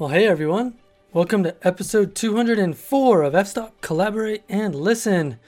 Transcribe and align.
Well, 0.00 0.08
hey 0.08 0.26
everyone. 0.26 0.78
Welcome 1.12 1.42
to 1.42 1.54
episode 1.62 2.14
204 2.14 3.22
of 3.22 3.34
F 3.34 3.48
Stop 3.48 3.78
Collaborate 3.82 4.42
and 4.48 4.74
Listen. 4.74 5.38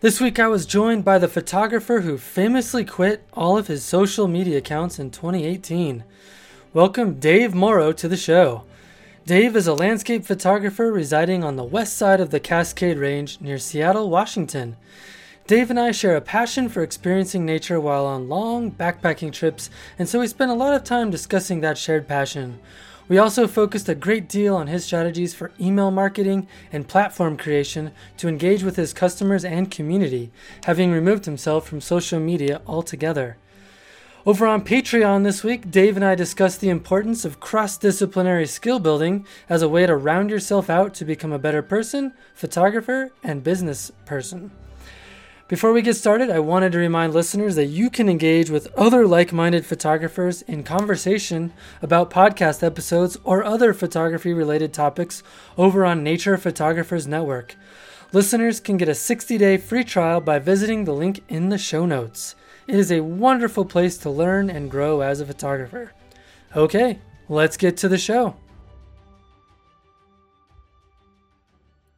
This 0.00 0.20
week 0.20 0.38
I 0.38 0.46
was 0.46 0.66
joined 0.66 1.06
by 1.06 1.16
the 1.16 1.26
photographer 1.26 2.02
who 2.02 2.18
famously 2.18 2.84
quit 2.84 3.24
all 3.32 3.56
of 3.56 3.68
his 3.68 3.82
social 3.82 4.28
media 4.28 4.58
accounts 4.58 4.98
in 4.98 5.10
2018. 5.10 6.04
Welcome 6.74 7.18
Dave 7.18 7.54
Morrow 7.54 7.92
to 7.92 8.08
the 8.08 8.18
show. 8.18 8.64
Dave 9.24 9.56
is 9.56 9.66
a 9.66 9.72
landscape 9.72 10.26
photographer 10.26 10.92
residing 10.92 11.42
on 11.42 11.56
the 11.56 11.64
west 11.64 11.96
side 11.96 12.20
of 12.20 12.28
the 12.28 12.40
Cascade 12.40 12.98
Range 12.98 13.40
near 13.40 13.56
Seattle, 13.56 14.10
Washington. 14.10 14.76
Dave 15.46 15.70
and 15.70 15.80
I 15.80 15.92
share 15.92 16.14
a 16.14 16.20
passion 16.20 16.68
for 16.68 16.82
experiencing 16.82 17.46
nature 17.46 17.80
while 17.80 18.04
on 18.04 18.28
long 18.28 18.70
backpacking 18.70 19.32
trips, 19.32 19.70
and 19.98 20.06
so 20.06 20.20
we 20.20 20.26
spend 20.26 20.50
a 20.50 20.54
lot 20.54 20.74
of 20.74 20.84
time 20.84 21.10
discussing 21.10 21.62
that 21.62 21.78
shared 21.78 22.06
passion. 22.06 22.58
We 23.08 23.16
also 23.16 23.46
focused 23.46 23.88
a 23.88 23.94
great 23.94 24.28
deal 24.28 24.54
on 24.54 24.66
his 24.66 24.84
strategies 24.84 25.32
for 25.32 25.50
email 25.58 25.90
marketing 25.90 26.46
and 26.70 26.86
platform 26.86 27.38
creation 27.38 27.92
to 28.18 28.28
engage 28.28 28.62
with 28.62 28.76
his 28.76 28.92
customers 28.92 29.46
and 29.46 29.70
community, 29.70 30.30
having 30.64 30.92
removed 30.92 31.24
himself 31.24 31.66
from 31.66 31.80
social 31.80 32.20
media 32.20 32.60
altogether. 32.66 33.38
Over 34.26 34.46
on 34.46 34.62
Patreon 34.62 35.24
this 35.24 35.42
week, 35.42 35.70
Dave 35.70 35.96
and 35.96 36.04
I 36.04 36.14
discussed 36.14 36.60
the 36.60 36.68
importance 36.68 37.24
of 37.24 37.40
cross 37.40 37.78
disciplinary 37.78 38.46
skill 38.46 38.78
building 38.78 39.24
as 39.48 39.62
a 39.62 39.70
way 39.70 39.86
to 39.86 39.96
round 39.96 40.28
yourself 40.28 40.68
out 40.68 40.92
to 40.94 41.06
become 41.06 41.32
a 41.32 41.38
better 41.38 41.62
person, 41.62 42.12
photographer, 42.34 43.10
and 43.22 43.42
business 43.42 43.90
person. 44.04 44.50
Before 45.48 45.72
we 45.72 45.80
get 45.80 45.96
started, 45.96 46.28
I 46.28 46.40
wanted 46.40 46.72
to 46.72 46.78
remind 46.78 47.14
listeners 47.14 47.56
that 47.56 47.64
you 47.68 47.88
can 47.88 48.10
engage 48.10 48.50
with 48.50 48.68
other 48.76 49.06
like 49.06 49.32
minded 49.32 49.64
photographers 49.64 50.42
in 50.42 50.62
conversation 50.62 51.54
about 51.80 52.10
podcast 52.10 52.62
episodes 52.62 53.16
or 53.24 53.42
other 53.42 53.72
photography 53.72 54.34
related 54.34 54.74
topics 54.74 55.22
over 55.56 55.86
on 55.86 56.02
Nature 56.04 56.36
Photographers 56.36 57.06
Network. 57.06 57.56
Listeners 58.12 58.60
can 58.60 58.76
get 58.76 58.90
a 58.90 58.94
60 58.94 59.38
day 59.38 59.56
free 59.56 59.84
trial 59.84 60.20
by 60.20 60.38
visiting 60.38 60.84
the 60.84 60.92
link 60.92 61.24
in 61.30 61.48
the 61.48 61.56
show 61.56 61.86
notes. 61.86 62.34
It 62.66 62.74
is 62.74 62.92
a 62.92 63.00
wonderful 63.00 63.64
place 63.64 63.96
to 63.98 64.10
learn 64.10 64.50
and 64.50 64.70
grow 64.70 65.00
as 65.00 65.18
a 65.18 65.26
photographer. 65.26 65.92
Okay, 66.54 66.98
let's 67.26 67.56
get 67.56 67.78
to 67.78 67.88
the 67.88 67.96
show. 67.96 68.36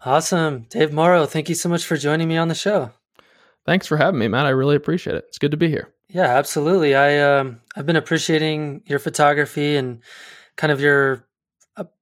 Awesome. 0.04 0.66
Dave 0.70 0.92
Morrow, 0.92 1.26
thank 1.26 1.48
you 1.48 1.56
so 1.56 1.68
much 1.68 1.84
for 1.84 1.96
joining 1.96 2.28
me 2.28 2.36
on 2.36 2.46
the 2.46 2.54
show. 2.54 2.92
Thanks 3.70 3.86
for 3.86 3.96
having 3.96 4.18
me, 4.18 4.26
Matt. 4.26 4.46
I 4.46 4.50
really 4.50 4.74
appreciate 4.74 5.14
it. 5.14 5.26
It's 5.28 5.38
good 5.38 5.52
to 5.52 5.56
be 5.56 5.68
here. 5.68 5.94
Yeah, 6.08 6.36
absolutely. 6.36 6.96
I 6.96 7.20
um 7.20 7.60
I've 7.76 7.86
been 7.86 7.94
appreciating 7.94 8.82
your 8.86 8.98
photography 8.98 9.76
and 9.76 10.02
kind 10.56 10.72
of 10.72 10.80
your 10.80 11.24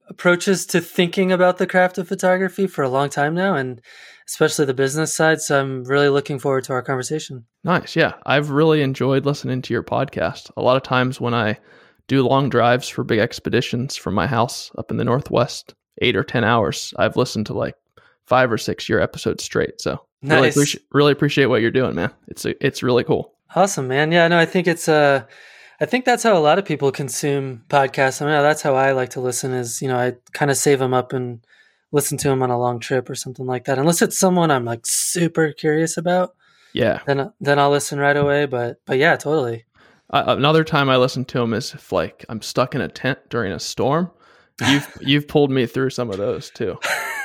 approaches 0.08 0.64
to 0.64 0.80
thinking 0.80 1.30
about 1.30 1.58
the 1.58 1.66
craft 1.66 1.98
of 1.98 2.08
photography 2.08 2.66
for 2.66 2.82
a 2.82 2.88
long 2.88 3.10
time 3.10 3.34
now 3.34 3.54
and 3.54 3.82
especially 4.26 4.64
the 4.64 4.72
business 4.72 5.14
side, 5.14 5.42
so 5.42 5.60
I'm 5.60 5.84
really 5.84 6.08
looking 6.08 6.38
forward 6.38 6.64
to 6.64 6.72
our 6.72 6.80
conversation. 6.80 7.44
Nice. 7.64 7.94
Yeah. 7.94 8.14
I've 8.24 8.48
really 8.48 8.80
enjoyed 8.80 9.26
listening 9.26 9.60
to 9.60 9.74
your 9.74 9.82
podcast. 9.82 10.50
A 10.56 10.62
lot 10.62 10.78
of 10.78 10.82
times 10.82 11.20
when 11.20 11.34
I 11.34 11.58
do 12.06 12.26
long 12.26 12.48
drives 12.48 12.88
for 12.88 13.04
big 13.04 13.18
expeditions 13.18 13.94
from 13.94 14.14
my 14.14 14.26
house 14.26 14.70
up 14.78 14.90
in 14.90 14.96
the 14.96 15.04
northwest, 15.04 15.74
8 16.00 16.16
or 16.16 16.24
10 16.24 16.44
hours, 16.44 16.94
I've 16.96 17.18
listened 17.18 17.44
to 17.48 17.52
like 17.52 17.74
5 18.24 18.52
or 18.52 18.56
6 18.56 18.88
year 18.88 19.00
episodes 19.00 19.44
straight. 19.44 19.82
So 19.82 20.00
Nice. 20.22 20.36
Really, 20.36 20.48
appreciate, 20.48 20.84
really 20.92 21.12
appreciate 21.12 21.46
what 21.46 21.60
you're 21.62 21.70
doing, 21.70 21.94
man. 21.94 22.10
It's 22.26 22.44
it's 22.44 22.82
really 22.82 23.04
cool. 23.04 23.34
Awesome, 23.54 23.88
man. 23.88 24.12
Yeah, 24.12 24.28
no, 24.28 24.38
I 24.38 24.46
think 24.46 24.66
it's 24.66 24.88
uh 24.88 25.24
I 25.80 25.86
think 25.86 26.04
that's 26.04 26.24
how 26.24 26.36
a 26.36 26.40
lot 26.40 26.58
of 26.58 26.64
people 26.64 26.90
consume 26.90 27.62
podcasts. 27.68 28.20
I 28.20 28.24
mean, 28.24 28.34
that's 28.42 28.62
how 28.62 28.74
I 28.74 28.92
like 28.92 29.10
to 29.10 29.20
listen 29.20 29.52
is, 29.52 29.80
you 29.80 29.86
know, 29.86 29.96
I 29.96 30.14
kind 30.32 30.50
of 30.50 30.56
save 30.56 30.80
them 30.80 30.92
up 30.92 31.12
and 31.12 31.40
listen 31.92 32.18
to 32.18 32.28
them 32.28 32.42
on 32.42 32.50
a 32.50 32.58
long 32.58 32.80
trip 32.80 33.08
or 33.08 33.14
something 33.14 33.46
like 33.46 33.64
that. 33.64 33.78
Unless 33.78 34.02
it's 34.02 34.18
someone 34.18 34.50
I'm 34.50 34.64
like 34.64 34.84
super 34.84 35.52
curious 35.52 35.96
about. 35.96 36.34
Yeah. 36.72 37.00
Then 37.06 37.32
then 37.40 37.58
I'll 37.58 37.70
listen 37.70 37.98
right 37.98 38.16
away, 38.16 38.46
but 38.46 38.80
but 38.86 38.98
yeah, 38.98 39.16
totally. 39.16 39.64
Uh, 40.10 40.24
another 40.26 40.64
time 40.64 40.88
I 40.88 40.96
listen 40.96 41.24
to 41.26 41.38
them 41.38 41.54
is 41.54 41.74
if 41.74 41.92
like 41.92 42.24
I'm 42.28 42.42
stuck 42.42 42.74
in 42.74 42.80
a 42.80 42.88
tent 42.88 43.18
during 43.28 43.52
a 43.52 43.60
storm. 43.60 44.10
You've 44.66 44.88
you've 45.00 45.28
pulled 45.28 45.50
me 45.50 45.66
through 45.66 45.90
some 45.90 46.10
of 46.10 46.16
those 46.16 46.50
too. 46.50 46.78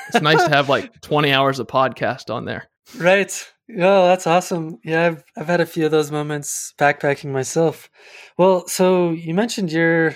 It's 0.09 0.21
nice 0.21 0.43
to 0.43 0.49
have 0.49 0.69
like 0.69 1.01
20 1.01 1.31
hours 1.31 1.59
of 1.59 1.67
podcast 1.67 2.33
on 2.33 2.45
there. 2.45 2.69
Right. 2.97 3.53
Oh, 3.71 4.07
that's 4.07 4.27
awesome. 4.27 4.79
Yeah, 4.83 5.07
I've 5.07 5.23
I've 5.37 5.47
had 5.47 5.61
a 5.61 5.65
few 5.65 5.85
of 5.85 5.91
those 5.91 6.11
moments 6.11 6.73
backpacking 6.77 7.31
myself. 7.31 7.89
Well, 8.37 8.67
so 8.67 9.11
you 9.11 9.33
mentioned 9.33 9.71
you're 9.71 10.15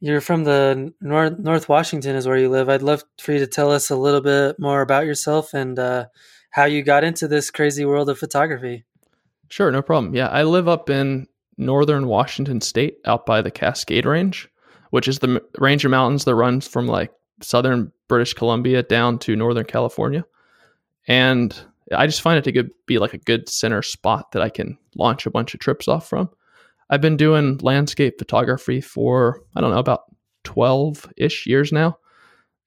you're 0.00 0.20
from 0.20 0.44
the 0.44 0.92
North 1.00 1.38
North 1.38 1.68
Washington 1.68 2.14
is 2.14 2.26
where 2.26 2.36
you 2.36 2.50
live. 2.50 2.68
I'd 2.68 2.82
love 2.82 3.02
for 3.18 3.32
you 3.32 3.38
to 3.38 3.46
tell 3.46 3.70
us 3.70 3.90
a 3.90 3.96
little 3.96 4.20
bit 4.20 4.56
more 4.58 4.82
about 4.82 5.06
yourself 5.06 5.54
and 5.54 5.78
uh, 5.78 6.06
how 6.50 6.66
you 6.66 6.82
got 6.82 7.04
into 7.04 7.26
this 7.26 7.50
crazy 7.50 7.84
world 7.84 8.08
of 8.10 8.18
photography. 8.18 8.84
Sure, 9.48 9.70
no 9.70 9.82
problem. 9.82 10.14
Yeah, 10.14 10.28
I 10.28 10.42
live 10.42 10.68
up 10.68 10.90
in 10.90 11.26
northern 11.56 12.06
Washington 12.06 12.60
State, 12.60 12.98
out 13.06 13.24
by 13.24 13.40
the 13.40 13.50
Cascade 13.50 14.06
Range, 14.06 14.48
which 14.90 15.08
is 15.08 15.20
the 15.20 15.42
range 15.58 15.84
of 15.84 15.90
mountains 15.90 16.24
that 16.24 16.34
runs 16.34 16.68
from 16.68 16.86
like 16.86 17.12
southern 17.40 17.90
British 18.08 18.34
Columbia 18.34 18.82
down 18.82 19.18
to 19.20 19.36
northern 19.36 19.64
California. 19.64 20.24
And 21.08 21.58
I 21.92 22.06
just 22.06 22.22
find 22.22 22.38
it 22.38 22.52
to 22.52 22.70
be 22.86 22.98
like 22.98 23.14
a 23.14 23.18
good 23.18 23.48
center 23.48 23.82
spot 23.82 24.32
that 24.32 24.42
I 24.42 24.48
can 24.48 24.78
launch 24.96 25.26
a 25.26 25.30
bunch 25.30 25.54
of 25.54 25.60
trips 25.60 25.88
off 25.88 26.08
from. 26.08 26.30
I've 26.90 27.00
been 27.00 27.16
doing 27.16 27.58
landscape 27.58 28.18
photography 28.18 28.80
for, 28.80 29.42
I 29.56 29.60
don't 29.60 29.70
know, 29.70 29.78
about 29.78 30.02
12 30.44 31.12
ish 31.16 31.46
years 31.46 31.72
now. 31.72 31.98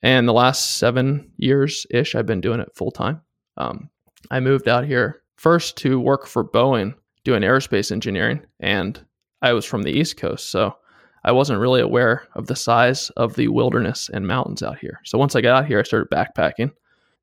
And 0.03 0.27
the 0.27 0.33
last 0.33 0.77
seven 0.77 1.31
years 1.38 1.85
ish, 1.89 2.16
I've 2.16 2.25
been 2.25 2.41
doing 2.41 2.59
it 2.59 2.75
full 2.75 2.91
time. 2.91 3.22
Um, 3.57 3.89
I 4.29 4.39
moved 4.39 4.67
out 4.67 4.85
here 4.85 5.22
first 5.38 5.77
to 5.77 6.00
work 6.00 6.27
for 6.27 6.47
Boeing 6.47 6.94
doing 7.23 7.41
aerospace 7.41 7.91
engineering. 7.91 8.41
And 8.59 9.03
I 9.41 9.53
was 9.53 9.66
from 9.66 9.83
the 9.83 9.91
East 9.91 10.17
Coast. 10.17 10.50
So 10.50 10.75
I 11.23 11.31
wasn't 11.31 11.59
really 11.59 11.81
aware 11.81 12.27
of 12.35 12.47
the 12.47 12.56
size 12.56 13.09
of 13.11 13.35
the 13.35 13.47
wilderness 13.50 14.09
and 14.13 14.27
mountains 14.27 14.63
out 14.63 14.79
here. 14.79 15.00
So 15.03 15.17
once 15.17 15.35
I 15.35 15.41
got 15.41 15.63
out 15.63 15.67
here, 15.67 15.79
I 15.79 15.83
started 15.83 16.09
backpacking 16.09 16.72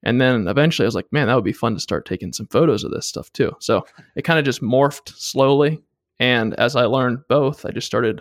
and 0.05 0.21
then 0.21 0.47
eventually 0.47 0.85
I 0.85 0.89
was 0.89 0.95
like, 0.95 1.13
man, 1.13 1.27
that 1.27 1.35
would 1.35 1.45
be 1.45 1.53
fun 1.53 1.75
to 1.75 1.81
start 1.81 2.07
taking 2.07 2.33
some 2.33 2.47
photos 2.47 2.85
of 2.85 2.93
this 2.93 3.07
stuff 3.07 3.33
too. 3.33 3.53
So 3.59 3.87
it 4.15 4.23
kind 4.23 4.39
of 4.39 4.45
just 4.45 4.63
morphed 4.63 5.09
slowly. 5.17 5.83
And 6.21 6.55
as 6.55 6.77
I 6.77 6.85
learned 6.85 7.27
both, 7.29 7.67
I 7.67 7.71
just 7.71 7.87
started 7.87 8.21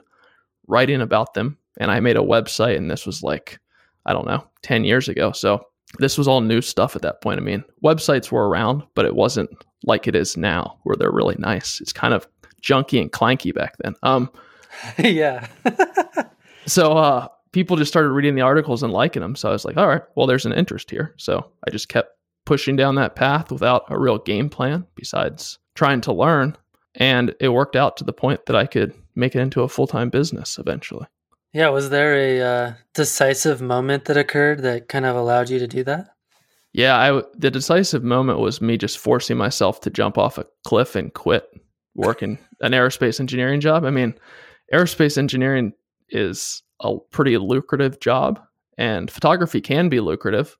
writing 0.68 1.02
about 1.02 1.34
them. 1.34 1.58
And 1.78 1.92
I 1.92 2.00
made 2.00 2.18
a 2.18 2.22
website, 2.22 2.78
and 2.78 2.90
this 2.90 3.06
was 3.06 3.24
like, 3.24 3.60
I 4.06 4.14
don't 4.14 4.28
know, 4.28 4.48
10 4.62 4.84
years 4.84 5.10
ago. 5.10 5.32
So 5.32 5.66
this 6.00 6.18
was 6.18 6.28
all 6.28 6.42
new 6.42 6.62
stuff 6.62 6.96
at 6.96 7.02
that 7.02 7.22
point. 7.22 7.40
I 7.40 7.44
mean, 7.44 7.64
websites 7.84 8.32
were 8.32 8.48
around, 8.48 8.84
but 8.96 9.06
it 9.06 9.16
wasn't 9.16 9.50
like 9.84 10.08
it 10.08 10.16
is 10.16 10.38
now, 10.38 10.78
where 10.84 10.96
they're 10.96 11.12
really 11.12 11.36
nice. 11.40 11.82
It's 11.82 11.94
kind 11.94 12.14
of 12.14 12.28
junky 12.62 13.02
and 13.02 13.12
clanky 13.12 13.54
back 13.54 13.76
then. 13.80 13.96
Um, 14.04 14.30
yeah. 14.98 15.48
so 16.66 16.94
uh, 16.94 17.28
people 17.54 17.78
just 17.78 17.92
started 17.92 18.10
reading 18.10 18.36
the 18.36 18.42
articles 18.42 18.84
and 18.84 18.92
liking 18.92 19.22
them. 19.22 19.36
So 19.36 19.48
I 19.48 19.54
was 19.54 19.64
like, 19.64 19.78
all 19.78 19.88
right, 19.88 20.02
well, 20.16 20.28
there's 20.28 20.46
an 20.46 20.54
interest 20.54 20.92
here. 20.92 21.14
So 21.18 21.50
I 21.66 21.72
just 21.72 21.88
kept 21.88 22.10
pushing 22.46 22.76
down 22.76 22.96
that 22.96 23.16
path 23.16 23.52
without 23.52 23.86
a 23.90 23.98
real 23.98 24.18
game 24.18 24.50
plan 24.50 24.86
besides 24.96 25.60
trying 25.76 26.02
to 26.02 26.12
learn. 26.12 26.58
And 26.96 27.34
it 27.40 27.50
worked 27.50 27.76
out 27.76 27.96
to 27.98 28.04
the 28.04 28.12
point 28.12 28.46
that 28.48 28.56
I 28.56 28.66
could 28.66 28.94
make 29.16 29.36
it 29.36 29.40
into 29.40 29.62
a 29.62 29.70
full 29.70 29.88
time 29.88 30.10
business 30.10 30.58
eventually. 30.60 31.08
Yeah. 31.54 31.70
Was 31.70 31.90
there 31.90 32.16
a 32.16 32.42
uh, 32.42 32.74
decisive 32.94 33.62
moment 33.62 34.06
that 34.06 34.18
occurred 34.18 34.64
that 34.64 34.90
kind 34.90 35.06
of 35.06 35.16
allowed 35.16 35.50
you 35.50 35.60
to 35.60 35.68
do 35.68 35.84
that? 35.84 36.08
Yeah. 36.74 36.98
I, 36.98 37.22
the 37.36 37.52
decisive 37.52 38.04
moment 38.04 38.40
was 38.40 38.62
me 38.62 38.78
just 38.78 38.98
forcing 38.98 39.38
myself 39.38 39.80
to 39.82 39.90
jump 39.90 40.18
off 40.18 40.38
a 40.38 40.48
cliff 40.66 40.96
and 40.96 41.14
quit 41.14 41.48
working 41.96 42.40
an 42.62 42.72
aerospace 42.72 43.20
engineering 43.20 43.62
job. 43.62 43.86
I 43.86 43.92
mean, 43.92 44.16
aerospace 44.74 45.18
engineering 45.18 45.74
is 46.10 46.64
a 46.82 46.98
pretty 47.12 47.38
lucrative 47.38 48.00
job 48.00 48.40
and 48.78 49.12
photography 49.12 49.62
can 49.62 49.90
be 49.90 50.00
lucrative 50.00 50.58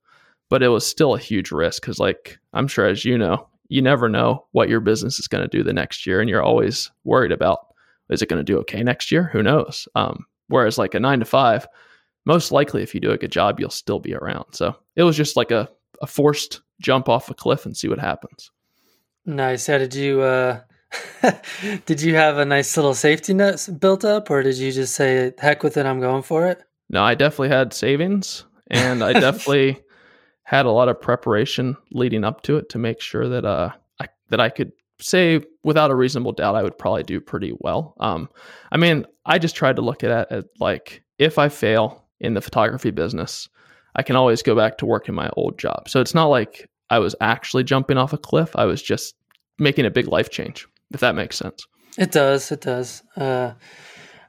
but 0.50 0.62
it 0.62 0.68
was 0.68 0.86
still 0.86 1.16
a 1.16 1.20
huge 1.20 1.52
risk 1.52 1.82
because 1.82 2.00
like 2.00 2.38
i'm 2.54 2.68
sure 2.68 2.86
as 2.86 3.06
you 3.06 3.18
know 3.18 3.48
you 3.70 3.82
never 3.82 4.08
know 4.08 4.46
what 4.52 4.70
your 4.70 4.80
business 4.80 5.18
is 5.20 5.28
going 5.28 5.44
to 5.44 5.58
do 5.58 5.64
the 5.64 5.74
next 5.74 6.06
year 6.06 6.22
and 6.22 6.30
you're 6.30 6.44
always 6.44 6.92
worried 7.04 7.32
about 7.32 7.74
is 8.10 8.22
it 8.22 8.30
going 8.30 8.40
to 8.40 8.44
do 8.44 8.60
okay 8.60 8.84
next 8.84 9.12
year? 9.12 9.30
Who 9.34 9.42
knows? 9.42 9.88
Um, 9.96 10.26
whereas 10.48 10.78
like 10.78 10.94
a 10.94 11.00
nine 11.00 11.20
to 11.20 11.26
five 11.26 11.68
most 12.26 12.52
likely 12.52 12.84
if 12.84 12.94
you 12.94 13.02
do 13.02 13.12
a 13.12 13.18
good 13.18 13.32
job 13.32 13.60
you'll 13.60 13.70
still 13.70 14.00
be 14.00 14.14
around. 14.14 14.46
So 14.52 14.76
it 14.96 15.04
was 15.04 15.18
just 15.18 15.36
like 15.36 15.52
a, 15.52 15.70
a 16.02 16.08
forced 16.08 16.62
jump 16.82 17.10
off 17.10 17.30
a 17.30 17.34
cliff 17.34 17.66
and 17.66 17.76
see 17.76 17.88
what 17.88 18.00
happens. 18.00 18.52
Nice. 19.26 19.68
How 19.68 19.78
did 19.78 19.96
you 19.96 20.22
uh 20.22 20.62
did 21.86 22.02
you 22.02 22.16
have 22.16 22.38
a 22.38 22.46
nice 22.46 22.76
little 22.76 22.94
safety 22.94 23.34
net 23.34 23.68
built 23.80 24.06
up, 24.06 24.30
or 24.30 24.44
did 24.44 24.58
you 24.58 24.72
just 24.72 24.96
say, 24.96 25.34
heck 25.38 25.64
with 25.64 25.78
it, 25.78 25.86
I'm 25.86 26.00
going 26.00 26.24
for 26.24 26.48
it? 26.48 26.64
No, 26.90 27.04
I 27.04 27.16
definitely 27.16 27.50
had 27.50 27.74
savings 27.74 28.46
and 28.70 29.04
I 29.04 29.14
definitely 29.20 29.82
had 30.44 30.66
a 30.66 30.72
lot 30.72 30.90
of 30.90 31.02
preparation 31.02 31.78
leading 31.92 32.24
up 32.24 32.44
to 32.44 32.58
it 32.58 32.70
to 32.70 32.78
make 32.78 33.02
sure 33.02 33.28
that 33.30 33.46
uh 33.46 33.72
I, 34.00 34.08
that 34.30 34.40
I 34.40 34.50
could 34.50 34.74
say 35.00 35.42
without 35.64 35.92
a 35.92 35.96
reasonable 35.96 36.34
doubt 36.34 36.56
I 36.56 36.64
would 36.64 36.78
probably 36.78 37.04
do 37.04 37.20
pretty 37.20 37.54
well. 37.60 37.96
Um, 38.00 38.30
I 38.72 38.78
mean, 38.78 39.06
I 39.26 39.40
just 39.40 39.56
tried 39.56 39.76
to 39.78 39.82
look 39.82 40.04
at 40.04 40.32
it 40.32 40.46
like 40.60 41.04
if 41.18 41.38
I 41.38 41.50
fail 41.50 42.04
in 42.20 42.34
the 42.34 42.42
photography 42.42 42.92
business, 42.92 43.50
I 43.96 44.04
can 44.04 44.16
always 44.16 44.42
go 44.42 44.56
back 44.56 44.78
to 44.78 44.86
work 44.86 45.10
in 45.10 45.16
my 45.16 45.30
old 45.36 45.58
job. 45.58 45.90
So 45.90 46.00
it's 46.00 46.16
not 46.16 46.28
like 46.28 46.70
I 46.90 47.00
was 47.00 47.16
actually 47.22 47.64
jumping 47.64 47.98
off 47.98 48.14
a 48.14 48.18
cliff. 48.18 48.56
I 48.56 48.66
was 48.66 48.82
just 48.82 49.16
making 49.60 49.86
a 49.86 49.92
big 49.92 50.08
life 50.08 50.30
change, 50.30 50.68
if 50.94 51.00
that 51.02 51.16
makes 51.16 51.38
sense. 51.38 51.66
It 51.98 52.12
does. 52.12 52.52
It 52.52 52.62
does. 52.62 53.04
Uh, 53.16 53.54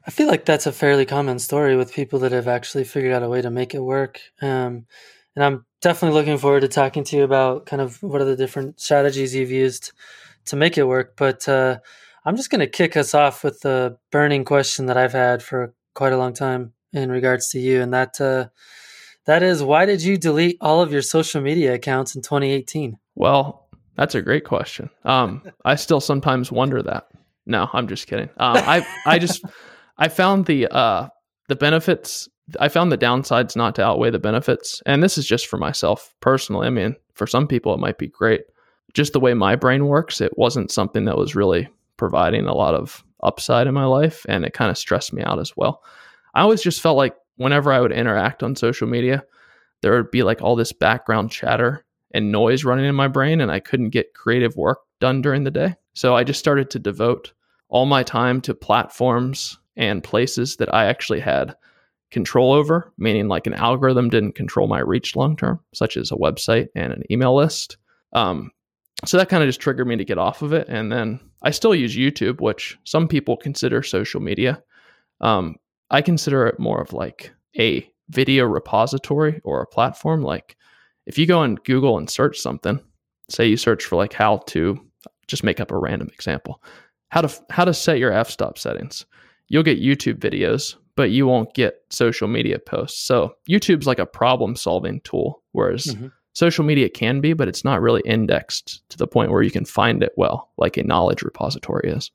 I 0.06 0.10
feel 0.10 0.26
like 0.26 0.44
that's 0.44 0.66
a 0.66 0.72
fairly 0.72 1.06
common 1.06 1.38
story 1.38 1.76
with 1.76 1.94
people 1.94 2.18
that 2.20 2.32
have 2.32 2.48
actually 2.48 2.84
figured 2.84 3.12
out 3.12 3.22
a 3.22 3.28
way 3.28 3.40
to 3.40 3.50
make 3.50 3.74
it 3.74 3.80
work. 3.80 4.20
Um, 4.42 4.86
and 5.34 5.44
I'm 5.44 5.66
definitely 5.80 6.18
looking 6.18 6.38
forward 6.38 6.60
to 6.60 6.68
talking 6.68 7.04
to 7.04 7.16
you 7.16 7.24
about 7.24 7.66
kind 7.66 7.80
of 7.80 8.02
what 8.02 8.20
are 8.20 8.26
the 8.26 8.36
different 8.36 8.80
strategies 8.80 9.34
you've 9.34 9.50
used 9.50 9.92
to 10.46 10.56
make 10.56 10.76
it 10.76 10.84
work. 10.84 11.14
But 11.16 11.48
uh, 11.48 11.78
I'm 12.24 12.36
just 12.36 12.50
going 12.50 12.60
to 12.60 12.66
kick 12.66 12.96
us 12.96 13.14
off 13.14 13.42
with 13.42 13.60
the 13.60 13.98
burning 14.10 14.44
question 14.44 14.86
that 14.86 14.96
I've 14.96 15.12
had 15.12 15.42
for 15.42 15.74
quite 15.94 16.12
a 16.12 16.18
long 16.18 16.34
time 16.34 16.72
in 16.92 17.10
regards 17.10 17.48
to 17.50 17.58
you, 17.58 17.82
and 17.82 17.92
that 17.92 18.20
uh, 18.20 18.48
that 19.26 19.42
is 19.42 19.62
why 19.62 19.86
did 19.86 20.02
you 20.02 20.16
delete 20.16 20.58
all 20.60 20.80
of 20.80 20.92
your 20.92 21.02
social 21.02 21.40
media 21.40 21.74
accounts 21.74 22.14
in 22.14 22.22
2018? 22.22 22.98
Well, 23.14 23.63
that's 23.96 24.14
a 24.14 24.22
great 24.22 24.44
question. 24.44 24.90
Um, 25.04 25.42
I 25.64 25.76
still 25.76 26.00
sometimes 26.00 26.50
wonder 26.50 26.82
that. 26.82 27.08
No, 27.46 27.68
I'm 27.72 27.88
just 27.88 28.06
kidding. 28.06 28.30
Um, 28.38 28.56
I 28.56 28.86
I 29.06 29.18
just 29.18 29.44
I 29.98 30.08
found 30.08 30.46
the 30.46 30.68
uh, 30.68 31.08
the 31.48 31.56
benefits. 31.56 32.28
I 32.60 32.68
found 32.68 32.92
the 32.92 32.98
downsides 32.98 33.56
not 33.56 33.74
to 33.76 33.84
outweigh 33.84 34.10
the 34.10 34.18
benefits, 34.18 34.82
and 34.86 35.02
this 35.02 35.16
is 35.16 35.26
just 35.26 35.46
for 35.46 35.56
myself 35.56 36.14
personally. 36.20 36.66
I 36.66 36.70
mean, 36.70 36.96
for 37.14 37.26
some 37.26 37.46
people 37.46 37.72
it 37.74 37.80
might 37.80 37.98
be 37.98 38.08
great. 38.08 38.42
Just 38.92 39.12
the 39.12 39.20
way 39.20 39.34
my 39.34 39.56
brain 39.56 39.86
works, 39.86 40.20
it 40.20 40.36
wasn't 40.36 40.70
something 40.70 41.04
that 41.06 41.16
was 41.16 41.34
really 41.34 41.68
providing 41.96 42.46
a 42.46 42.54
lot 42.54 42.74
of 42.74 43.04
upside 43.22 43.66
in 43.66 43.74
my 43.74 43.84
life, 43.84 44.26
and 44.28 44.44
it 44.44 44.52
kind 44.52 44.70
of 44.70 44.78
stressed 44.78 45.12
me 45.12 45.22
out 45.22 45.38
as 45.38 45.56
well. 45.56 45.82
I 46.34 46.42
always 46.42 46.62
just 46.62 46.80
felt 46.80 46.96
like 46.96 47.14
whenever 47.36 47.72
I 47.72 47.80
would 47.80 47.92
interact 47.92 48.42
on 48.42 48.56
social 48.56 48.86
media, 48.86 49.24
there 49.82 49.92
would 49.92 50.10
be 50.10 50.22
like 50.22 50.42
all 50.42 50.56
this 50.56 50.72
background 50.72 51.30
chatter 51.30 51.84
and 52.14 52.32
noise 52.32 52.64
running 52.64 52.86
in 52.86 52.94
my 52.94 53.08
brain, 53.08 53.42
and 53.42 53.50
I 53.50 53.60
couldn't 53.60 53.90
get 53.90 54.14
creative 54.14 54.56
work 54.56 54.78
done 55.00 55.20
during 55.20 55.44
the 55.44 55.50
day. 55.50 55.74
So 55.92 56.16
I 56.16 56.24
just 56.24 56.40
started 56.40 56.70
to 56.70 56.78
devote 56.78 57.34
all 57.68 57.84
my 57.84 58.02
time 58.02 58.40
to 58.42 58.54
platforms 58.54 59.58
and 59.76 60.02
places 60.02 60.56
that 60.56 60.72
I 60.72 60.86
actually 60.86 61.20
had 61.20 61.56
control 62.10 62.52
over, 62.52 62.92
meaning 62.96 63.26
like 63.26 63.48
an 63.48 63.54
algorithm 63.54 64.08
didn't 64.08 64.36
control 64.36 64.68
my 64.68 64.78
reach 64.78 65.16
long 65.16 65.36
term, 65.36 65.58
such 65.74 65.96
as 65.96 66.12
a 66.12 66.16
website 66.16 66.68
and 66.76 66.92
an 66.92 67.02
email 67.10 67.34
list. 67.34 67.76
Um, 68.12 68.52
so 69.04 69.16
that 69.16 69.28
kind 69.28 69.42
of 69.42 69.48
just 69.48 69.60
triggered 69.60 69.88
me 69.88 69.96
to 69.96 70.04
get 70.04 70.18
off 70.18 70.40
of 70.40 70.52
it. 70.52 70.68
And 70.68 70.92
then 70.92 71.18
I 71.42 71.50
still 71.50 71.74
use 71.74 71.96
YouTube, 71.96 72.40
which 72.40 72.78
some 72.84 73.08
people 73.08 73.36
consider 73.36 73.82
social 73.82 74.20
media. 74.20 74.62
Um, 75.20 75.56
I 75.90 76.00
consider 76.00 76.46
it 76.46 76.60
more 76.60 76.80
of 76.80 76.92
like 76.92 77.32
a 77.58 77.86
video 78.08 78.44
repository 78.44 79.40
or 79.42 79.60
a 79.60 79.66
platform. 79.66 80.22
Like 80.22 80.56
if 81.06 81.18
you 81.18 81.26
go 81.26 81.38
on 81.38 81.56
Google 81.56 81.98
and 81.98 82.08
search 82.08 82.38
something, 82.38 82.80
say 83.28 83.46
you 83.46 83.56
search 83.56 83.84
for 83.84 83.96
like 83.96 84.12
how 84.12 84.38
to 84.48 84.80
just 85.26 85.44
make 85.44 85.60
up 85.60 85.70
a 85.70 85.78
random 85.78 86.08
example, 86.12 86.62
how 87.08 87.22
to 87.22 87.42
how 87.50 87.64
to 87.64 87.74
set 87.74 87.98
your 87.98 88.12
f-stop 88.12 88.58
settings. 88.58 89.04
You'll 89.48 89.62
get 89.62 89.82
YouTube 89.82 90.18
videos, 90.18 90.76
but 90.96 91.10
you 91.10 91.26
won't 91.26 91.54
get 91.54 91.82
social 91.90 92.28
media 92.28 92.58
posts. 92.58 93.00
So 93.00 93.34
YouTube's 93.48 93.86
like 93.86 93.98
a 93.98 94.06
problem 94.06 94.56
solving 94.56 95.00
tool, 95.00 95.42
whereas 95.52 95.86
mm-hmm. 95.86 96.08
social 96.32 96.64
media 96.64 96.88
can 96.88 97.20
be, 97.20 97.34
but 97.34 97.48
it's 97.48 97.64
not 97.64 97.82
really 97.82 98.02
indexed 98.04 98.82
to 98.88 98.98
the 98.98 99.06
point 99.06 99.30
where 99.30 99.42
you 99.42 99.50
can 99.50 99.64
find 99.64 100.02
it 100.02 100.12
well, 100.16 100.50
like 100.56 100.76
a 100.76 100.84
knowledge 100.84 101.22
repository 101.22 101.90
is. 101.90 102.10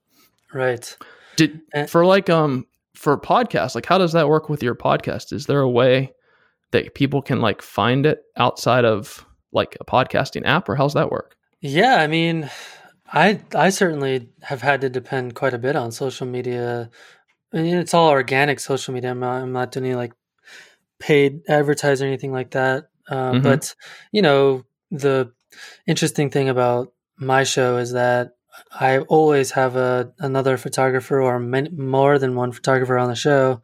Right. 0.54 0.96
Did 1.36 1.62
eh. 1.74 1.86
for 1.86 2.06
like 2.06 2.30
um 2.30 2.66
for 2.96 3.18
podcasts, 3.18 3.76
like 3.76 3.86
how 3.86 3.98
does 3.98 4.14
that 4.14 4.28
work 4.28 4.50
with 4.50 4.64
your 4.64 4.76
podcast? 4.76 5.32
Is 5.32 5.46
there 5.46 5.62
a 5.62 5.70
way 5.70 6.12
that 6.72 6.94
people 6.94 7.22
can 7.22 7.42
like 7.42 7.62
find 7.62 8.06
it 8.06 8.24
outside 8.38 8.86
of 8.86 9.26
like 9.52 9.78
a 9.80 9.86
podcasting 9.86 10.46
app 10.46 10.70
or 10.70 10.76
how's 10.76 10.94
that 10.94 11.12
work? 11.12 11.36
Yeah, 11.62 11.96
I 11.96 12.08
mean, 12.08 12.50
I 13.12 13.42
I 13.56 13.70
certainly 13.70 14.30
have 14.44 14.62
had 14.62 14.82
to 14.82 14.90
depend 14.90 15.36
quite 15.36 15.54
a 15.54 15.60
bit 15.60 15.76
on 15.76 15.92
social 15.92 16.28
media. 16.28 16.90
I 17.54 17.58
mean, 17.58 17.78
it's 17.78 17.94
all 17.94 18.10
organic 18.10 18.60
social 18.60 18.94
media. 18.94 19.12
I'm 19.12 19.20
not, 19.20 19.42
I'm 19.42 19.52
not 19.52 19.72
doing 19.72 19.88
any 19.88 19.96
like 19.96 20.14
paid 21.00 21.42
advertising 21.50 22.06
or 22.06 22.10
anything 22.10 22.32
like 22.32 22.52
that. 22.52 22.90
Uh, 23.10 23.32
mm-hmm. 23.32 23.44
But 23.44 23.76
you 24.12 24.22
know, 24.22 24.66
the 24.92 25.32
interesting 25.88 26.30
thing 26.30 26.50
about 26.50 26.94
my 27.18 27.44
show 27.44 27.78
is 27.78 27.94
that 27.94 28.36
I 28.72 29.00
always 29.00 29.52
have 29.52 29.76
a 29.76 30.14
another 30.20 30.58
photographer 30.58 31.22
or 31.22 31.40
many, 31.40 31.70
more 31.70 32.20
than 32.20 32.36
one 32.36 32.52
photographer 32.52 32.98
on 32.98 33.10
the 33.10 33.16
show, 33.16 33.62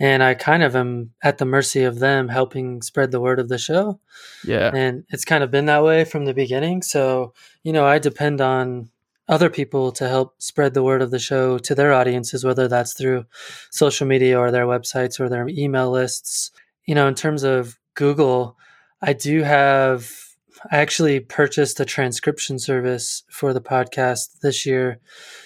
and 0.00 0.22
I 0.22 0.34
kind 0.34 0.62
of 0.62 0.76
am 0.76 1.12
at 1.22 1.38
the 1.38 1.44
mercy 1.44 1.82
of 1.82 1.98
them 1.98 2.28
helping 2.28 2.82
spread 2.82 3.10
the 3.10 3.20
word 3.20 3.40
of 3.40 3.48
the 3.48 3.58
show. 3.58 4.00
Yeah. 4.44 4.70
And 4.72 5.04
it's 5.08 5.24
kind 5.24 5.42
of 5.42 5.50
been 5.50 5.66
that 5.66 5.82
way 5.82 6.04
from 6.04 6.24
the 6.24 6.34
beginning. 6.34 6.82
So, 6.82 7.34
you 7.64 7.72
know, 7.72 7.84
I 7.84 7.98
depend 7.98 8.40
on 8.40 8.90
other 9.28 9.50
people 9.50 9.92
to 9.92 10.08
help 10.08 10.40
spread 10.40 10.72
the 10.72 10.82
word 10.82 11.02
of 11.02 11.10
the 11.10 11.18
show 11.18 11.58
to 11.58 11.74
their 11.74 11.92
audiences, 11.92 12.44
whether 12.44 12.68
that's 12.68 12.94
through 12.94 13.26
social 13.70 14.06
media 14.06 14.38
or 14.38 14.50
their 14.50 14.66
websites 14.66 15.20
or 15.20 15.28
their 15.28 15.48
email 15.48 15.90
lists. 15.90 16.50
You 16.86 16.94
know, 16.94 17.08
in 17.08 17.14
terms 17.14 17.42
of 17.42 17.78
Google, 17.94 18.56
I 19.02 19.12
do 19.12 19.42
have, 19.42 20.10
I 20.70 20.78
actually 20.78 21.20
purchased 21.20 21.78
a 21.80 21.84
transcription 21.84 22.58
service 22.58 23.24
for 23.30 23.52
the 23.52 23.60
podcast 23.60 24.40
this 24.40 24.64
year. 24.64 25.00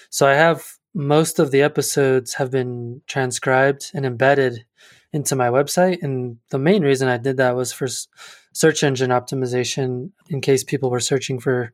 So 0.09 0.27
I 0.27 0.35
have 0.35 0.63
most 0.93 1.39
of 1.39 1.51
the 1.51 1.61
episodes 1.61 2.35
have 2.35 2.51
been 2.51 3.01
transcribed 3.07 3.91
and 3.93 4.05
embedded 4.05 4.65
into 5.11 5.35
my 5.35 5.47
website. 5.47 6.01
And 6.01 6.37
the 6.49 6.59
main 6.59 6.83
reason 6.83 7.07
I 7.07 7.17
did 7.17 7.37
that 7.37 7.55
was 7.55 7.71
for 7.71 7.87
search 8.53 8.83
engine 8.83 9.09
optimization 9.09 10.11
in 10.29 10.41
case 10.41 10.63
people 10.63 10.89
were 10.89 10.99
searching 10.99 11.39
for 11.39 11.73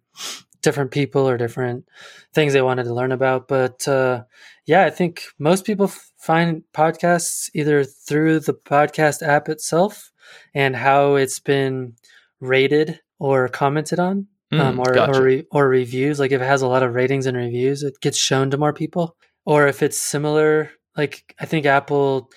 different 0.62 0.92
people 0.92 1.28
or 1.28 1.38
different 1.38 1.88
things 2.34 2.54
they 2.54 2.62
wanted 2.62 2.84
to 2.84 2.94
learn 2.94 3.12
about. 3.12 3.48
But 3.48 3.88
uh, 3.88 4.24
yeah, 4.66 4.86
I 4.86 4.90
think 4.90 5.24
most 5.38 5.66
people 5.66 5.88
f- 5.88 6.12
find 6.18 6.64
podcasts 6.74 7.50
either 7.54 7.84
through 7.84 8.42
the 8.42 8.54
podcast 8.54 9.26
app 9.26 9.48
itself 9.48 10.12
and 10.54 10.76
how 10.76 11.16
it's 11.16 11.40
been 11.40 11.96
rated 12.40 13.00
or 13.20 13.48
commented 13.48 14.00
on 14.00 14.28
mm, 14.52 14.60
um, 14.60 14.80
or 14.80 14.94
gotcha. 14.94 15.20
or, 15.20 15.24
re- 15.24 15.46
or 15.52 15.68
reviews. 15.68 16.20
Like 16.20 16.32
if 16.32 16.42
it 16.42 16.46
has 16.46 16.62
a 16.62 16.68
lot 16.68 16.84
of 16.84 16.96
ratings 16.96 17.26
and 17.26 17.38
reviews, 17.38 17.84
it 17.84 18.00
gets 18.02 18.18
shown 18.18 18.50
to 18.52 18.58
more 18.58 18.74
people. 18.74 19.16
Or 19.46 19.68
if 19.68 19.82
it's 19.82 19.98
similar, 19.98 20.72
like 20.96 21.36
I 21.40 21.46
think 21.46 21.66
Apple 21.66 22.30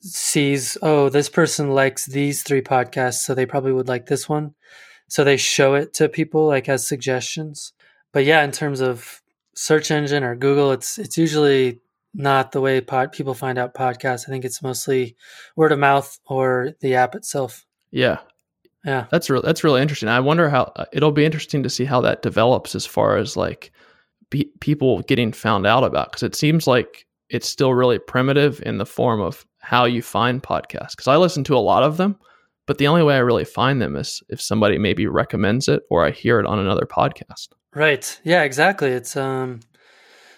sees, 0.00 0.78
oh, 0.82 1.08
this 1.08 1.28
person 1.28 1.70
likes 1.70 2.06
these 2.06 2.42
three 2.42 2.62
podcasts, 2.62 3.22
so 3.22 3.34
they 3.34 3.46
probably 3.46 3.72
would 3.72 3.88
like 3.88 4.06
this 4.06 4.28
one. 4.28 4.54
So 5.08 5.24
they 5.24 5.36
show 5.36 5.74
it 5.74 5.94
to 5.94 6.08
people 6.08 6.46
like 6.46 6.68
as 6.68 6.86
suggestions. 6.86 7.72
But 8.12 8.24
yeah, 8.24 8.42
in 8.44 8.52
terms 8.52 8.80
of 8.80 9.22
search 9.54 9.90
engine 9.90 10.22
or 10.24 10.36
Google, 10.36 10.72
it's 10.72 10.98
it's 10.98 11.18
usually 11.18 11.80
not 12.14 12.52
the 12.52 12.60
way 12.60 12.80
pod, 12.80 13.12
people 13.12 13.34
find 13.34 13.58
out 13.58 13.74
podcasts. 13.74 14.28
I 14.28 14.30
think 14.30 14.44
it's 14.44 14.62
mostly 14.62 15.16
word 15.56 15.72
of 15.72 15.78
mouth 15.78 16.18
or 16.26 16.72
the 16.80 16.94
app 16.94 17.14
itself. 17.14 17.66
Yeah, 17.90 18.18
yeah, 18.84 19.06
that's 19.10 19.28
real. 19.28 19.42
That's 19.42 19.64
really 19.64 19.82
interesting. 19.82 20.08
I 20.08 20.20
wonder 20.20 20.48
how 20.48 20.72
uh, 20.76 20.84
it'll 20.92 21.12
be 21.12 21.24
interesting 21.24 21.62
to 21.62 21.70
see 21.70 21.84
how 21.84 22.00
that 22.02 22.22
develops 22.22 22.74
as 22.74 22.86
far 22.86 23.16
as 23.16 23.36
like 23.36 23.72
be, 24.30 24.50
people 24.60 25.00
getting 25.02 25.32
found 25.32 25.66
out 25.66 25.84
about 25.84 26.10
because 26.10 26.22
it 26.22 26.34
seems 26.34 26.66
like 26.66 27.06
it's 27.28 27.48
still 27.48 27.74
really 27.74 27.98
primitive 27.98 28.62
in 28.64 28.78
the 28.78 28.86
form 28.86 29.20
of 29.20 29.44
how 29.58 29.84
you 29.84 30.00
find 30.00 30.42
podcasts. 30.42 30.92
Because 30.92 31.08
I 31.08 31.16
listen 31.16 31.44
to 31.44 31.56
a 31.56 31.58
lot 31.58 31.82
of 31.82 31.96
them, 31.96 32.18
but 32.66 32.78
the 32.78 32.86
only 32.86 33.02
way 33.02 33.16
I 33.16 33.18
really 33.18 33.44
find 33.44 33.82
them 33.82 33.96
is 33.96 34.22
if 34.28 34.40
somebody 34.40 34.78
maybe 34.78 35.06
recommends 35.06 35.68
it 35.68 35.82
or 35.90 36.06
I 36.06 36.10
hear 36.10 36.38
it 36.40 36.46
on 36.46 36.58
another 36.58 36.86
podcast. 36.86 37.48
Right. 37.74 38.18
Yeah. 38.24 38.44
Exactly. 38.44 38.90
It's 38.90 39.16
um, 39.16 39.60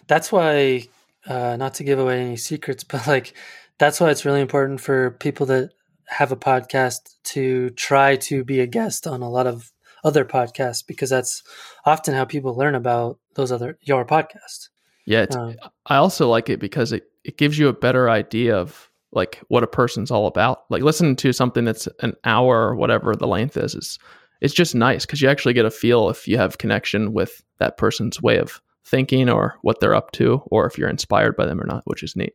that's 0.06 0.32
why 0.32 0.88
uh, 1.26 1.56
not 1.56 1.74
to 1.74 1.84
give 1.84 1.98
away 1.98 2.20
any 2.20 2.36
secrets, 2.36 2.84
but 2.84 3.06
like 3.06 3.34
that's 3.78 4.00
why 4.00 4.10
it's 4.10 4.24
really 4.24 4.40
important 4.40 4.80
for 4.80 5.12
people 5.12 5.46
that 5.46 5.72
have 6.10 6.32
a 6.32 6.36
podcast 6.36 7.14
to 7.22 7.70
try 7.70 8.16
to 8.16 8.44
be 8.44 8.60
a 8.60 8.66
guest 8.66 9.06
on 9.06 9.22
a 9.22 9.30
lot 9.30 9.46
of 9.46 9.72
other 10.02 10.24
podcasts 10.24 10.84
because 10.86 11.10
that's 11.10 11.42
often 11.84 12.14
how 12.14 12.24
people 12.24 12.56
learn 12.56 12.74
about 12.74 13.18
those 13.34 13.52
other 13.52 13.78
your 13.82 14.04
podcast. 14.04 14.68
Yeah, 15.06 15.26
um, 15.36 15.56
I 15.86 15.96
also 15.96 16.28
like 16.28 16.48
it 16.48 16.60
because 16.60 16.92
it 16.92 17.04
it 17.24 17.36
gives 17.36 17.58
you 17.58 17.68
a 17.68 17.72
better 17.72 18.10
idea 18.10 18.56
of 18.56 18.90
like 19.12 19.40
what 19.48 19.62
a 19.62 19.68
person's 19.68 20.10
all 20.10 20.26
about. 20.26 20.62
Like 20.68 20.82
listening 20.82 21.16
to 21.16 21.32
something 21.32 21.64
that's 21.64 21.88
an 22.00 22.14
hour 22.24 22.68
or 22.68 22.76
whatever 22.76 23.14
the 23.14 23.26
length 23.26 23.56
is 23.56 23.74
is 23.74 23.98
it's 24.40 24.54
just 24.54 24.74
nice 24.74 25.04
because 25.04 25.20
you 25.20 25.28
actually 25.28 25.54
get 25.54 25.66
a 25.66 25.70
feel 25.70 26.08
if 26.08 26.26
you 26.26 26.38
have 26.38 26.58
connection 26.58 27.12
with 27.12 27.42
that 27.58 27.76
person's 27.76 28.22
way 28.22 28.38
of 28.38 28.60
thinking 28.84 29.28
or 29.28 29.56
what 29.62 29.80
they're 29.80 29.94
up 29.94 30.12
to 30.12 30.42
or 30.46 30.66
if 30.66 30.78
you're 30.78 30.88
inspired 30.88 31.36
by 31.36 31.46
them 31.46 31.60
or 31.60 31.66
not, 31.66 31.82
which 31.84 32.02
is 32.02 32.16
neat. 32.16 32.34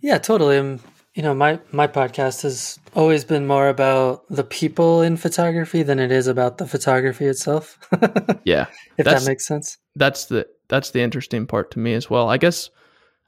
Yeah, 0.00 0.18
totally. 0.18 0.58
Um, 0.58 0.80
you 1.18 1.24
know, 1.24 1.34
my 1.34 1.58
my 1.72 1.88
podcast 1.88 2.42
has 2.42 2.78
always 2.94 3.24
been 3.24 3.44
more 3.44 3.68
about 3.68 4.24
the 4.30 4.44
people 4.44 5.02
in 5.02 5.16
photography 5.16 5.82
than 5.82 5.98
it 5.98 6.12
is 6.12 6.28
about 6.28 6.58
the 6.58 6.66
photography 6.66 7.26
itself. 7.26 7.76
yeah, 8.44 8.66
if 8.98 9.04
that 9.04 9.24
makes 9.26 9.44
sense. 9.44 9.78
That's 9.96 10.26
the 10.26 10.46
that's 10.68 10.92
the 10.92 11.00
interesting 11.00 11.48
part 11.48 11.72
to 11.72 11.80
me 11.80 11.94
as 11.94 12.08
well. 12.08 12.28
I 12.28 12.36
guess 12.36 12.70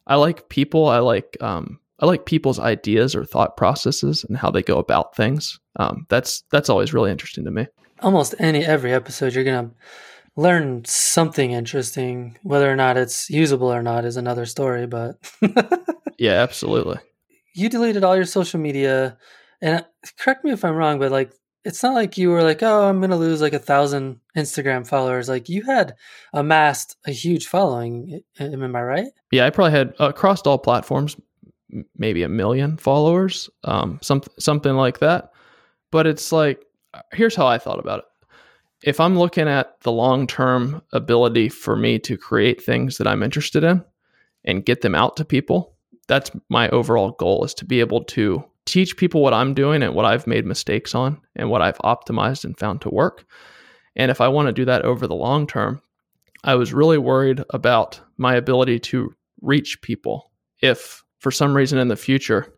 I 0.07 0.15
like 0.15 0.49
people. 0.49 0.87
I 0.87 1.01
like 1.01 1.37
um 1.41 1.81
I 1.99 2.07
like 2.07 2.27
people's 2.27 2.61
ideas 2.61 3.17
or 3.17 3.25
thought 3.25 3.57
processes 3.57 4.23
and 4.23 4.37
how 4.37 4.53
they 4.53 4.63
go 4.63 4.79
about 4.79 5.17
things. 5.17 5.59
Um, 5.75 6.07
that's 6.09 6.45
that's 6.53 6.71
always 6.71 6.95
really 6.95 7.11
interesting 7.11 7.45
to 7.47 7.51
me. 7.51 7.67
Almost 7.99 8.37
any 8.39 8.65
every 8.65 8.93
episode, 8.93 9.35
you're 9.35 9.43
gonna 9.43 9.73
learn 10.37 10.85
something 10.85 11.51
interesting. 11.51 12.39
Whether 12.45 12.71
or 12.71 12.77
not 12.77 12.97
it's 12.97 13.29
usable 13.31 13.73
or 13.73 13.83
not 13.83 14.05
is 14.05 14.17
another 14.17 14.47
story. 14.47 14.87
But 14.87 15.17
yeah, 16.19 16.35
absolutely. 16.35 17.01
You 17.55 17.69
deleted 17.69 18.05
all 18.05 18.17
your 18.17 18.25
social 18.25 18.61
media, 18.61 19.19
and 19.61 19.85
correct 20.19 20.45
me 20.45 20.53
if 20.53 20.65
I'm 20.65 20.77
wrong, 20.77 20.99
but 20.99 21.11
like 21.11 21.33
it's 21.65 21.83
not 21.83 21.95
like 21.95 22.17
you 22.17 22.31
were 22.31 22.43
like, 22.43 22.63
oh, 22.63 22.89
I'm 22.89 23.01
gonna 23.01 23.17
lose 23.17 23.41
like 23.41 23.53
a 23.53 23.59
thousand 23.59 24.21
Instagram 24.37 24.87
followers. 24.87 25.29
Like 25.29 25.49
you 25.49 25.63
had 25.63 25.95
amassed 26.33 26.97
a 27.07 27.11
huge 27.11 27.47
following. 27.47 28.23
Am 28.39 28.77
I 28.77 28.83
right? 28.83 29.09
Yeah, 29.31 29.47
I 29.47 29.51
probably 29.51 29.73
had 29.73 29.95
across 29.99 30.43
all 30.43 30.59
platforms 30.59 31.17
maybe 31.97 32.23
a 32.23 32.29
million 32.29 32.77
followers, 32.77 33.51
um, 33.65 33.99
some, 34.03 34.23
something 34.39 34.75
like 34.75 34.99
that. 35.01 35.31
But 35.91 36.07
it's 36.07 36.33
like, 36.33 36.65
here's 37.13 37.37
how 37.37 37.47
I 37.47 37.59
thought 37.59 37.79
about 37.79 38.01
it. 38.01 38.05
If 38.83 39.01
I'm 39.01 39.19
looking 39.19 39.49
at 39.49 39.81
the 39.83 39.93
long 39.93 40.27
term 40.27 40.83
ability 40.93 41.51
for 41.51 41.77
me 41.77 41.99
to 42.01 42.17
create 42.17 42.63
things 42.63 42.99
that 42.99 43.07
I'm 43.07 43.23
interested 43.23 43.63
in 43.63 43.85
and 44.45 44.65
get 44.65 44.81
them 44.81 44.95
out 44.95 45.17
to 45.17 45.25
people, 45.25 45.70
that's 46.11 46.33
my 46.49 46.69
overall 46.71 47.13
goal 47.13 47.45
is 47.45 47.55
to 47.55 47.65
be 47.65 47.79
able 47.79 48.03
to 48.03 48.45
teach 48.67 48.97
people 48.97 49.23
what 49.23 49.33
I'm 49.33 49.55
doing 49.55 49.81
and 49.81 49.95
what 49.95 50.05
I've 50.05 50.27
made 50.27 50.45
mistakes 50.45 50.93
on 50.93 51.21
and 51.37 51.49
what 51.49 51.63
I've 51.63 51.79
optimized 51.79 52.45
and 52.45 52.59
found 52.59 52.81
to 52.81 52.91
work. 52.91 53.25
And 53.95 54.11
if 54.11 54.21
I 54.21 54.27
want 54.27 54.49
to 54.49 54.53
do 54.53 54.65
that 54.65 54.83
over 54.83 55.07
the 55.07 55.15
long 55.15 55.47
term, 55.47 55.81
I 56.43 56.57
was 56.57 56.75
really 56.75 56.99
worried 56.99 57.45
about 57.51 58.01
my 58.19 58.35
ability 58.35 58.81
to 58.81 59.15
reach 59.41 59.81
people 59.83 60.33
if 60.61 61.05
for 61.21 61.31
some 61.31 61.57
reason 61.57 61.79
in 61.79 61.87
the 61.87 61.97
future, 61.97 62.53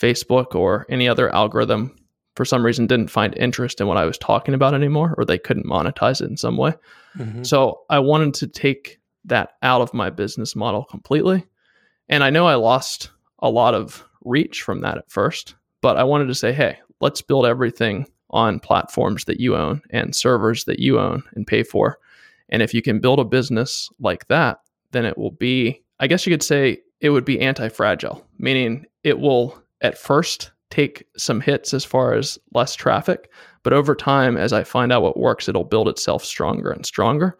Facebook 0.00 0.54
or 0.54 0.86
any 0.88 1.06
other 1.06 1.32
algorithm 1.34 1.94
for 2.36 2.46
some 2.46 2.64
reason 2.64 2.86
didn't 2.86 3.10
find 3.10 3.36
interest 3.36 3.80
in 3.80 3.86
what 3.86 3.98
I 3.98 4.06
was 4.06 4.18
talking 4.18 4.54
about 4.54 4.74
anymore, 4.74 5.14
or 5.18 5.24
they 5.24 5.38
couldn't 5.38 5.66
monetize 5.66 6.20
it 6.22 6.30
in 6.30 6.36
some 6.36 6.56
way. 6.56 6.72
Mm-hmm. 7.18 7.44
So 7.44 7.82
I 7.90 8.00
wanted 8.00 8.34
to 8.34 8.48
take 8.48 8.98
that 9.26 9.50
out 9.62 9.82
of 9.82 9.94
my 9.94 10.10
business 10.10 10.56
model 10.56 10.84
completely. 10.84 11.44
And 12.08 12.22
I 12.22 12.30
know 12.30 12.46
I 12.46 12.54
lost 12.54 13.10
a 13.38 13.50
lot 13.50 13.74
of 13.74 14.04
reach 14.22 14.62
from 14.62 14.80
that 14.80 14.98
at 14.98 15.10
first, 15.10 15.54
but 15.80 15.96
I 15.96 16.04
wanted 16.04 16.26
to 16.26 16.34
say, 16.34 16.52
hey, 16.52 16.78
let's 17.00 17.22
build 17.22 17.46
everything 17.46 18.06
on 18.30 18.60
platforms 18.60 19.24
that 19.26 19.40
you 19.40 19.56
own 19.56 19.80
and 19.90 20.14
servers 20.14 20.64
that 20.64 20.80
you 20.80 20.98
own 20.98 21.22
and 21.34 21.46
pay 21.46 21.62
for. 21.62 21.98
And 22.48 22.62
if 22.62 22.74
you 22.74 22.82
can 22.82 23.00
build 23.00 23.20
a 23.20 23.24
business 23.24 23.88
like 24.00 24.26
that, 24.28 24.58
then 24.90 25.04
it 25.04 25.16
will 25.16 25.30
be, 25.30 25.82
I 26.00 26.06
guess 26.06 26.26
you 26.26 26.32
could 26.32 26.42
say, 26.42 26.78
it 27.00 27.10
would 27.10 27.24
be 27.24 27.40
anti 27.40 27.68
fragile, 27.68 28.26
meaning 28.38 28.86
it 29.02 29.18
will 29.18 29.60
at 29.82 29.98
first 29.98 30.50
take 30.70 31.06
some 31.16 31.40
hits 31.40 31.74
as 31.74 31.84
far 31.84 32.14
as 32.14 32.38
less 32.52 32.74
traffic. 32.74 33.30
But 33.62 33.72
over 33.72 33.94
time, 33.94 34.36
as 34.36 34.52
I 34.52 34.64
find 34.64 34.92
out 34.92 35.02
what 35.02 35.18
works, 35.18 35.48
it'll 35.48 35.64
build 35.64 35.88
itself 35.88 36.24
stronger 36.24 36.70
and 36.70 36.84
stronger. 36.84 37.38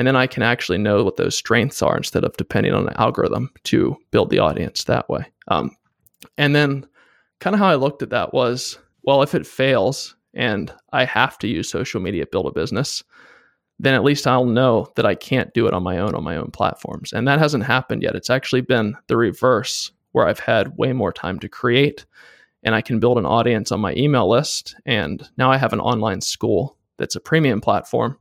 And 0.00 0.06
then 0.06 0.16
I 0.16 0.26
can 0.26 0.42
actually 0.42 0.78
know 0.78 1.04
what 1.04 1.16
those 1.16 1.36
strengths 1.36 1.82
are 1.82 1.94
instead 1.94 2.24
of 2.24 2.34
depending 2.38 2.72
on 2.72 2.88
an 2.88 2.96
algorithm 2.96 3.50
to 3.64 3.98
build 4.12 4.30
the 4.30 4.38
audience 4.38 4.84
that 4.84 5.06
way. 5.10 5.26
Um, 5.48 5.76
and 6.38 6.56
then, 6.56 6.86
kind 7.38 7.52
of 7.52 7.60
how 7.60 7.68
I 7.68 7.74
looked 7.74 8.00
at 8.00 8.08
that 8.08 8.32
was 8.32 8.78
well, 9.02 9.20
if 9.20 9.34
it 9.34 9.46
fails 9.46 10.16
and 10.32 10.72
I 10.94 11.04
have 11.04 11.36
to 11.40 11.48
use 11.48 11.68
social 11.68 12.00
media 12.00 12.24
to 12.24 12.30
build 12.30 12.46
a 12.46 12.50
business, 12.50 13.04
then 13.78 13.92
at 13.92 14.02
least 14.02 14.26
I'll 14.26 14.46
know 14.46 14.90
that 14.96 15.04
I 15.04 15.14
can't 15.14 15.52
do 15.52 15.66
it 15.66 15.74
on 15.74 15.82
my 15.82 15.98
own 15.98 16.14
on 16.14 16.24
my 16.24 16.38
own 16.38 16.50
platforms. 16.50 17.12
And 17.12 17.28
that 17.28 17.38
hasn't 17.38 17.64
happened 17.64 18.02
yet. 18.02 18.16
It's 18.16 18.30
actually 18.30 18.62
been 18.62 18.96
the 19.08 19.18
reverse 19.18 19.92
where 20.12 20.26
I've 20.26 20.40
had 20.40 20.78
way 20.78 20.94
more 20.94 21.12
time 21.12 21.38
to 21.40 21.48
create 21.50 22.06
and 22.62 22.74
I 22.74 22.80
can 22.80 23.00
build 23.00 23.18
an 23.18 23.26
audience 23.26 23.70
on 23.70 23.80
my 23.80 23.92
email 23.96 24.30
list. 24.30 24.76
And 24.86 25.28
now 25.36 25.52
I 25.52 25.58
have 25.58 25.74
an 25.74 25.80
online 25.80 26.22
school 26.22 26.78
that's 26.96 27.16
a 27.16 27.20
premium 27.20 27.60
platform 27.60 28.16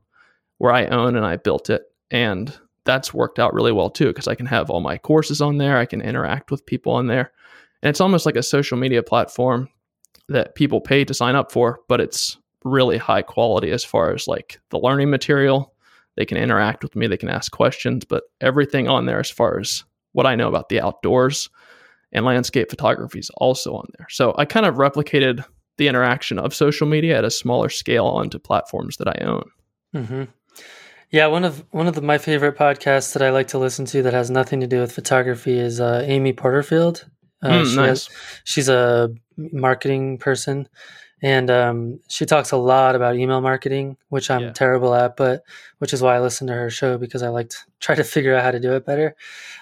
where 0.60 0.72
I 0.72 0.86
own 0.86 1.16
and 1.16 1.25
I 1.25 1.38
built 1.38 1.70
it. 1.70 1.82
And 2.12 2.56
that's 2.86 3.13
worked 3.13 3.39
out 3.39 3.54
really 3.54 3.72
well 3.72 3.89
too, 3.89 4.08
because 4.08 4.28
I 4.28 4.36
can 4.36 4.46
have 4.46 4.70
all 4.70 4.80
my 4.80 4.98
courses 4.98 5.42
on 5.42 5.58
there. 5.58 5.78
I 5.78 5.86
can 5.86 6.01
interact 6.01 6.51
with 6.51 6.66
people 6.66 6.94
on 6.94 7.08
there. 7.08 7.32
And 7.82 7.89
it's 7.89 8.01
almost 8.01 8.25
like 8.25 8.36
a 8.36 8.44
social 8.44 8.78
media 8.78 9.01
platform 9.01 9.70
that 10.28 10.56
people 10.56 10.80
pay 10.80 11.04
to 11.06 11.13
sign 11.13 11.36
up 11.36 11.51
for, 11.51 11.80
but 11.88 12.00
it's 12.00 12.38
really 12.63 12.98
high 12.98 13.22
quality 13.22 13.72
as 13.72 13.84
far 13.84 14.13
as 14.13 14.28
like 14.28 14.60
the 14.70 14.80
learning 14.80 15.10
material. 15.10 15.74
They 16.16 16.25
can 16.25 16.38
interact 16.38 16.84
with 16.84 16.96
me, 16.96 17.08
they 17.08 17.18
can 17.18 17.30
ask 17.30 17.51
questions, 17.51 18.06
but 18.06 18.24
everything 18.42 18.88
on 18.88 19.06
there 19.06 19.20
as 19.20 19.30
far 19.30 19.60
as 19.60 19.86
what 20.12 20.25
I 20.25 20.36
know 20.36 20.50
about 20.50 20.70
the 20.70 20.82
outdoors 20.82 21.50
and 22.12 22.25
landscape 22.25 22.70
photography 22.70 23.20
is 23.20 23.32
also 23.38 23.75
on 23.75 23.88
there. 23.98 24.08
So 24.10 24.36
I 24.38 24.46
kind 24.46 24.66
of 24.66 24.75
replicated 24.75 25.46
the 25.78 25.88
interaction 25.88 26.38
of 26.39 26.54
social 26.54 26.88
media 26.88 27.18
at 27.18 27.24
a 27.24 27.32
smaller 27.32 27.70
scale 27.70 28.06
onto 28.06 28.39
platforms 28.39 28.98
that 28.98 29.08
I 29.08 29.24
own. 29.24 29.50
Mm-hmm. 29.96 30.24
Yeah, 31.12 31.28
one 31.28 31.44
of 31.44 31.66
one 31.72 31.88
of 31.88 31.96
the, 31.96 32.01
my 32.01 32.20
favorite 32.20 32.58
podcasts 32.58 33.13
that 33.13 33.24
I 33.24 33.32
like 33.32 33.48
to 33.50 33.58
listen 33.58 33.86
to 33.86 34.04
that 34.04 34.13
has 34.13 34.30
nothing 34.30 34.60
to 34.60 34.68
do 34.68 34.80
with 34.80 34.92
photography 34.92 35.58
is 35.58 35.80
uh, 35.80 36.04
Amy 36.06 36.34
Porterfield. 36.34 37.10
Uh, 37.42 37.50
mm, 37.50 37.66
she 37.66 37.75
nice. 37.78 37.88
has, 37.88 38.10
she's 38.44 38.70
a 38.70 39.10
marketing 39.38 40.20
person, 40.20 40.68
and 41.24 41.50
um, 41.50 42.00
she 42.10 42.25
talks 42.25 42.51
a 42.51 42.58
lot 42.58 42.96
about 42.96 43.16
email 43.16 43.42
marketing, 43.42 43.98
which 44.10 44.30
I'm 44.30 44.42
yeah. 44.42 44.51
terrible 44.51 44.94
at, 44.94 45.16
but 45.16 45.44
which 45.80 45.94
is 45.94 46.01
why 46.01 46.16
I 46.16 46.20
listen 46.20 46.46
to 46.48 46.54
her 46.54 46.70
show 46.70 46.98
because 46.98 47.24
I 47.24 47.30
like 47.30 47.50
to 47.50 47.58
try 47.80 47.96
to 47.96 48.04
figure 48.04 48.36
out 48.36 48.44
how 48.44 48.51
to 48.51 48.60
do 48.60 48.74
it 48.74 48.86
better. 48.86 49.16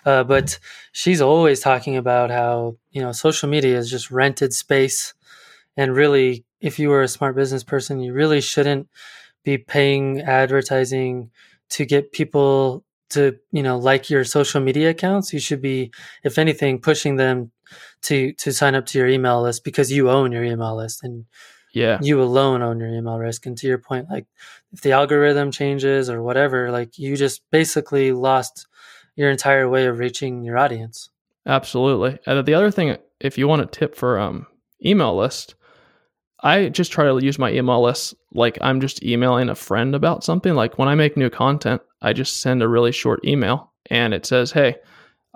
Uh, 0.05 0.25
but 0.25 0.59
she's 0.91 1.21
always 1.21 1.61
talking 1.61 1.95
about 1.95 2.29
how 2.29 2.75
you 2.91 3.01
know 3.01 3.13
social 3.13 3.47
media 3.47 3.77
is 3.77 3.89
just 3.89 4.11
rented 4.11 4.51
space, 4.51 5.13
and 5.77 5.95
really, 5.95 6.43
if 6.59 6.77
you 6.77 6.89
were 6.89 7.03
a 7.03 7.07
smart 7.07 7.37
business 7.37 7.63
person, 7.63 8.01
you 8.01 8.11
really 8.11 8.41
shouldn't 8.41 8.89
be 9.43 9.57
paying 9.57 10.21
advertising 10.21 11.31
to 11.69 11.85
get 11.85 12.11
people 12.11 12.83
to 13.09 13.37
you 13.51 13.63
know 13.63 13.77
like 13.77 14.09
your 14.09 14.23
social 14.23 14.61
media 14.61 14.89
accounts. 14.89 15.33
You 15.33 15.39
should 15.39 15.61
be, 15.61 15.91
if 16.23 16.37
anything, 16.37 16.79
pushing 16.79 17.15
them 17.15 17.51
to 18.03 18.33
to 18.33 18.51
sign 18.51 18.75
up 18.75 18.85
to 18.87 18.97
your 18.97 19.07
email 19.07 19.41
list 19.41 19.63
because 19.63 19.91
you 19.91 20.09
own 20.09 20.31
your 20.31 20.43
email 20.43 20.75
list 20.75 21.03
and 21.03 21.25
yeah. 21.73 21.99
you 22.01 22.21
alone 22.21 22.61
own 22.61 22.79
your 22.79 22.89
email 22.89 23.17
risk. 23.17 23.45
And 23.45 23.57
to 23.57 23.67
your 23.67 23.77
point 23.77 24.09
like 24.09 24.25
if 24.73 24.81
the 24.81 24.91
algorithm 24.91 25.51
changes 25.51 26.09
or 26.09 26.21
whatever 26.21 26.71
like 26.71 26.97
you 26.97 27.15
just 27.15 27.41
basically 27.51 28.11
lost 28.11 28.67
your 29.15 29.29
entire 29.31 29.67
way 29.69 29.87
of 29.87 29.99
reaching 29.99 30.43
your 30.43 30.57
audience. 30.57 31.09
Absolutely. 31.45 32.19
And 32.25 32.45
the 32.45 32.53
other 32.53 32.71
thing 32.71 32.97
if 33.19 33.37
you 33.37 33.47
want 33.47 33.61
a 33.61 33.65
tip 33.65 33.95
for 33.95 34.19
um 34.19 34.47
email 34.83 35.15
list 35.15 35.55
i 36.41 36.69
just 36.69 36.91
try 36.91 37.05
to 37.05 37.23
use 37.23 37.39
my 37.39 37.51
email 37.51 37.81
list 37.81 38.13
like 38.33 38.57
i'm 38.61 38.81
just 38.81 39.03
emailing 39.03 39.49
a 39.49 39.55
friend 39.55 39.95
about 39.95 40.23
something 40.23 40.53
like 40.55 40.77
when 40.77 40.87
i 40.87 40.95
make 40.95 41.17
new 41.17 41.29
content 41.29 41.81
i 42.01 42.13
just 42.13 42.41
send 42.41 42.61
a 42.61 42.67
really 42.67 42.91
short 42.91 43.23
email 43.25 43.71
and 43.89 44.13
it 44.13 44.25
says 44.25 44.51
hey 44.51 44.75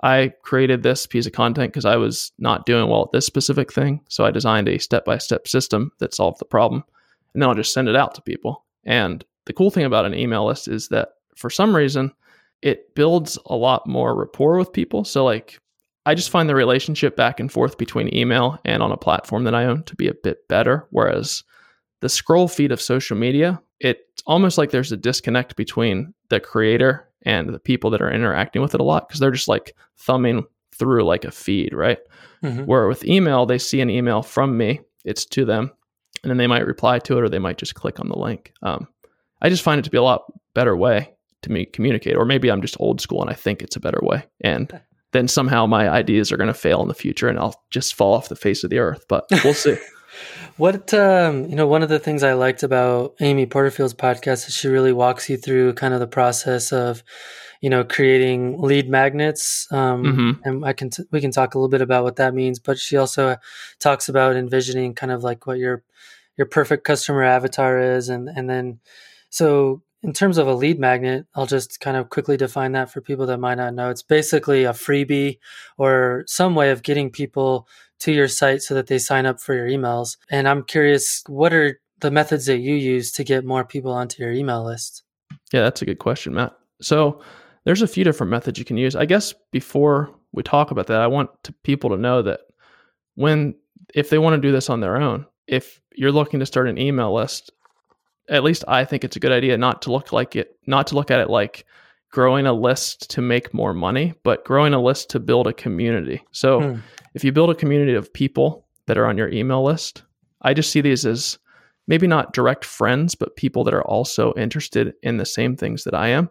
I 0.02 0.32
created 0.42 0.82
this 0.82 1.06
piece 1.06 1.26
of 1.26 1.32
content 1.32 1.72
because 1.72 1.84
I 1.84 1.96
was 1.96 2.32
not 2.38 2.66
doing 2.66 2.88
well 2.88 3.02
at 3.02 3.12
this 3.12 3.24
specific 3.24 3.72
thing. 3.72 4.00
So 4.08 4.24
I 4.24 4.32
designed 4.32 4.68
a 4.68 4.78
step 4.78 5.04
by 5.04 5.18
step 5.18 5.46
system 5.46 5.92
that 5.98 6.14
solved 6.14 6.40
the 6.40 6.44
problem. 6.44 6.82
And 7.32 7.40
then 7.40 7.48
I'll 7.48 7.54
just 7.54 7.72
send 7.72 7.88
it 7.88 7.96
out 7.96 8.14
to 8.16 8.22
people. 8.22 8.64
And 8.84 9.24
the 9.44 9.52
cool 9.52 9.70
thing 9.70 9.84
about 9.84 10.04
an 10.04 10.14
email 10.14 10.44
list 10.44 10.66
is 10.66 10.88
that 10.88 11.10
for 11.36 11.50
some 11.50 11.74
reason, 11.74 12.12
it 12.62 12.94
builds 12.94 13.38
a 13.46 13.54
lot 13.54 13.86
more 13.86 14.14
rapport 14.14 14.58
with 14.58 14.72
people. 14.72 15.04
So, 15.04 15.24
like, 15.24 15.60
I 16.04 16.14
just 16.14 16.30
find 16.30 16.48
the 16.48 16.54
relationship 16.54 17.16
back 17.16 17.38
and 17.38 17.50
forth 17.50 17.78
between 17.78 18.14
email 18.14 18.58
and 18.64 18.82
on 18.82 18.92
a 18.92 18.96
platform 18.96 19.44
that 19.44 19.54
I 19.54 19.64
own 19.64 19.84
to 19.84 19.96
be 19.96 20.08
a 20.08 20.14
bit 20.14 20.48
better. 20.48 20.86
Whereas 20.90 21.44
the 22.00 22.08
scroll 22.08 22.48
feed 22.48 22.72
of 22.72 22.80
social 22.80 23.16
media, 23.16 23.60
it's 23.78 24.22
almost 24.26 24.58
like 24.58 24.70
there's 24.70 24.92
a 24.92 24.96
disconnect 24.96 25.56
between 25.56 26.12
the 26.28 26.40
creator 26.40 27.08
and 27.22 27.54
the 27.54 27.60
people 27.60 27.90
that 27.90 28.02
are 28.02 28.10
interacting 28.10 28.62
with 28.62 28.74
it 28.74 28.80
a 28.80 28.84
lot 28.84 29.08
because 29.08 29.20
they're 29.20 29.30
just 29.30 29.48
like 29.48 29.76
thumbing 29.96 30.44
through 30.74 31.04
like 31.04 31.24
a 31.24 31.30
feed, 31.30 31.72
right? 31.72 31.98
Mm-hmm. 32.42 32.64
Where 32.64 32.88
with 32.88 33.04
email, 33.04 33.46
they 33.46 33.58
see 33.58 33.80
an 33.80 33.90
email 33.90 34.22
from 34.22 34.56
me, 34.56 34.80
it's 35.04 35.24
to 35.26 35.44
them, 35.44 35.70
and 36.22 36.30
then 36.30 36.38
they 36.38 36.48
might 36.48 36.66
reply 36.66 36.98
to 37.00 37.18
it 37.18 37.22
or 37.22 37.28
they 37.28 37.38
might 37.38 37.58
just 37.58 37.74
click 37.76 38.00
on 38.00 38.08
the 38.08 38.18
link. 38.18 38.52
Um, 38.62 38.88
I 39.40 39.48
just 39.48 39.62
find 39.62 39.78
it 39.78 39.82
to 39.84 39.90
be 39.90 39.98
a 39.98 40.02
lot 40.02 40.24
better 40.54 40.76
way 40.76 41.12
to 41.42 41.52
me 41.52 41.66
communicate, 41.66 42.16
or 42.16 42.24
maybe 42.24 42.50
I'm 42.50 42.62
just 42.62 42.76
old 42.80 43.00
school 43.00 43.20
and 43.20 43.30
I 43.30 43.34
think 43.34 43.62
it's 43.62 43.76
a 43.76 43.80
better 43.80 44.00
way. 44.02 44.24
And 44.40 44.80
then 45.12 45.28
somehow 45.28 45.66
my 45.66 45.88
ideas 45.88 46.32
are 46.32 46.36
going 46.36 46.48
to 46.48 46.54
fail 46.54 46.82
in 46.82 46.88
the 46.88 46.94
future 46.94 47.28
and 47.28 47.38
I'll 47.38 47.62
just 47.70 47.94
fall 47.94 48.14
off 48.14 48.28
the 48.28 48.36
face 48.36 48.64
of 48.64 48.70
the 48.70 48.78
earth, 48.78 49.04
but 49.08 49.24
we'll 49.44 49.54
see. 49.54 49.76
What 50.58 50.92
um, 50.92 51.46
you 51.46 51.56
know, 51.56 51.66
one 51.66 51.82
of 51.82 51.88
the 51.88 51.98
things 51.98 52.22
I 52.22 52.34
liked 52.34 52.62
about 52.62 53.14
Amy 53.20 53.46
Porterfield's 53.46 53.94
podcast 53.94 54.48
is 54.48 54.54
she 54.54 54.68
really 54.68 54.92
walks 54.92 55.28
you 55.30 55.36
through 55.36 55.72
kind 55.74 55.94
of 55.94 56.00
the 56.00 56.06
process 56.06 56.72
of, 56.72 57.02
you 57.62 57.70
know, 57.70 57.84
creating 57.84 58.60
lead 58.60 58.88
magnets. 58.88 59.66
Um, 59.72 60.04
mm-hmm. 60.04 60.30
And 60.44 60.64
I 60.64 60.74
can 60.74 60.90
t- 60.90 61.04
we 61.10 61.20
can 61.20 61.30
talk 61.30 61.54
a 61.54 61.58
little 61.58 61.70
bit 61.70 61.80
about 61.80 62.04
what 62.04 62.16
that 62.16 62.34
means, 62.34 62.58
but 62.58 62.78
she 62.78 62.96
also 62.96 63.36
talks 63.78 64.08
about 64.08 64.36
envisioning 64.36 64.94
kind 64.94 65.10
of 65.10 65.24
like 65.24 65.46
what 65.46 65.58
your 65.58 65.82
your 66.36 66.46
perfect 66.46 66.84
customer 66.84 67.22
avatar 67.22 67.78
is, 67.78 68.08
and 68.08 68.28
and 68.28 68.48
then 68.48 68.80
so 69.30 69.82
in 70.02 70.12
terms 70.12 70.38
of 70.38 70.48
a 70.48 70.54
lead 70.54 70.80
magnet, 70.80 71.26
I'll 71.34 71.46
just 71.46 71.78
kind 71.80 71.96
of 71.96 72.10
quickly 72.10 72.36
define 72.36 72.72
that 72.72 72.90
for 72.90 73.00
people 73.00 73.26
that 73.26 73.38
might 73.38 73.54
not 73.54 73.74
know. 73.74 73.88
It's 73.88 74.02
basically 74.02 74.64
a 74.64 74.72
freebie 74.72 75.38
or 75.78 76.24
some 76.26 76.54
way 76.54 76.70
of 76.70 76.82
getting 76.82 77.10
people 77.10 77.68
to 78.00 78.12
your 78.12 78.26
site 78.26 78.62
so 78.62 78.74
that 78.74 78.88
they 78.88 78.98
sign 78.98 79.26
up 79.26 79.40
for 79.40 79.54
your 79.54 79.68
emails. 79.68 80.16
And 80.28 80.48
I'm 80.48 80.64
curious, 80.64 81.22
what 81.28 81.52
are 81.52 81.80
the 82.00 82.10
methods 82.10 82.46
that 82.46 82.58
you 82.58 82.74
use 82.74 83.12
to 83.12 83.22
get 83.22 83.44
more 83.44 83.64
people 83.64 83.92
onto 83.92 84.22
your 84.22 84.32
email 84.32 84.64
list? 84.64 85.04
Yeah, 85.52 85.62
that's 85.62 85.82
a 85.82 85.86
good 85.86 86.00
question, 86.00 86.34
Matt. 86.34 86.52
So 86.80 87.20
there's 87.64 87.82
a 87.82 87.86
few 87.86 88.02
different 88.02 88.30
methods 88.30 88.58
you 88.58 88.64
can 88.64 88.76
use. 88.76 88.96
I 88.96 89.04
guess 89.04 89.34
before 89.52 90.10
we 90.32 90.42
talk 90.42 90.72
about 90.72 90.88
that, 90.88 91.00
I 91.00 91.06
want 91.06 91.30
to, 91.44 91.52
people 91.62 91.90
to 91.90 91.96
know 91.96 92.22
that 92.22 92.40
when 93.14 93.54
if 93.94 94.10
they 94.10 94.18
want 94.18 94.34
to 94.34 94.48
do 94.48 94.52
this 94.52 94.68
on 94.68 94.80
their 94.80 94.96
own, 94.96 95.26
if 95.46 95.80
you're 95.94 96.10
looking 96.10 96.40
to 96.40 96.46
start 96.46 96.68
an 96.68 96.78
email 96.78 97.14
list, 97.14 97.52
at 98.32 98.42
least 98.42 98.64
I 98.66 98.84
think 98.84 99.04
it's 99.04 99.16
a 99.16 99.20
good 99.20 99.30
idea 99.30 99.56
not 99.58 99.82
to 99.82 99.92
look 99.92 100.10
like 100.10 100.34
it, 100.34 100.56
not 100.66 100.86
to 100.88 100.94
look 100.94 101.10
at 101.10 101.20
it 101.20 101.30
like 101.30 101.66
growing 102.10 102.46
a 102.46 102.52
list 102.52 103.10
to 103.10 103.22
make 103.22 103.54
more 103.54 103.74
money, 103.74 104.14
but 104.22 104.44
growing 104.44 104.74
a 104.74 104.82
list 104.82 105.10
to 105.10 105.20
build 105.20 105.46
a 105.46 105.52
community. 105.52 106.22
So 106.32 106.60
hmm. 106.60 106.80
if 107.14 107.24
you 107.24 107.32
build 107.32 107.50
a 107.50 107.54
community 107.54 107.94
of 107.94 108.12
people 108.12 108.66
that 108.86 108.98
are 108.98 109.06
on 109.06 109.18
your 109.18 109.28
email 109.28 109.62
list, 109.62 110.02
I 110.40 110.54
just 110.54 110.72
see 110.72 110.80
these 110.80 111.06
as 111.06 111.38
maybe 111.86 112.06
not 112.06 112.32
direct 112.32 112.64
friends, 112.64 113.14
but 113.14 113.36
people 113.36 113.64
that 113.64 113.74
are 113.74 113.84
also 113.84 114.32
interested 114.34 114.94
in 115.02 115.18
the 115.18 115.26
same 115.26 115.56
things 115.56 115.84
that 115.84 115.94
I 115.94 116.08
am. 116.08 116.30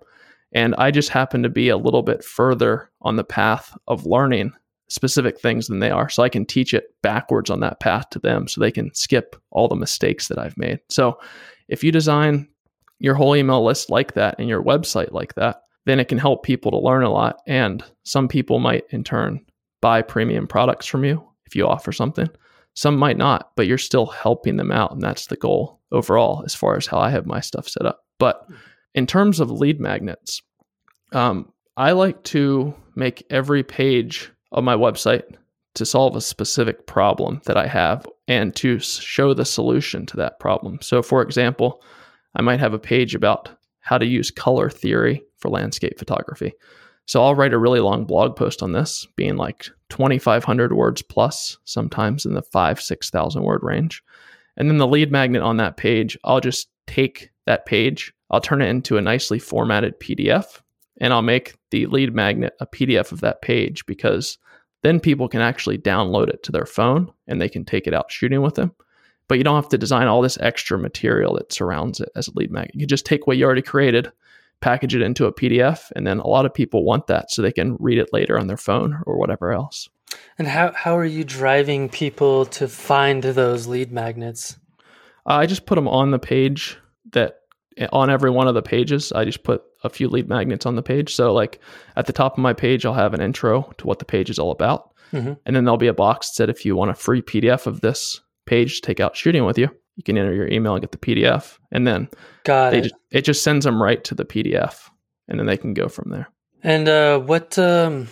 And 0.53 0.75
I 0.75 0.91
just 0.91 1.10
happen 1.10 1.43
to 1.43 1.50
be 1.50 1.70
a 1.70 1.77
little 1.77 2.03
bit 2.03 2.24
further 2.24 2.89
on 3.01 3.15
the 3.15 3.24
path 3.24 3.77
of 3.88 4.05
learning 4.05 4.53
specific 4.92 5.40
things 5.40 5.68
than 5.68 5.80
they 5.80 5.90
are. 5.90 6.10
So 6.10 6.22
I 6.22 6.30
can 6.30 6.46
teach 6.46 6.74
it 6.74 6.94
backwards 7.02 7.50
on 7.50 7.62
that 7.62 7.80
path 7.80 8.10
to 8.12 8.20
them 8.20 8.48
so 8.48 8.60
they 8.60 8.72
can 8.72 8.94
skip 8.94 9.36
all 9.50 9.70
the 9.70 9.76
mistakes 9.76 10.28
that 10.28 10.38
I've 10.38 10.58
made. 10.58 10.80
So 10.90 11.18
if 11.70 11.84
you 11.84 11.92
design 11.92 12.50
your 13.00 13.16
whole 13.16 13.36
email 13.36 13.64
list 13.64 13.90
like 13.90 14.14
that 14.14 14.36
and 14.38 14.50
your 14.50 14.62
website 14.62 15.14
like 15.14 15.34
that, 15.36 15.62
then 15.86 16.00
it 16.00 16.10
can 16.10 16.18
help 16.18 16.44
people 16.44 16.72
to 16.72 16.78
learn 16.78 17.04
a 17.04 17.10
lot. 17.10 17.42
And 17.48 17.84
some 18.04 18.28
people 18.28 18.60
might 18.60 18.84
in 18.90 19.04
turn 19.04 19.44
buy 19.82 20.02
premium 20.02 20.46
products 20.46 20.86
from 20.86 21.06
you 21.06 21.24
if 21.46 21.56
you 21.56 21.66
offer 21.66 21.94
something. 21.94 22.30
Some 22.74 22.98
might 22.98 23.18
not, 23.18 23.52
but 23.56 23.68
you're 23.68 23.78
still 23.78 24.06
helping 24.06 24.58
them 24.58 24.72
out. 24.72 24.92
And 24.92 25.02
that's 25.02 25.28
the 25.28 25.38
goal 25.38 25.80
overall 25.92 26.44
as 26.46 26.54
far 26.54 26.76
as 26.76 26.86
how 26.86 27.00
I 27.00 27.10
have 27.10 27.26
my 27.26 27.40
stuff 27.40 27.68
set 27.68 27.86
up. 27.86 28.04
But 28.20 28.46
in 28.94 29.08
terms 29.08 29.40
of 29.40 29.50
lead 29.52 29.80
magnets, 29.80 30.42
um, 31.14 31.52
I 31.78 31.94
like 31.94 32.24
to 32.26 32.76
make 32.96 33.26
every 33.30 33.64
page 33.64 34.32
of 34.51 34.63
my 34.63 34.75
website 34.75 35.24
to 35.75 35.86
solve 35.86 36.15
a 36.15 36.22
specific 36.22 36.86
problem 36.86 37.41
that 37.46 37.58
I 37.58 37.67
have 37.67 38.05
and 38.27 38.55
to 38.58 38.79
show 38.79 39.34
the 39.34 39.46
solution 39.46 40.05
to 40.08 40.17
that 40.17 40.39
problem. 40.39 40.79
So, 40.81 41.01
for 41.01 41.22
example, 41.22 41.81
I 42.36 42.41
might 42.41 42.60
have 42.60 42.74
a 42.74 42.79
page 42.79 43.15
about 43.15 43.50
how 43.79 43.98
to 43.98 44.05
use 44.05 44.31
color 44.31 44.70
theory 44.70 45.24
for 45.38 45.50
landscape 45.50 45.98
photography. 45.98 46.53
So, 47.05 47.24
I'll 47.24 47.36
write 47.36 47.53
a 47.53 47.60
really 47.60 47.79
long 47.79 48.05
blog 48.05 48.36
post 48.36 48.62
on 48.62 48.74
this, 48.74 49.08
being 49.15 49.38
like 49.38 49.70
2,500 49.89 50.74
words 50.74 51.01
plus, 51.01 51.58
sometimes 51.63 52.25
in 52.25 52.34
the 52.34 52.41
five, 52.41 52.81
6,000 52.81 53.43
word 53.43 53.62
range. 53.63 54.03
And 54.58 54.70
then 54.70 54.77
the 54.77 54.88
lead 54.88 55.12
magnet 55.12 55.41
on 55.41 55.58
that 55.58 55.77
page, 55.77 56.17
I'll 56.24 56.41
just 56.41 56.70
take 56.88 57.31
that 57.46 57.65
page, 57.65 58.13
I'll 58.29 58.41
turn 58.41 58.62
it 58.62 58.67
into 58.67 58.98
a 58.98 59.01
nicely 59.01 59.39
formatted 59.39 60.00
PDF, 60.00 60.62
and 61.01 61.12
I'll 61.12 61.24
make 61.24 61.58
the 61.72 61.88
lead 61.88 62.13
magnet 62.13 62.53
a 62.62 62.67
PDF 62.67 63.12
of 63.12 63.20
that 63.22 63.41
page 63.41 63.86
because 63.88 64.38
then 64.84 65.00
people 65.00 65.27
can 65.27 65.41
actually 65.41 65.79
download 65.79 66.29
it 66.29 66.44
to 66.44 66.51
their 66.51 66.66
phone 66.66 67.11
and 67.27 67.42
they 67.42 67.50
can 67.50 67.66
take 67.66 67.87
it 67.87 67.94
out 67.94 68.11
shooting 68.11 68.42
with 68.42 68.55
them. 68.55 68.72
But 69.27 69.37
you 69.37 69.44
don't 69.44 69.55
have 69.55 69.70
to 69.70 69.77
design 69.77 70.07
all 70.07 70.22
this 70.22 70.37
extra 70.40 70.77
material 70.77 71.35
that 71.35 71.51
surrounds 71.51 72.00
it 72.00 72.09
as 72.16 72.27
a 72.27 72.33
lead 72.35 72.51
magnet. 72.51 72.75
You 72.75 72.85
just 72.85 73.05
take 73.05 73.25
what 73.25 73.37
you 73.37 73.46
already 73.46 73.64
created, 73.64 74.11
package 74.61 74.94
it 74.94 75.01
into 75.01 75.25
a 75.25 75.33
PDF, 75.33 75.92
and 75.96 76.05
then 76.05 76.20
a 76.20 76.27
lot 76.27 76.46
of 76.46 76.53
people 76.53 76.83
want 76.83 77.07
that 77.07 77.31
so 77.31 77.42
they 77.42 77.51
can 77.51 77.77
read 77.79 77.98
it 77.98 78.14
later 78.14 78.37
on 78.37 78.48
their 78.48 78.57
phone 78.57 79.01
or 79.07 79.18
whatever 79.18 79.51
else. 79.51 79.90
And 80.37 80.48
how, 80.48 80.72
how 80.74 80.96
are 80.96 81.05
you 81.05 81.24
driving 81.24 81.90
people 81.90 82.46
to 82.48 82.68
find 82.68 83.24
those 83.24 83.66
lead 83.66 83.92
magnets? 83.92 84.57
Uh, 85.25 85.35
I 85.35 85.46
just 85.48 85.66
put 85.66 85.75
them 85.75 85.87
on 85.87 86.11
the 86.11 86.20
page 86.20 86.77
that 87.14 87.40
on 87.92 88.09
every 88.09 88.29
one 88.29 88.48
of 88.48 88.53
the 88.53 88.61
pages, 88.61 89.11
I 89.14 89.25
just 89.25 89.44
put 89.44 89.64
a 89.83 89.89
few 89.89 90.07
lead 90.07 90.27
magnets 90.27 90.65
on 90.65 90.75
the 90.75 90.83
page. 90.83 91.15
So, 91.15 91.33
like 91.33 91.59
at 91.96 92.05
the 92.05 92.13
top 92.13 92.33
of 92.33 92.39
my 92.39 92.53
page, 92.53 92.85
I'll 92.85 92.94
have 92.94 93.13
an 93.13 93.22
intro 93.22 93.72
to 93.77 93.87
what 93.87 94.00
the 94.00 94.05
page 94.05 94.29
is 94.29 94.39
all 94.39 94.51
about. 94.51 94.94
Mm-hmm. 95.13 95.33
And 95.46 95.55
then 95.55 95.65
there'll 95.65 95.77
be 95.77 95.87
a 95.87 95.94
box 95.94 96.29
that 96.29 96.35
said 96.35 96.50
if 96.50 96.65
you 96.65 96.75
want 96.75 96.91
a 96.91 96.96
free 96.96 97.22
PDF 97.22 97.67
of 97.67 97.81
this 97.81 98.22
page 98.46 98.75
to 98.75 98.81
take 98.81 99.00
out 99.00 99.15
shooting 99.15 99.46
with 99.46 99.57
you, 99.57 99.70
you 99.96 100.03
can 100.03 100.17
enter 100.17 100.33
your 100.33 100.48
email 100.48 100.74
and 100.74 100.81
get 100.81 100.91
the 100.91 100.98
PDF. 100.98 101.57
And 101.72 101.85
then 101.85 102.09
Got 102.46 102.74
it. 102.74 102.81
Just, 102.83 102.96
it 103.11 103.22
just 103.24 103.44
sends 103.44 103.65
them 103.65 103.81
right 103.81 104.03
to 104.05 104.15
the 104.15 104.25
PDF 104.25 104.89
and 105.27 105.39
then 105.39 105.48
they 105.48 105.57
can 105.57 105.74
go 105.74 105.87
from 105.87 106.11
there. 106.11 106.29
And 106.63 106.87
uh, 106.87 107.20
what 107.20 107.57
um, 107.57 108.07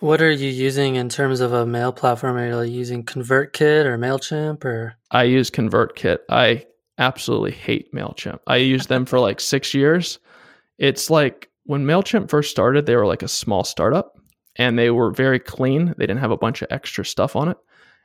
what 0.00 0.20
are 0.20 0.30
you 0.30 0.50
using 0.50 0.96
in 0.96 1.08
terms 1.08 1.40
of 1.40 1.52
a 1.52 1.66
mail 1.66 1.92
platform? 1.92 2.36
Are 2.36 2.64
you 2.64 2.72
using 2.72 3.04
ConvertKit 3.04 3.84
or 3.84 3.96
MailChimp 3.96 4.64
or? 4.64 4.94
I 5.10 5.24
use 5.24 5.50
ConvertKit. 5.50 6.18
I 6.28 6.66
absolutely 6.98 7.52
hate 7.52 7.92
MailChimp. 7.92 8.40
I 8.46 8.56
used 8.56 8.88
them 8.88 9.06
for 9.06 9.20
like 9.20 9.40
six 9.40 9.72
years. 9.72 10.18
It's 10.78 11.10
like 11.10 11.50
when 11.64 11.84
MailChimp 11.84 12.30
first 12.30 12.50
started, 12.50 12.86
they 12.86 12.96
were 12.96 13.06
like 13.06 13.22
a 13.22 13.28
small 13.28 13.64
startup 13.64 14.18
and 14.56 14.78
they 14.78 14.90
were 14.90 15.10
very 15.10 15.38
clean. 15.38 15.94
They 15.98 16.06
didn't 16.06 16.20
have 16.20 16.30
a 16.30 16.36
bunch 16.36 16.62
of 16.62 16.68
extra 16.70 17.04
stuff 17.04 17.36
on 17.36 17.48
it. 17.48 17.56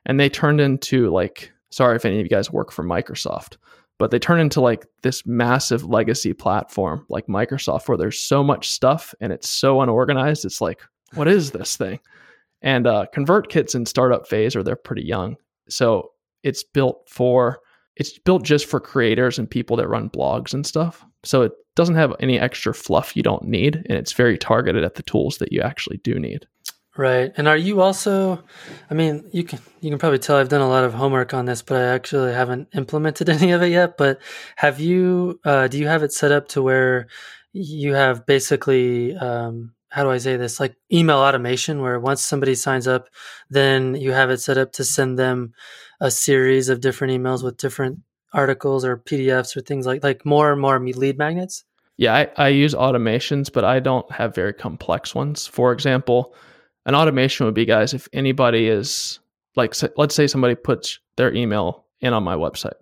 And 0.06 0.20
they 0.20 0.30
turned 0.30 0.60
into 0.60 1.10
like, 1.10 1.52
sorry 1.70 1.96
if 1.96 2.06
any 2.06 2.20
of 2.20 2.24
you 2.24 2.30
guys 2.30 2.52
work 2.52 2.72
for 2.72 2.84
Microsoft, 2.84 3.58
but 4.00 4.10
they 4.10 4.20
turned 4.20 4.42
into 4.42 4.62
like 4.62 4.86
this 5.04 5.26
massive 5.26 5.86
legacy 5.86 6.34
platform 6.34 7.06
like 7.10 7.28
Microsoft 7.28 7.88
where 7.88 7.98
there's 7.98 8.20
so 8.20 8.44
much 8.44 8.70
stuff 8.70 9.14
and 9.22 9.32
it's 9.32 9.48
so 9.48 9.82
unorganized. 9.82 10.44
It's 10.44 10.62
like, 10.62 10.82
what 11.14 11.28
is 11.28 11.52
this 11.52 11.78
thing? 11.78 12.00
And 12.62 12.88
uh, 12.88 13.06
ConvertKit's 13.14 13.76
in 13.76 13.86
startup 13.86 14.28
phase 14.28 14.56
or 14.56 14.64
they're 14.64 14.76
pretty 14.76 15.04
young. 15.04 15.36
So 15.70 16.12
it's 16.44 16.64
built 16.64 17.08
for 17.10 17.60
it's 17.96 18.18
built 18.20 18.44
just 18.44 18.66
for 18.66 18.80
creators 18.80 19.38
and 19.38 19.50
people 19.50 19.78
that 19.78 19.88
run 19.88 20.10
blogs 20.10 20.54
and 20.54 20.66
stuff. 20.66 21.06
So 21.24 21.44
it 21.44 21.52
doesn't 21.76 21.96
have 21.96 22.16
any 22.20 22.40
extra 22.40 22.74
fluff 22.74 23.16
you 23.16 23.24
don't 23.24 23.44
need, 23.44 23.76
and 23.76 23.98
it's 23.98 24.14
very 24.14 24.38
targeted 24.38 24.84
at 24.84 24.96
the 24.96 25.04
tools 25.04 25.38
that 25.38 25.52
you 25.52 25.62
actually 25.62 25.98
do 25.98 26.20
need. 26.20 26.48
Right. 26.98 27.32
And 27.38 27.48
are 27.48 27.58
you 27.58 27.80
also 27.82 28.44
I 28.90 28.94
mean, 28.94 29.30
you 29.32 29.44
can 29.44 29.60
you 29.80 29.90
can 29.90 30.00
probably 30.00 30.20
tell 30.20 30.36
I've 30.38 30.50
done 30.50 30.62
a 30.62 30.68
lot 30.68 30.84
of 30.84 30.94
homework 30.94 31.34
on 31.34 31.46
this, 31.46 31.62
but 31.62 31.78
I 31.78 31.86
actually 31.86 32.34
haven't 32.34 32.68
implemented 32.74 33.30
any 33.30 33.52
of 33.52 33.62
it 33.62 33.70
yet, 33.70 33.98
but 33.98 34.22
have 34.58 34.80
you 34.80 35.40
uh, 35.46 35.68
do 35.68 35.78
you 35.78 35.88
have 35.88 36.04
it 36.04 36.12
set 36.12 36.32
up 36.32 36.50
to 36.50 36.62
where 36.62 37.08
you 37.54 37.94
have 37.94 38.26
basically 38.26 39.16
um, 39.16 39.74
how 39.92 40.04
do 40.04 40.10
I 40.10 40.18
say 40.18 40.38
this? 40.38 40.60
Like 40.60 40.76
email 40.92 41.18
automation, 41.18 41.82
where 41.82 42.00
once 42.00 42.24
somebody 42.24 42.56
signs 42.56 42.88
up, 42.88 43.10
then 43.50 43.96
you 43.96 44.12
have 44.14 44.30
it 44.30 44.40
set 44.40 44.58
up 44.58 44.72
to 44.74 44.86
send 44.86 45.20
them 45.20 45.54
a 46.02 46.12
series 46.12 46.68
of 46.68 46.82
different 46.82 47.14
emails 47.14 47.44
with 47.44 47.56
different 47.56 48.00
articles 48.34 48.84
or 48.84 48.98
PDFs 48.98 49.56
or 49.56 49.62
things 49.62 49.86
like 49.86 50.04
like 50.04 50.26
more 50.26 50.52
and 50.52 50.60
more 50.60 50.80
lead 50.80 51.18
magnets? 51.18 51.64
Yeah, 51.98 52.16
I, 52.16 52.30
I 52.38 52.48
use 52.48 52.74
automations, 52.74 53.52
but 53.54 53.64
I 53.64 53.80
don't 53.80 54.10
have 54.12 54.34
very 54.34 54.54
complex 54.54 55.14
ones. 55.14 55.46
For 55.46 55.72
example, 55.72 56.34
an 56.86 56.96
automation 56.96 57.46
would 57.46 57.54
be, 57.54 57.66
guys, 57.66 57.94
if 57.94 58.08
anybody 58.12 58.68
is 58.68 59.20
like, 59.56 59.76
let's 59.98 60.16
say 60.16 60.26
somebody 60.26 60.56
puts 60.56 61.00
their 61.18 61.34
email 61.34 61.86
in 62.00 62.14
on 62.14 62.24
my 62.24 62.36
website, 62.36 62.74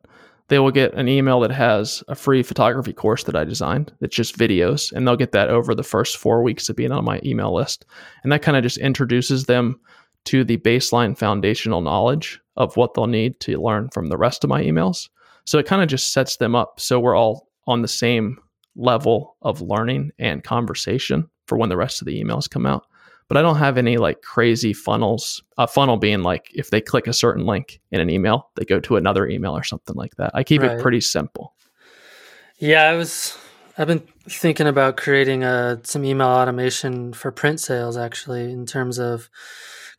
they 0.48 0.60
will 0.60 0.72
get 0.72 0.94
an 0.94 1.08
email 1.08 1.42
that 1.42 1.52
has 1.52 2.04
a 2.08 2.16
free 2.16 2.44
photography 2.44 2.94
course 2.94 3.24
that 3.26 3.36
I 3.36 3.44
designed. 3.44 3.92
That's 4.00 4.16
just 4.16 4.38
videos, 4.38 4.92
and 4.92 5.08
they'll 5.08 5.16
get 5.16 5.34
that 5.34 5.50
over 5.50 5.76
the 5.76 5.84
first 5.84 6.18
four 6.18 6.42
weeks 6.42 6.70
of 6.70 6.76
being 6.76 6.92
on 6.92 7.04
my 7.04 7.20
email 7.24 7.54
list. 7.54 7.86
And 8.24 8.32
that 8.32 8.42
kind 8.42 8.58
of 8.58 8.64
just 8.64 8.78
introduces 8.78 9.46
them 9.46 9.80
to 10.26 10.44
the 10.44 10.58
baseline 10.58 11.18
foundational 11.18 11.82
knowledge 11.82 12.40
of 12.56 12.76
what 12.78 12.94
they'll 12.94 13.08
need 13.08 13.40
to 13.42 13.58
learn 13.58 13.90
from 13.90 14.08
the 14.08 14.18
rest 14.18 14.44
of 14.44 14.50
my 14.50 14.62
emails. 14.62 15.10
So 15.46 15.58
it 15.58 15.66
kind 15.66 15.82
of 15.82 15.88
just 15.88 16.12
sets 16.12 16.38
them 16.38 16.56
up 16.56 16.80
so 16.80 17.00
we're 17.00 17.16
all 17.16 17.48
on 17.68 17.82
the 17.82 17.88
same 17.88 18.38
level 18.76 19.36
of 19.42 19.62
learning 19.62 20.12
and 20.20 20.44
conversation 20.44 21.30
for 21.48 21.58
when 21.58 21.70
the 21.70 21.78
rest 21.78 22.02
of 22.02 22.06
the 22.06 22.22
emails 22.22 22.50
come 22.50 22.66
out. 22.66 22.86
But 23.28 23.38
I 23.38 23.42
don't 23.42 23.58
have 23.58 23.78
any 23.78 23.98
like 23.98 24.22
crazy 24.22 24.74
funnels. 24.74 25.44
A 25.58 25.68
funnel 25.68 25.98
being 25.98 26.24
like 26.24 26.50
if 26.54 26.72
they 26.72 26.82
click 26.82 27.06
a 27.08 27.14
certain 27.14 27.46
link 27.46 27.80
in 27.92 28.02
an 28.02 28.10
email, 28.10 28.50
they 28.56 28.66
go 28.66 28.80
to 28.80 28.96
another 28.96 29.28
email 29.28 29.56
or 29.56 29.64
something 29.64 29.96
like 29.96 30.16
that. 30.16 30.32
I 30.34 30.44
keep 30.44 30.62
right. 30.62 30.72
it 30.72 30.82
pretty 30.82 31.02
simple. 31.02 31.54
Yeah, 32.58 32.84
I 32.84 32.96
was 32.96 33.38
I've 33.78 33.88
been 33.88 34.04
thinking 34.28 34.68
about 34.68 34.98
creating 34.98 35.44
a 35.44 35.48
uh, 35.48 35.76
some 35.84 36.04
email 36.04 36.28
automation 36.28 37.14
for 37.14 37.32
print 37.32 37.60
sales 37.60 37.98
actually 37.98 38.52
in 38.52 38.66
terms 38.66 39.00
of 39.00 39.30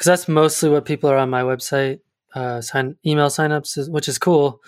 because 0.01 0.07
that's 0.07 0.29
mostly 0.29 0.71
what 0.71 0.87
people 0.87 1.11
are 1.11 1.19
on 1.19 1.29
my 1.29 1.43
website 1.43 2.01
uh, 2.35 2.63
sign 2.63 2.97
email 3.05 3.27
signups, 3.27 3.87
which 3.91 4.09
is 4.09 4.17
cool. 4.17 4.63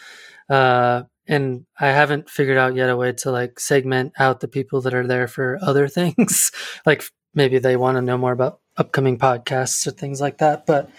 Uh, 0.51 1.05
and 1.27 1.65
I 1.81 1.87
haven't 1.87 2.29
figured 2.29 2.59
out 2.59 2.75
yet 2.75 2.91
a 2.91 2.97
way 2.99 3.13
to 3.13 3.31
like 3.31 3.59
segment 3.59 4.13
out 4.19 4.41
the 4.41 4.49
people 4.49 4.83
that 4.83 4.93
are 4.93 5.07
there 5.07 5.27
for 5.27 5.59
other 5.63 5.89
things, 5.99 6.53
like 6.85 7.05
maybe 7.35 7.59
they 7.59 7.77
want 7.77 7.97
to 7.97 8.03
know 8.03 8.19
more 8.19 8.33
about 8.33 8.61
upcoming 8.77 9.19
podcasts 9.19 9.87
or 9.87 9.93
things 9.93 10.21
like 10.21 10.37
that. 10.39 10.67
But 10.67 10.91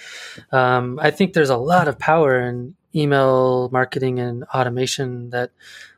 um, 0.51 0.97
I 0.99 1.11
think 1.11 1.33
there's 1.33 1.51
a 1.51 1.57
lot 1.57 1.87
of 1.87 1.99
power 1.99 2.41
in 2.41 2.75
email 2.95 3.69
marketing 3.71 4.17
and 4.17 4.45
automation 4.45 5.29
that 5.29 5.51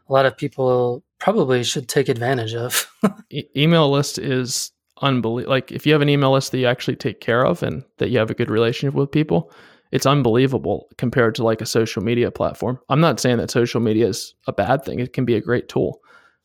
a 0.10 0.14
lot 0.14 0.26
of 0.26 0.36
people 0.36 1.04
probably 1.20 1.64
should 1.64 1.88
take 1.88 2.10
advantage 2.10 2.54
of. 2.54 2.92
e- 3.30 3.48
email 3.56 3.90
list 3.90 4.18
is 4.20 4.74
unbelievable. 5.02 5.52
Like 5.52 5.72
if 5.72 5.86
you 5.86 5.94
have 5.94 6.02
an 6.02 6.10
email 6.10 6.32
list 6.32 6.52
that 6.52 6.60
you 6.60 6.68
actually 6.68 6.96
take 6.96 7.22
care 7.22 7.46
of 7.46 7.64
and 7.64 7.84
that 7.98 8.10
you 8.10 8.18
have 8.20 8.30
a 8.30 8.36
good 8.36 8.50
relationship 8.50 8.96
with 8.96 9.12
people, 9.12 9.52
it's 9.92 10.06
unbelievable 10.06 10.90
compared 10.98 11.36
to 11.36 11.44
like 11.44 11.62
a 11.62 11.66
social 11.66 12.04
media 12.04 12.32
platform. 12.32 12.80
I'm 12.90 13.02
not 13.02 13.20
saying 13.20 13.38
that 13.38 13.52
social 13.52 13.82
media 13.82 14.08
is 14.08 14.34
a 14.48 14.54
bad 14.54 14.84
thing. 14.84 15.00
It 15.00 15.14
can 15.14 15.26
be 15.26 15.36
a 15.36 15.42
great 15.42 15.70
tool. 15.70 16.02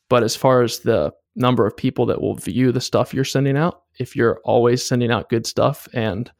But 0.09 0.23
as 0.23 0.37
far 0.37 0.63
as 0.63 0.81
the 0.81 1.13
number 1.37 1.67
of 1.67 1.77
people 1.77 2.07
that 2.07 2.21
will 2.21 2.35
view 2.35 2.73
the 2.73 2.81
stuff 2.81 3.15
you're 3.15 3.25
sending 3.25 3.57
out, 3.57 3.83
if 3.99 4.15
you're 4.15 4.41
always 4.45 4.85
sending 4.85 5.11
out 5.11 5.31
good 5.31 5.47
stuff 5.47 5.89
and 5.93 6.31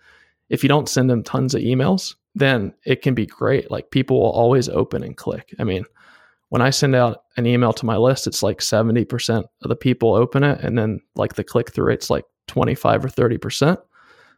if 0.49 0.63
you 0.63 0.69
don't 0.69 0.89
send 0.89 1.09
them 1.09 1.23
tons 1.23 1.55
of 1.55 1.63
emails, 1.63 2.17
then 2.35 2.75
it 2.85 3.03
can 3.03 3.15
be 3.15 3.27
great. 3.27 3.71
Like 3.71 3.91
people 3.91 4.21
will 4.21 4.31
always 4.31 4.69
open 4.69 5.03
and 5.03 5.17
click. 5.17 5.55
I 5.59 5.65
mean, 5.65 5.85
when 6.51 6.63
I 6.63 6.71
send 6.71 6.95
out 6.95 7.23
an 7.37 7.47
email 7.47 7.73
to 7.73 7.87
my 7.87 7.97
list, 7.97 8.27
it's 8.27 8.43
like 8.43 8.59
70% 8.59 9.45
of 9.63 9.69
the 9.69 9.77
people 9.77 10.15
open 10.15 10.45
it. 10.45 10.61
And 10.61 10.77
then 10.77 11.01
like 11.15 11.35
the 11.35 11.45
click 11.45 11.73
through 11.73 11.87
rate's 11.87 12.11
like 12.11 12.25
25 12.49 13.05
or 13.05 13.09
30%. 13.09 13.79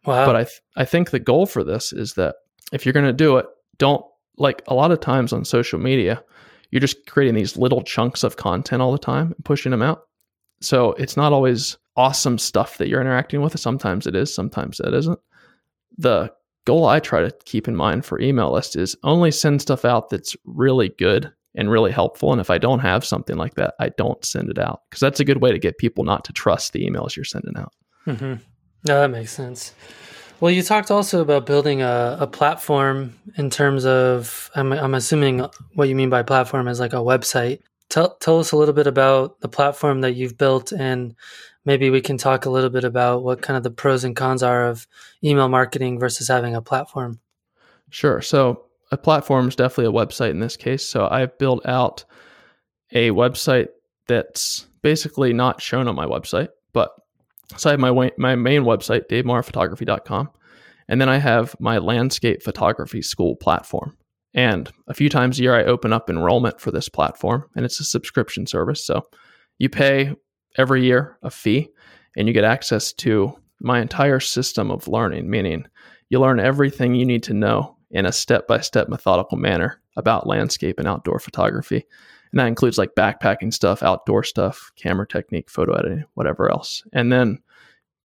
Wow. 0.05 0.27
But 0.27 0.37
I, 0.37 0.45
th- 0.45 0.61
I 0.77 0.85
think 0.85 1.11
the 1.11 1.19
goal 1.19 1.47
for 1.47 1.65
this 1.65 1.93
is 1.93 2.15
that 2.15 2.37
if 2.73 2.85
you're 2.85 2.93
going 2.93 3.07
to 3.07 3.13
do 3.13 3.39
it, 3.39 3.47
don't 3.79 4.05
like 4.37 4.63
a 4.67 4.75
lot 4.75 4.93
of 4.93 5.01
times 5.01 5.33
on 5.33 5.45
social 5.45 5.79
media, 5.79 6.23
you're 6.71 6.81
just 6.81 7.07
creating 7.07 7.35
these 7.35 7.57
little 7.57 7.83
chunks 7.83 8.25
of 8.25 8.37
content 8.37 8.83
all 8.83 8.93
the 8.93 8.99
time 8.99 9.33
and 9.33 9.45
pushing 9.45 9.71
them 9.71 9.83
out. 9.83 10.03
So 10.61 10.93
it's 10.93 11.17
not 11.17 11.33
always 11.33 11.79
awesome 11.97 12.37
stuff 12.39 12.77
that 12.77 12.89
you're 12.89 13.01
interacting 13.01 13.41
with. 13.41 13.59
Sometimes 13.59 14.07
it 14.07 14.15
is, 14.15 14.35
sometimes 14.35 14.81
it 14.81 14.93
isn't. 14.93 15.19
The 15.97 16.31
goal 16.67 16.87
I 16.87 17.01
try 17.01 17.23
to 17.23 17.35
keep 17.47 17.69
in 17.69 17.77
mind 17.77 18.05
for 18.05 18.21
email 18.21 18.53
list 18.53 18.77
is 18.77 18.97
only 19.03 19.31
send 19.31 19.63
stuff 19.63 19.87
out 19.87 20.11
that's 20.11 20.37
really 20.45 20.91
good 20.91 21.33
and 21.55 21.71
really 21.71 21.93
helpful. 21.93 22.33
And 22.33 22.41
if 22.41 22.51
I 22.51 22.59
don't 22.59 22.81
have 22.81 23.05
something 23.05 23.37
like 23.37 23.55
that, 23.55 23.75
I 23.79 23.91
don't 23.91 24.25
send 24.25 24.49
it 24.51 24.59
out 24.59 24.83
because 24.89 25.01
that's 25.01 25.21
a 25.21 25.25
good 25.25 25.43
way 25.43 25.53
to 25.53 25.59
get 25.59 25.79
people 25.79 26.05
not 26.05 26.25
to 26.25 26.33
trust 26.33 26.73
the 26.73 26.87
emails 26.87 27.17
you're 27.17 27.25
sending 27.25 27.57
out. 27.57 27.73
Mm-hmm. 28.07 28.35
No, 28.85 29.01
that 29.01 29.11
makes 29.11 29.33
sense. 29.33 29.75
Well, 30.41 30.51
you 30.51 30.63
talked 30.63 30.91
also 30.91 31.21
about 31.21 31.47
building 31.47 31.83
a, 31.83 32.17
a 32.21 32.27
platform 32.27 33.17
in 33.37 33.49
terms 33.49 33.87
of, 33.87 34.51
I'm, 34.57 34.73
I'm 34.73 34.95
assuming 34.95 35.47
what 35.75 35.89
you 35.89 35.95
mean 35.95 36.11
by 36.11 36.23
platform 36.25 36.67
is 36.67 36.81
like 36.81 36.95
a 36.95 36.97
website. 36.97 37.61
Tell, 37.91 38.17
tell 38.17 38.41
us 38.41 38.51
a 38.51 38.57
little 38.57 38.75
bit 38.75 38.89
about 38.89 39.41
the 39.41 39.49
platform 39.49 40.01
that 40.01 40.15
you've 40.15 40.37
built 40.37 40.73
and 40.73 41.15
maybe 41.65 41.91
we 41.91 42.01
can 42.01 42.17
talk 42.17 42.45
a 42.45 42.51
little 42.51 42.71
bit 42.71 42.83
about 42.83 43.23
what 43.23 43.43
kind 43.43 43.57
of 43.57 43.63
the 43.63 43.71
pros 43.71 44.03
and 44.03 44.17
cons 44.17 44.43
are 44.43 44.67
of 44.67 44.89
email 45.23 45.49
marketing 45.49 46.01
versus 46.01 46.27
having 46.27 46.57
a 46.57 46.63
platform. 46.63 47.21
Sure. 47.91 48.21
So 48.21 48.65
a 48.93 48.97
platform 48.99 49.49
is 49.49 49.57
definitely 49.57 49.87
a 49.87 50.07
website 50.07 50.31
in 50.31 50.41
this 50.41 50.57
case. 50.57 50.87
So 50.87 51.09
I've 51.11 51.37
built 51.39 51.67
out 51.67 52.05
a 52.93 53.11
website 53.11 53.69
that's 54.07 54.67
basically 54.83 55.33
not 55.33 55.63
shown 55.63 55.89
on 55.89 55.97
my 55.97 56.05
website, 56.05 56.49
but 56.75 56.91
so 57.57 57.71
I 57.71 57.73
have 57.73 57.81
my 57.81 58.13
my 58.19 58.37
main 58.37 58.63
website, 58.63 59.09
davemorrowphotography.com, 59.09 60.31
and 60.89 61.01
then 61.01 61.09
I 61.09 61.17
have 61.17 61.57
my 61.59 61.79
landscape 61.79 62.43
photography 62.43 63.03
school 63.03 63.35
platform. 63.35 63.97
And 64.35 64.71
a 64.89 64.95
few 64.95 65.09
times 65.09 65.39
a 65.39 65.43
year, 65.43 65.55
I 65.55 65.65
open 65.65 65.93
up 65.93 66.09
enrollment 66.09 66.61
for 66.61 66.71
this 66.71 66.89
platform, 66.89 67.49
and 67.57 67.65
it's 67.65 67.81
a 67.81 67.85
subscription 67.85 68.47
service. 68.47 68.85
So 68.87 69.03
you 69.59 69.69
pay 69.69 70.15
every 70.59 70.85
year 70.85 71.19
a 71.23 71.31
fee, 71.31 71.69
and 72.17 72.29
you 72.29 72.35
get 72.35 72.45
access 72.45 72.93
to 72.95 73.39
my 73.61 73.81
entire 73.81 74.21
system 74.21 74.71
of 74.71 74.89
learning, 74.89 75.31
meaning 75.31 75.67
you 76.11 76.21
learn 76.21 76.41
everything 76.41 76.95
you 76.95 77.07
need 77.07 77.23
to 77.25 77.35
know 77.35 77.77
in 77.93 78.07
a 78.07 78.13
step 78.13 78.49
by 78.49 78.61
step 78.61 78.89
methodical 78.89 79.39
manner 79.39 79.81
about 79.97 80.27
landscape 80.27 80.79
and 80.79 80.89
outdoor 80.89 81.19
photography. 81.19 81.85
And 82.33 82.41
that 82.41 82.47
includes 82.47 82.79
like 82.79 82.95
backpacking 82.95 83.53
stuff, 83.53 83.83
outdoor 83.83 84.25
stuff, 84.25 84.73
camera 84.77 85.07
technique, 85.07 85.51
photo 85.51 85.75
editing, 85.75 86.05
whatever 86.15 86.51
else. 86.51 86.83
And 86.93 87.13
then 87.13 87.39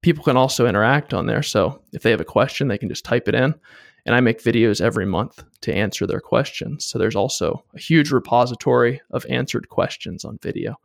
people 0.02 0.24
can 0.24 0.38
also 0.38 0.68
interact 0.68 1.14
on 1.14 1.26
there. 1.26 1.42
So 1.42 1.82
if 1.94 2.04
they 2.04 2.12
have 2.12 2.22
a 2.22 2.26
question, 2.26 2.68
they 2.68 2.78
can 2.78 2.90
just 2.90 3.06
type 3.06 3.28
it 3.28 3.36
in. 3.36 3.56
And 4.06 4.16
I 4.16 4.22
make 4.22 4.44
videos 4.44 4.80
every 4.80 5.06
month 5.06 5.44
to 5.62 5.74
answer 5.74 6.06
their 6.06 6.22
questions. 6.22 6.86
So 6.86 6.98
there's 6.98 7.16
also 7.16 7.64
a 7.74 7.80
huge 7.80 8.12
repository 8.12 9.02
of 9.12 9.26
answered 9.30 9.70
questions 9.70 10.24
on 10.24 10.40
video. 10.42 10.76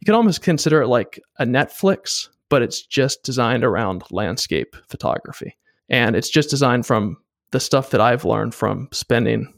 You 0.00 0.04
can 0.04 0.14
almost 0.14 0.42
consider 0.42 0.82
it 0.82 0.88
like 0.88 1.20
a 1.38 1.46
Netflix, 1.46 2.28
but 2.48 2.62
it's 2.62 2.82
just 2.82 3.22
designed 3.22 3.64
around 3.64 4.04
landscape 4.10 4.76
photography. 4.88 5.56
And 5.88 6.16
it's 6.16 6.28
just 6.28 6.50
designed 6.50 6.86
from 6.86 7.16
the 7.52 7.60
stuff 7.60 7.90
that 7.90 8.00
I've 8.00 8.24
learned 8.24 8.54
from 8.54 8.88
spending 8.92 9.52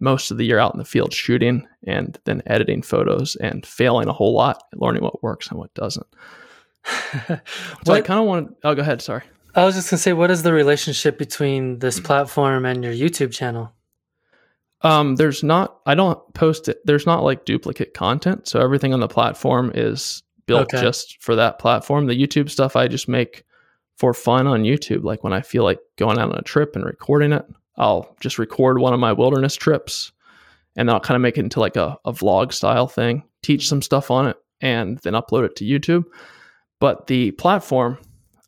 most 0.00 0.30
of 0.30 0.38
the 0.38 0.44
year 0.44 0.58
out 0.58 0.74
in 0.74 0.78
the 0.78 0.84
field 0.84 1.12
shooting 1.12 1.66
and 1.86 2.18
then 2.24 2.42
editing 2.46 2.82
photos 2.82 3.36
and 3.36 3.64
failing 3.66 4.08
a 4.08 4.12
whole 4.12 4.32
lot 4.32 4.62
learning 4.74 5.02
what 5.02 5.22
works 5.22 5.48
and 5.48 5.58
what 5.58 5.72
doesn't. 5.74 6.06
so 7.26 7.40
what, 7.84 7.98
I 7.98 8.00
kind 8.00 8.20
of 8.20 8.26
want 8.26 8.48
to, 8.48 8.68
oh, 8.68 8.74
go 8.74 8.82
ahead. 8.82 9.02
Sorry. 9.02 9.22
I 9.54 9.64
was 9.64 9.74
just 9.74 9.90
going 9.90 9.98
to 9.98 10.02
say, 10.02 10.12
what 10.12 10.30
is 10.30 10.42
the 10.42 10.52
relationship 10.52 11.18
between 11.18 11.80
this 11.80 12.00
platform 12.00 12.64
and 12.64 12.82
your 12.82 12.92
YouTube 12.92 13.32
channel? 13.32 13.72
Um, 14.82 15.16
there's 15.16 15.42
not, 15.42 15.78
I 15.84 15.94
don't 15.94 16.18
post 16.32 16.68
it. 16.68 16.78
There's 16.84 17.04
not 17.04 17.22
like 17.22 17.44
duplicate 17.44 17.92
content. 17.92 18.48
So 18.48 18.60
everything 18.60 18.94
on 18.94 19.00
the 19.00 19.08
platform 19.08 19.72
is 19.74 20.22
built 20.46 20.72
okay. 20.74 20.80
just 20.80 21.20
for 21.20 21.36
that 21.36 21.58
platform. 21.58 22.06
The 22.06 22.18
YouTube 22.18 22.48
stuff 22.48 22.76
I 22.76 22.88
just 22.88 23.08
make 23.08 23.44
for 24.00 24.14
fun 24.14 24.46
on 24.46 24.62
YouTube. 24.62 25.04
Like 25.04 25.22
when 25.22 25.34
I 25.34 25.42
feel 25.42 25.62
like 25.62 25.78
going 25.98 26.18
out 26.18 26.32
on 26.32 26.38
a 26.38 26.42
trip 26.42 26.74
and 26.74 26.86
recording 26.86 27.34
it, 27.34 27.44
I'll 27.76 28.16
just 28.18 28.38
record 28.38 28.78
one 28.78 28.94
of 28.94 28.98
my 28.98 29.12
wilderness 29.12 29.54
trips 29.54 30.10
and 30.74 30.90
I'll 30.90 31.00
kind 31.00 31.16
of 31.16 31.20
make 31.20 31.36
it 31.36 31.42
into 31.42 31.60
like 31.60 31.76
a, 31.76 31.98
a 32.06 32.12
vlog 32.12 32.54
style 32.54 32.88
thing, 32.88 33.22
teach 33.42 33.68
some 33.68 33.82
stuff 33.82 34.10
on 34.10 34.26
it, 34.26 34.38
and 34.62 34.96
then 35.00 35.12
upload 35.12 35.44
it 35.44 35.54
to 35.56 35.66
YouTube. 35.66 36.04
But 36.78 37.08
the 37.08 37.32
platform, 37.32 37.98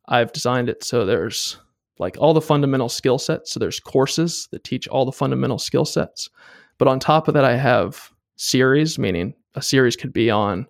I've 0.09 0.33
designed 0.33 0.71
it 0.71 0.83
so 0.85 1.05
there's 1.05 1.59
like 1.99 2.17
all 2.19 2.33
the 2.33 2.41
fundamental 2.41 2.89
skill 2.89 3.19
sets. 3.19 3.53
So 3.53 3.61
there's 3.61 3.79
courses 3.79 4.49
that 4.53 4.65
teach 4.65 4.89
all 4.89 5.05
the 5.05 5.13
fundamental 5.13 5.59
skill 5.59 5.85
sets. 5.85 6.31
But 6.79 6.89
on 6.89 6.99
top 6.99 7.29
of 7.29 7.35
that, 7.35 7.45
I 7.45 7.57
have 7.57 8.11
series, 8.37 8.99
meaning 8.99 9.35
a 9.55 9.61
series 9.61 9.97
could 9.97 10.15
be 10.15 10.31
on, 10.31 10.67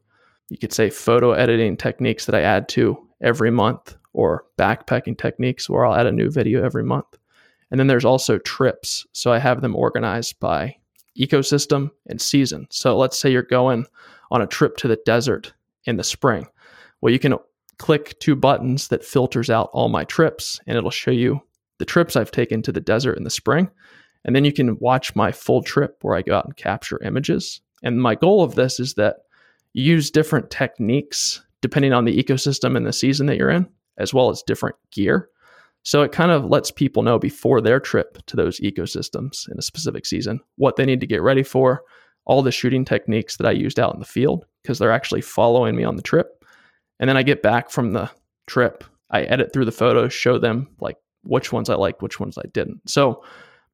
you 0.48 0.58
could 0.58 0.72
say, 0.72 0.90
photo 0.90 1.30
editing 1.30 1.76
techniques 1.76 2.26
that 2.26 2.34
I 2.34 2.40
add 2.40 2.68
to 2.70 2.98
every 3.20 3.52
month 3.52 3.96
or 4.12 4.44
backpacking 4.58 5.18
techniques 5.18 5.68
where 5.68 5.84
I'll 5.84 5.94
add 5.94 6.06
a 6.06 6.12
new 6.12 6.30
video 6.30 6.64
every 6.64 6.84
month. 6.84 7.18
And 7.70 7.80
then 7.80 7.86
there's 7.86 8.04
also 8.04 8.38
trips. 8.38 9.06
So 9.12 9.32
I 9.32 9.38
have 9.38 9.62
them 9.62 9.74
organized 9.74 10.38
by 10.40 10.76
ecosystem 11.18 11.90
and 12.06 12.20
season. 12.20 12.66
So 12.70 12.96
let's 12.96 13.18
say 13.18 13.30
you're 13.30 13.42
going 13.42 13.86
on 14.30 14.42
a 14.42 14.46
trip 14.46 14.76
to 14.78 14.88
the 14.88 15.00
desert 15.04 15.52
in 15.84 15.96
the 15.96 16.04
spring. 16.04 16.46
Well, 17.00 17.12
you 17.12 17.18
can 17.18 17.34
click 17.78 18.18
two 18.20 18.36
buttons 18.36 18.88
that 18.88 19.04
filters 19.04 19.50
out 19.50 19.70
all 19.72 19.88
my 19.88 20.04
trips 20.04 20.60
and 20.66 20.76
it'll 20.76 20.90
show 20.90 21.10
you 21.10 21.40
the 21.78 21.84
trips 21.84 22.14
I've 22.14 22.30
taken 22.30 22.62
to 22.62 22.72
the 22.72 22.80
desert 22.80 23.16
in 23.16 23.24
the 23.24 23.30
spring. 23.30 23.70
And 24.24 24.36
then 24.36 24.44
you 24.44 24.52
can 24.52 24.78
watch 24.78 25.16
my 25.16 25.32
full 25.32 25.62
trip 25.62 25.98
where 26.02 26.14
I 26.14 26.22
go 26.22 26.36
out 26.36 26.44
and 26.44 26.56
capture 26.56 27.02
images. 27.02 27.60
And 27.82 28.00
my 28.00 28.14
goal 28.14 28.44
of 28.44 28.54
this 28.54 28.78
is 28.78 28.94
that 28.94 29.16
you 29.72 29.82
use 29.82 30.10
different 30.10 30.50
techniques 30.50 31.42
depending 31.60 31.92
on 31.92 32.04
the 32.04 32.22
ecosystem 32.22 32.76
and 32.76 32.86
the 32.86 32.92
season 32.92 33.26
that 33.26 33.36
you're 33.36 33.50
in 33.50 33.66
as 33.98 34.12
well 34.14 34.30
as 34.30 34.42
different 34.42 34.76
gear. 34.90 35.28
So 35.84 36.02
it 36.02 36.12
kind 36.12 36.30
of 36.30 36.44
lets 36.44 36.70
people 36.70 37.02
know 37.02 37.18
before 37.18 37.60
their 37.60 37.80
trip 37.80 38.18
to 38.26 38.36
those 38.36 38.60
ecosystems 38.60 39.50
in 39.50 39.58
a 39.58 39.62
specific 39.62 40.06
season 40.06 40.40
what 40.56 40.76
they 40.76 40.84
need 40.84 41.00
to 41.00 41.06
get 41.06 41.22
ready 41.22 41.42
for, 41.42 41.82
all 42.24 42.42
the 42.42 42.52
shooting 42.52 42.84
techniques 42.84 43.36
that 43.36 43.46
I 43.46 43.50
used 43.52 43.80
out 43.80 43.94
in 43.94 44.00
the 44.00 44.06
field 44.06 44.46
because 44.62 44.78
they're 44.78 44.92
actually 44.92 45.22
following 45.22 45.74
me 45.74 45.84
on 45.84 45.96
the 45.96 46.02
trip. 46.02 46.44
And 47.00 47.08
then 47.08 47.16
I 47.16 47.24
get 47.24 47.42
back 47.42 47.70
from 47.70 47.92
the 47.92 48.08
trip, 48.46 48.84
I 49.10 49.22
edit 49.22 49.52
through 49.52 49.64
the 49.64 49.72
photos, 49.72 50.12
show 50.12 50.38
them 50.38 50.68
like 50.80 50.96
which 51.24 51.52
ones 51.52 51.68
I 51.68 51.74
liked, 51.74 52.02
which 52.02 52.20
ones 52.20 52.38
I 52.38 52.46
didn't. 52.52 52.88
So 52.88 53.24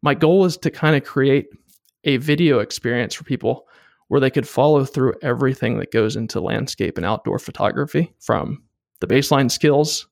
my 0.03 0.15
goal 0.15 0.45
is 0.45 0.57
to 0.59 0.71
kind 0.71 0.97
of 0.97 1.05
create 1.05 1.47
a 2.05 2.17
video 2.19 2.61
experience 2.61 3.15
for 3.15 3.25
people 3.25 3.67
where 4.09 4.21
they 4.21 4.31
could 4.31 4.49
follow 4.49 4.85
through 4.85 5.15
everything 5.23 5.79
that 5.79 5.93
goes 5.93 6.17
into 6.17 6.41
landscape 6.41 6.97
and 6.97 7.05
outdoor 7.05 7.39
photography 7.39 8.15
from 8.21 8.63
the 9.01 9.07
baseline 9.07 9.51
skills 9.51 10.07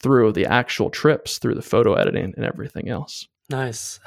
through 0.00 0.32
the 0.32 0.46
actual 0.46 0.90
trips, 0.90 1.38
through 1.38 1.54
the 1.54 1.62
photo 1.62 1.94
editing 1.94 2.34
and 2.36 2.44
everything 2.44 2.88
else. 2.88 3.28
Nice. 3.48 4.00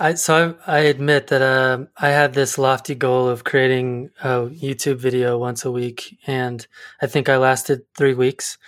I 0.00 0.14
so 0.14 0.56
I, 0.66 0.76
I 0.76 0.78
admit 0.80 1.28
that 1.28 1.42
uh, 1.42 1.84
I 1.96 2.10
had 2.10 2.34
this 2.34 2.56
lofty 2.56 2.94
goal 2.94 3.28
of 3.28 3.44
creating 3.44 4.10
a 4.22 4.46
YouTube 4.46 4.96
video 4.96 5.38
once 5.38 5.64
a 5.64 5.72
week, 5.72 6.16
and 6.26 6.64
I 7.02 7.06
think 7.06 7.28
I 7.28 7.36
lasted 7.36 7.82
three 7.96 8.14
weeks. 8.14 8.58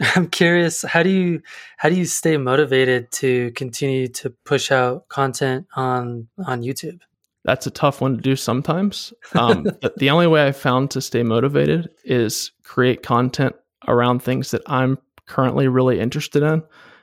I'm 0.16 0.28
curious, 0.28 0.82
how 0.82 1.02
do 1.02 1.10
you 1.10 1.42
how 1.76 1.88
do 1.88 1.94
you 1.94 2.06
stay 2.06 2.36
motivated 2.36 3.10
to 3.12 3.50
continue 3.52 4.08
to 4.08 4.30
push 4.44 4.72
out 4.72 5.08
content 5.08 5.66
on 5.76 6.28
on 6.46 6.62
YouTube? 6.62 7.00
That's 7.44 7.66
a 7.66 7.70
tough 7.70 8.00
one 8.00 8.16
to 8.16 8.22
do 8.22 8.36
sometimes. 8.36 9.12
Um, 9.34 9.66
the 9.98 10.10
only 10.10 10.26
way 10.26 10.46
I 10.46 10.52
found 10.52 10.90
to 10.92 11.00
stay 11.00 11.22
motivated 11.22 11.90
is 12.04 12.50
create 12.64 13.02
content 13.02 13.54
around 13.88 14.20
things 14.20 14.52
that 14.52 14.62
I'm 14.66 14.98
currently 15.26 15.68
really 15.68 15.98
interested 15.98 16.42
in. 16.42 16.62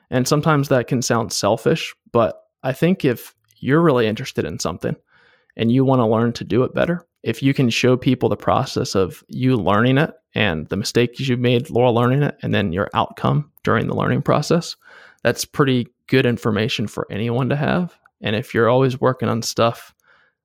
And 0.10 0.28
sometimes 0.28 0.69
that 0.69 0.88
can 0.88 1.02
sound 1.02 1.34
selfish, 1.34 1.93
but 2.12 2.43
I 2.63 2.74
think 2.74 3.04
if 3.04 3.36
you're 3.58 3.82
really 3.82 4.08
interested 4.08 4.45
in 4.45 4.60
something 4.60 4.95
and 5.58 5.71
you 5.71 5.84
want 5.84 6.00
to 6.00 6.06
learn 6.06 6.34
to 6.34 6.43
do 6.43 6.63
it 6.63 6.74
better, 6.74 7.06
if 7.24 7.41
you 7.41 7.54
can 7.54 7.69
show 7.69 7.98
people 7.98 8.30
the 8.30 8.38
process 8.38 8.95
of 8.95 9.24
you 9.28 9.56
learning 9.56 9.98
it 9.98 10.13
and 10.36 10.67
the 10.67 10.78
mistakes 10.78 11.19
you 11.19 11.38
made 11.38 11.67
while 11.69 11.93
learning 11.93 12.21
it, 12.21 12.38
and 12.43 12.54
then 12.54 12.71
your 12.71 12.89
outcome 12.93 13.52
during 13.63 13.88
the 13.88 13.95
learning 13.95 14.21
process, 14.21 14.76
that's 15.24 15.45
pretty 15.45 15.88
good 16.08 16.26
information 16.26 16.88
for 16.88 17.08
anyone 17.10 17.50
to 17.50 17.56
have. 17.56 17.98
And 18.21 18.36
if 18.36 18.54
you're 18.54 18.69
always 18.69 19.02
working 19.02 19.28
on 19.28 19.41
stuff 19.41 19.93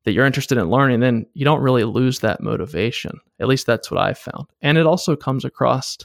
that 0.04 0.12
you're 0.12 0.24
interested 0.24 0.56
in 0.56 0.70
learning, 0.70 1.00
then 1.00 1.26
you 1.34 1.44
don't 1.44 1.60
really 1.60 1.84
lose 1.84 2.20
that 2.20 2.40
motivation. 2.40 3.20
At 3.40 3.48
least 3.48 3.66
that's 3.66 3.90
what 3.90 4.00
I've 4.00 4.18
found. 4.18 4.46
And 4.62 4.78
it 4.78 4.86
also 4.86 5.16
comes 5.16 5.44
across 5.44 5.98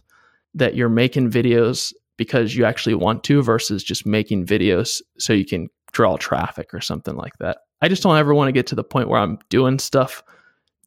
that 0.55 0.75
you're 0.75 0.89
making 0.89 1.29
videos 1.29 1.93
because 2.17 2.55
you 2.55 2.65
actually 2.65 2.95
want 2.95 3.23
to 3.25 3.43
versus 3.43 3.83
just 3.83 4.05
making 4.05 4.45
videos 4.45 5.01
so 5.17 5.33
you 5.33 5.45
can 5.45 5.69
draw 5.91 6.17
traffic 6.17 6.73
or 6.73 6.81
something 6.81 7.15
like 7.15 7.37
that. 7.39 7.59
I 7.81 7.87
just 7.87 8.03
don't 8.03 8.17
ever 8.17 8.33
want 8.33 8.47
to 8.47 8.53
get 8.53 8.67
to 8.67 8.75
the 8.75 8.83
point 8.83 9.09
where 9.09 9.19
I'm 9.19 9.37
doing 9.49 9.79
stuff 9.79 10.23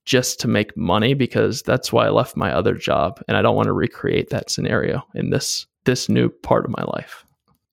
just 0.04 0.40
to 0.40 0.48
make 0.48 0.76
money 0.76 1.12
because 1.12 1.62
that's 1.62 1.92
why 1.92 2.06
I 2.06 2.10
left 2.10 2.36
my 2.36 2.50
other 2.50 2.74
job 2.74 3.22
and 3.28 3.36
I 3.36 3.42
don't 3.42 3.56
want 3.56 3.66
to 3.66 3.74
recreate 3.74 4.30
that 4.30 4.50
scenario 4.50 5.02
in 5.14 5.30
this 5.30 5.66
this 5.84 6.08
new 6.08 6.28
part 6.28 6.64
of 6.64 6.70
my 6.70 6.82
life. 6.84 7.24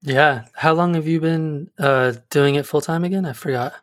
Yeah. 0.02 0.46
How 0.54 0.74
long 0.74 0.94
have 0.94 1.08
you 1.08 1.20
been 1.20 1.70
uh, 1.80 2.14
doing 2.30 2.56
it 2.56 2.66
full 2.66 2.82
time 2.82 3.04
again? 3.04 3.26
I 3.26 3.34
forgot. 3.34 3.74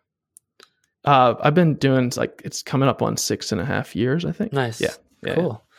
Uh, 1.04 1.34
I've 1.40 1.54
been 1.54 1.74
doing 1.74 2.12
like 2.16 2.42
it's 2.44 2.62
coming 2.62 2.88
up 2.88 3.02
on 3.02 3.16
six 3.16 3.52
and 3.52 3.60
a 3.60 3.64
half 3.64 3.96
years, 3.96 4.24
I 4.24 4.32
think. 4.32 4.52
Nice. 4.52 4.80
Yeah. 4.80 4.94
yeah 5.22 5.34
cool. 5.34 5.64
Yeah. 5.64 5.71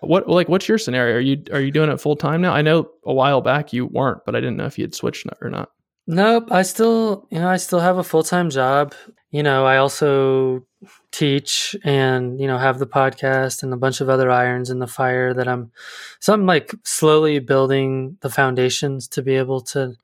What 0.00 0.28
like 0.28 0.48
what's 0.48 0.68
your 0.68 0.78
scenario? 0.78 1.16
Are 1.16 1.20
you 1.20 1.42
are 1.52 1.60
you 1.60 1.70
doing 1.70 1.90
it 1.90 2.00
full 2.00 2.16
time 2.16 2.40
now? 2.40 2.52
I 2.52 2.62
know 2.62 2.90
a 3.04 3.12
while 3.12 3.40
back 3.40 3.72
you 3.72 3.86
weren't, 3.86 4.24
but 4.24 4.34
I 4.34 4.40
didn't 4.40 4.56
know 4.56 4.66
if 4.66 4.78
you 4.78 4.84
had 4.84 4.94
switched 4.94 5.26
or 5.40 5.50
not. 5.50 5.70
Nope. 6.06 6.52
I 6.52 6.62
still 6.62 7.26
you 7.30 7.38
know, 7.38 7.48
I 7.48 7.56
still 7.56 7.80
have 7.80 7.98
a 7.98 8.04
full 8.04 8.22
time 8.22 8.50
job. 8.50 8.94
You 9.30 9.42
know, 9.42 9.64
I 9.64 9.78
also 9.78 10.64
teach 11.10 11.74
and, 11.82 12.38
you 12.40 12.46
know, 12.46 12.58
have 12.58 12.78
the 12.78 12.86
podcast 12.86 13.62
and 13.62 13.72
a 13.72 13.76
bunch 13.76 14.00
of 14.00 14.08
other 14.08 14.30
irons 14.30 14.70
in 14.70 14.78
the 14.78 14.86
fire 14.86 15.34
that 15.34 15.48
I'm 15.48 15.72
so 16.20 16.32
I'm 16.32 16.46
like 16.46 16.72
slowly 16.84 17.38
building 17.38 18.18
the 18.20 18.30
foundations 18.30 19.08
to 19.08 19.22
be 19.22 19.34
able 19.34 19.60
to 19.62 19.94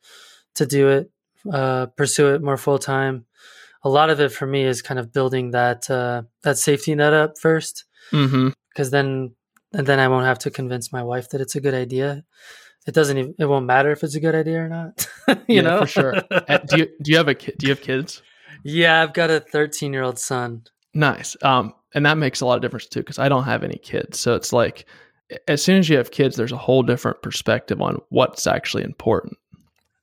to 0.55 0.67
do 0.67 0.89
it, 0.89 1.11
uh, 1.53 1.87
pursue 1.87 2.35
it 2.35 2.43
more 2.43 2.57
full 2.57 2.79
time. 2.79 3.27
A 3.83 3.89
lot 3.89 4.11
of 4.11 4.21
it 4.21 4.31
for 4.31 4.47
me 4.47 4.65
is 4.65 4.83
kind 4.83 4.99
of 4.99 5.13
building 5.13 5.53
that 5.53 5.89
uh, 5.91 6.23
that 6.43 6.59
safety 6.59 6.95
net 6.95 7.13
up 7.13 7.39
first, 7.39 7.85
because 8.11 8.31
mm-hmm. 8.31 8.91
then 8.91 9.35
and 9.73 9.87
then 9.87 9.99
I 9.99 10.09
won't 10.09 10.27
have 10.27 10.39
to 10.41 10.51
convince 10.51 10.93
my 10.93 11.03
wife 11.03 11.31
that 11.31 11.41
it's 11.41 11.55
a 11.55 11.61
good 11.61 11.75
idea. 11.75 12.25
It 12.87 12.95
doesn't 12.95 13.19
even 13.19 13.35
it 13.39 13.47
won't 13.47 13.67
matter 13.67 13.93
if 13.93 14.03
it's 14.03 14.15
a 14.15 14.21
good 14.21 14.35
idea 14.35 14.65
or 14.65 14.69
not. 14.69 15.07
you 15.29 15.57
yeah, 15.57 15.61
know, 15.63 15.81
for 15.81 15.87
sure. 15.87 16.13
Do 16.13 16.79
you 16.79 16.89
do 17.03 17.11
you 17.11 17.17
have 17.17 17.29
a 17.29 17.35
kid? 17.35 17.57
Do 17.59 17.67
you 17.67 17.73
have 17.73 17.83
kids? 17.83 18.23
Yeah, 18.65 19.03
I've 19.03 19.13
got 19.13 19.31
a 19.31 19.41
13 19.41 19.93
year 19.93 20.03
old 20.03 20.19
son. 20.19 20.65
Nice. 20.95 21.37
Um, 21.43 21.75
and 21.95 22.07
that 22.07 22.19
makes 22.19 22.41
a 22.41 22.47
lot 22.47 22.57
of 22.57 22.63
difference 22.63 22.87
too 22.87 23.01
because 23.01 23.19
I 23.19 23.29
don't 23.29 23.45
have 23.45 23.63
any 23.63 23.79
kids. 23.79 24.19
So 24.19 24.35
it's 24.35 24.53
like 24.53 24.87
as 25.47 25.63
soon 25.63 25.79
as 25.79 25.89
you 25.89 25.97
have 25.97 26.11
kids, 26.11 26.37
there's 26.37 26.53
a 26.53 26.57
whole 26.57 26.83
different 26.83 27.23
perspective 27.23 27.81
on 27.81 28.01
what's 28.09 28.47
actually 28.47 28.85
important. 28.85 29.37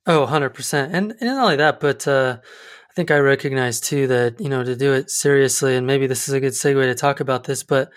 Oh, 0.06 0.26
100%. 0.26 0.90
And, 0.94 0.94
and 0.94 1.16
not 1.22 1.44
only 1.44 1.58
that, 1.58 1.80
but 1.80 2.08
uh, 2.08 2.38
I 2.42 2.94
think 2.94 3.12
I 3.12 3.18
recognize 3.18 3.82
too 3.82 4.08
that, 4.08 4.40
you 4.40 4.48
know, 4.48 4.64
to 4.64 4.76
do 4.76 4.94
it 4.94 5.10
seriously, 5.10 5.76
and 5.76 5.86
maybe 5.86 6.08
this 6.08 6.30
is 6.30 6.34
a 6.34 6.40
good 6.40 6.54
segue 6.54 6.82
to 6.82 6.96
talk 6.96 7.20
about 7.20 7.44
this, 7.44 7.64
but 7.64 7.90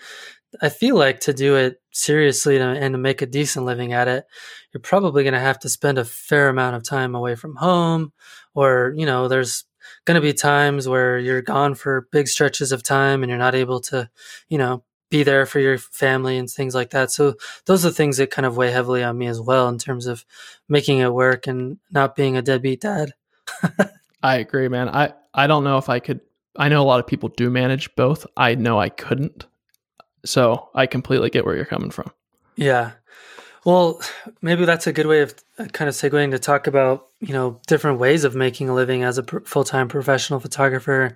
I 0.61 0.69
feel 0.69 0.97
like 0.97 1.21
to 1.21 1.33
do 1.33 1.55
it 1.55 1.81
seriously 1.91 2.57
and 2.59 2.93
to 2.93 2.97
make 2.97 3.21
a 3.21 3.25
decent 3.25 3.65
living 3.65 3.93
at 3.93 4.07
it, 4.07 4.25
you're 4.73 4.81
probably 4.81 5.23
going 5.23 5.33
to 5.33 5.39
have 5.39 5.59
to 5.59 5.69
spend 5.69 5.97
a 5.97 6.05
fair 6.05 6.49
amount 6.49 6.75
of 6.75 6.83
time 6.83 7.15
away 7.15 7.35
from 7.35 7.55
home, 7.55 8.11
or, 8.53 8.93
you 8.97 9.05
know, 9.05 9.27
there's 9.27 9.65
going 10.05 10.15
to 10.15 10.21
be 10.21 10.33
times 10.33 10.87
where 10.87 11.17
you're 11.17 11.41
gone 11.41 11.75
for 11.75 12.07
big 12.11 12.27
stretches 12.27 12.71
of 12.71 12.83
time 12.83 13.23
and 13.23 13.29
you're 13.29 13.39
not 13.39 13.55
able 13.55 13.79
to, 13.79 14.09
you 14.49 14.57
know, 14.57 14.83
be 15.09 15.23
there 15.23 15.45
for 15.45 15.59
your 15.59 15.77
family 15.77 16.37
and 16.37 16.49
things 16.49 16.73
like 16.73 16.91
that. 16.91 17.11
So 17.11 17.35
those 17.65 17.85
are 17.85 17.91
things 17.91 18.17
that 18.17 18.31
kind 18.31 18.45
of 18.45 18.57
weigh 18.57 18.71
heavily 18.71 19.03
on 19.03 19.17
me 19.17 19.27
as 19.27 19.39
well 19.39 19.67
in 19.67 19.77
terms 19.77 20.07
of 20.07 20.25
making 20.69 20.99
it 20.99 21.13
work 21.13 21.47
and 21.47 21.77
not 21.91 22.15
being 22.15 22.37
a 22.37 22.41
deadbeat 22.41 22.81
dad. 22.81 23.13
I 24.23 24.37
agree, 24.37 24.69
man. 24.69 24.89
I 24.89 25.13
I 25.33 25.47
don't 25.47 25.63
know 25.63 25.77
if 25.77 25.89
I 25.89 25.99
could. 25.99 26.21
I 26.55 26.69
know 26.69 26.81
a 26.81 26.85
lot 26.85 26.99
of 26.99 27.07
people 27.07 27.29
do 27.29 27.49
manage 27.49 27.93
both. 27.95 28.25
I 28.37 28.55
know 28.55 28.79
I 28.79 28.89
couldn't. 28.89 29.45
So 30.25 30.69
I 30.73 30.85
completely 30.85 31.29
get 31.29 31.45
where 31.45 31.55
you're 31.55 31.65
coming 31.65 31.91
from. 31.91 32.11
Yeah. 32.55 32.91
Well, 33.63 34.01
maybe 34.41 34.65
that's 34.65 34.87
a 34.87 34.93
good 34.93 35.05
way 35.05 35.21
of 35.21 35.35
uh, 35.59 35.65
kind 35.65 35.87
of 35.87 35.93
segueing 35.93 36.31
to 36.31 36.39
talk 36.39 36.65
about, 36.65 37.07
you 37.19 37.33
know, 37.33 37.59
different 37.67 37.99
ways 37.99 38.23
of 38.23 38.35
making 38.35 38.69
a 38.69 38.73
living 38.73 39.03
as 39.03 39.17
a 39.17 39.23
full 39.23 39.63
time 39.63 39.87
professional 39.87 40.39
photographer. 40.39 41.15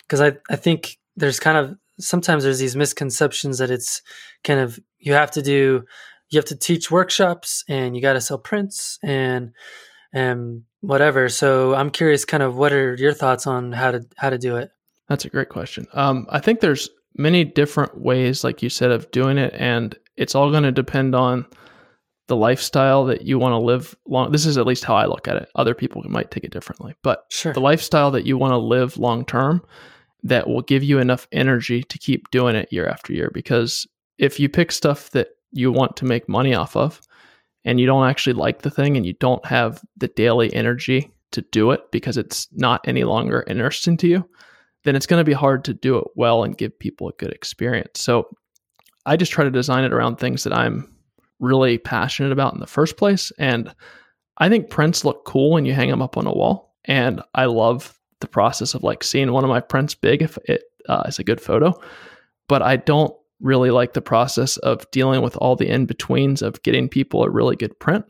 Because 0.00 0.20
I, 0.20 0.36
I 0.48 0.56
think 0.56 0.98
there's 1.16 1.38
kind 1.38 1.58
of 1.58 1.76
sometimes 2.00 2.44
there's 2.44 2.58
these 2.58 2.76
misconceptions 2.76 3.58
that 3.58 3.70
it's 3.70 4.02
kind 4.42 4.60
of 4.60 4.80
you 4.98 5.12
have 5.12 5.30
to 5.32 5.42
do, 5.42 5.84
you 6.30 6.38
have 6.38 6.46
to 6.46 6.56
teach 6.56 6.90
workshops 6.90 7.64
and 7.68 7.94
you 7.94 8.00
got 8.00 8.14
to 8.14 8.20
sell 8.20 8.38
prints 8.38 8.98
and, 9.02 9.52
and 10.12 10.62
whatever. 10.80 11.28
So 11.28 11.74
I'm 11.74 11.90
curious, 11.90 12.24
kind 12.24 12.42
of, 12.42 12.56
what 12.56 12.72
are 12.72 12.94
your 12.94 13.12
thoughts 13.12 13.46
on 13.46 13.72
how 13.72 13.90
to 13.90 14.06
how 14.16 14.30
to 14.30 14.38
do 14.38 14.56
it? 14.56 14.70
That's 15.08 15.26
a 15.26 15.28
great 15.28 15.50
question. 15.50 15.86
Um, 15.92 16.26
I 16.30 16.40
think 16.40 16.60
there's 16.60 16.88
many 17.16 17.44
different 17.44 17.98
ways, 17.98 18.44
like 18.44 18.62
you 18.62 18.68
said, 18.68 18.90
of 18.90 19.10
doing 19.10 19.38
it, 19.38 19.54
and 19.56 19.96
it's 20.16 20.34
all 20.34 20.50
going 20.50 20.62
to 20.62 20.72
depend 20.72 21.14
on 21.14 21.46
the 22.26 22.36
lifestyle 22.36 23.04
that 23.04 23.22
you 23.22 23.38
want 23.38 23.52
to 23.52 23.58
live 23.58 23.94
long 24.06 24.32
this 24.32 24.46
is 24.46 24.56
at 24.56 24.66
least 24.66 24.84
how 24.84 24.94
i 24.94 25.04
look 25.04 25.28
at 25.28 25.36
it 25.36 25.48
other 25.56 25.74
people 25.74 26.02
might 26.08 26.30
take 26.30 26.44
it 26.44 26.50
differently 26.50 26.94
but 27.02 27.26
sure. 27.30 27.52
the 27.52 27.60
lifestyle 27.60 28.10
that 28.10 28.24
you 28.24 28.38
want 28.38 28.52
to 28.52 28.56
live 28.56 28.96
long 28.96 29.24
term 29.24 29.62
that 30.22 30.48
will 30.48 30.62
give 30.62 30.82
you 30.82 30.98
enough 30.98 31.28
energy 31.32 31.82
to 31.82 31.98
keep 31.98 32.30
doing 32.30 32.56
it 32.56 32.72
year 32.72 32.86
after 32.86 33.12
year 33.12 33.30
because 33.34 33.86
if 34.18 34.40
you 34.40 34.48
pick 34.48 34.72
stuff 34.72 35.10
that 35.10 35.28
you 35.52 35.70
want 35.70 35.96
to 35.96 36.04
make 36.04 36.28
money 36.28 36.54
off 36.54 36.74
of 36.76 37.00
and 37.64 37.78
you 37.78 37.86
don't 37.86 38.08
actually 38.08 38.32
like 38.32 38.62
the 38.62 38.70
thing 38.70 38.96
and 38.96 39.04
you 39.04 39.12
don't 39.14 39.44
have 39.44 39.82
the 39.96 40.08
daily 40.08 40.52
energy 40.54 41.10
to 41.30 41.42
do 41.52 41.72
it 41.72 41.90
because 41.90 42.16
it's 42.16 42.48
not 42.52 42.86
any 42.88 43.04
longer 43.04 43.44
interesting 43.46 43.96
to 43.98 44.08
you 44.08 44.28
then 44.84 44.96
it's 44.96 45.06
going 45.06 45.20
to 45.20 45.24
be 45.24 45.32
hard 45.32 45.64
to 45.64 45.74
do 45.74 45.98
it 45.98 46.06
well 46.14 46.44
and 46.44 46.58
give 46.58 46.78
people 46.78 47.08
a 47.08 47.12
good 47.12 47.32
experience 47.32 48.00
so 48.00 48.28
i 49.06 49.16
just 49.16 49.32
try 49.32 49.44
to 49.44 49.50
design 49.50 49.84
it 49.84 49.92
around 49.92 50.16
things 50.16 50.44
that 50.44 50.52
i'm 50.52 50.94
really 51.40 51.78
passionate 51.78 52.32
about 52.32 52.54
in 52.54 52.60
the 52.60 52.66
first 52.66 52.96
place. 52.96 53.32
And 53.38 53.72
I 54.38 54.48
think 54.48 54.70
prints 54.70 55.04
look 55.04 55.24
cool 55.24 55.52
when 55.52 55.64
you 55.64 55.74
hang 55.74 55.90
them 55.90 56.02
up 56.02 56.16
on 56.16 56.26
a 56.26 56.32
wall. 56.32 56.74
And 56.84 57.22
I 57.34 57.46
love 57.46 57.98
the 58.20 58.26
process 58.26 58.74
of 58.74 58.82
like 58.82 59.04
seeing 59.04 59.32
one 59.32 59.44
of 59.44 59.50
my 59.50 59.60
prints 59.60 59.94
big 59.94 60.22
if 60.22 60.38
it 60.44 60.64
uh, 60.88 61.04
is 61.06 61.18
a 61.18 61.24
good 61.24 61.40
photo. 61.40 61.78
But 62.48 62.62
I 62.62 62.76
don't 62.76 63.14
really 63.40 63.70
like 63.70 63.92
the 63.92 64.02
process 64.02 64.56
of 64.58 64.90
dealing 64.90 65.22
with 65.22 65.36
all 65.36 65.56
the 65.56 65.68
in 65.68 65.86
betweens 65.86 66.42
of 66.42 66.62
getting 66.62 66.88
people 66.88 67.22
a 67.22 67.30
really 67.30 67.56
good 67.56 67.78
print. 67.78 68.04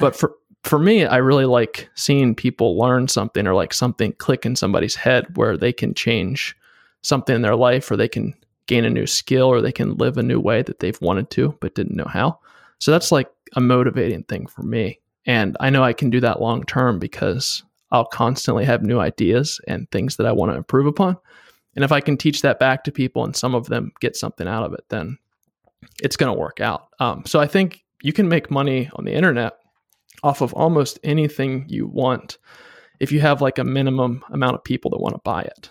But 0.00 0.16
for 0.16 0.34
for 0.64 0.78
me, 0.78 1.04
I 1.04 1.16
really 1.16 1.44
like 1.44 1.88
seeing 1.94 2.34
people 2.34 2.78
learn 2.78 3.08
something 3.08 3.46
or 3.46 3.54
like 3.54 3.72
something 3.72 4.12
click 4.14 4.44
in 4.44 4.56
somebody's 4.56 4.96
head 4.96 5.36
where 5.36 5.56
they 5.56 5.72
can 5.72 5.94
change 5.94 6.56
something 7.02 7.34
in 7.34 7.42
their 7.42 7.56
life 7.56 7.90
or 7.90 7.96
they 7.96 8.08
can 8.08 8.34
gain 8.66 8.84
a 8.84 8.90
new 8.90 9.06
skill 9.06 9.46
or 9.46 9.60
they 9.60 9.72
can 9.72 9.96
live 9.96 10.18
a 10.18 10.22
new 10.22 10.40
way 10.40 10.62
that 10.62 10.80
they've 10.80 11.00
wanted 11.00 11.30
to 11.30 11.56
but 11.60 11.74
didn't 11.74 11.96
know 11.96 12.08
how. 12.08 12.38
So 12.80 12.90
that's 12.90 13.12
like 13.12 13.30
a 13.54 13.60
motivating 13.60 14.24
thing 14.24 14.46
for 14.46 14.62
me. 14.62 15.00
And 15.26 15.56
I 15.60 15.70
know 15.70 15.82
I 15.82 15.92
can 15.92 16.10
do 16.10 16.20
that 16.20 16.40
long 16.40 16.64
term 16.64 16.98
because 16.98 17.62
I'll 17.90 18.04
constantly 18.04 18.64
have 18.64 18.82
new 18.82 18.98
ideas 18.98 19.60
and 19.66 19.90
things 19.90 20.16
that 20.16 20.26
I 20.26 20.32
want 20.32 20.52
to 20.52 20.56
improve 20.56 20.86
upon. 20.86 21.16
And 21.74 21.84
if 21.84 21.92
I 21.92 22.00
can 22.00 22.16
teach 22.16 22.42
that 22.42 22.58
back 22.58 22.84
to 22.84 22.92
people 22.92 23.24
and 23.24 23.36
some 23.36 23.54
of 23.54 23.66
them 23.66 23.92
get 24.00 24.16
something 24.16 24.48
out 24.48 24.64
of 24.64 24.72
it, 24.74 24.84
then 24.88 25.18
it's 26.02 26.16
going 26.16 26.32
to 26.32 26.38
work 26.38 26.60
out. 26.60 26.88
Um, 26.98 27.22
so 27.24 27.40
I 27.40 27.46
think 27.46 27.84
you 28.02 28.12
can 28.12 28.28
make 28.28 28.50
money 28.50 28.90
on 28.94 29.04
the 29.04 29.12
internet 29.12 29.58
off 30.22 30.40
of 30.40 30.52
almost 30.54 30.98
anything 31.02 31.64
you 31.68 31.86
want 31.86 32.38
if 33.00 33.12
you 33.12 33.20
have 33.20 33.40
like 33.40 33.58
a 33.58 33.64
minimum 33.64 34.24
amount 34.30 34.54
of 34.54 34.64
people 34.64 34.90
that 34.90 35.00
want 35.00 35.14
to 35.14 35.20
buy 35.24 35.42
it. 35.42 35.70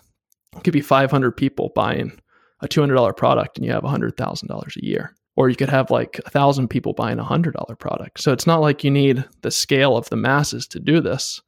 It 0.56 0.64
could 0.64 0.74
be 0.74 0.82
500 0.82 1.32
people 1.32 1.72
buying 1.76 2.20
a 2.62 2.68
$200 2.68 3.16
product 3.16 3.58
and 3.58 3.66
you 3.66 3.72
have 3.72 3.84
$100,000 3.84 4.78
a 4.78 4.86
year 4.86 5.14
or 5.38 5.50
you 5.50 5.56
could 5.56 5.70
have 5.70 5.92
like 5.92 6.20
a 6.26 6.30
thousand 6.30 6.68
people 6.68 6.94
buying 6.94 7.20
a 7.20 7.24
hundred 7.24 7.54
dollar 7.54 7.76
product. 7.76 8.20
So 8.20 8.34
it's 8.34 8.48
not 8.48 8.60
like 8.60 8.84
you 8.84 8.92
need 8.92 9.24
the 9.44 9.52
scale 9.52 9.96
of 9.96 10.10
the 10.10 10.16
masses 10.16 10.68
to 10.70 10.80
do 10.80 11.00
this. 11.00 11.42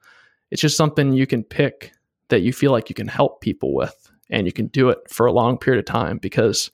It's 0.51 0.61
just 0.61 0.77
something 0.77 1.11
you 1.11 1.27
can 1.27 1.43
pick 1.43 1.91
that 2.29 2.41
you 2.41 2.53
feel 2.53 2.71
like 2.71 2.89
you 2.89 2.95
can 2.95 3.07
help 3.07 3.41
people 3.41 3.73
with 3.73 4.11
and 4.29 4.45
you 4.45 4.53
can 4.53 4.67
do 4.67 4.89
it 4.89 4.99
for 5.09 5.25
a 5.25 5.31
long 5.31 5.57
period 5.57 5.79
of 5.79 5.85
time 5.85 6.19
because 6.19 6.69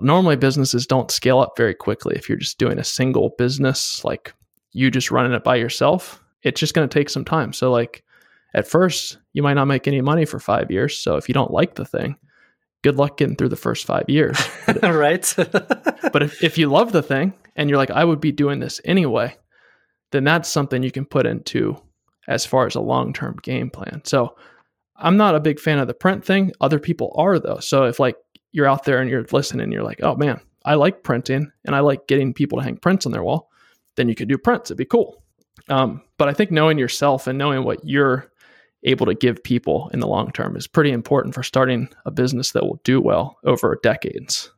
normally 0.00 0.36
businesses 0.36 0.86
don't 0.86 1.10
scale 1.10 1.38
up 1.38 1.54
very 1.56 1.74
quickly 1.74 2.16
if 2.16 2.28
you're 2.28 2.38
just 2.38 2.58
doing 2.58 2.78
a 2.78 2.84
single 2.84 3.30
business 3.38 4.04
like 4.04 4.34
you 4.72 4.90
just 4.90 5.10
running 5.10 5.32
it 5.32 5.44
by 5.44 5.56
yourself 5.56 6.22
it's 6.42 6.60
just 6.60 6.74
going 6.74 6.88
to 6.88 6.98
take 6.98 7.10
some 7.10 7.24
time 7.24 7.52
so 7.52 7.70
like 7.70 8.04
at 8.54 8.66
first 8.66 9.18
you 9.32 9.42
might 9.42 9.54
not 9.54 9.66
make 9.66 9.86
any 9.86 10.00
money 10.00 10.24
for 10.24 10.38
5 10.38 10.70
years 10.70 10.98
so 10.98 11.16
if 11.16 11.28
you 11.28 11.32
don't 11.32 11.50
like 11.52 11.74
the 11.74 11.84
thing 11.84 12.16
good 12.82 12.96
luck 12.96 13.16
getting 13.16 13.36
through 13.36 13.48
the 13.48 13.56
first 13.56 13.86
five 13.86 14.08
years. 14.08 14.38
right. 14.82 15.32
but 15.36 16.22
if, 16.22 16.42
if 16.42 16.58
you 16.58 16.68
love 16.68 16.92
the 16.92 17.02
thing 17.02 17.34
and 17.56 17.68
you're 17.68 17.78
like, 17.78 17.90
I 17.90 18.04
would 18.04 18.20
be 18.20 18.32
doing 18.32 18.60
this 18.60 18.80
anyway, 18.84 19.36
then 20.12 20.24
that's 20.24 20.48
something 20.48 20.82
you 20.82 20.90
can 20.90 21.04
put 21.04 21.26
into 21.26 21.76
as 22.28 22.46
far 22.46 22.66
as 22.66 22.74
a 22.74 22.80
long 22.80 23.12
term 23.12 23.36
game 23.42 23.70
plan. 23.70 24.02
So 24.04 24.36
I'm 24.96 25.16
not 25.16 25.34
a 25.34 25.40
big 25.40 25.60
fan 25.60 25.78
of 25.78 25.88
the 25.88 25.94
print 25.94 26.24
thing. 26.24 26.52
Other 26.60 26.78
people 26.78 27.14
are 27.16 27.38
though. 27.38 27.58
So 27.60 27.84
if 27.84 28.00
like 28.00 28.16
you're 28.52 28.68
out 28.68 28.84
there 28.84 29.00
and 29.00 29.10
you're 29.10 29.26
listening, 29.30 29.64
and 29.64 29.72
you're 29.72 29.84
like, 29.84 30.02
oh 30.02 30.16
man, 30.16 30.40
I 30.64 30.74
like 30.74 31.02
printing 31.02 31.50
and 31.64 31.74
I 31.74 31.80
like 31.80 32.06
getting 32.06 32.34
people 32.34 32.58
to 32.58 32.64
hang 32.64 32.76
prints 32.76 33.06
on 33.06 33.12
their 33.12 33.22
wall, 33.22 33.50
then 33.96 34.08
you 34.08 34.14
could 34.14 34.28
do 34.28 34.38
prints. 34.38 34.70
It'd 34.70 34.78
be 34.78 34.84
cool. 34.84 35.22
Um, 35.68 36.02
but 36.18 36.28
I 36.28 36.32
think 36.32 36.50
knowing 36.50 36.78
yourself 36.78 37.26
and 37.26 37.38
knowing 37.38 37.64
what 37.64 37.84
you're 37.84 38.30
able 38.82 39.06
to 39.06 39.14
give 39.14 39.42
people 39.42 39.90
in 39.92 40.00
the 40.00 40.06
long 40.06 40.32
term 40.32 40.56
is 40.56 40.66
pretty 40.66 40.90
important 40.90 41.34
for 41.34 41.42
starting 41.42 41.88
a 42.06 42.10
business 42.10 42.52
that 42.52 42.64
will 42.64 42.80
do 42.84 43.00
well 43.00 43.38
over 43.44 43.78
decades. 43.82 44.50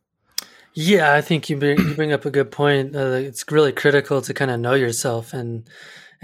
Yeah, 0.75 1.12
I 1.14 1.21
think 1.21 1.51
you 1.51 1.57
bring, 1.57 1.79
you 1.79 1.95
bring 1.95 2.12
up 2.12 2.25
a 2.25 2.31
good 2.31 2.51
point. 2.51 2.97
Uh, 2.97 3.11
it's 3.11 3.45
really 3.51 3.73
critical 3.73 4.23
to 4.23 4.33
kind 4.33 4.51
of 4.51 4.61
know 4.61 4.75
yourself 4.75 5.35
and 5.35 5.68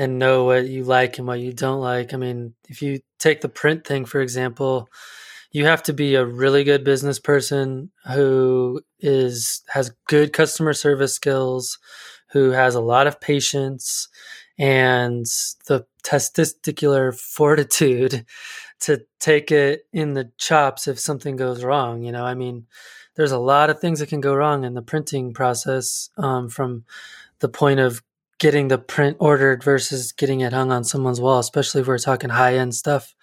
and 0.01 0.19
know 0.19 0.45
what 0.45 0.69
you 0.69 0.85
like 0.85 1.19
and 1.19 1.27
what 1.27 1.41
you 1.41 1.53
don't 1.53 1.81
like. 1.81 2.15
I 2.15 2.17
mean, 2.17 2.55
if 2.69 2.83
you 2.83 3.01
take 3.19 3.41
the 3.41 3.49
print 3.49 3.85
thing 3.85 4.05
for 4.05 4.21
example, 4.21 4.89
you 5.51 5.65
have 5.65 5.83
to 5.85 5.93
be 5.93 6.15
a 6.15 6.25
really 6.25 6.63
good 6.63 6.85
business 6.85 7.19
person 7.19 7.91
who 8.07 8.81
is 9.01 9.63
has 9.69 9.93
good 10.07 10.33
customer 10.33 10.73
service 10.73 11.15
skills, 11.15 11.79
who 12.33 12.51
has 12.51 12.75
a 12.75 12.81
lot 12.81 13.07
of 13.07 13.21
patience 13.21 14.09
and 14.59 15.25
the 15.67 15.87
testicular 16.03 17.19
fortitude 17.19 18.25
to 18.81 19.05
take 19.19 19.51
it 19.51 19.87
in 19.93 20.15
the 20.15 20.31
chops 20.39 20.87
if 20.87 20.99
something 20.99 21.37
goes 21.37 21.65
wrong. 21.65 22.03
You 22.03 22.13
know, 22.13 22.25
I 22.25 22.35
mean, 22.35 22.67
there's 23.17 23.33
a 23.33 23.39
lot 23.39 23.71
of 23.71 23.81
things 23.81 23.99
that 23.99 24.09
can 24.09 24.21
go 24.21 24.35
wrong 24.35 24.65
in 24.65 24.75
the 24.75 24.83
printing 24.83 25.33
process 25.33 26.11
um, 26.17 26.49
from 26.49 26.85
the 27.41 27.49
point 27.49 27.81
of 27.81 28.03
getting 28.39 28.69
the 28.69 28.79
print 28.79 29.17
ordered 29.19 29.65
versus 29.65 30.13
getting 30.13 30.41
it 30.41 30.53
hung 30.53 30.71
on 30.71 30.85
someone's 30.85 31.21
wall, 31.21 31.41
especially 31.41 31.81
if 31.81 31.89
we're 31.89 31.99
talking 31.99 32.31
high 32.31 32.55
end 32.55 32.75
stuff. 32.75 33.15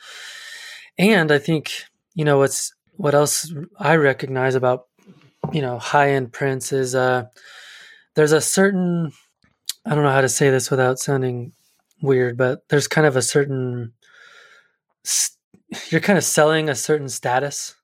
And 0.98 1.32
I 1.32 1.38
think, 1.38 1.72
you 2.14 2.26
know, 2.26 2.38
what's 2.38 2.74
what 2.98 3.16
else 3.16 3.54
I 3.80 3.96
recognize 3.96 4.56
about, 4.56 4.88
you 5.54 5.62
know, 5.62 5.80
high 5.80 6.12
end 6.12 6.34
prints 6.34 6.72
is 6.72 6.96
uh, 6.96 7.26
there's 8.16 8.32
a 8.32 8.42
certain 8.42 9.12
I 9.86 9.94
don't 9.94 10.04
know 10.04 10.12
how 10.12 10.22
to 10.22 10.30
say 10.30 10.50
this 10.50 10.72
without 10.72 10.98
sounding 10.98 11.54
weird, 12.02 12.38
but 12.38 12.68
there's 12.70 12.88
kind 12.88 13.06
of 13.06 13.16
a 13.16 13.22
certain 13.22 13.94
you're 15.90 16.02
kind 16.02 16.18
of 16.18 16.24
selling 16.24 16.70
a 16.70 16.76
certain 16.76 17.10
status. 17.10 17.76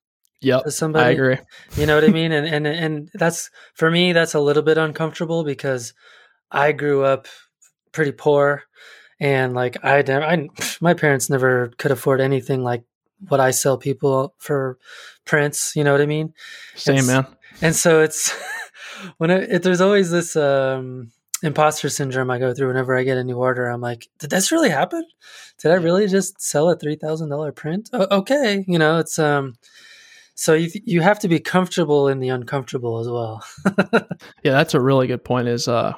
Yep, 0.43 0.63
to 0.63 0.71
somebody. 0.71 1.05
I 1.05 1.09
agree. 1.11 1.37
You 1.77 1.85
know 1.85 1.93
what 1.93 2.03
I 2.03 2.07
mean? 2.07 2.31
And 2.31 2.47
and 2.47 2.65
and 2.65 3.11
that's 3.13 3.51
for 3.75 3.91
me. 3.91 4.11
That's 4.11 4.33
a 4.33 4.39
little 4.39 4.63
bit 4.63 4.79
uncomfortable 4.79 5.43
because 5.43 5.93
I 6.49 6.71
grew 6.71 7.03
up 7.03 7.27
pretty 7.91 8.11
poor, 8.11 8.63
and 9.19 9.53
like 9.53 9.77
I, 9.85 9.99
I 9.99 10.49
my 10.79 10.95
parents 10.95 11.29
never 11.29 11.71
could 11.77 11.91
afford 11.91 12.21
anything 12.21 12.63
like 12.63 12.83
what 13.27 13.39
I 13.39 13.51
sell 13.51 13.77
people 13.77 14.33
for 14.39 14.79
prints. 15.25 15.75
You 15.75 15.83
know 15.83 15.91
what 15.91 16.01
I 16.01 16.07
mean? 16.07 16.33
Same 16.75 16.97
and, 16.97 17.07
man. 17.07 17.27
And 17.61 17.75
so 17.75 18.01
it's 18.01 18.35
when 19.17 19.29
it, 19.29 19.51
it, 19.51 19.63
there's 19.63 19.81
always 19.81 20.11
this 20.11 20.35
um 20.35 21.11
imposter 21.43 21.89
syndrome 21.89 22.29
I 22.29 22.39
go 22.39 22.53
through 22.53 22.67
whenever 22.67 22.95
I 22.95 23.03
get 23.03 23.17
a 23.17 23.23
new 23.23 23.37
order. 23.37 23.67
I'm 23.67 23.81
like, 23.81 24.07
did 24.19 24.29
this 24.29 24.51
really 24.51 24.69
happen? 24.69 25.03
Did 25.59 25.71
I 25.71 25.75
really 25.75 26.07
just 26.07 26.41
sell 26.41 26.69
a 26.69 26.75
three 26.75 26.95
thousand 26.95 27.29
dollar 27.29 27.51
print? 27.51 27.89
okay, 27.93 28.63
you 28.67 28.79
know, 28.79 28.99
it's 28.99 29.19
um. 29.19 29.55
So 30.33 30.53
you 30.53 30.71
you 30.85 31.01
have 31.01 31.19
to 31.19 31.27
be 31.27 31.39
comfortable 31.39 32.07
in 32.07 32.19
the 32.19 32.29
uncomfortable 32.29 32.99
as 32.99 33.07
well. 33.07 33.43
yeah, 34.43 34.53
that's 34.53 34.73
a 34.73 34.81
really 34.81 35.07
good 35.07 35.23
point. 35.23 35.47
Is 35.47 35.67
uh, 35.67 35.93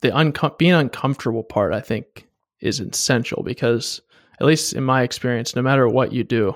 the 0.00 0.10
uncom- 0.10 0.58
being 0.58 0.72
uncomfortable 0.72 1.44
part 1.44 1.72
I 1.72 1.80
think 1.80 2.28
is 2.60 2.80
essential 2.80 3.42
because 3.42 4.00
at 4.40 4.46
least 4.46 4.72
in 4.72 4.84
my 4.84 5.02
experience, 5.02 5.54
no 5.54 5.62
matter 5.62 5.88
what 5.88 6.12
you 6.12 6.24
do, 6.24 6.54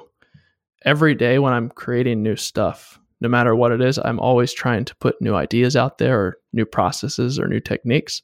every 0.85 1.15
day 1.15 1.39
when 1.39 1.53
I'm 1.53 1.69
creating 1.69 2.23
new 2.23 2.37
stuff, 2.37 2.99
no 3.21 3.29
matter 3.29 3.55
what 3.55 3.73
it 3.73 3.81
is, 3.81 3.99
I'm 3.99 4.21
always 4.21 4.53
trying 4.53 4.85
to 4.85 4.95
put 4.97 5.21
new 5.21 5.35
ideas 5.35 5.77
out 5.77 5.99
there 5.99 6.21
or 6.21 6.39
new 6.53 6.67
processes 6.67 7.39
or 7.39 7.49
new 7.49 7.61
techniques. 7.61 8.23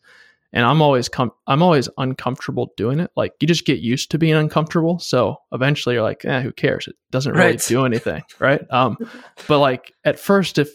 And 0.52 0.66
I'm 0.66 0.82
always 0.82 1.08
com- 1.08 1.32
I'm 1.46 1.62
always 1.62 1.88
uncomfortable 1.96 2.74
doing 2.76 3.00
it. 3.00 3.10
Like 3.16 3.32
you 3.40 3.48
just 3.48 3.64
get 3.64 3.78
used 3.78 4.10
to 4.10 4.18
being 4.18 4.34
uncomfortable. 4.34 4.98
So 4.98 5.36
eventually 5.50 5.94
you're 5.94 6.02
like, 6.02 6.24
eh, 6.26 6.42
who 6.42 6.52
cares? 6.52 6.88
It 6.88 6.96
doesn't 7.10 7.32
really 7.32 7.52
right. 7.52 7.64
do 7.66 7.86
anything. 7.86 8.22
right. 8.38 8.62
Um, 8.70 8.98
but 9.48 9.60
like 9.60 9.94
at 10.04 10.18
first, 10.18 10.58
if 10.58 10.70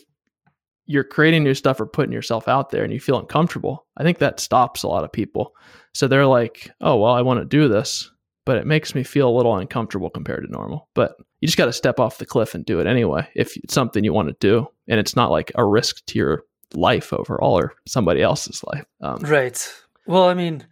you're 0.87 1.03
creating 1.03 1.43
new 1.43 1.53
stuff 1.53 1.79
or 1.79 1.85
putting 1.85 2.13
yourself 2.13 2.47
out 2.47 2.71
there 2.71 2.83
and 2.83 2.91
you 2.91 2.99
feel 2.99 3.19
uncomfortable, 3.19 3.85
I 3.97 4.03
think 4.03 4.17
that 4.17 4.39
stops 4.39 4.81
a 4.81 4.87
lot 4.87 5.03
of 5.03 5.11
people. 5.11 5.53
So 5.93 6.07
they're 6.07 6.25
like, 6.25 6.71
oh, 6.81 6.95
well, 6.97 7.13
I 7.13 7.21
want 7.21 7.39
to 7.39 7.45
do 7.45 7.67
this, 7.67 8.09
but 8.47 8.57
it 8.57 8.65
makes 8.65 8.95
me 8.95 9.03
feel 9.03 9.29
a 9.29 9.37
little 9.37 9.55
uncomfortable 9.55 10.09
compared 10.09 10.43
to 10.43 10.51
normal. 10.51 10.89
But 10.95 11.17
you 11.41 11.47
just 11.47 11.57
got 11.57 11.65
to 11.65 11.73
step 11.73 11.99
off 11.99 12.17
the 12.17 12.25
cliff 12.25 12.55
and 12.55 12.65
do 12.65 12.79
it 12.79 12.87
anyway 12.87 13.27
if 13.35 13.55
it's 13.57 13.73
something 13.73 14.03
you 14.03 14.13
want 14.13 14.29
to 14.29 14.35
do 14.39 14.67
and 14.87 14.99
it's 14.99 15.15
not 15.15 15.31
like 15.31 15.51
a 15.55 15.65
risk 15.65 16.05
to 16.07 16.17
your 16.17 16.43
life 16.73 17.13
overall 17.13 17.57
or 17.57 17.73
somebody 17.87 18.21
else's 18.21 18.63
life 18.63 18.85
um, 19.01 19.17
right. 19.19 19.73
Well 20.05 20.27
i 20.27 20.33
mean 20.33 20.65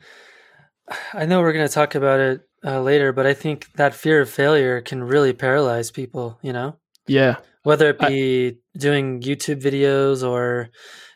i 1.14 1.26
know 1.26 1.42
we're 1.42 1.54
going 1.54 1.68
to 1.68 1.74
talk 1.74 1.96
about 1.96 2.20
it 2.20 2.42
uh, 2.64 2.82
later 2.82 3.14
but 3.14 3.26
i 3.26 3.34
think 3.34 3.72
that 3.74 3.94
fear 3.94 4.22
of 4.22 4.30
failure 4.30 4.82
can 4.82 5.04
really 5.04 5.34
paralyze 5.34 5.92
people 5.92 6.40
you 6.42 6.54
know? 6.54 6.78
Yeah. 7.08 7.38
Whether 7.64 7.90
it 7.90 8.00
be 8.00 8.48
I, 8.48 8.78
doing 8.78 9.22
youtube 9.22 9.62
videos 9.62 10.28
or 10.28 10.70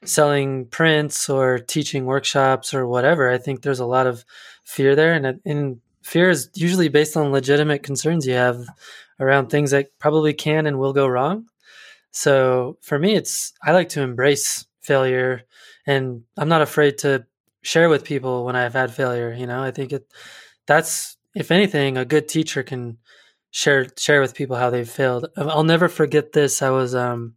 selling 0.05 0.67
prints 0.67 1.29
or 1.29 1.59
teaching 1.59 2.05
workshops 2.05 2.73
or 2.73 2.87
whatever 2.87 3.29
i 3.29 3.37
think 3.37 3.61
there's 3.61 3.79
a 3.79 3.85
lot 3.85 4.07
of 4.07 4.23
fear 4.63 4.95
there 4.95 5.13
and, 5.13 5.39
and 5.45 5.81
fear 6.09 6.29
is 6.29 6.49
usually 6.55 6.89
based 6.89 7.15
on 7.15 7.31
legitimate 7.31 7.83
concerns 7.83 8.25
you 8.25 8.33
have 8.33 8.67
around 9.19 9.47
things 9.47 9.71
that 9.71 9.97
probably 9.99 10.33
can 10.33 10.65
and 10.65 10.79
will 10.79 10.93
go 10.93 11.07
wrong. 11.07 11.45
So 12.11 12.77
for 12.81 12.97
me, 12.97 13.15
it's 13.15 13.53
I 13.63 13.71
like 13.71 13.89
to 13.89 14.01
embrace 14.01 14.65
failure, 14.81 15.43
and 15.85 16.23
I'm 16.35 16.49
not 16.49 16.63
afraid 16.63 16.97
to 16.99 17.25
share 17.61 17.89
with 17.89 18.03
people 18.03 18.45
when 18.45 18.55
I've 18.55 18.73
had 18.73 18.93
failure. 18.93 19.31
You 19.31 19.45
know, 19.45 19.61
I 19.61 19.71
think 19.71 19.93
it 19.93 20.11
that's 20.65 21.17
if 21.35 21.51
anything, 21.51 21.97
a 21.97 22.05
good 22.05 22.27
teacher 22.27 22.63
can 22.63 22.97
share 23.51 23.85
share 23.97 24.21
with 24.21 24.33
people 24.33 24.55
how 24.55 24.71
they've 24.71 24.89
failed. 24.89 25.27
I'll 25.37 25.63
never 25.63 25.87
forget 25.87 26.31
this. 26.31 26.63
I 26.63 26.71
was 26.71 26.95
um 26.95 27.35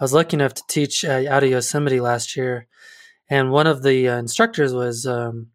I 0.00 0.04
was 0.04 0.14
lucky 0.14 0.36
enough 0.36 0.54
to 0.54 0.62
teach 0.68 1.04
uh, 1.04 1.24
out 1.28 1.44
of 1.44 1.50
Yosemite 1.50 2.00
last 2.00 2.36
year, 2.36 2.68
and 3.28 3.50
one 3.50 3.66
of 3.66 3.82
the 3.82 4.08
uh, 4.08 4.18
instructors 4.18 4.72
was 4.72 5.04
um, 5.06 5.48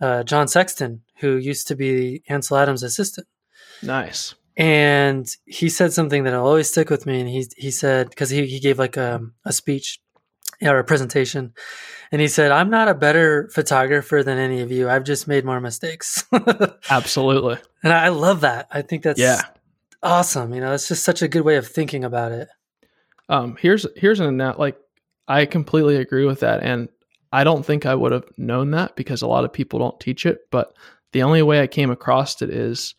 uh, 0.00 0.22
John 0.22 0.48
Sexton, 0.48 1.02
who 1.18 1.36
used 1.36 1.68
to 1.68 1.76
be 1.76 2.22
Ansel 2.28 2.56
Adams' 2.56 2.82
assistant. 2.82 3.26
Nice 3.82 4.34
and 4.60 5.36
he 5.46 5.70
said 5.70 5.90
something 5.90 6.24
that 6.24 6.34
will 6.34 6.46
always 6.46 6.68
stick 6.68 6.90
with 6.90 7.06
me. 7.06 7.20
And 7.20 7.28
he 7.28 7.46
he 7.56 7.70
said 7.70 8.10
because 8.10 8.28
he 8.28 8.44
he 8.46 8.60
gave 8.60 8.78
like 8.78 8.98
a 8.98 9.22
a 9.44 9.52
speech 9.52 10.00
or 10.62 10.78
a 10.78 10.84
presentation, 10.84 11.54
and 12.12 12.20
he 12.20 12.28
said, 12.28 12.52
"I'm 12.52 12.68
not 12.68 12.88
a 12.88 12.94
better 12.94 13.48
photographer 13.54 14.22
than 14.22 14.36
any 14.36 14.60
of 14.60 14.70
you. 14.70 14.90
I've 14.90 15.04
just 15.04 15.26
made 15.26 15.46
more 15.46 15.60
mistakes." 15.60 16.24
Absolutely, 16.90 17.56
and 17.82 17.92
I 17.92 18.08
love 18.08 18.42
that. 18.42 18.68
I 18.70 18.82
think 18.82 19.02
that's 19.02 19.18
yeah 19.18 19.40
awesome. 20.02 20.52
You 20.52 20.60
know, 20.60 20.74
it's 20.74 20.88
just 20.88 21.04
such 21.04 21.22
a 21.22 21.28
good 21.28 21.42
way 21.42 21.56
of 21.56 21.66
thinking 21.66 22.04
about 22.04 22.32
it. 22.32 22.48
Um, 23.30 23.56
here's 23.58 23.86
here's 23.96 24.20
an 24.20 24.38
like 24.58 24.76
I 25.26 25.46
completely 25.46 25.96
agree 25.96 26.26
with 26.26 26.40
that, 26.40 26.62
and 26.62 26.90
I 27.32 27.44
don't 27.44 27.64
think 27.64 27.86
I 27.86 27.94
would 27.94 28.12
have 28.12 28.24
known 28.36 28.72
that 28.72 28.96
because 28.96 29.22
a 29.22 29.26
lot 29.26 29.44
of 29.44 29.52
people 29.52 29.78
don't 29.78 30.00
teach 30.00 30.26
it. 30.26 30.40
But 30.50 30.76
the 31.12 31.22
only 31.22 31.42
way 31.42 31.60
I 31.60 31.66
came 31.66 31.90
across 31.90 32.42
it 32.42 32.50
is 32.50 32.94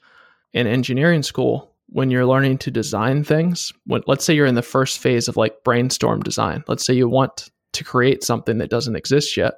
in 0.53 0.67
engineering 0.67 1.23
school 1.23 1.73
when 1.87 2.09
you're 2.09 2.25
learning 2.25 2.59
to 2.59 2.71
design 2.71 3.23
things. 3.23 3.73
When 3.85 4.01
let's 4.07 4.23
say 4.23 4.33
you're 4.33 4.45
in 4.45 4.55
the 4.55 4.61
first 4.61 4.99
phase 4.99 5.27
of 5.27 5.37
like 5.37 5.63
brainstorm 5.63 6.21
design. 6.21 6.63
Let's 6.67 6.85
say 6.85 6.93
you 6.93 7.09
want 7.09 7.49
to 7.73 7.83
create 7.83 8.23
something 8.23 8.57
that 8.59 8.69
doesn't 8.69 8.95
exist 8.95 9.35
yet 9.37 9.55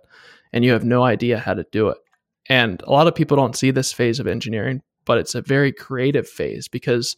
and 0.51 0.63
you 0.63 0.71
have 0.71 0.86
no 0.86 1.03
idea 1.03 1.39
how 1.39 1.53
to 1.53 1.65
do 1.71 1.89
it. 1.89 1.97
And 2.49 2.82
a 2.84 2.91
lot 2.91 3.07
of 3.07 3.15
people 3.15 3.38
don't 3.38 3.55
see 3.55 3.71
this 3.71 3.93
phase 3.93 4.19
of 4.19 4.28
engineering 4.28 4.82
but 5.05 5.17
it's 5.17 5.36
a 5.36 5.41
very 5.41 5.71
creative 5.71 6.28
phase 6.28 6.67
because 6.67 7.15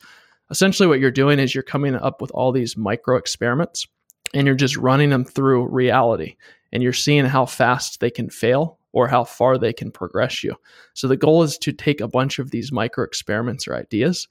essentially 0.49 0.87
what 0.87 0.99
you're 0.99 1.11
doing 1.11 1.39
is 1.39 1.53
you're 1.53 1.63
coming 1.63 1.95
up 1.95 2.21
with 2.21 2.31
all 2.31 2.51
these 2.51 2.77
micro 2.77 3.17
experiments 3.17 3.87
and 4.33 4.45
you're 4.47 4.55
just 4.55 4.77
running 4.77 5.09
them 5.09 5.23
through 5.23 5.67
reality 5.67 6.35
and 6.75 6.83
you're 6.83 6.91
seeing 6.91 7.23
how 7.23 7.45
fast 7.45 8.01
they 8.01 8.11
can 8.11 8.29
fail 8.29 8.77
or 8.91 9.07
how 9.07 9.23
far 9.23 9.57
they 9.57 9.71
can 9.71 9.89
progress 9.89 10.43
you. 10.43 10.53
So 10.93 11.07
the 11.07 11.15
goal 11.15 11.41
is 11.41 11.57
to 11.59 11.71
take 11.71 12.01
a 12.01 12.07
bunch 12.09 12.37
of 12.37 12.51
these 12.51 12.69
micro 12.69 13.05
experiments 13.05 13.65
or 13.65 13.77
ideas 13.77 14.27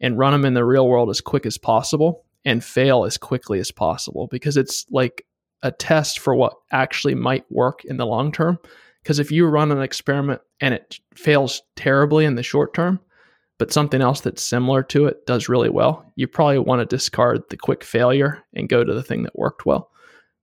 and 0.00 0.16
run 0.16 0.32
them 0.32 0.46
in 0.46 0.54
the 0.54 0.64
real 0.64 0.88
world 0.88 1.10
as 1.10 1.20
quick 1.20 1.44
as 1.44 1.58
possible 1.58 2.24
and 2.46 2.64
fail 2.64 3.04
as 3.04 3.18
quickly 3.18 3.60
as 3.60 3.70
possible 3.70 4.26
because 4.28 4.56
it's 4.56 4.86
like 4.90 5.26
a 5.62 5.70
test 5.70 6.18
for 6.18 6.34
what 6.34 6.54
actually 6.70 7.14
might 7.14 7.44
work 7.52 7.84
in 7.84 7.98
the 7.98 8.06
long 8.06 8.32
term. 8.32 8.58
Because 9.02 9.18
if 9.18 9.30
you 9.30 9.44
run 9.46 9.70
an 9.70 9.82
experiment 9.82 10.40
and 10.62 10.72
it 10.72 10.98
fails 11.14 11.60
terribly 11.76 12.24
in 12.24 12.36
the 12.36 12.42
short 12.42 12.72
term, 12.72 13.00
but 13.58 13.70
something 13.70 14.00
else 14.00 14.22
that's 14.22 14.42
similar 14.42 14.82
to 14.84 15.04
it 15.04 15.26
does 15.26 15.50
really 15.50 15.68
well, 15.68 16.10
you 16.16 16.26
probably 16.26 16.58
want 16.58 16.80
to 16.80 16.96
discard 16.96 17.42
the 17.50 17.58
quick 17.58 17.84
failure 17.84 18.42
and 18.54 18.70
go 18.70 18.82
to 18.82 18.94
the 18.94 19.02
thing 19.02 19.24
that 19.24 19.38
worked 19.38 19.66
well. 19.66 19.91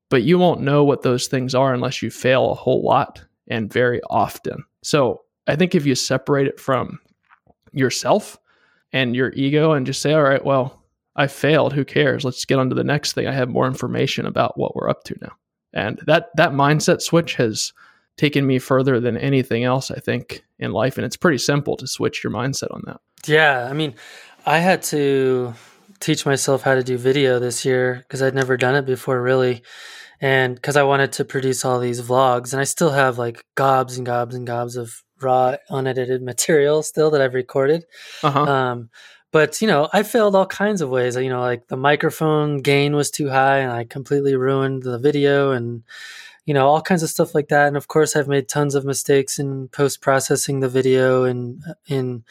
But 0.09 0.23
you 0.23 0.39
won't 0.39 0.61
know 0.61 0.83
what 0.83 1.03
those 1.03 1.27
things 1.27 1.53
are 1.53 1.73
unless 1.73 2.01
you 2.01 2.09
fail 2.09 2.51
a 2.51 2.55
whole 2.55 2.83
lot 2.83 3.23
and 3.47 3.71
very 3.71 4.01
often. 4.09 4.63
So 4.83 5.21
I 5.47 5.55
think 5.55 5.75
if 5.75 5.85
you 5.85 5.95
separate 5.95 6.47
it 6.47 6.59
from 6.59 6.99
yourself 7.71 8.37
and 8.91 9.15
your 9.15 9.31
ego 9.33 9.73
and 9.73 9.85
just 9.85 10.01
say, 10.01 10.13
all 10.13 10.23
right, 10.23 10.43
well, 10.43 10.83
I 11.15 11.27
failed. 11.27 11.73
Who 11.73 11.85
cares? 11.85 12.23
Let's 12.23 12.45
get 12.45 12.59
on 12.59 12.69
to 12.69 12.75
the 12.75 12.83
next 12.83 13.13
thing. 13.13 13.27
I 13.27 13.33
have 13.33 13.49
more 13.49 13.67
information 13.67 14.25
about 14.25 14.57
what 14.57 14.75
we're 14.75 14.89
up 14.89 15.03
to 15.05 15.15
now. 15.21 15.33
And 15.73 15.99
that 16.07 16.29
that 16.35 16.51
mindset 16.51 17.01
switch 17.01 17.35
has 17.35 17.73
taken 18.17 18.47
me 18.47 18.59
further 18.59 18.99
than 18.99 19.17
anything 19.17 19.63
else, 19.63 19.91
I 19.91 19.99
think, 19.99 20.43
in 20.57 20.71
life. 20.71 20.97
And 20.97 21.05
it's 21.05 21.17
pretty 21.17 21.37
simple 21.37 21.77
to 21.77 21.87
switch 21.87 22.23
your 22.23 22.33
mindset 22.33 22.73
on 22.73 22.83
that. 22.85 22.99
Yeah. 23.25 23.67
I 23.69 23.73
mean, 23.73 23.95
I 24.45 24.59
had 24.59 24.81
to 24.83 25.53
teach 25.99 26.25
myself 26.25 26.63
how 26.63 26.75
to 26.75 26.83
do 26.83 26.97
video 26.97 27.39
this 27.39 27.65
year 27.65 27.95
because 28.07 28.21
I'd 28.21 28.35
never 28.35 28.57
done 28.57 28.75
it 28.75 28.85
before, 28.85 29.21
really. 29.21 29.63
And 30.21 30.55
because 30.55 30.75
I 30.75 30.83
wanted 30.83 31.13
to 31.13 31.25
produce 31.25 31.63
all 31.63 31.79
these 31.79 32.01
vlogs, 32.01 32.51
and 32.51 32.59
I 32.59 32.65
still 32.65 32.91
have 32.91 33.17
like 33.17 33.45
gobs 33.55 33.97
and 33.97 34.05
gobs 34.05 34.35
and 34.35 34.45
gobs 34.45 34.75
of 34.75 35.03
raw, 35.21 35.55
unedited 35.69 36.21
material 36.31 36.83
still 36.83 37.11
that 37.11 37.21
I've 37.21 37.33
recorded. 37.33 37.85
Uh-huh. 38.23 38.43
Um, 38.43 38.89
but 39.31 39.61
you 39.61 39.67
know, 39.67 39.87
I 39.93 40.03
failed 40.03 40.35
all 40.35 40.47
kinds 40.47 40.81
of 40.81 40.89
ways. 40.89 41.15
You 41.15 41.29
know, 41.29 41.41
like 41.41 41.67
the 41.67 41.77
microphone 41.77 42.61
gain 42.61 42.95
was 42.95 43.11
too 43.11 43.29
high, 43.29 43.59
and 43.59 43.71
I 43.71 43.85
completely 43.85 44.35
ruined 44.35 44.83
the 44.83 44.97
video, 44.97 45.51
and 45.51 45.83
you 46.45 46.53
know, 46.55 46.67
all 46.67 46.81
kinds 46.81 47.03
of 47.03 47.09
stuff 47.09 47.35
like 47.35 47.49
that. 47.49 47.67
And 47.67 47.77
of 47.77 47.87
course, 47.87 48.15
I've 48.15 48.27
made 48.27 48.49
tons 48.49 48.73
of 48.73 48.83
mistakes 48.83 49.37
in 49.37 49.67
post 49.67 50.01
processing 50.01 50.61
the 50.61 50.67
video 50.67 51.23
and 51.23 51.63
in 51.85 52.23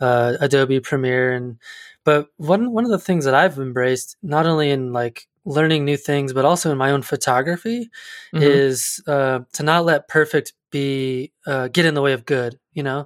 uh, 0.00 0.32
Adobe 0.40 0.80
Premiere. 0.80 1.34
And 1.34 1.58
but 2.06 2.28
one 2.38 2.64
one 2.76 2.84
of 2.88 2.90
the 2.90 3.04
things 3.08 3.24
that 3.26 3.34
I've 3.34 3.58
embraced, 3.58 4.16
not 4.22 4.46
only 4.46 4.70
in 4.70 4.92
like 5.00 5.26
learning 5.44 5.84
new 5.84 5.96
things, 5.96 6.32
but 6.32 6.44
also 6.44 6.72
in 6.72 6.78
my 6.78 6.90
own 6.94 7.02
photography, 7.02 7.90
Mhm. 8.34 8.42
is 8.42 9.02
uh, 9.14 9.40
to 9.56 9.62
not 9.70 9.84
let 9.84 10.08
perfect 10.08 10.54
be 10.70 11.32
uh, 11.46 11.68
get 11.68 11.84
in 11.84 11.94
the 11.94 12.02
way 12.06 12.14
of 12.14 12.24
good. 12.24 12.58
You 12.78 12.84
know, 12.88 13.00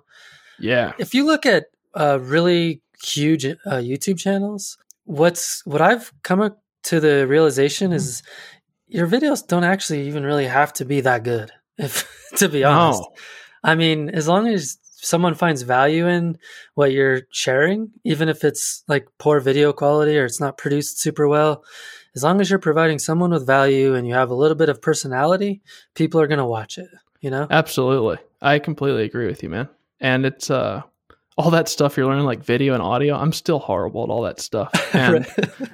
yeah. 0.59 0.93
if 0.99 1.15
you 1.15 1.25
look 1.27 1.45
at 1.47 1.65
uh, 1.95 2.19
really 2.37 2.81
huge 3.03 3.45
uh, 3.45 3.81
YouTube 3.91 4.19
channels, 4.19 4.79
what's 5.05 5.65
what 5.67 5.81
I've 5.91 6.13
come 6.23 6.41
to 6.91 7.01
the 7.01 7.27
realization 7.27 7.93
is 7.93 8.23
your 8.89 9.07
videos 9.07 9.47
don't 9.47 9.65
actually 9.65 10.07
even 10.09 10.25
really 10.25 10.47
have 10.47 10.73
to 10.75 10.85
be 10.85 11.01
that 11.03 11.23
good. 11.25 11.51
If 11.79 11.93
to 12.41 12.49
be 12.49 12.65
honest, 12.65 13.03
No. 13.03 13.13
I 13.63 13.75
mean, 13.75 14.09
as 14.21 14.27
long 14.27 14.49
as 14.49 14.79
someone 15.03 15.35
finds 15.35 15.63
value 15.63 16.07
in 16.07 16.39
what 16.75 16.93
you're 16.93 17.23
sharing, 17.31 17.91
even 18.05 18.29
if 18.29 18.45
it's 18.45 18.85
like 18.89 19.09
poor 19.19 19.41
video 19.41 19.73
quality 19.73 20.19
or 20.19 20.25
it's 20.25 20.41
not 20.41 20.59
produced 20.59 21.01
super 21.01 21.29
well, 21.29 21.65
as 22.15 22.23
long 22.23 22.41
as 22.41 22.51
you're 22.51 22.59
providing 22.59 22.99
someone 22.99 23.31
with 23.31 23.47
value 23.47 23.95
and 23.95 24.07
you 24.07 24.15
have 24.15 24.31
a 24.31 24.35
little 24.35 24.57
bit 24.57 24.69
of 24.69 24.83
personality, 24.83 25.63
people 25.95 26.21
are 26.21 26.27
going 26.27 26.39
to 26.39 26.45
watch 26.47 26.79
it. 26.79 26.89
You 27.21 27.31
know? 27.31 27.47
Absolutely. 27.51 28.19
I 28.41 28.59
completely 28.59 29.05
agree 29.05 29.27
with 29.27 29.43
you, 29.43 29.51
man. 29.51 29.69
And 30.01 30.25
it's 30.25 30.51
uh 30.51 30.83
all 31.37 31.51
that 31.51 31.69
stuff 31.69 31.97
you're 31.97 32.07
learning 32.07 32.25
like 32.25 32.45
video 32.45 32.75
and 32.75 32.83
audio. 32.83 33.15
I'm 33.15 33.33
still 33.33 33.59
horrible 33.59 34.05
at 34.05 34.11
all 34.11 34.23
that 34.23 34.41
stuff. 34.41 34.71
And 34.95 35.27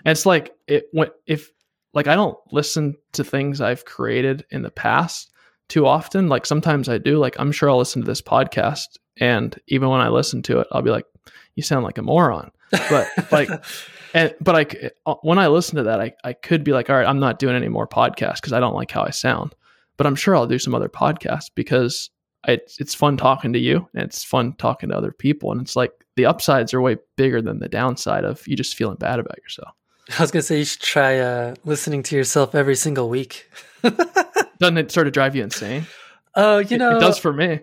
it's 0.05 0.27
like 0.27 0.55
it 0.67 0.87
when 0.93 1.09
if 1.27 1.51
like 1.95 2.07
I 2.07 2.15
don't 2.15 2.37
listen 2.53 2.97
to 3.13 3.25
things 3.25 3.61
I've 3.61 3.85
created 3.85 4.45
in 4.51 4.63
the 4.63 4.71
past 4.71 5.33
too 5.69 5.87
often. 5.87 6.29
Like 6.29 6.47
sometimes 6.47 6.89
I 6.89 6.99
do. 6.99 7.19
Like 7.19 7.37
I'm 7.39 7.53
sure 7.53 7.71
I'll 7.71 7.79
listen 7.79 8.03
to 8.03 8.07
this 8.07 8.23
podcast 8.23 8.99
and 9.19 9.59
even 9.69 9.89
when 9.89 10.01
I 10.01 10.09
listen 10.09 10.43
to 10.45 10.61
it, 10.61 10.67
I'll 10.73 10.83
be 10.83 10.91
like, 10.91 11.07
you 11.55 11.63
sound 11.63 11.85
like 11.85 11.99
a 11.99 12.03
moron. 12.03 12.51
But 12.71 13.09
like 13.33 13.49
and 14.15 14.35
but 14.41 14.55
I 14.57 14.89
uh, 15.07 15.15
when 15.23 15.39
I 15.39 15.47
listen 15.49 15.77
to 15.77 15.85
that, 15.85 16.01
I, 16.01 16.13
I 16.25 16.33
could 16.33 16.65
be 16.65 16.73
like, 16.73 16.91
all 16.91 16.97
right, 16.97 17.07
I'm 17.07 17.21
not 17.21 17.39
doing 17.39 17.57
any 17.57 17.69
more 17.69 17.87
podcasts 17.89 18.37
because 18.37 18.53
I 18.53 18.61
don't 18.61 18.75
like 18.75 18.91
how 18.91 19.03
I 19.03 19.11
sound. 19.11 19.55
But 19.97 20.07
I'm 20.07 20.17
sure 20.17 20.37
I'll 20.37 20.47
do 20.47 20.59
some 20.59 20.75
other 20.75 20.89
podcasts 20.91 21.51
because 21.55 22.11
I, 22.47 22.59
it's 22.79 22.95
fun 22.95 23.17
talking 23.17 23.53
to 23.55 23.59
you 23.59 23.89
and 23.95 24.05
it's 24.05 24.23
fun 24.23 24.53
talking 24.59 24.91
to 24.91 24.97
other 24.97 25.11
people. 25.13 25.51
And 25.53 25.61
it's 25.63 25.75
like 25.77 25.93
the 26.17 26.27
upsides 26.27 26.75
are 26.75 26.81
way 26.81 26.97
bigger 27.17 27.41
than 27.41 27.61
the 27.61 27.69
downside 27.69 28.25
of 28.25 28.47
you 28.47 28.57
just 28.57 28.77
feeling 28.77 28.97
bad 28.97 29.19
about 29.19 29.39
yourself. 29.39 29.75
I 30.19 30.23
was 30.23 30.31
gonna 30.31 30.43
say 30.43 30.59
you 30.59 30.65
should 30.65 30.83
try 30.83 31.19
uh, 31.19 31.55
listening 31.65 32.03
to 32.05 32.17
yourself 32.17 32.55
every 32.55 32.77
single 32.77 33.09
week. 33.09 33.51
Doesn't 33.83 34.79
it 34.79 34.91
sort 34.93 35.07
of 35.07 35.13
drive 35.13 35.35
you 35.37 35.43
insane? 35.43 35.87
Oh, 36.35 36.59
you 36.59 36.77
It- 36.77 36.79
know, 36.79 36.97
it 36.97 37.01
does 37.01 37.19
for 37.19 37.33
me. 37.33 37.61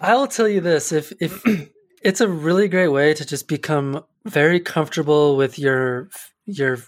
I 0.00 0.14
will 0.14 0.26
tell 0.26 0.48
you 0.48 0.60
this: 0.60 0.92
if 0.92 1.12
if 1.20 1.42
it's 2.02 2.20
a 2.20 2.28
really 2.28 2.68
great 2.68 2.88
way 2.88 3.14
to 3.14 3.24
just 3.24 3.48
become 3.48 4.04
very 4.24 4.60
comfortable 4.60 5.36
with 5.36 5.58
your 5.58 6.08
your 6.46 6.78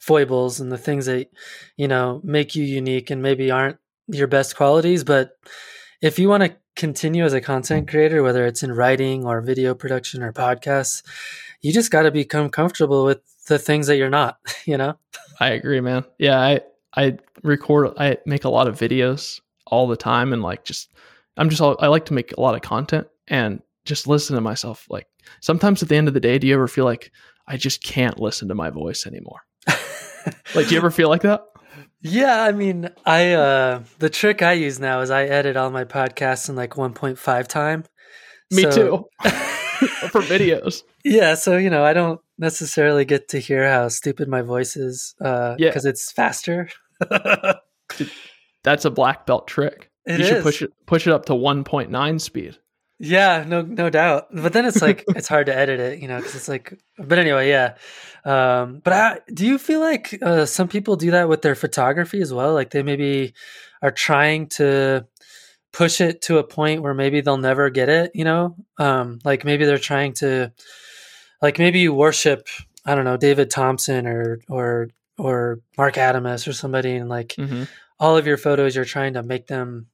foibles 0.00 0.60
and 0.60 0.72
the 0.72 0.78
things 0.78 1.06
that 1.06 1.28
you 1.76 1.88
know 1.88 2.20
make 2.24 2.54
you 2.54 2.64
unique 2.64 3.10
and 3.10 3.22
maybe 3.22 3.50
aren't 3.50 3.78
your 4.08 4.26
best 4.26 4.56
qualities, 4.56 5.04
but 5.04 5.38
if 6.00 6.18
you 6.18 6.28
want 6.28 6.42
to 6.42 6.56
continue 6.76 7.24
as 7.24 7.32
a 7.32 7.40
content 7.40 7.88
creator, 7.88 8.22
whether 8.22 8.46
it's 8.46 8.62
in 8.62 8.72
writing 8.72 9.24
or 9.24 9.40
video 9.40 9.74
production 9.74 10.22
or 10.22 10.32
podcasts, 10.32 11.02
you 11.60 11.72
just 11.72 11.90
got 11.90 12.02
to 12.02 12.10
become 12.10 12.50
comfortable 12.50 13.04
with 13.04 13.20
the 13.46 13.58
things 13.58 13.86
that 13.86 13.96
you're 13.96 14.10
not. 14.10 14.38
You 14.66 14.78
know? 14.78 14.96
I 15.40 15.50
agree, 15.50 15.82
man. 15.82 16.06
Yeah, 16.18 16.40
I 16.40 16.60
I 16.96 17.18
record 17.42 17.92
I 17.98 18.16
make 18.24 18.44
a 18.44 18.48
lot 18.48 18.66
of 18.66 18.78
videos 18.78 19.42
all 19.66 19.86
the 19.86 19.96
time 19.96 20.32
and 20.32 20.42
like 20.42 20.64
just 20.64 20.90
I'm 21.36 21.50
just 21.50 21.60
all, 21.60 21.76
I 21.80 21.88
like 21.88 22.04
to 22.06 22.14
make 22.14 22.32
a 22.36 22.40
lot 22.40 22.54
of 22.54 22.62
content 22.62 23.06
and 23.28 23.60
just 23.84 24.06
listen 24.06 24.34
to 24.36 24.40
myself 24.40 24.86
like 24.88 25.06
sometimes 25.40 25.82
at 25.82 25.88
the 25.88 25.96
end 25.96 26.08
of 26.08 26.14
the 26.14 26.20
day 26.20 26.38
do 26.38 26.46
you 26.46 26.54
ever 26.54 26.68
feel 26.68 26.84
like 26.84 27.10
I 27.46 27.56
just 27.56 27.82
can't 27.82 28.18
listen 28.20 28.48
to 28.48 28.54
my 28.54 28.70
voice 28.70 29.06
anymore? 29.06 29.40
Like 30.54 30.68
do 30.68 30.72
you 30.74 30.78
ever 30.78 30.90
feel 30.90 31.10
like 31.10 31.20
that? 31.22 31.42
Yeah, 32.00 32.42
I 32.44 32.52
mean, 32.52 32.88
I 33.04 33.32
uh 33.32 33.82
the 33.98 34.08
trick 34.08 34.40
I 34.40 34.52
use 34.52 34.80
now 34.80 35.00
is 35.00 35.10
I 35.10 35.24
edit 35.24 35.56
all 35.58 35.68
my 35.70 35.84
podcasts 35.84 36.48
in 36.48 36.56
like 36.56 36.70
1.5 36.70 37.46
time. 37.48 37.84
Me 38.50 38.62
So- 38.62 38.70
too. 38.70 39.30
For 40.10 40.22
videos. 40.22 40.82
Yeah, 41.04 41.34
so 41.34 41.58
you 41.58 41.68
know, 41.68 41.84
I 41.84 41.92
don't 41.92 42.20
necessarily 42.38 43.04
get 43.04 43.28
to 43.30 43.38
hear 43.38 43.68
how 43.70 43.88
stupid 43.88 44.28
my 44.28 44.40
voice 44.40 44.76
is 44.76 45.14
uh 45.20 45.56
Yeah. 45.58 45.68
because 45.68 45.84
it's 45.84 46.10
faster. 46.10 46.70
That's 48.62 48.84
a 48.84 48.90
black 48.90 49.26
belt 49.26 49.46
trick. 49.46 49.90
It 50.06 50.20
you 50.20 50.26
should 50.26 50.42
push 50.42 50.62
it 50.62 50.72
push 50.86 51.06
it 51.06 51.12
up 51.12 51.26
to 51.26 51.32
1.9 51.32 52.20
speed. 52.20 52.58
Yeah, 53.00 53.44
no, 53.46 53.62
no 53.62 53.90
doubt. 53.90 54.28
But 54.32 54.52
then 54.52 54.64
it's 54.66 54.80
like 54.80 55.04
it's 55.08 55.26
hard 55.28 55.46
to 55.46 55.56
edit 55.56 55.80
it, 55.80 55.98
you 56.00 56.06
know, 56.08 56.18
because 56.18 56.34
it's 56.36 56.48
like. 56.48 56.78
But 56.96 57.18
anyway, 57.18 57.48
yeah. 57.48 57.74
Um, 58.24 58.80
but 58.84 58.92
I, 58.92 59.18
do 59.32 59.44
you 59.46 59.58
feel 59.58 59.80
like 59.80 60.16
uh, 60.22 60.46
some 60.46 60.68
people 60.68 60.96
do 60.96 61.10
that 61.10 61.28
with 61.28 61.42
their 61.42 61.54
photography 61.56 62.20
as 62.20 62.32
well? 62.32 62.54
Like 62.54 62.70
they 62.70 62.82
maybe 62.82 63.34
are 63.82 63.90
trying 63.90 64.46
to 64.50 65.06
push 65.72 66.00
it 66.00 66.22
to 66.22 66.38
a 66.38 66.44
point 66.44 66.82
where 66.82 66.94
maybe 66.94 67.20
they'll 67.20 67.36
never 67.36 67.68
get 67.68 67.88
it. 67.88 68.12
You 68.14 68.24
know, 68.24 68.56
um, 68.78 69.18
like 69.24 69.44
maybe 69.44 69.64
they're 69.66 69.76
trying 69.78 70.12
to, 70.14 70.52
like 71.42 71.58
maybe 71.58 71.80
you 71.80 71.92
worship, 71.92 72.46
I 72.86 72.94
don't 72.94 73.04
know, 73.04 73.16
David 73.16 73.50
Thompson 73.50 74.06
or 74.06 74.40
or 74.48 74.88
or 75.18 75.60
Mark 75.76 75.94
Adamus 75.96 76.46
or 76.46 76.52
somebody, 76.52 76.94
and 76.94 77.08
like 77.08 77.34
Mm-hmm. 77.36 77.64
all 77.98 78.16
of 78.16 78.26
your 78.26 78.36
photos 78.36 78.76
you're 78.76 78.84
trying 78.84 79.14
to 79.14 79.22
make 79.22 79.48
them 79.48 79.88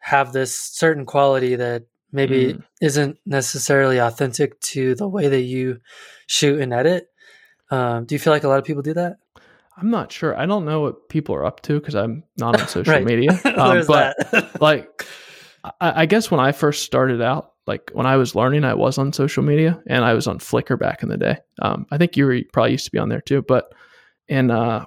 have 0.00 0.32
this 0.32 0.54
certain 0.58 1.06
quality 1.06 1.56
that 1.56 1.84
maybe 2.12 2.54
Mm. 2.54 2.64
isn't 2.80 3.18
necessarily 3.24 3.98
authentic 3.98 4.58
to 4.60 4.94
the 4.96 5.06
way 5.08 5.28
that 5.28 5.42
you 5.42 5.78
shoot 6.26 6.60
and 6.60 6.72
edit 6.72 7.06
um, 7.70 8.04
do 8.04 8.14
you 8.14 8.18
feel 8.18 8.32
like 8.32 8.44
a 8.44 8.48
lot 8.48 8.58
of 8.58 8.64
people 8.64 8.82
do 8.82 8.94
that 8.94 9.16
I'm 9.76 9.90
not 9.90 10.12
sure. 10.12 10.36
I 10.36 10.44
don't 10.44 10.66
know 10.66 10.80
what 10.82 11.08
people 11.08 11.34
are 11.34 11.46
up 11.46 11.62
to 11.62 11.80
because 11.80 11.94
I'm 11.94 12.22
not 12.36 12.60
on 12.60 12.68
social 12.76 13.00
media. 13.00 13.40
Um, 13.56 13.82
but 13.86 14.14
like 14.60 15.06
I, 15.64 16.02
I 16.02 16.06
guess 16.06 16.30
when 16.30 16.38
I 16.40 16.52
first 16.52 16.82
started 16.82 17.22
out, 17.22 17.52
like 17.66 17.90
when 17.94 18.04
I 18.04 18.16
was 18.16 18.34
learning, 18.34 18.64
I 18.64 18.74
was 18.74 18.98
on 18.98 19.10
social 19.14 19.42
media 19.42 19.80
and 19.86 20.04
I 20.04 20.12
was 20.12 20.26
on 20.26 20.38
Flickr 20.38 20.78
back 20.78 21.02
in 21.02 21.08
the 21.08 21.16
day. 21.16 21.38
Um, 21.62 21.86
I 21.90 21.96
think 21.96 22.14
you 22.18 22.26
were 22.26 22.40
probably 22.52 22.72
used 22.72 22.84
to 22.86 22.90
be 22.90 22.98
on 22.98 23.08
there 23.08 23.22
too, 23.22 23.40
but 23.40 23.72
and 24.28 24.50
uh, 24.52 24.84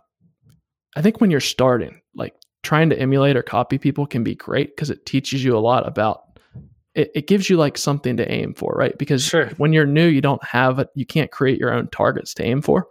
I 0.96 1.02
think 1.02 1.20
when 1.20 1.32
you're 1.32 1.40
starting, 1.40 2.02
like 2.14 2.36
trying 2.64 2.90
to 2.90 3.00
emulate 3.00 3.36
or 3.36 3.44
copy 3.44 3.78
people 3.78 4.06
can 4.06 4.24
be 4.24 4.36
great 4.36 4.76
because 4.76 4.90
it 4.90 5.06
teaches 5.06 5.44
you 5.44 5.56
a 5.56 5.60
lot 5.60 5.88
about. 5.88 6.40
It, 6.96 7.12
it 7.16 7.28
gives 7.28 7.50
you 7.50 7.58
like 7.58 7.78
something 7.78 8.18
to 8.18 8.32
aim 8.32 8.54
for, 8.54 8.74
right? 8.78 8.98
Because 8.98 9.24
Sure. 9.24 9.48
when 9.58 9.74
you're 9.74 9.86
new, 9.86 10.08
you 10.08 10.22
don't 10.22 10.44
have 10.44 10.80
it. 10.80 10.90
You 10.96 11.06
can't 11.06 11.32
create 11.32 11.60
your 11.60 11.74
own 11.74 11.88
targets 11.90 12.34
to 12.36 12.44
aim 12.44 12.62
for. 12.62 12.88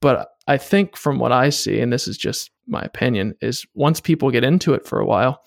But 0.00 0.34
I 0.46 0.58
think 0.58 0.96
from 0.96 1.18
what 1.18 1.32
I 1.32 1.48
see, 1.50 1.80
and 1.80 1.92
this 1.92 2.08
is 2.08 2.18
just 2.18 2.50
my 2.66 2.82
opinion, 2.82 3.34
is 3.40 3.64
once 3.74 4.00
people 4.00 4.30
get 4.30 4.44
into 4.44 4.74
it 4.74 4.86
for 4.86 4.98
a 4.98 5.06
while, 5.06 5.44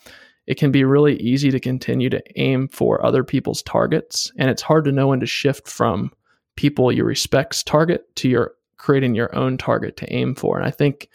it 0.47 0.55
can 0.55 0.71
be 0.71 0.83
really 0.83 1.15
easy 1.17 1.51
to 1.51 1.59
continue 1.59 2.09
to 2.09 2.23
aim 2.39 2.67
for 2.67 3.05
other 3.05 3.23
people's 3.23 3.61
targets. 3.63 4.31
And 4.37 4.49
it's 4.49 4.61
hard 4.61 4.85
to 4.85 4.91
know 4.91 5.07
when 5.07 5.19
to 5.19 5.25
shift 5.25 5.67
from 5.67 6.11
people 6.55 6.91
you 6.91 7.03
respect's 7.03 7.63
target 7.63 8.15
to 8.17 8.29
your 8.29 8.53
creating 8.77 9.15
your 9.15 9.35
own 9.35 9.57
target 9.57 9.97
to 9.97 10.13
aim 10.13 10.35
for. 10.35 10.57
And 10.57 10.65
I 10.65 10.71
think 10.71 11.09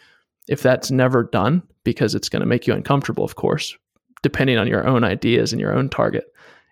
if 0.47 0.61
that's 0.61 0.91
never 0.91 1.23
done, 1.23 1.63
because 1.83 2.15
it's 2.15 2.29
going 2.29 2.41
to 2.41 2.45
make 2.45 2.67
you 2.67 2.73
uncomfortable, 2.73 3.23
of 3.23 3.35
course, 3.35 3.75
depending 4.21 4.57
on 4.57 4.67
your 4.67 4.87
own 4.87 5.03
ideas 5.03 5.51
and 5.51 5.59
your 5.59 5.73
own 5.73 5.89
target. 5.89 6.25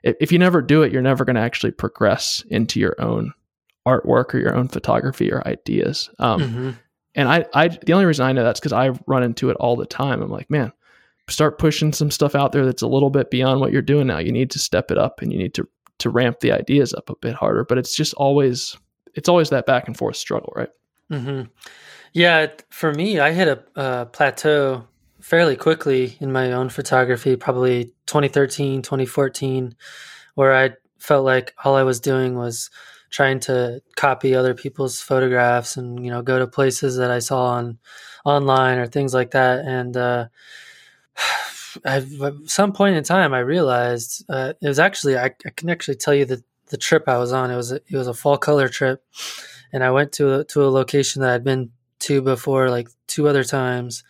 If, 0.03 0.16
if 0.22 0.32
you 0.32 0.39
never 0.39 0.62
do 0.62 0.84
it, 0.84 0.91
you're 0.91 1.01
never 1.01 1.26
going 1.26 1.36
to 1.36 1.41
actually 1.41 1.72
progress 1.72 2.43
into 2.49 2.80
your 2.80 2.95
own 2.99 3.34
artwork 3.88 4.34
or 4.34 4.38
your 4.39 4.55
own 4.55 4.68
photography 4.68 5.32
or 5.32 5.45
ideas. 5.47 6.10
Um, 6.20 6.41
Mhm. 6.41 6.76
and 7.16 7.28
I, 7.30 7.45
I, 7.53 7.68
the 7.70 7.93
only 7.93 8.05
reason 8.05 8.26
I 8.26 8.32
know 8.34 8.43
that's 8.43 8.60
because 8.60 8.74
I 8.74 8.89
run 9.07 9.24
into 9.24 9.49
it 9.49 9.57
all 9.57 9.76
the 9.76 9.86
time. 9.86 10.22
I'm 10.22 10.30
like, 10.30 10.49
man, 10.49 10.72
start 11.28 11.57
pushing 11.60 11.91
some 11.93 12.12
stuff 12.12 12.36
out 12.36 12.51
there 12.51 12.66
that's 12.66 12.82
a 12.82 12.88
little 12.88 13.10
bit 13.10 13.32
beyond 13.32 13.60
what 13.60 13.72
you're 13.72 13.82
doing 13.82 14.07
now. 14.07 14.20
You 14.20 14.32
need 14.32 14.51
to 14.51 14.60
step 14.60 14.91
it 14.91 14.97
up 14.97 15.22
and 15.22 15.32
you 15.34 15.39
need 15.39 15.53
to 15.55 15.68
to 15.99 16.10
ramp 16.10 16.39
the 16.39 16.51
ideas 16.53 16.93
up 16.93 17.10
a 17.10 17.16
bit 17.18 17.36
harder. 17.36 17.66
But 17.66 17.78
it's 17.78 17.93
just 17.95 18.14
always 18.14 18.78
it's 19.16 19.28
always 19.28 19.49
that 19.49 19.66
back 19.66 19.88
and 19.88 19.97
forth 19.97 20.16
struggle, 20.16 20.53
right? 20.55 20.70
hmm 21.10 21.41
Yeah, 22.14 22.47
for 22.70 22.93
me, 22.93 23.20
I 23.20 23.32
hit 23.34 23.47
a, 23.47 23.64
a 23.76 24.05
plateau 24.05 24.88
fairly 25.30 25.55
quickly 25.55 26.17
in 26.19 26.32
my 26.32 26.51
own 26.53 26.69
photography, 26.69 27.36
probably 27.36 27.93
2013, 28.07 28.82
2014, 28.82 29.75
where 30.34 30.55
I 30.55 30.71
felt 30.97 31.23
like 31.23 31.53
all 31.63 31.75
I 31.75 31.84
was 31.84 31.99
doing 31.99 32.36
was 32.36 32.71
trying 33.11 33.39
to 33.41 33.80
copy 33.95 34.34
other 34.34 34.55
people's 34.55 34.99
photographs 34.99 35.77
and 35.77 36.03
you 36.03 36.09
know 36.09 36.23
go 36.23 36.39
to 36.39 36.47
places 36.47 36.97
that 36.97 37.11
I 37.11 37.19
saw 37.19 37.45
on 37.45 37.77
online 38.25 38.80
or 38.80 38.88
things 38.88 39.13
like 39.13 39.32
that. 39.32 39.65
And 39.65 39.95
uh, 39.95 40.27
at 41.86 42.05
some 42.47 42.73
point 42.73 42.95
in 42.95 43.03
time, 43.03 43.32
I 43.32 43.39
realized 43.39 44.25
uh, 44.30 44.53
it 44.59 44.67
was 44.67 44.80
actually 44.80 45.15
I, 45.15 45.25
I, 45.25 45.49
can 45.55 45.69
actually 45.69 45.97
tell 45.97 46.15
you 46.15 46.25
the 46.25 46.43
the 46.69 46.77
trip 46.77 47.03
I 47.07 47.19
was 47.19 47.34
on. 47.34 47.51
It 47.51 47.55
was 47.55 47.71
a, 47.71 47.75
it 47.75 47.95
was 47.95 48.07
a 48.07 48.15
fall 48.15 48.39
color 48.39 48.67
trip, 48.67 49.03
and 49.71 49.84
I 49.84 49.91
went 49.91 50.11
to 50.13 50.39
a, 50.39 50.43
to 50.45 50.63
a 50.63 50.69
location 50.69 51.21
that 51.21 51.36
I'd 51.36 51.43
been 51.43 51.69
to 51.99 52.23
before, 52.23 52.71
like 52.71 52.89
two 53.05 53.27
other 53.27 53.43
times. 53.43 54.03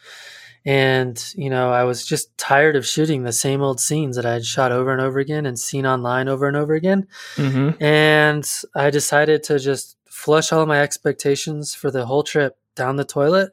And 0.69 1.33
you 1.35 1.49
know, 1.49 1.71
I 1.71 1.83
was 1.83 2.05
just 2.05 2.37
tired 2.37 2.75
of 2.75 2.85
shooting 2.85 3.23
the 3.23 3.33
same 3.33 3.63
old 3.63 3.79
scenes 3.79 4.15
that 4.15 4.25
I 4.27 4.33
had 4.33 4.45
shot 4.45 4.71
over 4.71 4.91
and 4.91 5.01
over 5.01 5.17
again 5.17 5.47
and 5.47 5.59
seen 5.59 5.87
online 5.87 6.27
over 6.27 6.47
and 6.47 6.55
over 6.55 6.75
again. 6.75 7.07
Mm-hmm. 7.37 7.83
And 7.83 8.47
I 8.75 8.91
decided 8.91 9.41
to 9.45 9.57
just 9.57 9.97
flush 10.05 10.53
all 10.53 10.67
my 10.67 10.79
expectations 10.79 11.73
for 11.73 11.89
the 11.89 12.05
whole 12.05 12.21
trip 12.21 12.55
down 12.75 12.97
the 12.97 13.03
toilet, 13.03 13.51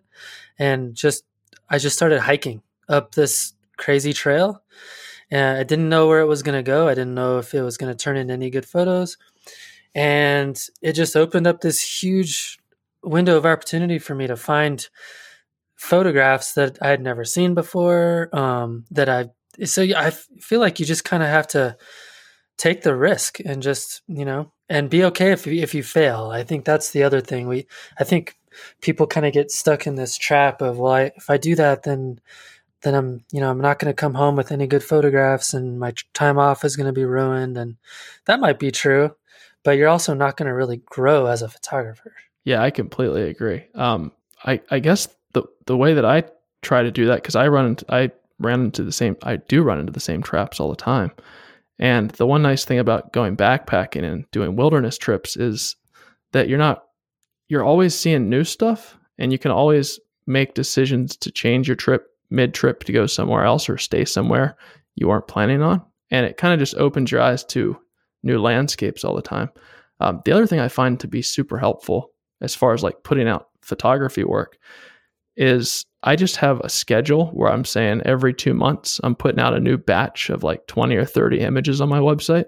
and 0.59 0.95
just 0.95 1.25
I 1.71 1.79
just 1.79 1.97
started 1.97 2.21
hiking 2.21 2.61
up 2.87 3.15
this 3.15 3.55
crazy 3.79 4.13
trail. 4.13 4.63
And 5.31 5.57
I 5.57 5.63
didn't 5.63 5.89
know 5.89 6.09
where 6.09 6.21
it 6.21 6.27
was 6.27 6.43
going 6.43 6.59
to 6.59 6.63
go. 6.63 6.87
I 6.87 6.95
didn't 6.95 7.15
know 7.15 7.39
if 7.39 7.55
it 7.55 7.63
was 7.63 7.79
going 7.79 7.91
to 7.91 8.05
turn 8.05 8.19
into 8.19 8.35
any 8.35 8.51
good 8.51 8.67
photos. 8.67 9.17
And 9.95 10.61
it 10.83 10.93
just 10.93 11.17
opened 11.17 11.47
up 11.47 11.63
this 11.63 11.81
huge 11.81 12.59
window 13.03 13.39
of 13.39 13.47
opportunity 13.47 13.99
for 13.99 14.15
me 14.15 14.27
to 14.27 14.37
find 14.37 14.87
photographs 15.77 16.55
that 16.55 16.79
I 16.83 16.89
had 16.89 17.03
never 17.03 17.25
seen 17.25 17.55
before. 17.55 18.29
Um, 18.33 18.85
that 18.91 19.09
I 19.09 19.31
so 19.65 19.83
I 19.83 20.11
feel 20.11 20.61
like 20.61 20.81
you 20.81 20.87
just 20.87 21.05
kind 21.05 21.23
of 21.23 21.29
have 21.29 21.47
to 21.49 21.77
take 22.59 22.83
the 22.83 22.97
risk 22.97 23.39
and 23.41 23.63
just 23.63 24.03
you 24.09 24.25
know 24.25 24.53
and 24.69 24.91
be 24.91 25.05
okay 25.05 25.33
if 25.33 25.47
you, 25.47 25.63
if 25.63 25.75
you 25.75 25.83
fail. 25.83 26.31
I 26.31 26.43
think 26.43 26.65
that's 26.65 26.91
the 26.91 27.03
other 27.03 27.21
thing. 27.21 27.47
We 27.47 27.67
I 27.99 28.05
think 28.05 28.37
people 28.81 29.07
kind 29.07 29.27
of 29.27 29.33
get 29.33 29.51
stuck 29.51 29.87
in 29.87 29.95
this 29.95 30.17
trap 30.17 30.61
of 30.63 30.79
well, 30.79 30.93
I, 30.93 31.03
if 31.17 31.31
I 31.31 31.37
do 31.37 31.55
that, 31.57 31.85
then 31.85 32.21
then 32.83 32.95
I'm 32.95 33.25
you 33.33 33.41
know 33.41 33.51
I'm 33.51 33.61
not 33.61 33.79
going 33.79 33.91
to 33.91 33.97
come 33.97 34.15
home 34.15 34.37
with 34.37 34.53
any 34.53 34.67
good 34.67 34.85
photographs, 34.85 35.55
and 35.55 35.79
my 35.79 35.93
time 36.15 36.39
off 36.39 36.65
is 36.65 36.77
going 36.77 36.87
to 36.87 36.93
be 36.93 37.05
ruined, 37.05 37.57
and 37.57 37.77
that 38.27 38.41
might 38.41 38.59
be 38.59 38.71
true, 38.71 39.15
but 39.65 39.73
you're 39.73 39.89
also 39.89 40.15
not 40.15 40.37
going 40.37 40.49
to 40.49 40.55
really 40.55 40.83
grow 40.87 41.27
as 41.27 41.43
a 41.43 41.49
photographer. 41.49 42.15
Yeah, 42.45 42.63
I 42.63 42.71
completely 42.71 43.23
agree. 43.23 43.65
Um, 43.75 44.13
I 44.45 44.61
I 44.71 44.79
guess 44.79 45.09
the 45.37 45.43
the 45.67 45.77
way 45.77 45.95
that 45.95 46.05
I 46.05 46.25
try 46.63 46.83
to 46.83 46.91
do 46.91 47.07
that 47.07 47.17
because 47.17 47.37
I 47.37 47.49
run 47.49 47.67
into, 47.67 47.85
I 47.93 48.11
ran 48.39 48.63
into 48.63 48.83
the 48.83 48.93
same 48.93 49.17
I 49.23 49.37
do 49.37 49.63
run 49.63 49.79
into 49.79 49.93
the 49.93 50.01
same 50.01 50.23
traps 50.23 50.59
all 50.59 50.71
the 50.71 50.77
time. 50.77 51.13
And 51.79 52.11
the 52.13 52.27
one 52.27 52.41
nice 52.41 52.65
thing 52.65 52.79
about 52.79 53.13
going 53.13 53.37
backpacking 53.37 54.03
and 54.03 54.25
doing 54.31 54.57
wilderness 54.57 54.97
trips 54.97 55.37
is 55.37 55.77
that 56.33 56.49
you're 56.49 56.59
not 56.59 56.85
you're 57.49 57.65
always 57.65 57.95
seeing 57.95 58.31
new 58.31 58.45
stuff 58.45 58.99
and 59.19 59.31
you 59.31 59.39
can 59.39 59.51
always 59.51 60.01
make 60.27 60.55
decisions 60.55 61.17
to 61.19 61.31
change 61.31 61.69
your 61.69 61.77
trip 61.77 62.09
mid 62.31 62.55
trip 62.55 62.83
to 62.85 62.93
go 62.93 63.07
somewhere 63.07 63.45
else 63.45 63.69
or 63.69 63.77
stay 63.77 64.05
somewhere 64.05 64.57
you 64.95 65.09
weren't 65.09 65.29
planning 65.29 65.63
on. 65.63 65.83
And 66.11 66.25
it 66.25 66.39
kind 66.39 66.55
of 66.55 66.59
just 66.59 66.77
opens 66.77 67.13
your 67.13 67.21
eyes 67.21 67.45
to 67.47 67.79
new 68.23 68.41
landscapes 68.41 69.05
all 69.05 69.15
the 69.15 69.23
time. 69.23 69.51
Um, 70.01 70.23
the 70.25 70.33
other 70.33 70.47
thing 70.47 70.61
I 70.61 70.69
find 70.69 70.99
to 71.01 71.09
be 71.09 71.23
super 71.23 71.59
helpful 71.59 72.13
as 72.41 72.55
far 72.55 72.73
as 72.73 72.83
like 72.83 73.03
putting 73.03 73.29
out 73.29 73.49
photography 73.61 74.25
work 74.25 74.59
is 75.37 75.85
I 76.03 76.17
just 76.17 76.37
have 76.37 76.61
a 76.61 76.69
schedule 76.69 77.27
where 77.29 77.51
I'm 77.51 77.65
saying 77.65 78.03
every 78.05 78.33
two 78.33 78.55
months 78.55 79.01
I'm 79.03 79.15
putting 79.15 79.41
out 79.41 79.55
a 79.55 79.61
new 79.61 79.77
batch 79.77 80.31
of 80.31 80.43
like 80.43 80.67
20 80.67 80.97
or 80.97 81.05
30 81.05 81.41
images 81.41 81.81
on 81.81 81.89
my 81.89 81.99
website. 81.99 82.47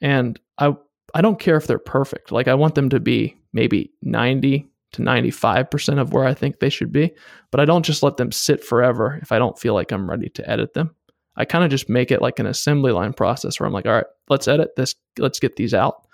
And 0.00 0.38
I 0.58 0.74
I 1.14 1.22
don't 1.22 1.40
care 1.40 1.56
if 1.56 1.66
they're 1.66 1.78
perfect. 1.78 2.30
Like 2.30 2.48
I 2.48 2.54
want 2.54 2.74
them 2.74 2.88
to 2.90 3.00
be 3.00 3.36
maybe 3.52 3.92
90 4.02 4.68
to 4.92 5.02
95% 5.02 6.00
of 6.00 6.12
where 6.12 6.24
I 6.24 6.34
think 6.34 6.58
they 6.58 6.68
should 6.68 6.92
be, 6.92 7.12
but 7.50 7.60
I 7.60 7.64
don't 7.64 7.84
just 7.84 8.02
let 8.02 8.16
them 8.16 8.32
sit 8.32 8.64
forever 8.64 9.18
if 9.22 9.32
I 9.32 9.38
don't 9.38 9.58
feel 9.58 9.74
like 9.74 9.92
I'm 9.92 10.08
ready 10.08 10.28
to 10.30 10.50
edit 10.50 10.74
them. 10.74 10.94
I 11.36 11.44
kind 11.44 11.64
of 11.64 11.70
just 11.70 11.88
make 11.88 12.10
it 12.10 12.22
like 12.22 12.38
an 12.38 12.46
assembly 12.46 12.92
line 12.92 13.12
process 13.12 13.58
where 13.58 13.66
I'm 13.66 13.72
like, 13.72 13.86
all 13.86 13.92
right, 13.92 14.06
let's 14.28 14.48
edit 14.48 14.74
this, 14.76 14.94
let's 15.18 15.38
get 15.38 15.56
these 15.56 15.74
out. 15.74 16.06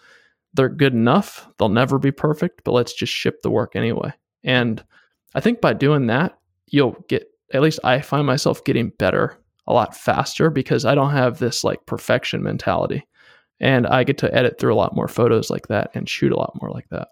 They're 0.54 0.68
good 0.68 0.92
enough. 0.94 1.48
They'll 1.58 1.68
never 1.68 1.98
be 1.98 2.12
perfect, 2.12 2.62
but 2.64 2.72
let's 2.72 2.94
just 2.94 3.12
ship 3.12 3.42
the 3.42 3.50
work 3.50 3.76
anyway. 3.76 4.12
And 4.44 4.82
I 5.36 5.40
think 5.40 5.60
by 5.60 5.74
doing 5.74 6.06
that, 6.06 6.38
you'll 6.66 6.96
get 7.08 7.30
at 7.52 7.60
least 7.60 7.78
I 7.84 8.00
find 8.00 8.26
myself 8.26 8.64
getting 8.64 8.88
better 8.88 9.36
a 9.66 9.74
lot 9.74 9.94
faster 9.94 10.48
because 10.48 10.86
I 10.86 10.94
don't 10.94 11.10
have 11.10 11.38
this 11.38 11.62
like 11.62 11.84
perfection 11.84 12.42
mentality. 12.42 13.06
And 13.60 13.86
I 13.86 14.02
get 14.02 14.18
to 14.18 14.34
edit 14.34 14.58
through 14.58 14.72
a 14.72 14.76
lot 14.76 14.96
more 14.96 15.08
photos 15.08 15.50
like 15.50 15.68
that 15.68 15.90
and 15.94 16.08
shoot 16.08 16.32
a 16.32 16.36
lot 16.36 16.58
more 16.60 16.70
like 16.70 16.88
that. 16.88 17.08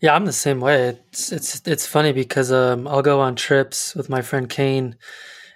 Yeah, 0.00 0.14
I'm 0.14 0.24
the 0.24 0.32
same 0.32 0.60
way. 0.60 0.98
It's 1.08 1.30
it's 1.30 1.62
it's 1.66 1.86
funny 1.86 2.12
because 2.12 2.50
um, 2.50 2.88
I'll 2.88 3.02
go 3.02 3.20
on 3.20 3.36
trips 3.36 3.94
with 3.94 4.08
my 4.08 4.22
friend 4.22 4.48
Kane, 4.48 4.96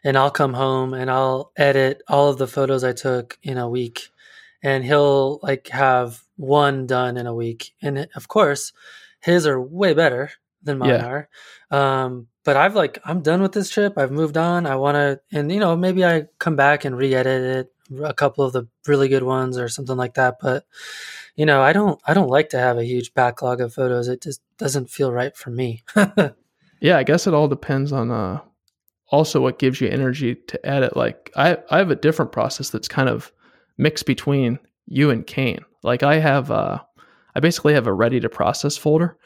and 0.05 0.17
I'll 0.17 0.31
come 0.31 0.53
home 0.53 0.93
and 0.93 1.11
I'll 1.11 1.53
edit 1.57 2.03
all 2.07 2.29
of 2.29 2.37
the 2.37 2.47
photos 2.47 2.85
I 2.85 2.93
took 2.93 3.39
in 3.43 3.57
a 3.57 3.69
week, 3.69 4.11
and 4.63 4.85
he'll 4.85 5.41
like 5.43 5.69
have 5.69 6.23
one 6.37 6.87
done 6.87 7.17
in 7.17 7.27
a 7.27 7.35
week, 7.35 7.73
and 7.83 8.09
of 8.15 8.29
course, 8.29 8.73
his 9.21 9.47
are 9.47 9.61
way 9.61 9.95
better 9.95 10.31
than 10.63 10.79
mine 10.79 10.91
yeah. 10.91 11.07
are. 11.07 11.29
Um, 11.71 12.29
but 12.45 12.57
I've 12.57 12.75
like 12.75 12.99
I'm 13.05 13.23
done 13.23 13.43
with 13.43 13.53
this 13.53 13.71
trip. 13.71 13.95
I've 13.97 14.11
moved 14.11 14.37
on. 14.37 14.67
I 14.67 14.77
want 14.77 14.97
to, 14.97 15.21
and 15.33 15.53
you 15.53 15.61
know, 15.61 15.77
maybe 15.77 16.05
I 16.05 16.25
come 16.39 16.57
back 16.57 16.85
and 16.85 16.97
re-edit 16.97 17.43
it, 17.91 18.03
a 18.03 18.15
couple 18.15 18.45
of 18.45 18.53
the 18.53 18.69
really 18.87 19.09
good 19.09 19.23
ones 19.23 19.59
or 19.59 19.69
something 19.69 19.97
like 19.97 20.15
that. 20.15 20.37
But 20.41 20.65
you 21.37 21.47
know, 21.47 21.63
I 21.63 21.73
don't 21.73 22.01
I 22.07 22.15
don't 22.15 22.29
like 22.29 22.51
to 22.51 22.59
have 22.59 22.79
a 22.79 22.85
huge 22.85 23.15
backlog 23.15 23.61
of 23.61 23.75
photos. 23.75 24.09
It 24.09 24.23
just 24.23 24.41
doesn't 24.59 24.91
feel 24.91 25.13
right 25.13 25.37
for 25.37 25.51
me. 25.51 25.83
yeah, 26.81 26.97
I 26.97 27.03
guess 27.03 27.27
it 27.27 27.35
all 27.35 27.49
depends 27.49 27.93
on 27.93 28.11
uh 28.11 28.41
also 29.09 29.41
what 29.41 29.59
gives 29.59 29.81
you 29.81 29.89
energy 29.89 30.35
to 30.35 30.67
edit. 30.67 30.97
Like 30.97 31.31
I 31.37 31.59
I 31.71 31.79
have 31.79 31.91
a 31.91 31.97
different 31.97 32.33
process 32.33 32.71
that's 32.71 32.89
kind 32.89 33.09
of 33.09 33.33
mixed 33.77 34.07
between 34.07 34.59
you 34.87 35.11
and 35.11 35.27
Kane. 35.27 35.65
Like 35.83 36.03
I 36.03 36.19
have 36.19 36.51
uh 36.51 36.79
I 37.35 37.41
basically 37.41 37.75
have 37.75 37.87
a 37.87 37.93
ready 37.93 38.21
to 38.21 38.29
process 38.29 38.77
folder 38.77 39.17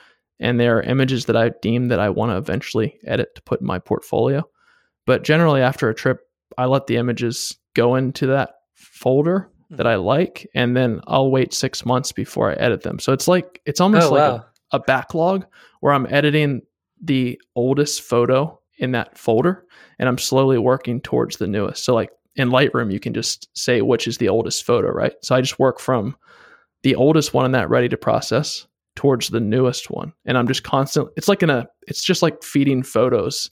and 0.40 0.58
there 0.58 0.78
are 0.78 0.82
images 0.82 1.26
that 1.26 1.36
I 1.36 1.50
deem 1.62 1.88
that 1.88 2.00
I 2.00 2.10
want 2.10 2.32
to 2.32 2.36
eventually 2.36 2.98
edit 3.06 3.34
to 3.34 3.42
put 3.42 3.60
in 3.60 3.66
my 3.66 3.78
portfolio. 3.78 4.42
But 5.06 5.22
generally, 5.22 5.60
after 5.60 5.88
a 5.88 5.94
trip, 5.94 6.20
I 6.58 6.66
let 6.66 6.86
the 6.86 6.96
images 6.96 7.56
go 7.74 7.94
into 7.96 8.26
that 8.28 8.54
folder 8.74 9.50
hmm. 9.68 9.76
that 9.76 9.86
I 9.86 9.96
like, 9.96 10.48
and 10.54 10.76
then 10.76 11.00
I'll 11.06 11.30
wait 11.30 11.52
six 11.52 11.84
months 11.84 12.12
before 12.12 12.50
I 12.50 12.54
edit 12.54 12.82
them. 12.82 12.98
So 12.98 13.12
it's 13.12 13.28
like 13.28 13.60
it's 13.66 13.80
almost 13.80 14.08
oh, 14.08 14.12
like 14.12 14.32
wow. 14.32 14.44
a, 14.72 14.76
a 14.76 14.80
backlog 14.80 15.46
where 15.80 15.92
I'm 15.92 16.06
editing 16.10 16.62
the 17.02 17.40
oldest 17.54 18.02
photo 18.02 18.58
in 18.78 18.92
that 18.92 19.18
folder, 19.18 19.66
and 19.98 20.08
I'm 20.08 20.18
slowly 20.18 20.58
working 20.58 21.00
towards 21.00 21.36
the 21.36 21.46
newest. 21.46 21.84
So 21.84 21.94
like 21.94 22.10
in 22.36 22.50
Lightroom, 22.50 22.92
you 22.92 23.00
can 23.00 23.14
just 23.14 23.48
say 23.56 23.82
which 23.82 24.08
is 24.08 24.18
the 24.18 24.28
oldest 24.28 24.64
photo, 24.64 24.88
right? 24.88 25.14
So 25.22 25.34
I 25.34 25.40
just 25.40 25.58
work 25.58 25.78
from 25.78 26.16
the 26.82 26.94
oldest 26.96 27.32
one 27.32 27.46
in 27.46 27.52
that 27.52 27.70
ready 27.70 27.88
to 27.88 27.96
process 27.96 28.66
towards 28.96 29.28
the 29.28 29.40
newest 29.40 29.90
one. 29.90 30.12
And 30.24 30.38
i'm 30.38 30.48
just 30.48 30.64
constantly 30.64 31.12
it's 31.16 31.28
like 31.28 31.42
in 31.42 31.50
a 31.50 31.66
it's 31.86 32.02
just 32.02 32.22
like 32.22 32.42
feeding 32.42 32.82
photos 32.82 33.50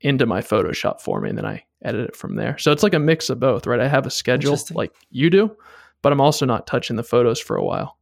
into 0.00 0.26
my 0.26 0.40
photoshop 0.40 1.00
for 1.00 1.20
me 1.20 1.28
and 1.28 1.38
then 1.38 1.46
i 1.46 1.62
edit 1.82 2.08
it 2.10 2.16
from 2.16 2.36
there. 2.36 2.56
So 2.58 2.70
it's 2.70 2.82
like 2.84 2.94
a 2.94 2.98
mix 2.98 3.30
of 3.30 3.40
both 3.40 3.66
right? 3.66 3.80
I 3.80 3.88
have 3.88 4.06
a 4.06 4.10
schedule 4.10 4.58
like 4.72 4.92
you 5.10 5.30
do 5.30 5.56
but 6.02 6.12
i'm 6.12 6.20
also 6.20 6.46
not 6.46 6.66
touching 6.66 6.96
the 6.96 7.02
photos 7.02 7.40
for 7.40 7.56
a 7.56 7.64
while. 7.64 7.98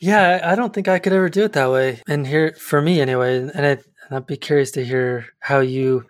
Yeah 0.00 0.40
i 0.44 0.54
don't 0.54 0.72
think 0.72 0.88
i 0.88 0.98
could 0.98 1.12
ever 1.12 1.28
do 1.28 1.44
it 1.44 1.52
that 1.52 1.70
way. 1.70 2.02
And 2.08 2.26
here 2.26 2.54
for 2.58 2.80
me 2.82 3.00
anyway 3.00 3.38
and, 3.38 3.66
I, 3.66 3.70
and 3.70 4.12
i'd 4.12 4.26
be 4.26 4.36
curious 4.36 4.72
to 4.72 4.84
hear 4.84 5.26
how 5.40 5.60
you 5.60 6.04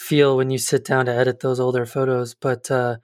feel 0.00 0.34
when 0.36 0.48
you 0.48 0.56
sit 0.56 0.84
down 0.84 1.06
to 1.06 1.14
edit 1.14 1.40
those 1.40 1.60
older 1.60 1.84
photos. 1.84 2.34
But 2.34 2.70
uh, 2.70 2.96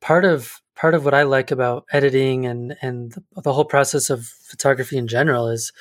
part 0.00 0.26
of 0.26 0.60
part 0.76 0.94
of 0.94 1.04
what 1.04 1.14
I 1.14 1.22
like 1.22 1.50
about 1.50 1.86
editing 1.92 2.46
and 2.46 2.76
and 2.82 3.14
the, 3.36 3.52
whole 3.52 3.64
process 3.64 4.10
of 4.10 4.26
photography 4.26 4.96
in 4.96 5.06
general 5.06 5.48
is, 5.48 5.72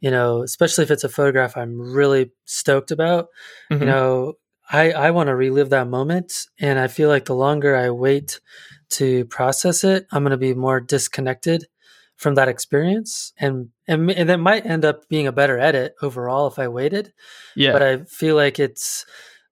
you 0.00 0.10
know, 0.10 0.42
especially 0.42 0.84
if 0.84 0.90
it's 0.90 1.04
a 1.04 1.08
photograph 1.08 1.56
I'm 1.56 1.80
really 1.80 2.32
stoked 2.44 2.90
about, 2.90 3.28
mm-hmm. 3.70 3.82
you 3.82 3.88
know, 3.88 4.34
I 4.70 4.92
I 4.92 5.10
want 5.10 5.28
to 5.28 5.36
relive 5.36 5.70
that 5.70 5.88
moment, 5.88 6.46
and 6.58 6.78
I 6.78 6.88
feel 6.88 7.08
like 7.08 7.24
the 7.24 7.34
longer 7.34 7.76
I 7.76 7.90
wait 7.90 8.40
to 8.90 9.24
process 9.26 9.84
it, 9.84 10.06
I'm 10.10 10.22
going 10.22 10.30
to 10.32 10.36
be 10.36 10.54
more 10.54 10.80
disconnected 10.80 11.66
from 12.16 12.34
that 12.34 12.48
experience, 12.48 13.32
and 13.38 13.70
and 13.86 14.10
and 14.10 14.28
that 14.28 14.38
might 14.40 14.66
end 14.66 14.84
up 14.84 15.08
being 15.08 15.26
a 15.26 15.32
better 15.32 15.58
edit 15.58 15.94
overall 16.02 16.46
if 16.46 16.58
I 16.58 16.68
waited. 16.68 17.12
Yeah, 17.56 17.72
but 17.72 17.82
I 17.82 17.98
feel 18.04 18.36
like 18.36 18.58
it's 18.58 19.04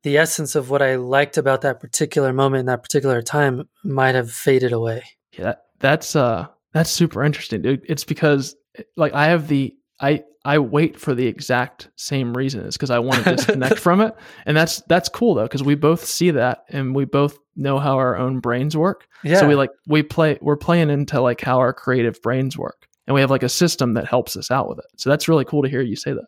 the 0.02 0.18
essence 0.18 0.54
of 0.54 0.70
what 0.70 0.82
I 0.82 0.96
liked 0.96 1.36
about 1.38 1.62
that 1.62 1.80
particular 1.80 2.32
moment 2.32 2.60
in 2.60 2.66
that 2.66 2.82
particular 2.82 3.22
time 3.22 3.68
might 3.84 4.14
have 4.14 4.30
faded 4.30 4.72
away. 4.72 5.02
Yeah, 5.32 5.54
that's 5.80 6.16
uh 6.16 6.46
that's 6.72 6.90
super 6.90 7.24
interesting, 7.24 7.62
dude. 7.62 7.82
It's 7.88 8.04
because 8.04 8.56
like 8.96 9.12
I 9.14 9.26
have 9.26 9.48
the 9.48 9.74
I 10.00 10.22
I 10.44 10.58
wait 10.58 10.98
for 10.98 11.14
the 11.14 11.26
exact 11.26 11.90
same 11.96 12.36
reason. 12.36 12.64
It's 12.64 12.76
because 12.76 12.90
I 12.90 13.00
want 13.00 13.24
to 13.24 13.36
disconnect 13.36 13.78
from 13.80 14.00
it, 14.00 14.14
and 14.46 14.56
that's 14.56 14.82
that's 14.88 15.08
cool 15.08 15.34
though 15.34 15.44
because 15.44 15.62
we 15.62 15.74
both 15.74 16.04
see 16.04 16.30
that 16.30 16.64
and 16.68 16.94
we 16.94 17.04
both 17.04 17.38
know 17.56 17.78
how 17.78 17.96
our 17.96 18.16
own 18.16 18.40
brains 18.40 18.76
work. 18.76 19.06
Yeah. 19.24 19.40
So 19.40 19.48
we 19.48 19.54
like 19.54 19.70
we 19.86 20.02
play 20.02 20.38
we're 20.40 20.56
playing 20.56 20.90
into 20.90 21.20
like 21.20 21.40
how 21.40 21.58
our 21.58 21.72
creative 21.72 22.22
brains 22.22 22.56
work, 22.56 22.86
and 23.06 23.14
we 23.14 23.20
have 23.20 23.30
like 23.30 23.42
a 23.42 23.48
system 23.48 23.94
that 23.94 24.06
helps 24.06 24.36
us 24.36 24.50
out 24.50 24.68
with 24.68 24.78
it. 24.78 24.86
So 24.96 25.10
that's 25.10 25.28
really 25.28 25.44
cool 25.44 25.62
to 25.62 25.68
hear 25.68 25.82
you 25.82 25.96
say 25.96 26.12
that. 26.12 26.26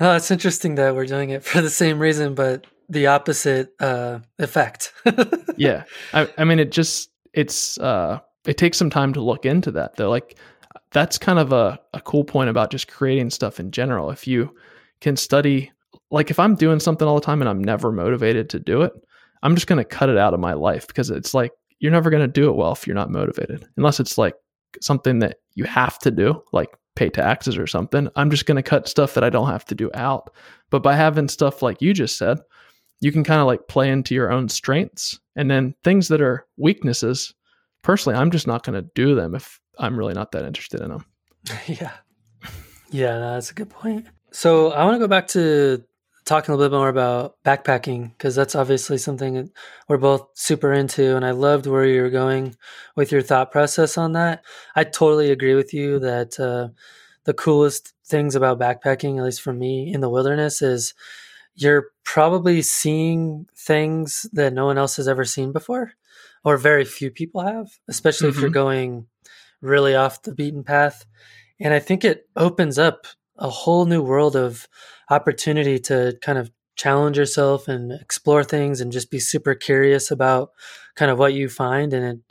Oh, 0.00 0.16
it's 0.16 0.32
interesting 0.32 0.74
that 0.74 0.94
we're 0.94 1.06
doing 1.06 1.30
it 1.30 1.44
for 1.44 1.60
the 1.60 1.70
same 1.70 2.00
reason, 2.00 2.34
but 2.34 2.66
the 2.88 3.06
opposite 3.06 3.72
uh, 3.80 4.20
effect. 4.38 4.92
yeah, 5.56 5.84
I, 6.12 6.28
I 6.38 6.44
mean, 6.44 6.58
it 6.58 6.72
just 6.72 7.10
it's 7.32 7.78
uh, 7.78 8.20
it 8.46 8.56
takes 8.58 8.78
some 8.78 8.90
time 8.90 9.12
to 9.14 9.20
look 9.20 9.46
into 9.46 9.70
that 9.72 9.96
though. 9.96 10.10
Like 10.10 10.38
that's 10.92 11.18
kind 11.18 11.38
of 11.38 11.52
a, 11.52 11.78
a 11.92 12.00
cool 12.00 12.24
point 12.24 12.50
about 12.50 12.70
just 12.70 12.88
creating 12.88 13.30
stuff 13.30 13.58
in 13.58 13.70
general. 13.70 14.10
If 14.10 14.26
you 14.26 14.54
can 15.00 15.16
study, 15.16 15.72
like 16.10 16.30
if 16.30 16.38
I'm 16.38 16.54
doing 16.54 16.80
something 16.80 17.06
all 17.06 17.16
the 17.16 17.20
time 17.20 17.42
and 17.42 17.48
I'm 17.48 17.62
never 17.62 17.90
motivated 17.90 18.48
to 18.50 18.60
do 18.60 18.82
it, 18.82 18.92
I'm 19.42 19.54
just 19.54 19.66
going 19.66 19.78
to 19.78 19.84
cut 19.84 20.08
it 20.08 20.16
out 20.16 20.34
of 20.34 20.40
my 20.40 20.54
life 20.54 20.86
because 20.86 21.10
it's 21.10 21.34
like 21.34 21.52
you're 21.80 21.92
never 21.92 22.10
going 22.10 22.22
to 22.22 22.28
do 22.28 22.48
it 22.48 22.56
well 22.56 22.72
if 22.72 22.86
you're 22.86 22.94
not 22.94 23.10
motivated, 23.10 23.66
unless 23.76 24.00
it's 24.00 24.16
like 24.16 24.34
something 24.80 25.18
that 25.18 25.38
you 25.54 25.64
have 25.64 25.98
to 26.00 26.10
do, 26.10 26.42
like 26.52 26.70
pay 26.96 27.10
taxes 27.10 27.58
or 27.58 27.66
something. 27.66 28.08
I'm 28.16 28.30
just 28.30 28.46
going 28.46 28.56
to 28.56 28.62
cut 28.62 28.88
stuff 28.88 29.14
that 29.14 29.24
I 29.24 29.30
don't 29.30 29.48
have 29.48 29.64
to 29.66 29.74
do 29.74 29.90
out. 29.94 30.30
But 30.70 30.82
by 30.82 30.94
having 30.94 31.28
stuff 31.28 31.60
like 31.62 31.82
you 31.82 31.92
just 31.92 32.16
said, 32.16 32.38
you 33.00 33.12
can 33.12 33.24
kind 33.24 33.40
of 33.40 33.46
like 33.46 33.68
play 33.68 33.90
into 33.90 34.14
your 34.14 34.32
own 34.32 34.48
strengths 34.48 35.18
and 35.36 35.50
then 35.50 35.74
things 35.84 36.08
that 36.08 36.20
are 36.20 36.46
weaknesses. 36.56 37.34
Personally, 37.82 38.18
I'm 38.18 38.30
just 38.30 38.46
not 38.46 38.64
going 38.64 38.80
to 38.82 38.90
do 38.94 39.14
them 39.14 39.34
if 39.34 39.60
I'm 39.78 39.96
really 39.96 40.14
not 40.14 40.32
that 40.32 40.44
interested 40.44 40.80
in 40.80 40.88
them. 40.88 41.04
yeah. 41.66 41.92
Yeah, 42.90 43.18
no, 43.18 43.34
that's 43.34 43.50
a 43.50 43.54
good 43.54 43.70
point. 43.70 44.06
So 44.30 44.70
I 44.70 44.84
want 44.84 44.94
to 44.94 45.00
go 45.00 45.08
back 45.08 45.26
to 45.28 45.84
talking 46.24 46.54
a 46.54 46.56
little 46.56 46.70
bit 46.70 46.76
more 46.76 46.88
about 46.88 47.36
backpacking 47.44 48.12
because 48.12 48.34
that's 48.34 48.54
obviously 48.54 48.98
something 48.98 49.34
that 49.34 49.50
we're 49.88 49.98
both 49.98 50.26
super 50.34 50.72
into. 50.72 51.16
And 51.16 51.24
I 51.24 51.32
loved 51.32 51.66
where 51.66 51.84
you're 51.84 52.10
going 52.10 52.56
with 52.96 53.12
your 53.12 53.22
thought 53.22 53.50
process 53.52 53.98
on 53.98 54.12
that. 54.12 54.44
I 54.74 54.84
totally 54.84 55.30
agree 55.30 55.54
with 55.54 55.74
you 55.74 55.98
that 55.98 56.40
uh, 56.40 56.68
the 57.24 57.34
coolest 57.34 57.92
things 58.06 58.34
about 58.34 58.58
backpacking, 58.58 59.18
at 59.18 59.24
least 59.24 59.42
for 59.42 59.52
me 59.52 59.92
in 59.92 60.00
the 60.00 60.08
wilderness, 60.08 60.62
is 60.62 60.94
you're 61.54 61.88
probably 62.04 62.62
seeing 62.62 63.46
things 63.56 64.26
that 64.32 64.52
no 64.52 64.66
one 64.66 64.78
else 64.78 64.96
has 64.96 65.08
ever 65.08 65.24
seen 65.24 65.52
before 65.52 65.92
or 66.44 66.56
very 66.56 66.84
few 66.84 67.10
people 67.10 67.40
have, 67.42 67.68
especially 67.88 68.28
mm-hmm. 68.28 68.36
if 68.36 68.40
you're 68.42 68.50
mm-hmm. 68.50 68.54
going 68.54 69.06
really 69.60 69.94
off 69.94 70.22
the 70.22 70.34
beaten 70.34 70.62
path. 70.62 71.06
And 71.60 71.72
I 71.72 71.78
think 71.78 72.04
it 72.04 72.28
opens 72.36 72.78
up 72.78 73.06
a 73.38 73.48
whole 73.48 73.86
new 73.86 74.02
world 74.02 74.36
of 74.36 74.68
opportunity 75.10 75.78
to 75.78 76.16
kind 76.22 76.38
of 76.38 76.50
challenge 76.76 77.16
yourself 77.16 77.68
and 77.68 77.92
explore 77.92 78.44
things 78.44 78.80
and 78.80 78.92
just 78.92 79.10
be 79.10 79.20
super 79.20 79.54
curious 79.54 80.10
about 80.10 80.50
kind 80.96 81.10
of 81.10 81.18
what 81.18 81.34
you 81.34 81.48
find 81.48 81.92
and 81.92 82.22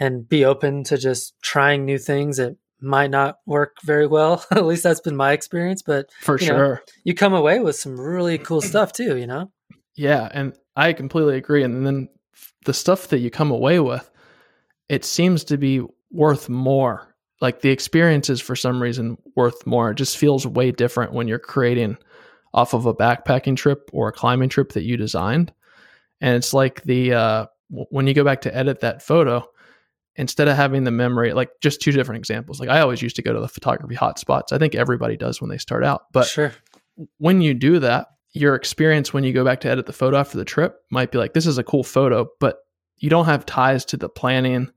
and 0.00 0.28
be 0.28 0.44
open 0.44 0.82
to 0.82 0.96
just 0.98 1.34
trying 1.42 1.84
new 1.84 1.98
things 1.98 2.38
that 2.38 2.56
might 2.82 3.10
not 3.10 3.38
work 3.46 3.76
very 3.84 4.06
well. 4.06 4.44
At 4.50 4.66
least 4.66 4.82
that's 4.82 5.00
been 5.00 5.16
my 5.16 5.32
experience. 5.32 5.82
But 5.82 6.10
for 6.20 6.38
you 6.38 6.46
sure, 6.46 6.74
know, 6.74 6.92
you 7.04 7.14
come 7.14 7.34
away 7.34 7.60
with 7.60 7.76
some 7.76 8.00
really 8.00 8.38
cool 8.38 8.60
stuff 8.60 8.92
too. 8.92 9.16
You 9.16 9.26
know. 9.26 9.50
Yeah, 9.94 10.28
and 10.32 10.54
I 10.76 10.92
completely 10.92 11.36
agree. 11.36 11.62
And 11.62 11.86
then 11.86 12.08
the 12.64 12.74
stuff 12.74 13.08
that 13.08 13.18
you 13.18 13.30
come 13.30 13.50
away 13.50 13.80
with, 13.80 14.10
it 14.88 15.04
seems 15.04 15.44
to 15.44 15.58
be 15.58 15.82
worth 16.10 16.48
more. 16.48 17.14
Like 17.40 17.60
the 17.60 17.70
experience 17.70 18.30
is 18.30 18.40
for 18.40 18.54
some 18.54 18.80
reason 18.80 19.18
worth 19.34 19.66
more. 19.66 19.90
It 19.90 19.96
just 19.96 20.16
feels 20.16 20.46
way 20.46 20.70
different 20.70 21.12
when 21.12 21.28
you're 21.28 21.38
creating 21.38 21.98
off 22.54 22.74
of 22.74 22.86
a 22.86 22.94
backpacking 22.94 23.56
trip 23.56 23.90
or 23.92 24.08
a 24.08 24.12
climbing 24.12 24.48
trip 24.48 24.72
that 24.72 24.84
you 24.84 24.96
designed. 24.96 25.52
And 26.20 26.36
it's 26.36 26.54
like 26.54 26.82
the 26.84 27.14
uh, 27.14 27.46
when 27.68 28.06
you 28.06 28.14
go 28.14 28.24
back 28.24 28.42
to 28.42 28.56
edit 28.56 28.80
that 28.80 29.02
photo, 29.02 29.44
instead 30.16 30.48
of 30.48 30.56
having 30.56 30.84
the 30.84 30.90
memory, 30.90 31.32
like 31.32 31.50
just 31.60 31.80
two 31.80 31.92
different 31.92 32.18
examples. 32.18 32.60
Like 32.60 32.68
I 32.68 32.80
always 32.80 33.02
used 33.02 33.16
to 33.16 33.22
go 33.22 33.32
to 33.32 33.40
the 33.40 33.48
photography 33.48 33.94
hotspots. 33.94 34.52
I 34.52 34.58
think 34.58 34.74
everybody 34.74 35.16
does 35.16 35.40
when 35.40 35.50
they 35.50 35.58
start 35.58 35.84
out. 35.84 36.04
But 36.12 36.26
sure. 36.26 36.52
when 37.18 37.40
you 37.40 37.54
do 37.54 37.78
that, 37.78 38.08
your 38.32 38.54
experience 38.54 39.12
when 39.12 39.24
you 39.24 39.32
go 39.32 39.44
back 39.44 39.60
to 39.60 39.68
edit 39.68 39.86
the 39.86 39.92
photo 39.92 40.18
after 40.18 40.38
the 40.38 40.44
trip 40.44 40.80
might 40.90 41.10
be 41.10 41.18
like, 41.18 41.34
this 41.34 41.46
is 41.46 41.58
a 41.58 41.64
cool 41.64 41.84
photo, 41.84 42.28
but 42.40 42.58
you 42.98 43.10
don't 43.10 43.26
have 43.26 43.44
ties 43.44 43.84
to 43.86 43.96
the 43.96 44.08
planning, 44.08 44.70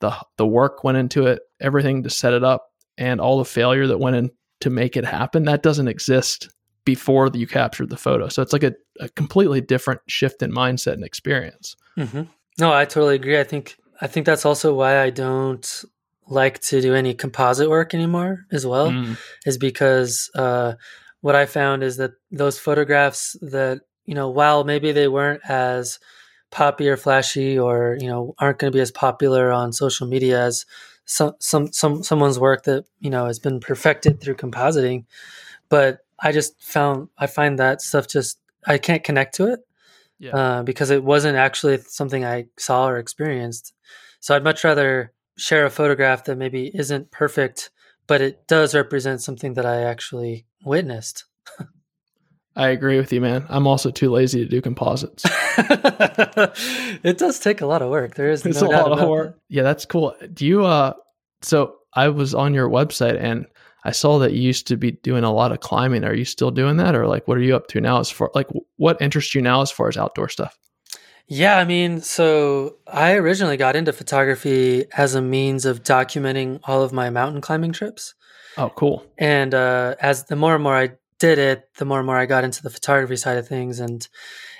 the 0.00 0.14
the 0.36 0.46
work 0.46 0.84
went 0.84 0.98
into 0.98 1.26
it, 1.26 1.40
everything 1.60 2.02
to 2.02 2.10
set 2.10 2.32
it 2.32 2.44
up, 2.44 2.70
and 2.98 3.20
all 3.20 3.38
the 3.38 3.44
failure 3.44 3.86
that 3.86 3.98
went 3.98 4.16
in 4.16 4.30
to 4.60 4.70
make 4.70 4.96
it 4.96 5.04
happen. 5.04 5.44
That 5.44 5.62
doesn't 5.62 5.88
exist 5.88 6.48
before 6.84 7.30
you 7.32 7.46
captured 7.46 7.90
the 7.90 7.96
photo. 7.96 8.28
So 8.28 8.42
it's 8.42 8.52
like 8.52 8.64
a, 8.64 8.74
a 9.00 9.08
completely 9.10 9.60
different 9.60 10.00
shift 10.08 10.42
in 10.42 10.52
mindset 10.52 10.94
and 10.94 11.04
experience. 11.04 11.76
Mm-hmm. 11.96 12.22
No, 12.58 12.72
I 12.72 12.84
totally 12.84 13.14
agree. 13.14 13.38
I 13.38 13.44
think 13.44 13.76
I 14.02 14.08
think 14.08 14.26
that's 14.26 14.44
also 14.44 14.74
why 14.74 15.00
I 15.00 15.10
don't 15.10 15.84
like 16.26 16.58
to 16.62 16.80
do 16.80 16.92
any 16.92 17.14
composite 17.14 17.70
work 17.70 17.94
anymore 17.94 18.46
as 18.50 18.66
well, 18.66 18.90
mm. 18.90 19.16
is 19.46 19.58
because 19.58 20.28
uh, 20.34 20.74
what 21.20 21.36
I 21.36 21.46
found 21.46 21.84
is 21.84 21.98
that 21.98 22.12
those 22.32 22.58
photographs 22.58 23.36
that 23.40 23.82
you 24.04 24.16
know, 24.16 24.28
while 24.28 24.64
maybe 24.64 24.90
they 24.90 25.06
weren't 25.06 25.48
as 25.48 26.00
poppy 26.50 26.88
or 26.88 26.96
flashy, 26.96 27.56
or 27.56 27.96
you 28.00 28.08
know, 28.08 28.34
aren't 28.40 28.58
going 28.58 28.72
to 28.72 28.76
be 28.76 28.82
as 28.82 28.90
popular 28.90 29.52
on 29.52 29.72
social 29.72 30.08
media 30.08 30.42
as 30.42 30.66
some 31.04 31.34
some 31.38 31.72
some 31.72 32.02
someone's 32.02 32.40
work 32.40 32.64
that 32.64 32.84
you 32.98 33.08
know 33.08 33.26
has 33.26 33.38
been 33.38 33.60
perfected 33.60 34.20
through 34.20 34.34
compositing, 34.34 35.04
but 35.68 36.00
I 36.18 36.32
just 36.32 36.60
found 36.60 37.08
I 37.16 37.28
find 37.28 37.56
that 37.60 37.80
stuff 37.80 38.08
just 38.08 38.40
I 38.66 38.78
can't 38.78 39.04
connect 39.04 39.36
to 39.36 39.52
it 39.52 39.60
yeah. 40.22 40.36
uh, 40.36 40.62
because 40.62 40.90
it 40.90 41.02
wasn't 41.02 41.36
actually 41.36 41.78
something 41.78 42.24
I 42.24 42.46
saw 42.56 42.88
or 42.88 42.98
experienced. 42.98 43.74
So 44.20 44.36
I'd 44.36 44.44
much 44.44 44.62
rather 44.62 45.12
share 45.36 45.66
a 45.66 45.70
photograph 45.70 46.24
that 46.24 46.38
maybe 46.38 46.70
isn't 46.72 47.10
perfect, 47.10 47.70
but 48.06 48.20
it 48.20 48.46
does 48.46 48.74
represent 48.74 49.20
something 49.20 49.54
that 49.54 49.66
I 49.66 49.82
actually 49.82 50.46
witnessed. 50.64 51.24
I 52.54 52.68
agree 52.68 52.98
with 52.98 53.12
you, 53.12 53.20
man. 53.20 53.46
I'm 53.48 53.66
also 53.66 53.90
too 53.90 54.10
lazy 54.10 54.44
to 54.44 54.48
do 54.48 54.60
composites. 54.60 55.24
it 55.58 57.18
does 57.18 57.38
take 57.40 57.62
a 57.62 57.66
lot 57.66 57.82
of 57.82 57.90
work. 57.90 58.14
There 58.14 58.30
is 58.30 58.44
it's 58.44 58.60
no 58.60 58.68
a 58.68 58.70
lot 58.70 58.92
of 58.92 59.08
work. 59.08 59.34
That. 59.34 59.40
Yeah, 59.48 59.62
that's 59.62 59.86
cool. 59.86 60.14
Do 60.32 60.46
you? 60.46 60.64
uh 60.64 60.92
So 61.40 61.76
I 61.94 62.08
was 62.08 62.34
on 62.34 62.52
your 62.52 62.68
website 62.68 63.18
and 63.18 63.46
I 63.84 63.90
saw 63.90 64.18
that 64.18 64.32
you 64.32 64.42
used 64.42 64.66
to 64.68 64.76
be 64.76 64.92
doing 64.92 65.24
a 65.24 65.32
lot 65.32 65.52
of 65.52 65.60
climbing. 65.60 66.04
Are 66.04 66.14
you 66.14 66.24
still 66.24 66.50
doing 66.50 66.76
that, 66.76 66.94
or 66.94 67.06
like 67.06 67.26
what 67.26 67.36
are 67.36 67.42
you 67.42 67.56
up 67.56 67.66
to 67.68 67.80
now? 67.80 67.98
As 67.98 68.10
far 68.10 68.30
like 68.34 68.48
what 68.76 69.00
interests 69.00 69.34
you 69.34 69.42
now 69.42 69.62
as 69.62 69.70
far 69.70 69.88
as 69.88 69.96
outdoor 69.96 70.28
stuff? 70.28 70.58
Yeah, 71.26 71.56
I 71.56 71.64
mean, 71.64 72.00
so 72.00 72.76
I 72.86 73.14
originally 73.14 73.56
got 73.56 73.76
into 73.76 73.92
photography 73.92 74.84
as 74.92 75.14
a 75.14 75.22
means 75.22 75.64
of 75.64 75.82
documenting 75.82 76.60
all 76.64 76.82
of 76.82 76.92
my 76.92 77.10
mountain 77.10 77.40
climbing 77.40 77.72
trips. 77.72 78.14
Oh, 78.58 78.70
cool! 78.70 79.06
And 79.18 79.54
uh, 79.54 79.94
as 80.00 80.24
the 80.24 80.36
more 80.36 80.54
and 80.54 80.62
more 80.62 80.76
I 80.76 80.90
did 81.18 81.38
it, 81.38 81.68
the 81.78 81.84
more 81.84 81.98
and 81.98 82.06
more 82.06 82.18
I 82.18 82.26
got 82.26 82.44
into 82.44 82.62
the 82.62 82.70
photography 82.70 83.16
side 83.16 83.38
of 83.38 83.48
things, 83.48 83.80
and 83.80 84.06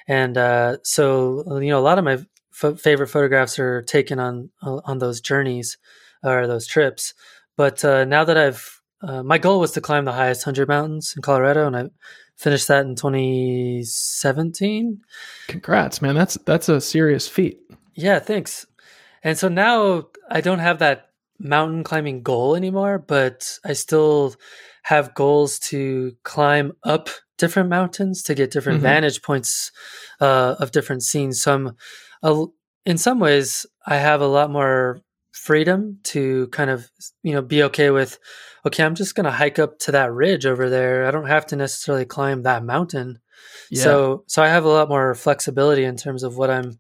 and 0.09 0.37
uh, 0.39 0.79
so 0.83 1.59
you 1.61 1.69
know, 1.69 1.79
a 1.79 1.81
lot 1.81 1.99
of 1.99 2.05
my 2.05 2.19
f- 2.63 2.81
favorite 2.81 3.09
photographs 3.09 3.59
are 3.59 3.83
taken 3.83 4.19
on 4.19 4.51
on 4.63 4.99
those 4.99 5.21
journeys 5.21 5.79
or 6.23 6.47
those 6.47 6.67
trips. 6.67 7.15
But 7.57 7.85
uh, 7.85 8.05
now 8.05 8.25
that 8.25 8.39
I've 8.39 8.82
uh, 9.03 9.23
my 9.23 9.39
goal 9.39 9.61
was 9.61 9.73
to 9.73 9.81
climb 9.81 10.05
the 10.05 10.13
highest 10.13 10.47
100 10.47 10.69
mountains 10.69 11.15
in 11.17 11.23
Colorado, 11.23 11.67
and 11.67 11.77
I 11.77 11.89
finished 12.37 12.69
that 12.69 12.87
in 12.87 12.95
2017. 12.95 15.01
Congrats, 15.49 16.01
man. 16.01 16.15
That's 16.15 16.39
that's 16.47 16.69
a 16.69 16.81
serious 16.81 17.27
feat. 17.29 17.59
Yeah, 17.95 18.21
thanks. 18.21 18.67
And 19.23 19.39
so 19.39 19.49
now 19.49 20.07
I 20.31 20.41
don't 20.41 20.61
have 20.61 20.79
that 20.79 21.11
mountain 21.39 21.85
climbing 21.85 22.23
goal 22.23 22.57
anymore, 22.57 22.99
but 22.99 23.59
I 23.65 23.75
still 23.75 24.35
have 24.85 25.15
goals 25.15 25.59
to 25.61 26.17
climb 26.25 26.73
up 26.85 27.09
different 27.39 27.69
mountains 27.69 28.23
to 28.25 28.35
get 28.35 28.51
different 28.51 28.79
mm-hmm. 28.79 28.87
vantage 28.87 29.23
points 29.23 29.71
uh, 30.21 30.57
of 30.59 30.73
different 30.73 31.03
scenes. 31.03 31.43
So 31.43 31.55
I'm, 31.55 31.77
uh, 32.23 32.47
in 32.85 32.99
some 32.99 33.21
ways, 33.21 33.65
I 33.87 33.97
have 33.97 34.21
a 34.21 34.27
lot 34.27 34.51
more 34.51 35.01
freedom 35.33 35.99
to 36.05 36.47
kind 36.49 36.71
of 36.71 36.91
you 37.23 37.33
know 37.33 37.43
be 37.43 37.63
okay 37.63 37.91
with 37.91 38.19
okay 38.67 38.85
i'm 38.85 38.95
just 38.95 39.15
going 39.15 39.25
to 39.25 39.31
hike 39.31 39.59
up 39.59 39.79
to 39.79 39.93
that 39.93 40.13
ridge 40.13 40.47
over 40.47 40.69
there. 40.69 41.07
I 41.07 41.11
don't 41.11 41.27
have 41.27 41.47
to 41.47 41.57
necessarily 41.57 42.05
climb 42.05 42.43
that 42.43 42.65
mountain. 42.65 43.19
Yeah. 43.71 43.83
so 43.83 44.25
so 44.29 44.43
i 44.43 44.49
have 44.49 44.65
a 44.65 44.69
lot 44.69 44.89
more 44.89 45.15
flexibility 45.15 45.85
in 45.85 45.97
terms 45.97 46.23
of 46.23 46.37
what 46.37 46.51
i'm 46.51 46.79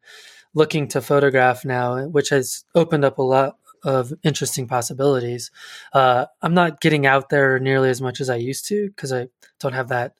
looking 0.54 0.86
to 0.88 1.00
photograph 1.00 1.64
now 1.64 2.06
which 2.06 2.28
has 2.28 2.64
opened 2.74 3.04
up 3.04 3.18
a 3.18 3.22
lot 3.22 3.56
of 3.84 4.12
interesting 4.22 4.68
possibilities. 4.68 5.50
Uh, 5.92 6.26
i'm 6.40 6.54
not 6.54 6.80
getting 6.80 7.04
out 7.04 7.30
there 7.30 7.58
nearly 7.58 7.88
as 7.88 8.00
much 8.00 8.20
as 8.20 8.30
i 8.30 8.36
used 8.36 8.66
to 8.68 8.88
because 8.88 9.12
i 9.12 9.26
don't 9.58 9.72
have 9.72 9.88
that 9.88 10.12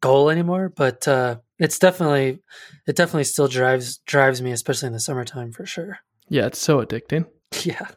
goal 0.00 0.30
anymore 0.30 0.68
but 0.68 1.06
uh, 1.08 1.36
it's 1.58 1.78
definitely 1.78 2.38
it 2.86 2.94
definitely 2.96 3.24
still 3.24 3.48
drives 3.48 3.98
drives 4.06 4.40
me 4.40 4.52
especially 4.52 4.86
in 4.86 4.92
the 4.92 5.00
summertime 5.00 5.50
for 5.52 5.66
sure. 5.66 5.98
Yeah 6.28 6.46
it's 6.46 6.58
so 6.58 6.80
addicting 6.80 7.26
Yeah. 7.64 7.88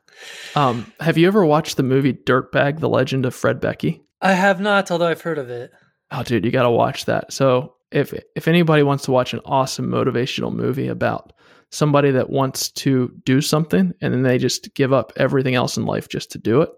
Um, 0.56 0.92
have 1.00 1.18
you 1.18 1.28
ever 1.28 1.46
watched 1.46 1.78
the 1.78 1.84
movie 1.84 2.14
Dirtbag: 2.14 2.80
The 2.80 2.90
Legend 2.90 3.26
of 3.26 3.36
Fred 3.36 3.60
Beckey? 3.60 4.02
I 4.22 4.34
have 4.34 4.60
not, 4.60 4.90
although 4.90 5.08
I've 5.08 5.22
heard 5.22 5.38
of 5.38 5.50
it. 5.50 5.72
Oh, 6.12 6.24
dude, 6.24 6.46
you 6.46 6.52
got 6.52 6.64
to 6.64 6.72
watch 6.72 7.06
that. 7.06 7.32
So 7.32 7.76
if 7.92 8.14
if 8.36 8.48
anybody 8.48 8.84
wants 8.84 9.06
to 9.06 9.12
watch 9.12 9.34
an 9.34 9.42
awesome 9.46 9.88
motivational 9.88 10.54
movie 10.54 10.88
about 10.88 11.34
somebody 11.72 12.12
that 12.12 12.30
wants 12.30 12.72
to 12.72 13.12
do 13.26 13.42
something 13.42 13.94
and 14.02 14.14
then 14.14 14.24
they 14.24 14.38
just 14.38 14.74
give 14.74 14.94
up 14.94 15.12
everything 15.18 15.54
else 15.56 15.78
in 15.78 15.86
life 15.86 16.08
just 16.08 16.32
to 16.32 16.38
do 16.38 16.62
it, 16.62 16.70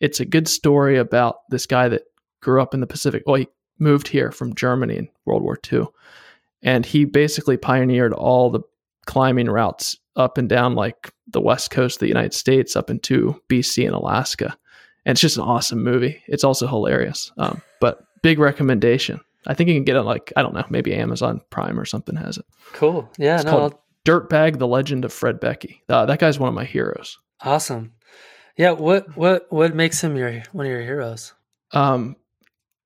it's 0.00 0.20
a 0.20 0.24
good 0.24 0.48
story 0.48 0.96
about 0.96 1.36
this 1.50 1.66
guy 1.66 1.88
that 1.88 2.02
grew 2.42 2.60
up 2.60 2.74
in 2.74 2.80
the 2.80 2.86
Pacific. 2.86 3.22
Well, 3.26 3.36
he 3.36 3.48
moved 3.78 4.08
here 4.08 4.32
from 4.32 4.54
Germany 4.54 4.96
in 4.96 5.08
World 5.26 5.42
War 5.42 5.58
II, 5.70 5.86
and 6.62 6.84
he 6.84 7.04
basically 7.04 7.56
pioneered 7.56 8.12
all 8.12 8.50
the 8.50 8.60
climbing 9.06 9.46
routes 9.46 9.98
up 10.16 10.38
and 10.38 10.48
down 10.48 10.74
like 10.74 11.12
the 11.28 11.40
west 11.40 11.70
coast 11.70 11.96
of 11.96 12.00
the 12.00 12.08
United 12.08 12.34
States 12.34 12.76
up 12.76 12.90
into 12.90 13.40
BC 13.48 13.86
and 13.86 13.94
Alaska. 13.94 14.56
And 15.06 15.12
it's 15.12 15.20
just 15.20 15.36
an 15.36 15.44
awesome 15.44 15.82
movie. 15.82 16.22
It's 16.26 16.44
also 16.44 16.66
hilarious. 16.66 17.32
Um, 17.38 17.62
but 17.80 18.00
big 18.22 18.38
recommendation. 18.38 19.20
I 19.46 19.54
think 19.54 19.68
you 19.68 19.74
can 19.74 19.84
get 19.84 19.96
it 19.96 20.02
like 20.02 20.32
I 20.36 20.42
don't 20.42 20.54
know, 20.54 20.64
maybe 20.68 20.94
Amazon 20.94 21.40
Prime 21.50 21.78
or 21.80 21.84
something 21.86 22.16
has 22.16 22.36
it. 22.36 22.44
Cool. 22.74 23.10
Yeah. 23.18 23.36
It's 23.36 23.44
no. 23.44 23.50
called 23.50 23.72
I'll- 23.72 23.84
Dirtbag: 24.06 24.58
The 24.58 24.66
Legend 24.66 25.04
of 25.04 25.12
Fred 25.12 25.40
Beckey. 25.40 25.82
Uh, 25.88 26.06
that 26.06 26.18
guy's 26.18 26.38
one 26.38 26.48
of 26.48 26.54
my 26.54 26.64
heroes. 26.64 27.18
Awesome. 27.42 27.92
Yeah. 28.56 28.72
What 28.72 29.14
what 29.16 29.46
what 29.50 29.74
makes 29.74 30.02
him 30.02 30.16
your 30.16 30.42
one 30.52 30.64
of 30.66 30.72
your 30.72 30.80
heroes? 30.82 31.34
Um, 31.72 32.16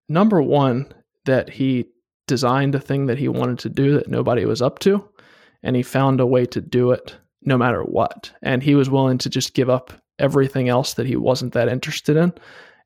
number 0.08 0.42
one, 0.42 0.92
that 1.24 1.50
he 1.50 1.86
designed 2.26 2.74
a 2.74 2.80
thing 2.80 3.06
that 3.06 3.18
he 3.18 3.28
wanted 3.28 3.60
to 3.60 3.68
do 3.68 3.94
that 3.94 4.08
nobody 4.08 4.44
was 4.44 4.60
up 4.60 4.78
to, 4.80 5.08
and 5.64 5.74
he 5.74 5.82
found 5.82 6.20
a 6.20 6.26
way 6.26 6.46
to 6.46 6.60
do 6.60 6.92
it 6.92 7.16
no 7.42 7.58
matter 7.58 7.82
what. 7.82 8.30
And 8.42 8.62
he 8.62 8.74
was 8.74 8.88
willing 8.88 9.18
to 9.18 9.28
just 9.28 9.54
give 9.54 9.68
up 9.68 9.92
everything 10.18 10.68
else 10.68 10.94
that 10.94 11.06
he 11.06 11.16
wasn't 11.16 11.54
that 11.54 11.68
interested 11.68 12.16
in. 12.16 12.32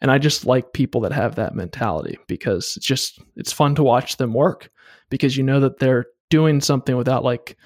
And 0.01 0.11
I 0.11 0.19
just 0.19 0.47
like 0.47 0.73
people 0.73 1.01
that 1.03 1.13
have 1.13 1.35
that 1.35 1.55
mentality 1.55 2.17
because 2.29 2.75
it's 2.77 2.87
just 2.87 3.21
it's 3.37 3.53
fun 3.53 3.75
to 3.75 3.83
watch 3.83 4.17
them 4.17 4.33
work 4.33 4.71
because 5.11 5.37
you 5.37 5.43
know 5.43 5.61
that 5.61 5.81
they're 5.81 6.07
doing 6.31 6.61
something 6.61 6.97
without 6.97 7.25
like 7.25 7.57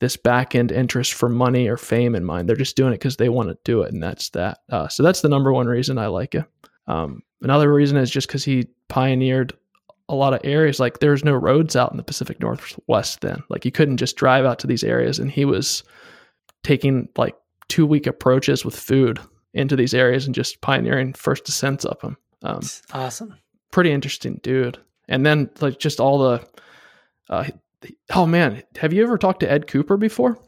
this 0.00 0.16
back 0.16 0.54
end 0.54 0.72
interest 0.72 1.12
for 1.12 1.28
money 1.28 1.68
or 1.68 1.76
fame 1.76 2.14
in 2.14 2.24
mind. 2.24 2.48
They're 2.48 2.56
just 2.56 2.76
doing 2.76 2.92
it 2.92 3.00
because 3.00 3.18
they 3.18 3.28
want 3.28 3.50
to 3.50 3.58
do 3.64 3.82
it, 3.82 3.92
and 3.92 4.02
that's 4.02 4.30
that. 4.30 4.58
Uh, 4.70 4.88
so 4.88 5.02
that's 5.02 5.20
the 5.20 5.28
number 5.28 5.52
one 5.52 5.66
reason 5.66 5.98
I 5.98 6.06
like 6.06 6.34
it. 6.34 6.44
Um, 6.86 7.22
another 7.42 7.72
reason 7.72 7.96
is 7.98 8.10
just 8.10 8.28
because 8.28 8.44
he 8.44 8.66
pioneered 8.88 9.52
a 10.08 10.14
lot 10.14 10.34
of 10.34 10.40
areas. 10.44 10.78
Like 10.80 10.98
there's 11.00 11.24
no 11.24 11.32
roads 11.34 11.76
out 11.76 11.90
in 11.90 11.96
the 11.96 12.02
Pacific 12.02 12.40
Northwest 12.40 13.20
then. 13.20 13.42
Like 13.48 13.64
you 13.64 13.70
couldn't 13.72 13.96
just 13.98 14.16
drive 14.16 14.44
out 14.44 14.58
to 14.60 14.66
these 14.66 14.84
areas, 14.84 15.18
and 15.18 15.30
he 15.30 15.44
was 15.44 15.82
taking 16.62 17.08
like 17.16 17.34
two 17.68 17.86
week 17.86 18.06
approaches 18.06 18.64
with 18.64 18.78
food 18.78 19.18
into 19.54 19.76
these 19.76 19.94
areas 19.94 20.26
and 20.26 20.34
just 20.34 20.60
pioneering 20.60 21.12
first 21.12 21.44
descents 21.44 21.84
up 21.84 22.00
them. 22.00 22.16
Um, 22.42 22.60
Awesome. 22.92 23.34
pretty 23.70 23.92
interesting 23.92 24.40
dude. 24.42 24.78
And 25.08 25.24
then 25.24 25.48
like 25.60 25.78
just 25.78 26.00
all 26.00 26.18
the, 26.18 26.46
uh, 27.30 27.44
oh 28.14 28.26
man, 28.26 28.62
have 28.76 28.92
you 28.92 29.02
ever 29.02 29.16
talked 29.16 29.40
to 29.40 29.50
Ed 29.50 29.66
Cooper 29.66 29.96
before? 29.96 30.38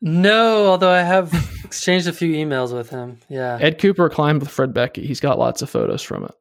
No, 0.00 0.66
although 0.68 0.90
I 0.90 1.02
have 1.02 1.32
exchanged 1.64 2.06
a 2.08 2.12
few 2.12 2.32
emails 2.32 2.72
with 2.74 2.88
him. 2.90 3.18
Yeah. 3.28 3.58
Ed 3.60 3.78
Cooper 3.78 4.08
climbed 4.08 4.40
with 4.40 4.50
Fred 4.50 4.72
Beckey. 4.72 5.02
He's 5.06 5.20
got 5.20 5.38
lots 5.38 5.60
of 5.62 5.68
photos 5.70 6.02
from 6.02 6.24
it. 6.24 6.34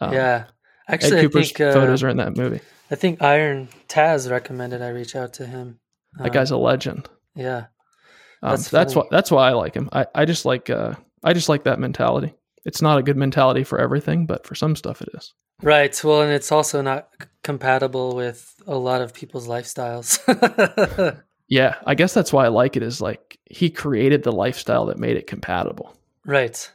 Um, 0.00 0.12
yeah. 0.12 0.44
Actually, 0.88 1.12
Ed 1.12 1.18
I 1.18 1.22
Cooper's 1.22 1.52
think 1.52 1.60
uh, 1.60 1.72
photos 1.72 2.02
are 2.02 2.08
in 2.08 2.16
that 2.18 2.36
movie. 2.36 2.60
I 2.90 2.94
think 2.94 3.22
Iron 3.22 3.68
Taz 3.88 4.30
recommended 4.30 4.82
I 4.82 4.88
reach 4.88 5.16
out 5.16 5.34
to 5.34 5.46
him. 5.46 5.78
That 6.18 6.26
Um, 6.26 6.32
guy's 6.32 6.50
a 6.50 6.56
legend. 6.56 7.08
yeah. 7.34 7.66
Um, 8.44 8.50
That's 8.50 8.68
that's 8.70 8.94
why 8.96 9.04
that's 9.10 9.30
why 9.30 9.48
I 9.48 9.52
like 9.52 9.74
him. 9.74 9.88
I, 9.92 10.06
I 10.14 10.24
just 10.24 10.44
like 10.44 10.68
uh, 10.68 10.94
I 11.22 11.32
just 11.32 11.48
like 11.48 11.62
that 11.64 11.78
mentality. 11.78 12.34
It's 12.64 12.82
not 12.82 12.98
a 12.98 13.02
good 13.02 13.16
mentality 13.16 13.62
for 13.64 13.78
everything, 13.80 14.26
but 14.26 14.44
for 14.46 14.54
some 14.56 14.74
stuff 14.76 15.00
it 15.00 15.08
is. 15.14 15.32
Right. 15.62 15.98
Well, 16.04 16.22
and 16.22 16.32
it's 16.32 16.50
also 16.50 16.82
not 16.82 17.08
c- 17.20 17.28
compatible 17.44 18.16
with 18.16 18.52
a 18.66 18.74
lot 18.76 19.00
of 19.00 19.14
people's 19.14 19.46
lifestyles. 19.46 20.18
Yeah, 21.48 21.74
I 21.86 21.94
guess 21.94 22.14
that's 22.14 22.32
why 22.32 22.46
I 22.46 22.48
like 22.48 22.76
it. 22.78 22.82
Is 22.82 23.00
like 23.02 23.38
he 23.50 23.68
created 23.68 24.22
the 24.22 24.32
lifestyle 24.32 24.86
that 24.86 24.96
made 24.98 25.16
it 25.18 25.26
compatible, 25.26 25.94
right. 26.24 26.70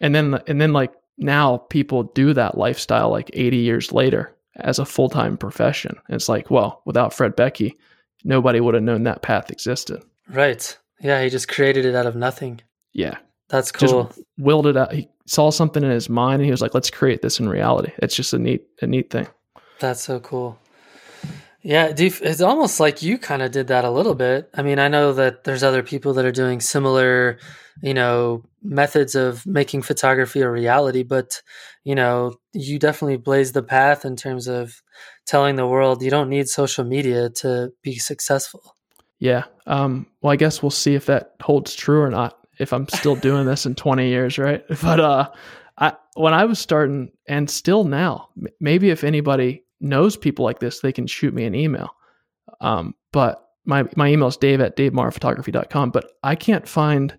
and 0.00 0.14
then 0.14 0.38
and 0.46 0.60
then 0.60 0.72
like 0.72 0.92
now 1.20 1.58
people 1.58 2.02
do 2.04 2.32
that 2.34 2.58
lifestyle 2.58 3.10
like 3.10 3.30
80 3.32 3.56
years 3.58 3.92
later 3.92 4.34
as 4.56 4.78
a 4.78 4.84
full 4.84 5.08
time 5.08 5.36
profession. 5.36 5.96
And 6.08 6.14
it's 6.16 6.28
like, 6.28 6.50
well, 6.50 6.82
without 6.84 7.14
Fred 7.14 7.36
Beckey, 7.36 7.76
nobody 8.24 8.60
would 8.60 8.74
have 8.74 8.82
known 8.82 9.04
that 9.04 9.22
path 9.22 9.50
existed. 9.50 10.02
Right. 10.28 10.76
Yeah. 11.00 11.22
He 11.22 11.30
just 11.30 11.48
created 11.48 11.84
it 11.84 11.94
out 11.94 12.06
of 12.06 12.16
nothing. 12.16 12.60
Yeah, 12.92 13.18
That's 13.48 13.70
Just- 13.70 13.92
cool. 13.92 14.12
willed 14.38 14.66
it 14.66 14.76
out. 14.76 14.92
He 14.92 15.08
saw 15.26 15.50
something 15.50 15.84
in 15.84 15.90
his 15.90 16.08
mind, 16.08 16.40
and 16.40 16.44
he 16.44 16.50
was 16.50 16.60
like, 16.60 16.74
let's 16.74 16.90
create 16.90 17.22
this 17.22 17.38
in 17.38 17.48
reality. 17.48 17.92
It's 17.98 18.16
just 18.16 18.32
a 18.32 18.38
neat 18.38 18.64
a 18.82 18.86
neat 18.88 19.10
thing. 19.10 19.28
That's 19.78 20.02
so 20.02 20.18
cool. 20.20 20.58
Yeah, 21.62 21.92
it's 21.96 22.40
almost 22.40 22.80
like 22.80 23.02
you 23.02 23.18
kind 23.18 23.42
of 23.42 23.50
did 23.50 23.66
that 23.66 23.84
a 23.84 23.90
little 23.90 24.14
bit. 24.14 24.48
I 24.54 24.62
mean, 24.62 24.78
I 24.78 24.88
know 24.88 25.12
that 25.12 25.44
there's 25.44 25.62
other 25.62 25.82
people 25.82 26.14
that 26.14 26.24
are 26.24 26.32
doing 26.32 26.60
similar, 26.60 27.38
you 27.82 27.92
know, 27.92 28.44
methods 28.62 29.14
of 29.14 29.44
making 29.46 29.82
photography 29.82 30.40
a 30.40 30.50
reality, 30.50 31.02
but 31.02 31.42
you 31.84 31.94
know, 31.94 32.34
you 32.52 32.78
definitely 32.78 33.18
blazed 33.18 33.54
the 33.54 33.62
path 33.62 34.04
in 34.04 34.16
terms 34.16 34.48
of 34.48 34.82
telling 35.26 35.56
the 35.56 35.66
world 35.66 36.02
you 36.02 36.10
don't 36.10 36.30
need 36.30 36.48
social 36.48 36.84
media 36.84 37.28
to 37.30 37.72
be 37.82 37.96
successful. 37.96 38.76
Yeah. 39.18 39.44
Um, 39.66 40.06
well, 40.22 40.32
I 40.32 40.36
guess 40.36 40.62
we'll 40.62 40.70
see 40.70 40.94
if 40.94 41.06
that 41.06 41.34
holds 41.42 41.74
true 41.74 42.00
or 42.00 42.10
not. 42.10 42.38
If 42.58 42.72
I'm 42.72 42.88
still 42.88 43.16
doing 43.16 43.46
this 43.46 43.66
in 43.66 43.74
20 43.74 44.08
years, 44.08 44.38
right? 44.38 44.64
But 44.82 45.00
uh, 45.00 45.30
I 45.76 45.92
when 46.14 46.34
I 46.34 46.46
was 46.46 46.58
starting, 46.58 47.10
and 47.26 47.48
still 47.48 47.84
now, 47.84 48.30
maybe 48.60 48.90
if 48.90 49.04
anybody 49.04 49.64
knows 49.80 50.16
people 50.16 50.44
like 50.44 50.58
this, 50.58 50.80
they 50.80 50.92
can 50.92 51.06
shoot 51.06 51.34
me 51.34 51.44
an 51.44 51.54
email. 51.54 51.90
Um, 52.60 52.94
but 53.12 53.48
my 53.64 53.84
my 53.96 54.08
email 54.08 54.28
is 54.28 54.36
dave 54.36 54.60
at 54.60 54.76
davemorrowphotography.com. 54.76 55.90
But 55.90 56.12
I 56.22 56.34
can't 56.34 56.68
find 56.68 57.16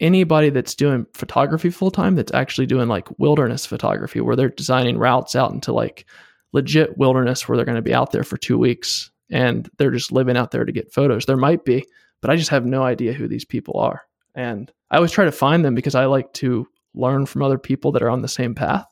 anybody 0.00 0.50
that's 0.50 0.74
doing 0.74 1.06
photography 1.12 1.70
full 1.70 1.90
time 1.90 2.14
that's 2.14 2.32
actually 2.32 2.66
doing 2.66 2.88
like 2.88 3.18
wilderness 3.18 3.66
photography, 3.66 4.20
where 4.20 4.36
they're 4.36 4.48
designing 4.48 4.98
routes 4.98 5.34
out 5.34 5.52
into 5.52 5.72
like 5.72 6.06
legit 6.52 6.96
wilderness, 6.96 7.48
where 7.48 7.56
they're 7.56 7.66
going 7.66 7.76
to 7.76 7.82
be 7.82 7.94
out 7.94 8.12
there 8.12 8.24
for 8.24 8.36
two 8.36 8.58
weeks 8.58 9.10
and 9.30 9.68
they're 9.76 9.90
just 9.90 10.12
living 10.12 10.36
out 10.36 10.50
there 10.50 10.64
to 10.64 10.72
get 10.72 10.92
photos. 10.92 11.26
There 11.26 11.36
might 11.36 11.64
be, 11.64 11.84
but 12.20 12.30
I 12.30 12.36
just 12.36 12.50
have 12.50 12.64
no 12.64 12.82
idea 12.82 13.12
who 13.12 13.28
these 13.28 13.44
people 13.44 13.78
are. 13.78 14.02
And 14.34 14.72
I 14.90 14.96
always 14.96 15.12
try 15.12 15.24
to 15.24 15.32
find 15.32 15.64
them 15.64 15.74
because 15.74 15.94
I 15.94 16.06
like 16.06 16.32
to 16.34 16.66
learn 16.94 17.26
from 17.26 17.42
other 17.42 17.58
people 17.58 17.92
that 17.92 18.02
are 18.02 18.10
on 18.10 18.22
the 18.22 18.28
same 18.28 18.54
path. 18.54 18.86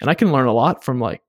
And 0.00 0.08
I 0.08 0.14
can 0.14 0.32
learn 0.32 0.46
a 0.46 0.52
lot 0.52 0.84
from 0.84 1.00
like 1.00 1.22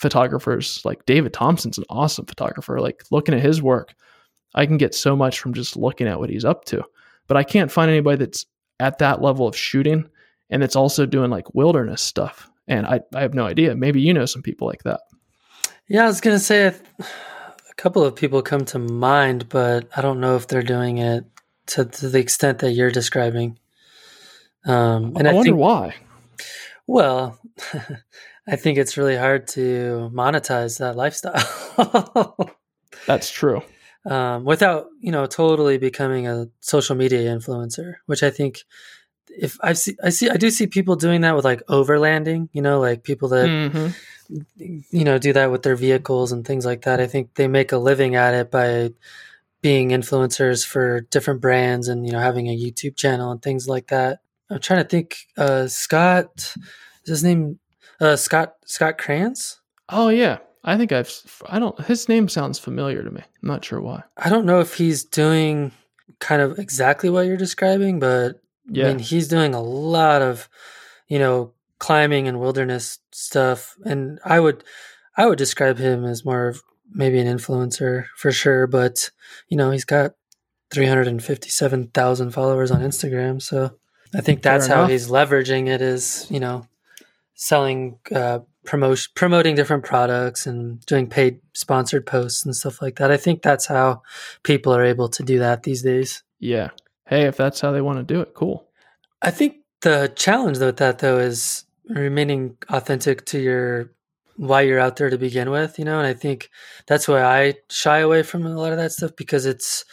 photographers 0.00 0.80
like 0.84 1.04
David 1.04 1.32
Thompson's 1.32 1.76
an 1.76 1.84
awesome 1.90 2.24
photographer. 2.24 2.80
Like 2.80 3.04
looking 3.10 3.34
at 3.34 3.42
his 3.42 3.60
work, 3.60 3.94
I 4.54 4.64
can 4.66 4.78
get 4.78 4.94
so 4.94 5.14
much 5.14 5.38
from 5.38 5.52
just 5.52 5.76
looking 5.76 6.08
at 6.08 6.18
what 6.18 6.30
he's 6.30 6.44
up 6.44 6.64
to. 6.66 6.82
But 7.28 7.36
I 7.36 7.44
can't 7.44 7.70
find 7.70 7.90
anybody 7.90 8.16
that's 8.16 8.46
at 8.80 8.98
that 8.98 9.20
level 9.20 9.46
of 9.46 9.54
shooting 9.54 10.08
and 10.48 10.62
that's 10.62 10.74
also 10.74 11.04
doing 11.04 11.30
like 11.30 11.54
wilderness 11.54 12.00
stuff. 12.00 12.50
And 12.66 12.86
I, 12.86 13.00
I 13.14 13.20
have 13.20 13.34
no 13.34 13.44
idea. 13.44 13.76
Maybe 13.76 14.00
you 14.00 14.14
know 14.14 14.24
some 14.24 14.42
people 14.42 14.66
like 14.66 14.82
that. 14.84 15.00
Yeah, 15.86 16.04
I 16.04 16.06
was 16.06 16.20
gonna 16.20 16.38
say 16.38 16.66
a, 16.66 16.74
a 16.98 17.74
couple 17.76 18.04
of 18.04 18.16
people 18.16 18.40
come 18.42 18.64
to 18.66 18.78
mind, 18.78 19.48
but 19.48 19.86
I 19.94 20.00
don't 20.00 20.20
know 20.20 20.36
if 20.36 20.48
they're 20.48 20.62
doing 20.62 20.98
it 20.98 21.24
to, 21.66 21.84
to 21.84 22.08
the 22.08 22.18
extent 22.18 22.60
that 22.60 22.72
you're 22.72 22.90
describing. 22.90 23.58
Um, 24.64 25.14
and 25.16 25.28
I, 25.28 25.32
I, 25.32 25.34
wonder 25.34 25.50
think, 25.50 25.58
why. 25.58 25.94
well, 26.86 27.38
I 28.52 28.56
think 28.56 28.78
it's 28.78 28.96
really 28.96 29.16
hard 29.16 29.46
to 29.48 30.10
monetize 30.12 30.78
that 30.78 30.96
lifestyle 30.96 32.36
That's 33.06 33.30
true. 33.30 33.62
um, 34.04 34.44
without, 34.44 34.86
you 35.00 35.12
know, 35.12 35.26
totally 35.26 35.78
becoming 35.78 36.26
a 36.26 36.48
social 36.60 36.96
media 36.96 37.20
influencer. 37.34 37.94
Which 38.06 38.22
I 38.22 38.30
think, 38.30 38.64
if 39.28 39.56
I 39.62 39.72
see, 39.74 39.96
I 40.02 40.10
see, 40.10 40.28
I 40.28 40.36
do 40.36 40.50
see 40.50 40.66
people 40.66 40.96
doing 40.96 41.20
that 41.22 41.36
with 41.36 41.44
like 41.44 41.62
overlanding. 41.68 42.48
You 42.52 42.62
know, 42.62 42.80
like 42.80 43.04
people 43.04 43.28
that 43.28 43.48
Mhm. 43.48 43.94
you 44.58 45.04
know 45.04 45.18
do 45.18 45.32
that 45.32 45.50
with 45.50 45.62
their 45.62 45.76
vehicles 45.76 46.30
and 46.32 46.44
things 46.46 46.64
like 46.64 46.82
that 46.82 47.00
i 47.00 47.06
think 47.06 47.34
they 47.34 47.48
make 47.48 47.72
a 47.72 47.78
living 47.78 48.14
at 48.14 48.32
it 48.34 48.48
by 48.50 48.90
being 49.60 49.88
influencers 49.90 50.64
for 50.64 51.00
different 51.10 51.40
brands 51.40 51.88
and 51.88 52.06
you 52.06 52.12
know 52.12 52.20
having 52.20 52.46
a 52.48 52.56
youtube 52.56 52.94
channel 52.96 53.30
and 53.32 53.42
things 53.42 53.66
like 53.68 53.88
that 53.88 54.20
i'm 54.50 54.60
trying 54.60 54.82
to 54.82 54.88
think 54.88 55.26
uh 55.36 55.66
scott 55.66 56.54
is 57.04 57.08
his 57.08 57.24
name 57.24 57.58
uh 58.00 58.16
scott 58.16 58.54
scott 58.64 58.98
Kranz 58.98 59.58
Oh 59.92 60.08
yeah, 60.08 60.38
I 60.62 60.76
think 60.76 60.92
I've. 60.92 61.10
I 61.46 61.58
don't. 61.58 61.78
His 61.86 62.08
name 62.08 62.28
sounds 62.28 62.60
familiar 62.60 63.02
to 63.02 63.10
me. 63.10 63.22
I'm 63.42 63.48
not 63.48 63.64
sure 63.64 63.80
why. 63.80 64.04
i 64.16 64.28
don't 64.28 64.46
know 64.46 64.60
if 64.60 64.74
he's 64.74 65.02
doing 65.02 65.72
kind 66.20 66.40
of 66.42 66.58
exactly 66.60 67.10
what 67.10 67.26
you're 67.26 67.36
describing 67.36 67.98
but 67.98 68.40
Yeah, 68.68 68.84
i 68.84 68.88
mean 68.90 68.98
he's 69.00 69.26
doing 69.28 69.54
a 69.54 69.62
lot 69.62 70.22
of 70.22 70.48
you 71.08 71.18
know 71.18 71.52
climbing 71.78 72.28
and 72.28 72.38
wilderness 72.38 72.98
stuff 73.10 73.74
and 73.84 74.20
i 74.24 74.38
would 74.38 74.62
i 75.16 75.26
would 75.26 75.38
describe 75.38 75.78
him 75.78 76.04
as 76.04 76.24
more 76.24 76.46
of 76.48 76.62
maybe 76.92 77.18
an 77.18 77.26
influencer 77.26 78.04
for 78.16 78.30
sure 78.32 78.66
but 78.66 79.10
you 79.48 79.56
know 79.56 79.70
he's 79.70 79.84
got 79.86 80.12
357,000 80.70 82.30
followers 82.32 82.70
on 82.70 82.80
Instagram 82.82 83.40
so 83.40 83.76
i 84.14 84.20
think 84.20 84.42
that's 84.42 84.66
how 84.66 84.86
he's 84.86 85.08
leveraging 85.08 85.68
it 85.68 85.80
is 85.80 86.26
you 86.30 86.40
know 86.40 86.66
selling 87.40 87.98
uh, 88.14 88.40
promotion 88.66 89.10
promoting 89.14 89.54
different 89.54 89.82
products 89.82 90.46
and 90.46 90.84
doing 90.84 91.08
paid 91.08 91.40
sponsored 91.54 92.04
posts 92.04 92.44
and 92.44 92.54
stuff 92.54 92.82
like 92.82 92.96
that. 92.96 93.10
I 93.10 93.16
think 93.16 93.40
that's 93.40 93.64
how 93.64 94.02
people 94.42 94.74
are 94.74 94.84
able 94.84 95.08
to 95.08 95.22
do 95.22 95.38
that 95.38 95.62
these 95.62 95.82
days. 95.82 96.22
Yeah. 96.38 96.68
Hey, 97.06 97.22
if 97.22 97.38
that's 97.38 97.62
how 97.62 97.72
they 97.72 97.80
want 97.80 97.98
to 97.98 98.14
do 98.14 98.20
it, 98.20 98.34
cool. 98.34 98.66
I 99.22 99.30
think 99.30 99.56
the 99.80 100.12
challenge 100.16 100.58
with 100.58 100.76
that 100.76 100.98
though 100.98 101.18
is 101.18 101.64
remaining 101.88 102.58
authentic 102.68 103.24
to 103.26 103.40
your 103.40 103.90
why 104.36 104.60
you're 104.60 104.78
out 104.78 104.96
there 104.96 105.08
to 105.08 105.16
begin 105.16 105.50
with, 105.50 105.78
you 105.78 105.86
know, 105.86 105.98
and 105.98 106.06
I 106.06 106.12
think 106.12 106.50
that's 106.86 107.08
why 107.08 107.22
I 107.22 107.54
shy 107.70 108.00
away 108.00 108.22
from 108.22 108.44
a 108.44 108.54
lot 108.54 108.72
of 108.72 108.78
that 108.78 108.92
stuff 108.92 109.12
because 109.16 109.46
it's 109.46 109.86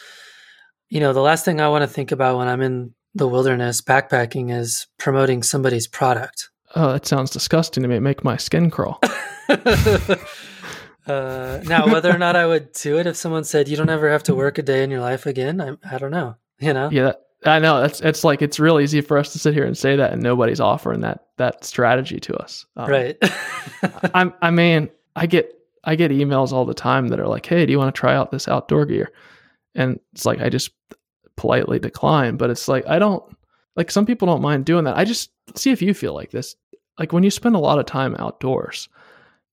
you 0.90 1.00
know, 1.00 1.14
the 1.14 1.22
last 1.22 1.46
thing 1.46 1.60
I 1.60 1.70
want 1.70 1.84
to 1.84 1.88
think 1.88 2.12
about 2.12 2.38
when 2.38 2.48
I'm 2.48 2.62
in 2.62 2.94
the 3.16 3.28
wilderness 3.28 3.82
backpacking 3.82 4.54
is 4.54 4.88
promoting 4.98 5.44
somebody's 5.44 5.88
product. 5.88 6.50
Oh, 6.78 6.92
that 6.94 7.08
sounds 7.08 7.32
disgusting 7.32 7.82
to 7.82 7.90
me. 7.90 7.96
It 7.96 8.02
make 8.02 8.24
my 8.24 8.38
skin 8.38 8.70
crawl. 8.70 9.00
uh, 9.50 9.58
now, 11.08 11.88
whether 11.88 12.14
or 12.14 12.20
not 12.20 12.36
I 12.36 12.46
would 12.46 12.72
do 12.72 13.00
it 13.00 13.08
if 13.08 13.16
someone 13.16 13.44
said 13.44 13.68
you 13.68 13.76
don't 13.76 13.90
ever 13.90 14.12
have 14.12 14.22
to 14.24 14.36
work 14.36 14.60
a 14.60 14.62
day 14.62 14.84
in 14.84 14.92
your 14.92 15.02
life 15.02 15.26
again, 15.26 15.60
I, 15.60 15.76
I 15.92 15.98
don't 15.98 16.12
know. 16.12 16.36
You 16.60 16.74
know? 16.74 16.90
Yeah, 16.92 17.14
I 17.46 17.58
know. 17.58 17.84
It's 17.84 18.00
it's 18.02 18.24
like 18.24 18.44
it's 18.44 18.60
real 18.60 18.80
easy 18.80 19.02
for 19.02 19.18
us 19.18 19.34
to 19.34 19.40
sit 19.40 19.56
here 19.56 19.66
and 19.66 19.76
say 19.76 19.96
that, 19.96 20.14
and 20.14 20.22
nobody's 20.22 20.60
offering 20.60 21.02
that 21.02 21.26
that 21.38 21.66
strategy 21.66 22.20
to 22.20 22.36
us. 22.36 22.68
Um, 22.76 22.90
right. 22.90 23.18
I'm. 24.14 24.36
I 24.44 24.52
mean, 24.52 24.92
I 25.16 25.26
get 25.26 25.52
I 25.84 25.96
get 25.96 26.12
emails 26.12 26.52
all 26.52 26.66
the 26.66 26.76
time 26.76 27.08
that 27.08 27.20
are 27.20 27.28
like, 27.28 27.48
"Hey, 27.48 27.66
do 27.66 27.72
you 27.72 27.80
want 27.80 27.94
to 27.94 28.00
try 28.00 28.16
out 28.16 28.30
this 28.30 28.48
outdoor 28.48 28.86
gear?" 28.86 29.12
And 29.74 30.00
it's 30.14 30.28
like 30.28 30.42
I 30.42 30.50
just 30.50 30.70
politely 31.38 31.80
decline, 31.80 32.38
but 32.38 32.52
it's 32.52 32.68
like 32.68 32.86
I 32.86 33.00
don't 33.00 33.24
like 33.76 33.90
some 33.90 34.06
people 34.06 34.28
don't 34.28 34.44
mind 34.44 34.66
doing 34.66 34.84
that. 34.84 34.96
I 34.96 35.06
just 35.06 35.32
see 35.56 35.72
if 35.72 35.82
you 35.82 35.94
feel 35.94 36.14
like 36.14 36.32
this. 36.32 36.56
Like 37.00 37.14
when 37.14 37.24
you 37.24 37.32
spend 37.32 37.56
a 37.56 37.60
lot 37.60 37.80
of 37.80 37.86
time 37.86 38.16
outdoors, 38.18 38.90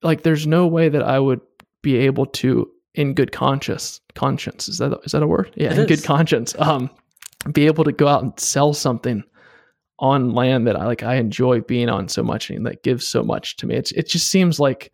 like 0.02 0.22
there's 0.22 0.46
no 0.46 0.66
way 0.66 0.88
that 0.88 1.02
I 1.02 1.18
would 1.18 1.40
be 1.82 1.96
able 1.96 2.26
to 2.26 2.70
in 2.94 3.12
good 3.12 3.32
conscience 3.32 4.00
conscience 4.14 4.68
is 4.68 4.78
that 4.78 4.96
is 5.02 5.10
that 5.10 5.22
a 5.22 5.26
word 5.26 5.50
yeah 5.56 5.66
it 5.66 5.72
in 5.72 5.80
is. 5.80 5.86
good 5.86 6.04
conscience 6.04 6.54
um 6.60 6.88
be 7.52 7.66
able 7.66 7.82
to 7.82 7.90
go 7.90 8.06
out 8.06 8.22
and 8.22 8.38
sell 8.38 8.72
something 8.72 9.24
on 9.98 10.32
land 10.32 10.66
that 10.66 10.76
I 10.76 10.86
like 10.86 11.02
I 11.02 11.16
enjoy 11.16 11.60
being 11.60 11.88
on 11.88 12.08
so 12.08 12.22
much 12.22 12.50
and 12.50 12.66
that 12.66 12.82
gives 12.82 13.06
so 13.06 13.22
much 13.22 13.56
to 13.56 13.66
me. 13.66 13.76
It's 13.76 13.92
it 13.92 14.08
just 14.08 14.28
seems 14.28 14.58
like 14.58 14.92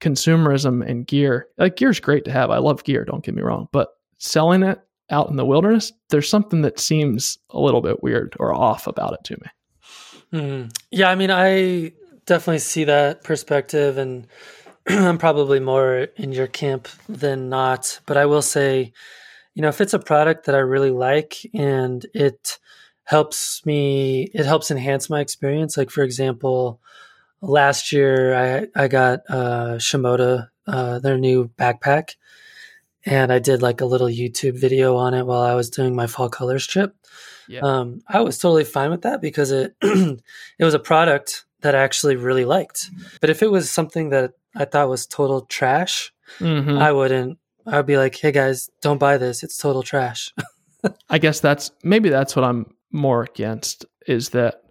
consumerism 0.00 0.86
and 0.86 1.06
gear. 1.06 1.48
Like 1.56 1.76
gear's 1.76 2.00
great 2.00 2.24
to 2.26 2.32
have. 2.32 2.50
I 2.50 2.58
love 2.58 2.84
gear, 2.84 3.04
don't 3.04 3.24
get 3.24 3.34
me 3.34 3.42
wrong, 3.42 3.68
but 3.72 3.88
selling 4.18 4.62
it 4.62 4.80
out 5.10 5.30
in 5.30 5.36
the 5.36 5.46
wilderness, 5.46 5.92
there's 6.10 6.28
something 6.28 6.62
that 6.62 6.78
seems 6.78 7.38
a 7.50 7.60
little 7.60 7.80
bit 7.80 8.02
weird 8.02 8.36
or 8.38 8.54
off 8.54 8.86
about 8.86 9.14
it 9.14 9.24
to 9.24 9.34
me. 9.34 9.48
Mm. 10.34 10.76
Yeah, 10.90 11.10
I 11.10 11.14
mean, 11.14 11.30
I 11.30 11.92
definitely 12.26 12.58
see 12.58 12.84
that 12.84 13.22
perspective, 13.22 13.98
and 13.98 14.26
I'm 14.88 15.16
probably 15.16 15.60
more 15.60 16.08
in 16.16 16.32
your 16.32 16.48
camp 16.48 16.88
than 17.08 17.48
not. 17.48 18.00
But 18.04 18.16
I 18.16 18.26
will 18.26 18.42
say, 18.42 18.92
you 19.54 19.62
know, 19.62 19.68
if 19.68 19.80
it's 19.80 19.94
a 19.94 19.98
product 20.00 20.46
that 20.46 20.56
I 20.56 20.58
really 20.58 20.90
like 20.90 21.36
and 21.54 22.04
it 22.14 22.58
helps 23.04 23.64
me, 23.64 24.24
it 24.34 24.44
helps 24.44 24.72
enhance 24.72 25.08
my 25.08 25.20
experience. 25.20 25.76
Like, 25.76 25.90
for 25.90 26.02
example, 26.02 26.80
last 27.40 27.92
year 27.92 28.34
I, 28.34 28.66
I 28.74 28.88
got 28.88 29.20
uh, 29.28 29.76
Shimoda, 29.76 30.48
uh, 30.66 30.98
their 30.98 31.16
new 31.16 31.48
backpack, 31.56 32.16
and 33.06 33.32
I 33.32 33.38
did 33.38 33.62
like 33.62 33.80
a 33.80 33.86
little 33.86 34.08
YouTube 34.08 34.58
video 34.58 34.96
on 34.96 35.14
it 35.14 35.26
while 35.26 35.42
I 35.42 35.54
was 35.54 35.70
doing 35.70 35.94
my 35.94 36.08
fall 36.08 36.28
colors 36.28 36.66
trip. 36.66 36.96
Yeah. 37.48 37.60
Um, 37.60 38.00
I 38.08 38.20
was 38.20 38.38
totally 38.38 38.64
fine 38.64 38.90
with 38.90 39.02
that 39.02 39.20
because 39.20 39.50
it 39.50 39.74
it 39.82 40.20
was 40.64 40.74
a 40.74 40.78
product 40.78 41.44
that 41.60 41.74
I 41.74 41.82
actually 41.82 42.16
really 42.16 42.44
liked. 42.44 42.90
But 43.20 43.30
if 43.30 43.42
it 43.42 43.50
was 43.50 43.70
something 43.70 44.10
that 44.10 44.32
I 44.54 44.64
thought 44.64 44.88
was 44.88 45.06
total 45.06 45.42
trash, 45.42 46.12
mm-hmm. 46.38 46.78
I 46.78 46.92
wouldn't 46.92 47.38
I'd 47.66 47.86
be 47.86 47.96
like, 47.96 48.16
"Hey 48.16 48.32
guys, 48.32 48.70
don't 48.80 48.98
buy 48.98 49.18
this. 49.18 49.42
It's 49.42 49.56
total 49.56 49.82
trash." 49.82 50.32
I 51.08 51.18
guess 51.18 51.40
that's 51.40 51.70
maybe 51.82 52.08
that's 52.08 52.36
what 52.36 52.44
I'm 52.44 52.66
more 52.92 53.22
against 53.22 53.86
is 54.06 54.30
that 54.30 54.62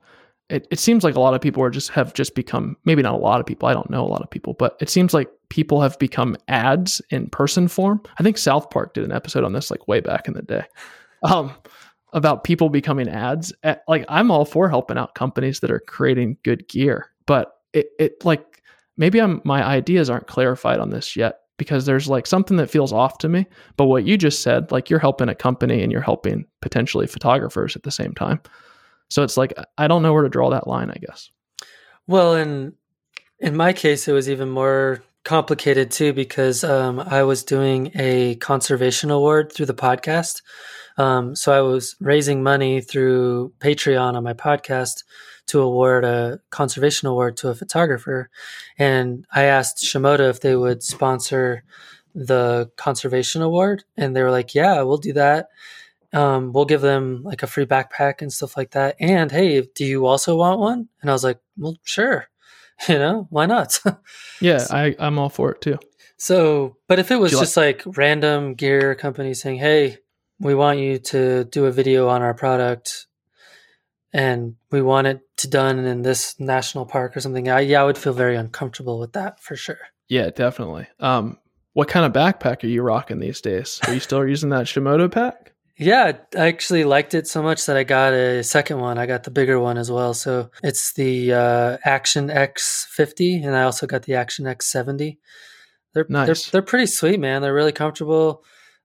it, 0.49 0.67
it 0.69 0.79
seems 0.79 1.03
like 1.03 1.15
a 1.15 1.19
lot 1.19 1.33
of 1.33 1.41
people 1.41 1.63
are 1.63 1.69
just 1.69 1.89
have 1.89 2.13
just 2.13 2.35
become 2.35 2.77
maybe 2.85 3.01
not 3.01 3.15
a 3.15 3.17
lot 3.17 3.39
of 3.39 3.45
people. 3.45 3.67
I 3.67 3.73
don't 3.73 3.89
know 3.89 4.05
a 4.05 4.07
lot 4.07 4.21
of 4.21 4.29
people, 4.29 4.53
but 4.53 4.77
it 4.79 4.89
seems 4.89 5.13
like 5.13 5.29
people 5.49 5.81
have 5.81 5.97
become 5.99 6.37
ads 6.47 7.01
in 7.09 7.27
person 7.29 7.67
form. 7.67 8.01
I 8.19 8.23
think 8.23 8.37
South 8.37 8.69
Park 8.69 8.93
did 8.93 9.03
an 9.03 9.11
episode 9.11 9.43
on 9.43 9.53
this 9.53 9.71
like 9.71 9.87
way 9.87 9.99
back 9.99 10.27
in 10.27 10.33
the 10.33 10.41
day. 10.41 10.65
Um, 11.23 11.53
about 12.13 12.43
people 12.43 12.69
becoming 12.69 13.09
ads. 13.09 13.53
Like 13.87 14.05
I'm 14.07 14.31
all 14.31 14.45
for 14.45 14.69
helping 14.69 14.97
out 14.97 15.15
companies 15.15 15.59
that 15.59 15.71
are 15.71 15.79
creating 15.79 16.37
good 16.43 16.67
gear, 16.67 17.11
but 17.25 17.53
it, 17.73 17.87
it 17.99 18.23
like 18.23 18.61
maybe 18.97 19.19
I'm 19.19 19.41
my 19.43 19.63
ideas 19.63 20.09
aren't 20.09 20.27
clarified 20.27 20.79
on 20.79 20.91
this 20.91 21.15
yet 21.15 21.39
because 21.57 21.85
there's 21.85 22.07
like 22.07 22.27
something 22.27 22.57
that 22.57 22.69
feels 22.69 22.93
off 22.93 23.17
to 23.19 23.29
me. 23.29 23.45
But 23.77 23.85
what 23.85 24.05
you 24.05 24.17
just 24.17 24.41
said, 24.41 24.71
like 24.71 24.89
you're 24.89 24.99
helping 24.99 25.29
a 25.29 25.35
company 25.35 25.81
and 25.81 25.91
you're 25.91 26.01
helping 26.01 26.45
potentially 26.61 27.07
photographers 27.07 27.75
at 27.75 27.83
the 27.83 27.91
same 27.91 28.13
time. 28.13 28.41
So 29.09 29.23
it's 29.23 29.37
like 29.37 29.53
I 29.77 29.87
don't 29.87 30.01
know 30.01 30.13
where 30.13 30.23
to 30.23 30.29
draw 30.29 30.49
that 30.51 30.67
line, 30.67 30.89
I 30.89 30.97
guess. 30.99 31.29
Well, 32.07 32.35
in 32.35 32.73
in 33.39 33.55
my 33.55 33.73
case, 33.73 34.07
it 34.07 34.13
was 34.13 34.29
even 34.29 34.49
more 34.49 35.03
complicated 35.23 35.89
too 35.89 36.13
because 36.13 36.63
um, 36.63 36.99
I 36.99 37.23
was 37.23 37.43
doing 37.43 37.91
a 37.95 38.35
conservation 38.35 39.09
award 39.09 39.51
through 39.53 39.67
the 39.67 39.73
podcast. 39.73 40.41
Um, 40.97 41.35
so 41.35 41.51
I 41.51 41.61
was 41.61 41.95
raising 41.99 42.43
money 42.43 42.81
through 42.81 43.53
Patreon 43.59 44.15
on 44.15 44.23
my 44.23 44.33
podcast 44.33 45.03
to 45.47 45.61
award 45.61 46.05
a 46.05 46.39
conservation 46.49 47.07
award 47.07 47.37
to 47.37 47.49
a 47.49 47.55
photographer. 47.55 48.29
And 48.77 49.25
I 49.33 49.43
asked 49.43 49.83
Shimoda 49.83 50.29
if 50.29 50.41
they 50.41 50.55
would 50.55 50.83
sponsor 50.83 51.63
the 52.15 52.71
conservation 52.77 53.41
award. 53.41 53.83
And 53.97 54.15
they 54.15 54.21
were 54.23 54.31
like, 54.31 54.55
yeah, 54.55 54.81
we'll 54.83 54.97
do 54.97 55.13
that. 55.13 55.49
Um, 56.13 56.53
we'll 56.53 56.65
give 56.65 56.81
them 56.81 57.23
like 57.23 57.41
a 57.41 57.47
free 57.47 57.65
backpack 57.65 58.21
and 58.21 58.31
stuff 58.31 58.55
like 58.55 58.71
that. 58.71 58.95
And 58.99 59.31
hey, 59.31 59.61
do 59.75 59.83
you 59.83 60.05
also 60.05 60.37
want 60.37 60.59
one? 60.59 60.87
And 61.01 61.09
I 61.09 61.13
was 61.13 61.23
like, 61.23 61.39
well, 61.57 61.77
sure. 61.83 62.27
You 62.89 62.97
know, 62.97 63.27
why 63.29 63.45
not? 63.45 63.79
yeah, 64.41 64.57
so, 64.57 64.75
I, 64.75 64.95
I'm 64.99 65.19
all 65.19 65.29
for 65.29 65.51
it 65.51 65.61
too. 65.61 65.77
So, 66.17 66.75
but 66.87 66.99
if 66.99 67.11
it 67.11 67.17
was 67.19 67.31
just 67.31 67.55
like, 67.55 67.85
like 67.85 67.97
random 67.97 68.55
gear 68.55 68.95
company 68.95 69.35
saying, 69.35 69.59
hey, 69.59 69.99
we 70.43 70.53
want 70.53 70.79
you 70.79 70.99
to 70.99 71.45
do 71.45 71.65
a 71.65 71.71
video 71.71 72.09
on 72.09 72.21
our 72.21 72.33
product 72.33 73.07
and 74.11 74.55
we 74.71 74.81
want 74.81 75.07
it 75.07 75.21
to 75.37 75.49
done 75.49 75.79
in 75.79 76.03
this 76.03 76.39
national 76.39 76.85
park 76.85 77.17
or 77.17 77.19
something, 77.19 77.49
I, 77.49 77.61
yeah, 77.61 77.81
I 77.81 77.85
would 77.85 77.97
feel 77.97 78.13
very 78.13 78.35
uncomfortable 78.35 78.99
with 78.99 79.13
that 79.13 79.41
for 79.41 79.55
sure. 79.55 79.79
Yeah, 80.07 80.29
definitely. 80.29 80.87
Um, 80.99 81.39
what 81.73 81.87
kind 81.87 82.05
of 82.05 82.13
backpack 82.13 82.63
are 82.63 82.67
you 82.67 82.83
rocking 82.83 83.19
these 83.19 83.41
days? 83.41 83.79
Are 83.87 83.93
you 83.93 83.99
still 83.99 84.27
using 84.27 84.49
that 84.49 84.65
Shimoda 84.65 85.11
pack? 85.11 85.53
Yeah, 85.75 86.11
I 86.37 86.47
actually 86.47 86.83
liked 86.83 87.15
it 87.15 87.27
so 87.27 87.41
much 87.41 87.65
that 87.65 87.75
I 87.75 87.83
got 87.83 88.13
a 88.13 88.43
second 88.43 88.79
one. 88.79 88.99
I 88.99 89.07
got 89.07 89.23
the 89.23 89.31
bigger 89.31 89.59
one 89.59 89.79
as 89.79 89.89
well. 89.89 90.13
So 90.13 90.51
it's 90.61 90.93
the 90.93 91.33
uh, 91.33 91.77
Action 91.83 92.27
X50, 92.27 93.43
and 93.43 93.55
I 93.55 93.63
also 93.63 93.87
got 93.87 94.03
the 94.03 94.13
Action 94.13 94.45
X70. 94.45 95.17
They're 95.93 96.05
nice. 96.09 96.27
they're, 96.27 96.51
they're 96.51 96.61
pretty 96.61 96.85
sweet, 96.85 97.19
man. 97.19 97.41
They're 97.41 97.55
really 97.55 97.71
comfortable. 97.71 98.43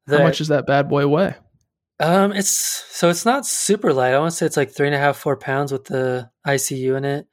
How 0.08 0.22
much 0.22 0.38
does 0.38 0.48
that 0.48 0.66
bad 0.66 0.88
boy 0.88 1.06
weigh? 1.06 1.34
Um, 2.00 2.32
it's 2.32 2.50
so 2.50 3.08
it's 3.08 3.24
not 3.24 3.46
super 3.46 3.92
light. 3.92 4.14
I 4.14 4.18
want 4.18 4.30
to 4.30 4.36
say 4.36 4.46
it's 4.46 4.56
like 4.56 4.70
three 4.70 4.86
and 4.86 4.94
a 4.94 4.98
half, 4.98 5.16
four 5.16 5.36
pounds 5.36 5.72
with 5.72 5.84
the 5.84 6.30
ICU 6.46 6.96
in 6.96 7.04
it. 7.04 7.26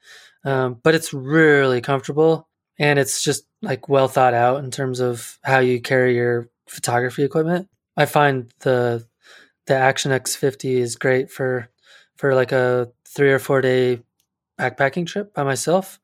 Um, 0.43 0.79
but 0.83 0.95
it's 0.95 1.13
really 1.13 1.81
comfortable 1.81 2.47
and 2.77 2.99
it's 2.99 3.21
just 3.23 3.45
like 3.61 3.89
well 3.89 4.07
thought 4.07 4.33
out 4.33 4.63
in 4.63 4.71
terms 4.71 4.99
of 4.99 5.39
how 5.43 5.59
you 5.59 5.81
carry 5.81 6.15
your 6.15 6.49
photography 6.67 7.23
equipment. 7.23 7.67
I 7.97 8.05
find 8.05 8.51
the 8.59 9.07
the 9.67 9.75
Action 9.75 10.11
X50 10.11 10.77
is 10.77 10.95
great 10.95 11.31
for 11.31 11.69
for 12.15 12.35
like 12.35 12.51
a 12.51 12.91
three 13.07 13.31
or 13.31 13.39
four 13.39 13.61
day 13.61 14.01
backpacking 14.59 15.05
trip 15.05 15.33
by 15.33 15.43
myself. 15.43 15.99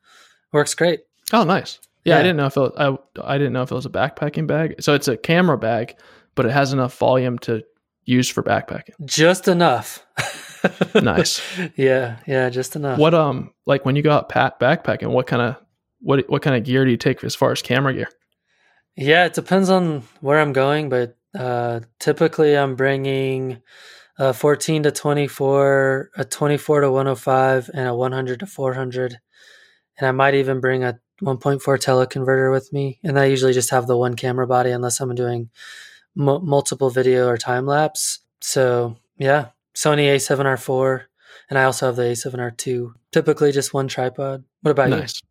Works 0.52 0.74
great. 0.74 1.02
Oh, 1.34 1.44
nice. 1.44 1.80
Yeah, 2.04 2.16
yeah. 2.16 2.20
I 2.20 2.24
didn't 2.24 2.38
know 2.38 2.46
if 2.48 2.58
it 2.58 2.74
I 2.78 2.98
I 3.24 3.38
didn't 3.38 3.54
know 3.54 3.64
if 3.64 3.72
it 3.72 3.76
was 3.76 3.86
a 3.86 3.90
backpacking 3.90 4.48
bag. 4.48 4.82
So 4.82 4.94
it's 4.94 5.08
a 5.08 5.18
camera 5.18 5.58
bag, 5.58 5.96
but 6.36 6.46
it 6.46 6.52
has 6.52 6.74
enough 6.74 6.98
volume 6.98 7.38
to 7.40 7.64
used 8.06 8.32
for 8.32 8.44
backpacking? 8.44 8.94
Just 9.06 9.48
enough. 9.48 10.06
nice. 10.96 11.42
Yeah, 11.76 12.18
yeah, 12.28 12.50
just 12.50 12.76
enough. 12.76 13.00
What 13.00 13.14
um 13.14 13.52
like 13.66 13.86
when 13.86 13.96
you 13.96 14.02
go 14.02 14.12
out 14.12 14.30
pat 14.30 14.60
backpacking, 14.60 15.10
what 15.10 15.28
kind 15.28 15.42
of 15.42 15.56
what 16.00 16.30
what 16.30 16.42
kind 16.42 16.56
of 16.56 16.64
gear 16.64 16.86
do 16.86 16.92
you 16.92 16.98
take 16.98 17.24
as 17.24 17.36
far 17.36 17.52
as 17.52 17.62
camera 17.62 17.94
gear? 17.94 18.10
Yeah, 18.96 19.26
it 19.26 19.34
depends 19.34 19.70
on 19.70 20.04
where 20.20 20.40
I'm 20.40 20.54
going, 20.54 20.90
but 20.90 21.18
uh, 21.38 21.80
typically 22.00 22.58
I'm 22.58 22.76
bringing 22.76 23.62
a 24.20 24.34
14 24.34 24.84
to 24.84 24.92
24, 24.92 26.12
a 26.18 26.26
24 26.26 26.82
to 26.82 26.92
105, 26.92 27.70
and 27.74 27.88
a 27.88 27.96
100 27.96 28.40
to 28.42 28.46
400, 28.46 29.18
and 29.98 30.08
I 30.08 30.12
might 30.12 30.36
even 30.36 30.60
bring 30.60 30.84
a 30.84 31.00
1.4 31.24 31.62
teleconverter 31.62 32.52
with 32.52 32.74
me. 32.74 33.00
And 33.04 33.18
I 33.18 33.26
usually 33.26 33.54
just 33.54 33.70
have 33.70 33.88
the 33.88 33.98
one 33.98 34.16
camera 34.16 34.46
body 34.46 34.72
unless 34.72 35.00
I'm 35.00 35.16
doing 35.16 35.50
m- 36.18 36.46
multiple 36.46 36.90
video 36.90 37.28
or 37.28 37.38
time 37.38 37.66
lapse. 37.66 38.20
So 38.42 38.98
yeah, 39.18 39.50
Sony 39.76 40.08
A7R4, 40.16 41.04
and 41.50 41.60
I 41.60 41.64
also 41.64 41.88
have 41.88 41.96
the 41.96 42.04
A7R2. 42.04 42.94
Typically 43.12 43.52
just 43.52 43.74
one 43.74 43.88
tripod. 43.88 44.44
What 44.62 44.72
about 44.72 44.90
nice. 44.90 45.22
you? 45.22 45.28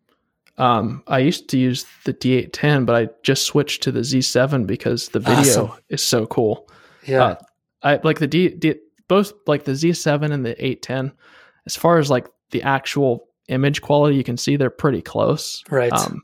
Um, 0.65 1.03
I 1.07 1.21
used 1.21 1.49
to 1.51 1.59
use 1.59 1.87
the 2.05 2.13
D810, 2.13 2.85
but 2.85 2.95
I 2.95 3.09
just 3.23 3.45
switched 3.45 3.83
to 3.85 3.93
the 3.93 4.01
Z7 4.01 4.67
because 4.67 5.09
the 5.09 5.21
video 5.21 5.39
Awesome. 5.41 5.71
is 5.89 6.03
so 6.03 6.27
cool. 6.27 6.69
Yeah. 7.07 7.25
Uh, 7.25 7.35
I 7.83 8.01
like 8.05 8.19
the 8.19 8.27
D, 8.27 8.51
D 8.51 8.75
both 9.09 9.33
like 9.47 9.65
the 9.65 9.73
Z7 9.73 10.31
and 10.31 10.45
the 10.45 10.53
810. 10.63 11.13
As 11.67 11.77
far 11.77 11.99
as 11.99 12.11
like 12.11 12.29
the 12.51 12.63
actual 12.63 13.29
image 13.49 13.81
quality, 13.81 14.17
you 14.17 14.25
can 14.25 14.37
see 14.37 14.57
they're 14.57 14.69
pretty 14.71 15.01
close. 15.01 15.65
right. 15.71 15.93
Um, 15.93 16.23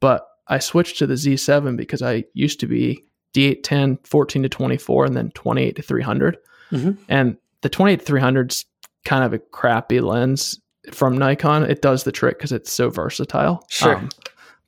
but 0.00 0.26
I 0.48 0.58
switched 0.58 0.98
to 0.98 1.06
the 1.06 1.14
Z7 1.14 1.76
because 1.76 2.02
I 2.02 2.24
used 2.34 2.60
to 2.60 2.66
be 2.66 3.04
D810 3.34 4.06
14 4.06 4.42
to 4.42 4.48
24 4.48 5.04
and 5.04 5.16
then 5.16 5.30
28 5.32 5.76
to 5.76 5.82
300. 5.82 6.38
Mhm. 6.72 6.96
And 7.08 7.36
the 7.62 7.68
28 7.68 8.04
to 8.04 8.12
300's 8.12 8.64
kind 9.04 9.24
of 9.24 9.32
a 9.32 9.38
crappy 9.38 10.00
lens 10.00 10.60
from 10.92 11.16
Nikon. 11.18 11.64
It 11.64 11.82
does 11.82 12.04
the 12.04 12.12
trick 12.12 12.38
because 12.38 12.52
it's 12.52 12.72
so 12.72 12.90
versatile. 12.90 13.54
Um, 13.54 13.60
Sure. 13.68 14.02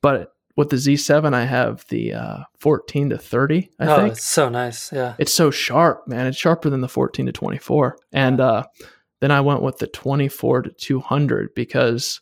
but 0.01 0.33
with 0.55 0.69
the 0.69 0.75
Z7, 0.75 1.33
I 1.33 1.45
have 1.45 1.85
the 1.87 2.13
uh, 2.13 2.37
14 2.59 3.11
to 3.11 3.17
30, 3.17 3.69
I 3.79 3.87
oh, 3.87 3.95
think 3.95 4.11
it's 4.13 4.25
so 4.25 4.49
nice. 4.49 4.91
Yeah. 4.91 5.15
it's 5.17 5.33
so 5.33 5.51
sharp, 5.51 6.05
man. 6.07 6.27
It's 6.27 6.37
sharper 6.37 6.69
than 6.69 6.81
the 6.81 6.89
14 6.89 7.27
to 7.27 7.31
24. 7.31 7.97
And 8.11 8.41
uh, 8.41 8.63
then 9.21 9.31
I 9.31 9.39
went 9.39 9.61
with 9.61 9.77
the 9.77 9.87
24 9.87 10.63
to 10.63 10.69
200 10.71 11.53
because 11.53 12.19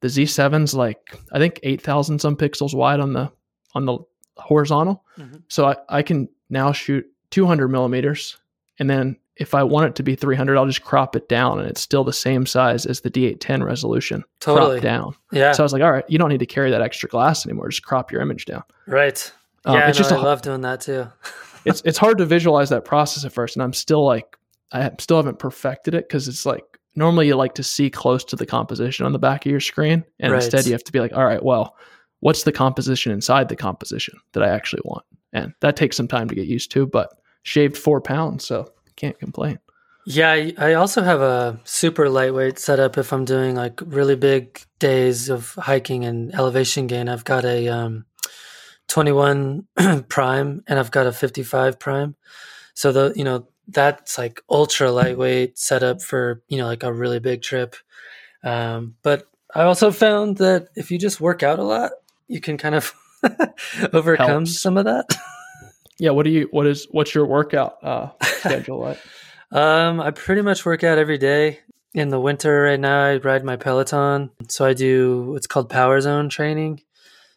the 0.00 0.08
Z7's 0.08 0.74
like 0.74 1.16
I 1.32 1.38
think 1.38 1.60
8,000 1.62 2.20
some 2.20 2.36
pixels 2.36 2.74
wide 2.74 3.00
on 3.00 3.12
the 3.12 3.30
on 3.74 3.86
the 3.86 3.98
horizontal. 4.36 5.04
Mhm. 5.18 5.42
So 5.48 5.66
I, 5.66 5.76
I 5.88 6.02
can 6.02 6.28
now 6.50 6.72
shoot 6.72 7.06
200 7.30 7.68
millimeters, 7.68 8.36
and 8.78 8.88
then 8.88 9.16
if 9.36 9.54
I 9.54 9.62
want 9.64 9.86
it 9.88 9.94
to 9.96 10.02
be 10.02 10.14
300, 10.14 10.56
I'll 10.56 10.64
just 10.66 10.82
crop 10.82 11.14
it 11.16 11.28
down, 11.28 11.58
and 11.58 11.68
it's 11.68 11.80
still 11.80 12.04
the 12.04 12.12
same 12.12 12.46
size 12.46 12.86
as 12.86 13.00
the 13.02 13.10
D810 13.10 13.62
resolution. 13.64 14.24
Totally. 14.40 14.80
Crop 14.80 14.82
down. 14.82 15.14
Yeah. 15.32 15.52
So 15.52 15.62
I 15.62 15.64
was 15.64 15.72
like, 15.74 15.82
all 15.82 15.92
right, 15.92 16.04
you 16.08 16.18
don't 16.18 16.30
need 16.30 16.40
to 16.40 16.46
carry 16.46 16.70
that 16.70 16.80
extra 16.80 17.08
glass 17.08 17.44
anymore. 17.46 17.68
Just 17.68 17.82
crop 17.84 18.10
your 18.12 18.20
image 18.22 18.46
down. 18.46 18.62
right. 18.86 19.32
Um, 19.64 19.74
yeah. 19.74 19.88
it's 19.88 19.98
no, 19.98 20.02
just 20.04 20.12
I 20.12 20.16
a- 20.16 20.22
love 20.22 20.42
doing 20.42 20.60
that 20.60 20.80
too. 20.80 21.08
it's 21.64 21.82
it's 21.84 21.98
hard 21.98 22.18
to 22.18 22.24
visualize 22.24 22.68
that 22.70 22.84
process 22.84 23.24
at 23.24 23.32
first, 23.32 23.56
and 23.56 23.62
I'm 23.64 23.72
still 23.72 24.04
like 24.06 24.38
I 24.72 24.90
still 25.00 25.16
haven't 25.16 25.38
perfected 25.40 25.92
it 25.94 26.08
because 26.08 26.28
it's 26.28 26.46
like 26.46 26.62
normally 26.94 27.26
you 27.26 27.34
like 27.34 27.54
to 27.56 27.62
see 27.64 27.90
close 27.90 28.22
to 28.26 28.36
the 28.36 28.46
composition 28.46 29.04
on 29.06 29.12
the 29.12 29.18
back 29.18 29.44
of 29.44 29.50
your 29.50 29.60
screen, 29.60 30.04
and 30.20 30.32
Right. 30.32 30.40
instead 30.42 30.66
you 30.66 30.72
have 30.72 30.84
to 30.84 30.92
be 30.92 31.00
like, 31.00 31.12
all 31.14 31.24
right, 31.26 31.42
well, 31.44 31.76
what's 32.20 32.44
the 32.44 32.52
composition 32.52 33.12
inside 33.12 33.48
the 33.48 33.56
composition 33.56 34.18
that 34.32 34.42
I 34.42 34.48
actually 34.48 34.82
want, 34.84 35.04
and 35.32 35.54
that 35.60 35.76
takes 35.76 35.96
some 35.96 36.08
time 36.08 36.28
to 36.28 36.34
get 36.34 36.46
used 36.46 36.70
to, 36.72 36.86
but 36.86 37.10
shaved 37.42 37.76
four 37.76 38.00
pounds, 38.00 38.44
so 38.44 38.72
can't 38.96 39.18
complain. 39.18 39.58
Yeah, 40.08 40.50
I, 40.56 40.74
also 40.74 41.02
have 41.02 41.20
a 41.20 41.58
super 41.64 42.08
lightweight 42.08 42.60
setup 42.60 42.96
if 42.96 43.12
I'm 43.12 43.24
doing 43.24 43.56
like 43.56 43.80
really 43.84 44.14
big 44.14 44.60
days 44.78 45.28
of 45.28 45.54
hiking 45.54 46.04
and 46.04 46.32
elevation 46.32 46.86
gain. 46.86 47.08
I've 47.08 47.24
got 47.24 47.44
a 47.44 47.66
um, 47.66 48.06
21 48.86 49.66
prime 50.08 50.62
and 50.68 50.78
I've 50.78 50.92
got 50.92 51.08
a 51.08 51.12
55 51.12 51.80
prime. 51.80 52.14
So 52.74 52.92
the 52.92 53.12
you 53.16 53.24
know 53.24 53.48
that's 53.66 54.16
like 54.16 54.42
ultra 54.48 54.92
lightweight 54.92 55.58
setup 55.58 56.02
for 56.02 56.40
you 56.46 56.58
know 56.58 56.66
like 56.66 56.84
a 56.84 56.92
really 56.92 57.18
big 57.18 57.42
trip. 57.42 57.74
Um, 58.44 58.94
but 59.02 59.26
I 59.52 59.62
also 59.62 59.90
found 59.90 60.36
that 60.36 60.68
if 60.76 60.92
you 60.92 60.98
just 60.98 61.20
work 61.20 61.42
out 61.42 61.58
a 61.58 61.64
lot, 61.64 61.90
you 62.28 62.40
can 62.40 62.58
kind 62.58 62.74
of 62.74 62.92
overcome 63.92 64.28
Helps. 64.28 64.60
some 64.60 64.76
of 64.76 64.84
that. 64.84 65.16
Yeah, 65.98 66.10
what 66.10 66.24
do 66.24 66.30
you 66.30 66.48
what 66.50 66.66
is 66.66 66.86
what's 66.90 67.14
your 67.14 67.26
workout 67.26 67.82
uh, 67.82 68.10
schedule 68.22 68.80
like? 68.80 68.98
Um, 69.52 70.00
I 70.00 70.10
pretty 70.10 70.42
much 70.42 70.64
work 70.66 70.84
out 70.84 70.98
every 70.98 71.18
day. 71.18 71.60
In 71.94 72.10
the 72.10 72.20
winter 72.20 72.62
right 72.62 72.78
now, 72.78 73.06
I 73.06 73.16
ride 73.16 73.42
my 73.42 73.56
Peloton. 73.56 74.30
So 74.48 74.66
I 74.66 74.74
do 74.74 75.30
what's 75.32 75.46
called 75.46 75.70
power 75.70 75.98
zone 76.00 76.28
training. 76.28 76.82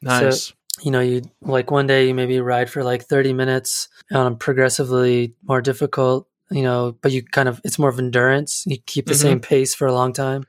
Nice. 0.02 0.54
You 0.82 0.92
know, 0.92 1.00
you 1.00 1.22
like 1.42 1.72
one 1.72 1.88
day 1.88 2.08
you 2.08 2.14
maybe 2.14 2.40
ride 2.42 2.70
for 2.70 2.84
like 2.84 3.04
30 3.04 3.34
minutes 3.34 3.88
on 4.12 4.34
a 4.34 4.36
progressively 4.36 5.36
more 5.44 5.62
difficult, 5.62 6.28
you 6.52 6.64
know, 6.64 6.96
but 7.02 7.12
you 7.12 7.24
kind 7.24 7.48
of, 7.50 7.62
it's 7.64 7.78
more 7.80 7.90
of 7.90 8.00
endurance. 8.00 8.64
You 8.66 8.78
keep 8.86 9.06
the 9.06 9.14
Mhm. 9.14 9.22
same 9.22 9.40
pace 9.40 9.76
for 9.76 9.88
a 9.88 9.94
long 9.94 10.14
time. 10.14 10.46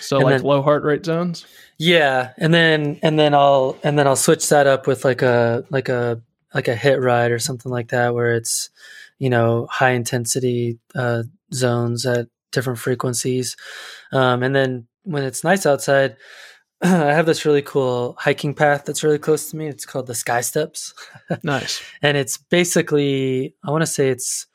so 0.00 0.16
and 0.16 0.24
like 0.26 0.36
then- 0.36 0.42
low 0.44 0.62
heart 0.62 0.82
rate 0.84 1.04
zones. 1.04 1.46
Yeah. 1.78 2.32
And 2.38 2.52
then, 2.54 2.98
and 3.02 3.18
then 3.18 3.34
I'll, 3.34 3.76
and 3.82 3.98
then 3.98 4.06
I'll 4.06 4.16
switch 4.16 4.48
that 4.50 4.66
up 4.66 4.86
with 4.86 5.04
like 5.04 5.22
a, 5.22 5.64
like 5.70 5.88
a, 5.88 6.20
like 6.54 6.68
a 6.68 6.74
HIIT 6.76 7.02
ride 7.02 7.32
or 7.32 7.38
something 7.38 7.72
like 7.72 7.88
that, 7.88 8.14
where 8.14 8.34
it's, 8.34 8.70
you 9.18 9.28
know, 9.30 9.66
high 9.70 9.90
intensity 9.90 10.78
uh, 10.94 11.22
zones 11.52 12.04
at 12.06 12.28
different 12.52 12.78
frequencies. 12.78 13.56
Um, 14.12 14.42
and 14.42 14.54
then 14.54 14.86
when 15.02 15.24
it's 15.24 15.42
nice 15.42 15.66
outside, 15.66 16.16
I 16.82 16.88
have 17.12 17.26
this 17.26 17.44
really 17.44 17.62
cool 17.62 18.14
hiking 18.20 18.54
path 18.54 18.84
that's 18.84 19.02
really 19.02 19.18
close 19.18 19.50
to 19.50 19.56
me. 19.56 19.66
It's 19.66 19.86
called 19.86 20.06
the 20.06 20.14
Sky 20.14 20.42
Steps. 20.42 20.92
Nice. 21.42 21.82
and 22.02 22.16
it's 22.16 22.36
basically, 22.36 23.54
I 23.64 23.70
want 23.70 23.82
to 23.82 23.86
say 23.86 24.10
it's 24.10 24.46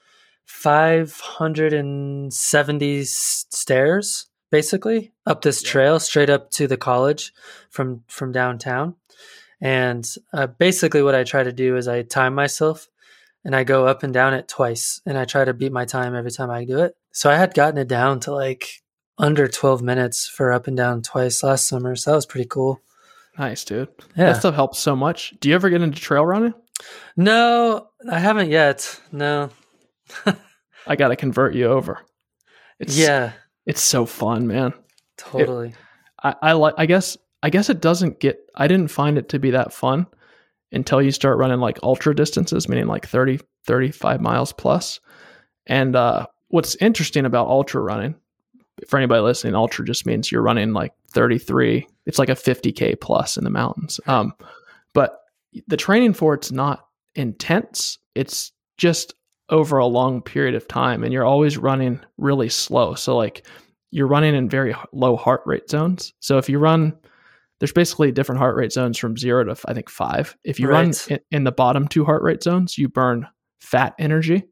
570 0.49 3.01
s- 3.01 3.45
stairs 3.49 4.27
basically 4.51 5.11
up 5.25 5.41
this 5.41 5.63
Yeah. 5.63 5.69
trail 5.71 5.99
straight 5.99 6.29
up 6.29 6.51
to 6.51 6.67
the 6.67 6.77
college 6.77 7.33
from 7.69 8.03
from 8.07 8.31
downtown 8.31 8.95
and 9.61 10.05
uh, 10.33 10.47
basically 10.47 11.03
what 11.03 11.15
i 11.15 11.23
try 11.23 11.43
to 11.43 11.51
do 11.51 11.77
is 11.77 11.87
i 11.87 12.01
time 12.01 12.33
myself 12.33 12.87
and 13.45 13.55
i 13.55 13.63
go 13.63 13.85
up 13.85 14.03
and 14.03 14.13
down 14.13 14.33
it 14.33 14.47
twice 14.47 15.01
and 15.05 15.17
i 15.17 15.25
try 15.25 15.45
to 15.45 15.53
beat 15.53 15.71
my 15.71 15.85
time 15.85 16.15
every 16.15 16.31
time 16.31 16.49
i 16.49 16.65
do 16.65 16.79
it 16.79 16.95
so 17.11 17.29
i 17.29 17.35
had 17.35 17.53
gotten 17.53 17.77
it 17.77 17.87
down 17.87 18.19
to 18.19 18.33
like 18.33 18.81
under 19.19 19.47
12 19.47 19.81
minutes 19.83 20.27
for 20.27 20.51
up 20.51 20.65
and 20.67 20.77
down 20.77 21.01
twice 21.01 21.43
last 21.43 21.67
summer 21.67 21.95
so 21.95 22.11
that 22.11 22.15
was 22.15 22.25
pretty 22.25 22.47
cool 22.47 22.81
Nice, 23.37 23.63
dude. 23.63 23.87
yeah 24.17 24.33
That 24.33 24.39
stuff 24.41 24.55
helps 24.55 24.79
so 24.79 24.97
much. 24.97 25.33
Do 25.39 25.47
you 25.47 25.55
ever 25.55 25.69
get 25.69 25.81
into 25.81 26.01
trail 26.01 26.25
running? 26.25 26.53
no 27.15 27.87
i 28.11 28.19
haven't 28.19 28.49
yet 28.49 28.99
no 29.11 29.49
I 30.87 30.95
got 30.95 31.09
to 31.09 31.15
convert 31.15 31.55
you 31.55 31.67
over. 31.67 31.99
It's, 32.79 32.97
yeah 32.97 33.33
it's 33.69 33.81
so 33.81 34.05
fun, 34.07 34.47
man. 34.47 34.73
totally 35.15 35.73
I, 36.23 36.35
I 36.41 36.51
like. 36.53 36.73
I 36.77 36.87
guess. 36.87 37.17
I 37.43 37.49
guess 37.49 37.69
it 37.69 37.81
doesn't 37.81 38.19
get. 38.19 38.39
I 38.55 38.67
didn't 38.67 38.89
find 38.89 39.17
it 39.17 39.29
to 39.29 39.39
be 39.39 39.51
that 39.51 39.71
fun 39.71 40.07
until 40.71 41.01
you 41.01 41.11
start 41.11 41.37
running 41.37 41.59
like 41.59 41.79
ultra 41.83 42.15
distances, 42.15 42.67
meaning 42.67 42.87
like 42.87 43.07
30, 43.07 43.39
35 43.65 44.21
miles 44.21 44.51
plus. 44.51 44.99
And 45.67 45.95
uh, 45.95 46.25
what's 46.49 46.75
interesting 46.75 47.25
about 47.25 47.47
ultra 47.47 47.81
running, 47.81 48.15
for 48.87 48.97
anybody 48.97 49.21
listening, 49.21 49.55
ultra 49.55 49.85
just 49.85 50.05
means 50.05 50.31
you're 50.31 50.41
running 50.41 50.73
like 50.73 50.93
thirty 51.11 51.37
three. 51.37 51.87
It's 52.07 52.17
like 52.17 52.29
a 52.29 52.35
fifty 52.35 52.71
k 52.71 52.95
plus 52.95 53.37
in 53.37 53.43
the 53.43 53.49
mountains. 53.51 53.99
Um, 54.07 54.33
but 54.93 55.19
the 55.67 55.77
training 55.77 56.13
for 56.13 56.33
it's 56.33 56.51
not 56.51 56.87
intense. 57.13 57.99
It's 58.15 58.51
just 58.77 59.13
over 59.49 59.77
a 59.77 59.85
long 59.85 60.21
period 60.21 60.55
of 60.55 60.67
time 60.67 61.03
and 61.03 61.11
you're 61.13 61.25
always 61.25 61.57
running 61.57 61.99
really 62.17 62.49
slow. 62.49 62.93
So 62.95 63.15
like 63.17 63.45
you're 63.91 64.07
running 64.07 64.35
in 64.35 64.47
very 64.49 64.75
low 64.93 65.15
heart 65.15 65.41
rate 65.45 65.69
zones. 65.69 66.13
So 66.19 66.37
if 66.37 66.49
you 66.49 66.59
run 66.59 66.95
there's 67.59 67.73
basically 67.73 68.11
different 68.11 68.39
heart 68.39 68.55
rate 68.55 68.71
zones 68.71 68.97
from 68.97 69.17
0 69.17 69.43
to 69.45 69.55
I 69.67 69.73
think 69.73 69.89
5. 69.89 70.37
If 70.45 70.59
you 70.59 70.67
run 70.69 70.93
in, 71.09 71.19
in 71.31 71.43
the 71.43 71.51
bottom 71.51 71.87
two 71.87 72.05
heart 72.05 72.21
rate 72.23 72.41
zones, 72.41 72.77
you 72.77 72.87
burn 72.87 73.27
fat 73.59 73.95
energy. 73.99 74.43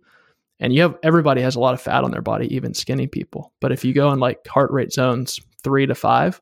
And 0.59 0.73
you 0.73 0.81
have 0.81 0.97
everybody 1.03 1.41
has 1.41 1.55
a 1.55 1.59
lot 1.59 1.73
of 1.75 1.81
fat 1.81 2.03
on 2.03 2.11
their 2.11 2.21
body, 2.23 2.53
even 2.53 2.73
skinny 2.73 3.07
people. 3.07 3.53
But 3.61 3.71
if 3.71 3.85
you 3.85 3.93
go 3.93 4.11
in 4.11 4.19
like 4.19 4.45
heart 4.47 4.71
rate 4.71 4.91
zones 4.91 5.39
3 5.63 5.85
to 5.85 5.95
5, 5.95 6.41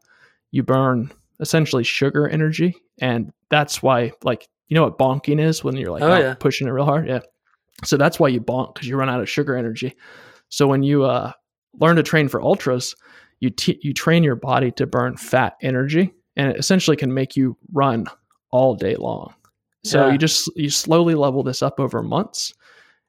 you 0.52 0.64
burn 0.64 1.12
essentially 1.42 1.84
sugar 1.84 2.28
energy 2.28 2.74
and 3.02 3.32
that's 3.50 3.84
why 3.84 4.14
like 4.24 4.48
you 4.70 4.76
know 4.76 4.84
what 4.84 4.98
bonking 4.98 5.40
is 5.42 5.64
when 5.66 5.76
you're 5.76 5.92
like 5.92 6.02
Oh, 6.02 6.18
yeah. 6.18 6.34
pushing 6.36 6.66
it 6.66 6.72
real 6.72 6.86
hard 6.86 7.10
yeah 7.10 7.20
so 7.84 7.98
that's 7.98 8.20
why 8.20 8.28
you 8.28 8.40
bonk 8.42 8.74
because 8.74 8.88
you 8.88 8.96
run 8.98 9.10
out 9.10 9.22
of 9.22 9.30
sugar 9.30 9.56
energy 9.56 9.96
so 10.50 10.68
when 10.68 10.84
you 10.84 11.04
uh, 11.04 11.32
learn 11.80 11.96
to 11.96 12.04
train 12.04 12.28
for 12.28 12.42
ultras 12.42 12.96
you 13.40 13.50
t- 13.50 13.80
you 13.82 13.94
train 13.94 14.24
your 14.24 14.36
body 14.36 14.72
to 14.72 14.86
burn 14.88 15.18
fat 15.18 15.56
energy 15.62 16.14
and 16.38 16.50
it 16.52 16.58
essentially 16.58 16.96
can 16.98 17.14
make 17.14 17.36
you 17.36 17.58
run 17.74 18.06
all 18.52 18.76
day 18.76 18.96
long 18.96 19.34
so 19.84 20.06
Yeah. 20.06 20.14
you 20.14 20.18
just 20.18 20.50
you 20.56 20.70
slowly 20.70 21.16
level 21.16 21.44
this 21.44 21.62
up 21.62 21.80
over 21.80 22.02
months 22.02 22.54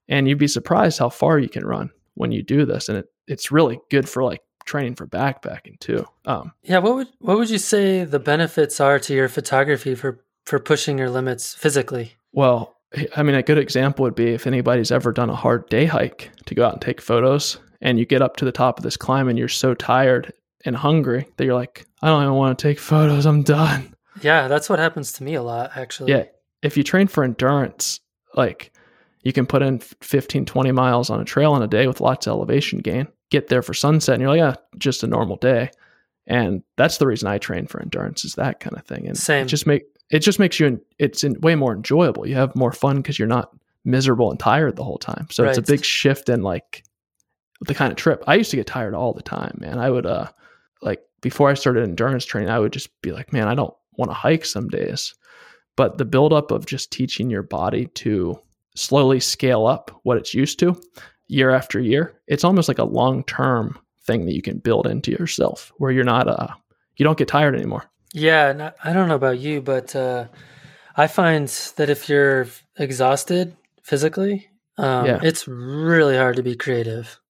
and 0.09 0.29
you'd 0.29 0.39
be 0.39 0.49
surprised 0.49 0.99
how 0.99 1.09
far 1.09 1.39
you 1.39 1.49
can 1.49 1.64
run 1.64 1.91
when 2.14 2.33
you 2.33 2.43
do 2.43 2.64
this 2.67 2.89
and 2.89 2.99
it, 2.99 3.07
it's 3.29 3.53
really 3.53 3.79
good 3.91 4.09
for 4.09 4.25
like 4.25 4.41
training 4.64 4.95
for 4.97 5.07
backpacking 5.07 5.79
too 5.79 6.05
um, 6.25 6.53
Yeah, 6.64 6.79
what 6.79 6.97
would 6.97 7.09
what 7.21 7.39
would 7.39 7.51
you 7.51 7.59
say 7.59 8.05
the 8.05 8.19
benefits 8.19 8.81
are 8.81 8.99
to 8.99 9.14
your 9.14 9.29
photography 9.29 9.95
for 9.95 10.25
for 10.45 10.59
pushing 10.59 10.99
your 10.99 11.11
limits 11.11 11.55
physically? 11.55 12.14
Well, 12.33 12.76
I 13.16 13.22
mean, 13.22 13.34
a 13.34 13.42
good 13.42 13.59
example 13.59 14.05
would 14.05 14.14
be 14.14 14.30
if 14.30 14.47
anybody's 14.47 14.90
ever 14.90 15.12
done 15.12 15.30
a 15.30 15.34
hard 15.34 15.68
day 15.68 15.86
hike 15.86 16.30
to 16.47 16.55
go 16.55 16.66
out 16.66 16.74
and 16.74 16.82
take 16.82 17.01
photos, 17.01 17.59
and 17.80 17.99
you 17.99 18.07
get 18.07 18.22
up 18.22 18.36
to 18.36 18.44
the 18.44 18.53
top 18.53 18.78
of 18.78 18.82
this 18.82 18.97
climb 18.97 19.28
and 19.28 19.38
you're 19.38 19.49
so 19.49 19.74
tired 19.74 20.32
and 20.64 20.76
hungry 20.76 21.26
that 21.36 21.44
you're 21.44 21.55
like, 21.55 21.86
I 22.03 22.09
don't 22.09 22.22
even 22.22 22.34
want 22.34 22.59
to 22.59 22.68
take 22.68 22.78
photos. 22.78 23.26
I'm 23.26 23.42
done. 23.42 23.94
Yeah, 24.22 24.49
that's 24.49 24.68
what 24.68 24.78
happens 24.78 25.12
to 25.12 25.24
me 25.24 25.34
a 25.34 25.42
lot 25.42 25.72
actually. 25.76 26.12
Yeah. 26.12 26.24
If 26.62 26.76
you 26.76 26.82
train 26.82 27.07
for 27.07 27.22
endurance, 27.22 28.01
like 28.34 28.72
you 29.22 29.32
can 29.32 29.47
put 29.47 29.62
in 29.62 29.78
15, 29.78 30.47
20 30.47 30.72
miles 30.72 31.11
on 31.11 31.20
a 31.20 31.24
trail 31.24 31.55
in 31.57 31.62
a 31.62 31.66
day 31.66 31.86
with 31.86 32.01
lots 32.01 32.26
of 32.26 32.30
elevation 32.30 32.78
gain, 32.78 33.09
get 33.30 33.49
there 33.49 33.62
for 33.62 33.74
sunset, 33.74 34.14
and 34.14 34.22
you're 34.22 34.30
like, 34.30 34.38
yeah, 34.38 34.55
just 34.78 35.03
a 35.03 35.07
normal 35.07 35.36
day. 35.36 35.70
And 36.26 36.62
that's 36.76 36.99
the 36.99 37.07
reason 37.07 37.28
I 37.28 37.38
train 37.38 37.66
for 37.66 37.80
endurance 37.80 38.24
is 38.24 38.34
that 38.34 38.59
kind 38.61 38.76
of 38.76 38.84
thing. 38.84 39.07
And 39.07 39.16
Same. 39.16 39.47
just 39.47 39.66
make 39.66 39.84
it 40.11 40.20
just 40.20 40.38
makes 40.38 40.61
you 40.61 40.80
it's 40.98 41.24
in, 41.24 41.40
way 41.40 41.54
more 41.54 41.74
enjoyable. 41.74 42.26
You 42.26 42.36
have 42.36 42.54
more 42.54 42.72
fun 42.72 42.96
because 42.96 43.18
you're 43.18 43.28
not 43.28 43.50
miserable 43.84 44.30
and 44.30 44.38
tired 44.38 44.76
the 44.76 44.84
whole 44.84 44.98
time. 44.98 45.26
So 45.30 45.44
it's 45.44 45.59
a 45.59 45.62
big 45.62 45.84
shift 45.84 46.28
in 46.28 46.42
like 46.42 46.84
the 47.61 47.74
kind 47.74 47.90
of 47.90 47.96
trip. 47.96 48.22
I 48.26 48.34
used 48.34 48.50
to 48.50 48.57
get 48.57 48.66
tired 48.66 48.94
all 48.94 49.12
the 49.12 49.22
time, 49.22 49.57
man. 49.61 49.78
I 49.78 49.90
would 49.90 50.07
uh 50.07 50.28
like 50.82 51.02
before 51.22 51.48
I 51.48 51.54
started 51.54 51.84
endurance 51.84 52.24
training, 52.24 52.50
I 52.50 52.59
would 52.59 52.72
just 52.72 53.00
be 53.02 53.12
like, 53.12 53.32
man, 53.32 53.48
I 53.48 53.54
don't 53.54 53.74
want 53.96 54.11
to 54.11 54.14
hike 54.14 54.44
some 54.44 54.68
days. 54.68 55.14
But 55.76 55.98
the 55.98 56.04
buildup 56.04 56.50
of 56.50 56.66
just 56.66 56.90
teaching 56.92 57.30
your 57.30 57.42
body 57.42 57.86
to 57.86 58.38
slowly 58.74 59.20
scale 59.20 59.66
up 59.66 59.90
what 60.04 60.16
it's 60.16 60.34
used 60.34 60.59
to 60.61 60.80
year 61.28 61.50
after 61.50 61.80
year, 61.80 62.14
it's 62.26 62.44
almost 62.44 62.68
like 62.68 62.78
a 62.78 62.84
long 62.84 63.24
term 63.24 63.78
thing 64.02 64.26
that 64.26 64.34
you 64.34 64.42
can 64.42 64.59
build 64.59 64.86
into 64.86 65.11
yourself 65.11 65.72
where 65.78 65.90
you're 65.90 66.04
not 66.04 66.28
uh 66.28 66.48
you 66.96 67.04
don't 67.04 67.18
get 67.18 67.28
tired 67.28 67.54
anymore. 67.54 67.84
Yeah, 68.17 68.49
and 68.51 68.62
I- 68.62 68.73
I 68.83 68.93
don't 68.93 69.09
know 69.09 69.14
about 69.14 69.39
you, 69.39 69.61
but 69.61 69.95
uh, 69.95 70.27
I 70.97 71.07
find 71.07 71.49
that 71.77 71.91
if 71.91 72.09
you're 72.09 72.47
exhausted 72.79 73.55
physically, 73.83 74.49
um, 74.79 75.07
Yeah. 75.07 75.21
it's 75.23 75.47
really 75.47 76.17
hard 76.17 76.37
to 76.37 76.43
be 76.43 76.55
creative. 76.57 77.21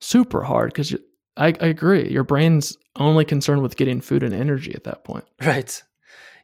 Super 0.00 0.42
hard 0.42 0.72
because 0.72 0.94
I, 1.36 1.48
I 1.60 1.66
agree. 1.68 2.08
Your 2.10 2.24
brain's 2.24 2.76
only 2.96 3.24
concerned 3.24 3.62
with 3.62 3.76
getting 3.76 4.00
food 4.00 4.22
and 4.22 4.34
energy 4.34 4.74
at 4.74 4.84
that 4.84 5.04
point. 5.04 5.24
Right. 5.40 5.82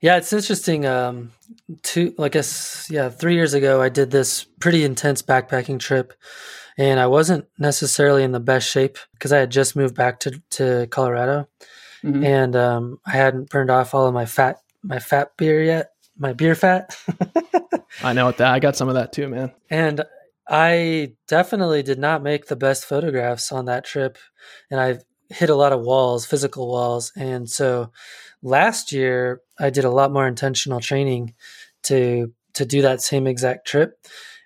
Yeah, 0.01 0.17
it's 0.17 0.33
interesting. 0.33 0.87
Um, 0.87 1.33
two, 1.83 2.15
I 2.21 2.29
guess, 2.29 2.87
yeah, 2.89 3.09
three 3.11 3.35
years 3.35 3.53
ago, 3.53 3.83
I 3.83 3.89
did 3.89 4.13
this 4.13 4.45
pretty 4.61 4.85
intense 4.85 5.23
backpacking 5.23 5.81
trip, 5.81 6.13
and 6.79 7.01
I 7.01 7.07
wasn't 7.09 7.47
necessarily 7.59 8.23
in 8.23 8.31
the 8.31 8.39
best 8.39 8.71
shape 8.71 8.97
because 9.15 9.33
I 9.33 9.39
had 9.39 9.51
just 9.51 9.75
moved 9.75 9.97
back 9.97 10.21
to 10.21 10.41
to 10.51 10.87
Colorado, 10.91 11.49
Mm-hmm. 12.05 12.25
and 12.25 12.57
um, 12.57 13.01
I 13.05 13.13
hadn't 13.13 13.51
burned 13.51 13.71
off 13.71 13.95
all 13.95 14.07
of 14.07 14.15
my 14.15 14.27
fat, 14.27 14.61
my 14.83 14.99
fat 14.99 15.37
beer 15.37 15.63
yet, 15.63 15.91
my 16.17 16.33
beer 16.33 16.55
fat. 16.55 16.97
I 18.03 18.13
know 18.13 18.31
that. 18.31 18.53
I 18.53 18.61
got 18.61 18.77
some 18.77 18.89
of 18.89 18.95
that 18.95 19.13
too, 19.13 19.29
man. 19.29 19.53
And 19.69 20.05
I 20.49 21.15
definitely 21.27 21.83
did 21.83 21.99
not 21.99 22.23
make 22.23 22.47
the 22.47 22.57
best 22.57 22.85
photographs 22.85 23.53
on 23.53 23.67
that 23.67 23.85
trip. 23.85 24.17
And 24.71 24.81
I 24.81 24.99
hit 25.29 25.51
a 25.51 25.55
lot 25.55 25.73
of 25.73 25.81
walls, 25.81 26.25
physical 26.25 26.69
walls. 26.69 27.13
And 27.17 27.49
so 27.51 27.93
last 28.43 28.93
year 28.93 29.43
I 29.59 29.71
did 29.71 29.85
a 29.85 29.91
lot 29.91 30.13
more 30.13 30.27
intentional 30.27 30.81
training 30.81 31.35
to 31.85 32.33
to 32.55 32.65
do 32.65 32.83
that 32.83 33.03
same 33.03 33.27
exact 33.27 33.67
trip. 33.67 33.99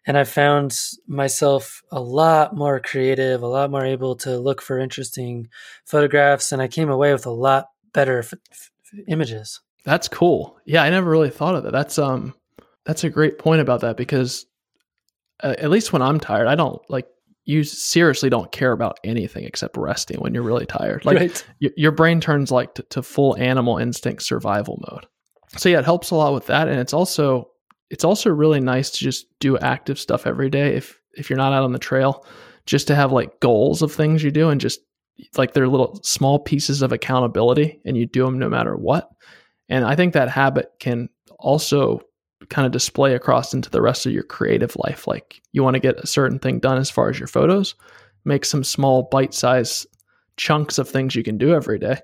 And 0.06 0.18
I 0.18 0.24
found 0.24 0.76
myself 1.06 1.82
a 1.92 2.00
lot 2.00 2.56
more 2.56 2.80
creative, 2.80 3.42
a 3.42 3.46
lot 3.46 3.70
more 3.70 3.84
able 3.84 4.16
to 4.16 4.36
look 4.38 4.60
for 4.60 4.78
interesting 4.78 5.48
photographs, 5.84 6.50
and 6.50 6.60
I 6.60 6.68
came 6.68 6.90
away 6.90 7.12
with 7.12 7.26
a 7.26 7.30
lot 7.30 7.66
better 7.92 8.18
f- 8.20 8.34
f- 8.50 8.70
images. 9.06 9.60
That's 9.84 10.08
cool. 10.08 10.58
Yeah, 10.64 10.82
I 10.82 10.90
never 10.90 11.10
really 11.10 11.30
thought 11.30 11.54
of 11.54 11.64
that. 11.64 11.72
That's 11.72 11.98
um 11.98 12.34
that's 12.84 13.04
a 13.04 13.10
great 13.10 13.38
point 13.38 13.60
about 13.60 13.80
that 13.82 13.96
because 13.96 14.46
uh, 15.42 15.54
at 15.58 15.70
least 15.70 15.92
when 15.92 16.02
I'm 16.02 16.18
tired, 16.20 16.48
I 16.48 16.54
don't 16.54 16.80
like 16.88 17.06
you 17.44 17.64
seriously 17.64 18.30
don't 18.30 18.52
care 18.52 18.72
about 18.72 18.98
anything 19.02 19.44
except 19.44 19.76
resting 19.76 20.20
when 20.20 20.34
you're 20.34 20.44
really 20.44 20.66
tired. 20.66 21.04
Like 21.04 21.18
right. 21.18 21.46
y- 21.60 21.70
your 21.76 21.92
brain 21.92 22.20
turns 22.20 22.50
like 22.50 22.74
to, 22.74 22.82
to 22.90 23.02
full 23.02 23.36
animal 23.36 23.78
instinct 23.78 24.22
survival 24.22 24.82
mode. 24.90 25.06
So 25.56 25.68
yeah, 25.68 25.80
it 25.80 25.84
helps 25.84 26.10
a 26.10 26.14
lot 26.14 26.32
with 26.32 26.46
that, 26.46 26.68
and 26.68 26.80
it's 26.80 26.94
also 26.94 27.50
it's 27.92 28.04
also 28.04 28.30
really 28.30 28.58
nice 28.58 28.90
to 28.90 28.98
just 28.98 29.26
do 29.38 29.58
active 29.58 29.98
stuff 30.00 30.26
every 30.26 30.48
day 30.48 30.74
if 30.74 30.98
if 31.14 31.28
you're 31.28 31.36
not 31.36 31.52
out 31.52 31.62
on 31.62 31.72
the 31.72 31.78
trail, 31.78 32.26
just 32.64 32.86
to 32.86 32.94
have 32.94 33.12
like 33.12 33.38
goals 33.40 33.82
of 33.82 33.92
things 33.92 34.22
you 34.22 34.30
do 34.30 34.48
and 34.48 34.62
just 34.62 34.80
like 35.36 35.52
they're 35.52 35.68
little 35.68 36.00
small 36.02 36.38
pieces 36.38 36.80
of 36.80 36.90
accountability, 36.90 37.80
and 37.84 37.96
you 37.98 38.06
do 38.06 38.24
them 38.24 38.38
no 38.38 38.48
matter 38.48 38.74
what. 38.76 39.10
And 39.68 39.84
I 39.84 39.94
think 39.94 40.14
that 40.14 40.30
habit 40.30 40.72
can 40.80 41.10
also 41.38 42.00
kind 42.48 42.64
of 42.64 42.72
display 42.72 43.14
across 43.14 43.52
into 43.52 43.68
the 43.68 43.82
rest 43.82 44.06
of 44.06 44.12
your 44.12 44.22
creative 44.22 44.74
life. 44.76 45.06
Like 45.06 45.42
you 45.52 45.62
want 45.62 45.74
to 45.74 45.80
get 45.80 46.00
a 46.00 46.06
certain 46.06 46.38
thing 46.38 46.60
done 46.60 46.78
as 46.78 46.90
far 46.90 47.10
as 47.10 47.18
your 47.18 47.28
photos, 47.28 47.74
make 48.24 48.46
some 48.46 48.64
small 48.64 49.02
bite 49.12 49.34
size 49.34 49.86
chunks 50.38 50.78
of 50.78 50.88
things 50.88 51.14
you 51.14 51.22
can 51.22 51.36
do 51.36 51.52
every 51.52 51.78
day 51.78 51.98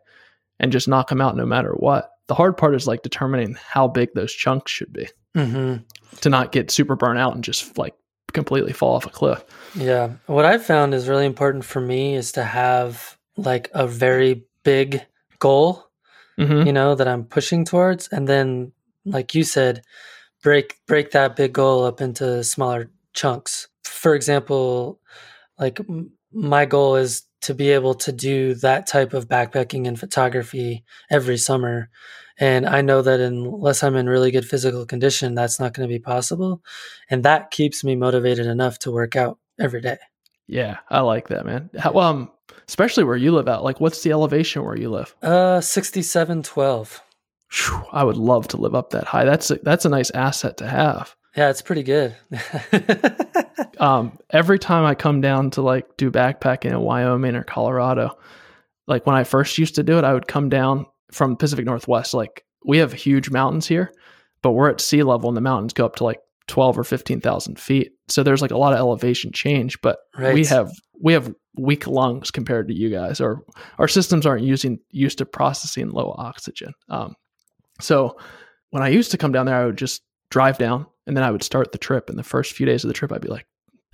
and 0.61 0.70
just 0.70 0.86
knock 0.86 1.09
them 1.09 1.22
out 1.22 1.34
no 1.34 1.47
matter 1.47 1.72
what. 1.72 2.11
The 2.29 2.35
hard 2.35 2.57
part 2.57 2.74
is 2.74 2.87
like 2.87 3.03
determining 3.03 3.57
how 3.61 3.89
big 3.89 4.11
those 4.14 4.33
chunks 4.33 4.70
should 4.70 4.93
be 4.93 5.09
hmm 5.35 5.76
to 6.20 6.31
not 6.31 6.53
get 6.53 6.70
super 6.70 6.97
burnt 6.97 7.18
out 7.18 7.35
and 7.35 7.45
just 7.45 7.76
like 7.76 7.95
completely 8.33 8.72
fall 8.72 8.95
off 8.97 9.07
a 9.07 9.11
cliff. 9.11 9.45
Yeah. 9.74 10.12
What 10.26 10.45
I've 10.45 10.64
found 10.64 10.95
is 10.95 11.09
really 11.09 11.26
important 11.26 11.64
for 11.64 11.81
me 11.81 12.14
is 12.14 12.33
to 12.33 12.45
have 12.45 13.18
like 13.37 13.70
a 13.74 13.87
very 13.87 14.45
big 14.62 15.05
goal, 15.39 15.91
hmm 16.37 16.62
you 16.66 16.72
know, 16.72 16.95
that 16.95 17.09
I'm 17.09 17.24
pushing 17.24 17.64
towards 17.64 18.09
and 18.09 18.29
then 18.29 18.72
like 19.05 19.35
you 19.35 19.45
said, 19.45 19.83
break 20.43 20.76
break 20.87 21.11
that 21.12 21.37
big 21.37 21.53
goal 21.53 21.85
up 21.85 22.01
into 22.01 22.45
smaller 22.45 22.91
chunks. 23.14 23.68
For 23.85 24.14
example, 24.14 25.01
like 25.59 25.81
m- 25.81 26.12
my 26.33 26.64
goal 26.66 26.97
is 26.97 27.22
to 27.43 27.55
be 27.55 27.70
able 27.70 27.95
to 27.95 28.12
do 28.12 28.55
that 28.55 28.86
type 28.86 29.12
of 29.12 29.28
backpacking 29.28 29.86
and 29.86 29.99
photography 29.99 30.84
every 31.11 31.36
summer. 31.36 31.89
And 32.41 32.66
I 32.66 32.82
know 32.82 33.03
that 33.03 33.20
unless 33.20 33.82
I'm 33.82 33.97
in 33.97 34.09
really 34.09 34.30
good 34.30 34.47
physical 34.47 34.86
condition, 34.86 35.34
that's 35.34 35.59
not 35.59 35.74
going 35.74 35.89
to 35.89 35.93
be 35.93 35.99
possible. 35.99 36.62
And 37.11 37.24
that 37.24 37.51
keeps 37.51 37.82
me 37.82 37.97
motivated 37.97 38.47
enough 38.47 38.78
to 38.80 38.93
work 38.93 39.16
out 39.16 39.39
every 39.59 39.80
day. 39.80 39.99
Yeah, 40.47 40.78
I 40.89 41.01
like 41.01 41.28
that, 41.28 41.45
man. 41.45 41.68
How, 41.78 41.95
um, 41.99 42.30
especially 42.68 43.05
where 43.05 43.16
you 43.16 43.32
live 43.32 43.49
out. 43.49 43.64
Like, 43.64 43.80
what's 43.80 44.03
the 44.03 44.12
elevation 44.12 44.64
where 44.64 44.78
you 44.78 44.89
live? 44.89 45.14
Uh, 45.20 45.61
sixty-seven 45.61 46.43
twelve. 46.43 47.03
I 47.93 48.05
would 48.05 48.16
love 48.16 48.49
to 48.49 48.57
live 48.57 48.74
up 48.74 48.91
that 48.91 49.05
high. 49.05 49.24
That's 49.24 49.51
a, 49.51 49.57
that's 49.62 49.84
a 49.84 49.89
nice 49.89 50.11
asset 50.11 50.57
to 50.59 50.66
have. 50.66 51.16
Yeah, 51.39 51.51
it's 51.51 51.62
pretty 51.62 51.84
good. 51.84 52.16
um, 53.78 54.18
every 54.30 54.59
time 54.59 54.84
I 54.84 54.97
come 54.97 55.20
down 55.20 55.51
to 55.53 55.62
like 55.62 55.97
do 55.97 56.11
backpacking 56.11 56.72
in 56.72 56.80
Wyoming 56.80 57.36
or 57.36 57.45
Colorado, 57.45 58.18
like 58.89 59.07
when 59.07 59.14
I 59.14 59.22
first 59.22 59.57
used 59.57 59.76
to 59.76 59.84
do 59.84 59.99
it, 59.99 60.05
I 60.05 60.14
would 60.14 60.26
come 60.26 60.49
down 60.49 60.86
from 61.12 61.36
Pacific 61.36 61.64
Northwest. 61.64 62.12
Like 62.12 62.45
we 62.64 62.78
have 62.78 62.93
huge 62.93 63.30
mountains 63.30 63.69
here, 63.69 63.93
but 64.43 64.51
we're 64.51 64.69
at 64.69 64.81
sea 64.81 65.05
level 65.05 65.31
and 65.31 65.36
the 65.36 65.40
mountains 65.40 65.73
go 65.73 65.86
up 65.86 65.94
to 65.97 66.05
like 66.05 66.19
12 66.48 66.77
or 66.77 66.82
15,000 66.82 67.60
feet. 67.60 67.93
So 68.09 68.24
there's 68.24 68.43
like 68.43 68.51
a 68.51 68.59
lot 68.59 68.73
of 68.73 68.81
elevation 68.81 69.31
change, 69.31 69.81
but 69.81 69.98
we 70.19 70.44
have, 70.47 70.73
we 71.01 71.12
have 71.12 71.32
weak 71.56 71.86
lungs 71.86 72.32
compared 72.32 72.66
to 72.66 72.74
you 72.74 72.90
guys 72.90 73.20
or 73.20 73.44
our 73.78 73.86
systems 73.86 74.27
aren't 74.27 74.43
using 74.43 74.81
used 74.90 75.19
to 75.19 75.24
processing 75.24 75.90
low 75.90 76.16
oxygen. 76.19 76.73
Um, 76.89 77.15
so 77.81 78.16
when 78.70 78.82
I 78.82 78.89
used 78.89 79.12
to 79.12 79.19
come 79.19 79.31
down 79.31 79.47
there, 79.47 79.55
I 79.55 79.66
would 79.66 79.78
just 79.78 80.02
drive 80.31 80.59
down 80.59 80.86
and 81.09 81.16
then 81.16 81.24
I 81.24 81.30
would 81.30 81.43
start 81.43 81.72
the 81.72 81.78
trip. 81.78 82.09
And 82.09 82.18
the 82.18 82.22
first 82.22 82.52
few 82.52 82.66
days 82.66 82.85
of 82.85 82.89
the 82.89 82.94
trip, 82.94 83.10
I'd 83.10 83.22
be 83.22 83.28
like, 83.28 83.47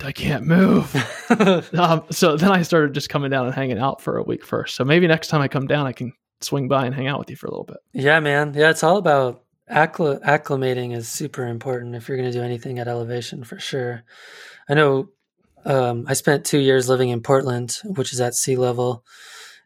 I 0.03 0.11
can't 0.11 0.45
move. 0.45 0.93
um, 1.73 2.03
so 2.11 2.35
then 2.35 2.51
I 2.51 2.61
started 2.61 2.93
just 2.93 3.09
coming 3.09 3.31
down 3.31 3.45
and 3.45 3.55
hanging 3.55 3.79
out 3.79 4.01
for 4.01 4.17
a 4.17 4.23
week 4.23 4.45
first. 4.45 4.75
So 4.75 4.83
maybe 4.83 5.07
next 5.07 5.29
time 5.29 5.41
I 5.41 5.47
come 5.47 5.65
down, 5.65 5.87
I 5.87 5.93
can 5.93 6.11
swing 6.41 6.67
by 6.67 6.85
and 6.85 6.93
hang 6.93 7.07
out 7.07 7.17
with 7.17 7.29
you 7.29 7.37
for 7.37 7.47
a 7.47 7.49
little 7.49 7.63
bit. 7.63 7.77
yeah, 7.93 8.19
man. 8.19 8.53
Yeah, 8.53 8.69
it's 8.69 8.83
all 8.83 8.97
about 8.97 9.43
accl- 9.71 10.21
acclimating 10.23 10.95
is 10.95 11.07
super 11.07 11.47
important 11.47 11.95
if 11.95 12.07
you're 12.07 12.17
going 12.17 12.29
to 12.29 12.37
do 12.37 12.43
anything 12.43 12.77
at 12.77 12.89
elevation 12.89 13.45
for 13.45 13.57
sure. 13.57 14.03
I 14.67 14.73
know 14.73 15.09
um, 15.63 16.05
I 16.07 16.13
spent 16.13 16.45
two 16.45 16.59
years 16.59 16.89
living 16.89 17.09
in 17.09 17.21
Portland, 17.21 17.77
which 17.85 18.11
is 18.11 18.19
at 18.19 18.35
sea 18.35 18.57
level. 18.57 19.05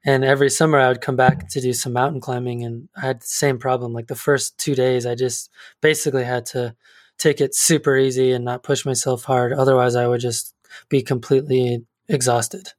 And 0.06 0.24
every 0.24 0.50
summer 0.50 0.80
I 0.80 0.88
would 0.88 1.02
come 1.02 1.18
back 1.18 1.50
to 1.50 1.60
do 1.60 1.74
some 1.74 1.92
mountain 1.92 2.22
climbing, 2.22 2.64
and 2.64 2.88
I 2.96 3.08
had 3.08 3.22
the 3.22 3.28
same 3.28 3.58
problem. 3.58 3.94
Like 3.94 4.08
the 4.08 4.16
first 4.16 4.58
two 4.58 4.76
days, 4.76 5.06
I 5.06 5.16
just 5.16 5.50
basically 5.82 6.24
had 6.24 6.46
to 6.48 6.76
take 7.20 7.42
it 7.42 7.56
super 7.56 7.98
easy 7.98 8.32
and 8.32 8.44
not 8.44 8.64
push 8.64 8.86
myself 8.86 9.24
hard. 9.26 9.54
Otherwise, 9.54 9.96
I 9.96 10.08
would 10.08 10.22
just 10.22 10.56
be 10.90 11.02
completely 11.02 11.86
exhausted. 12.08 12.70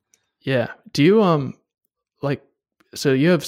Yeah. 0.40 0.72
Do 0.92 1.04
you, 1.04 1.22
um, 1.22 1.54
like, 2.22 2.42
so 2.94 3.12
you 3.12 3.30
have 3.30 3.46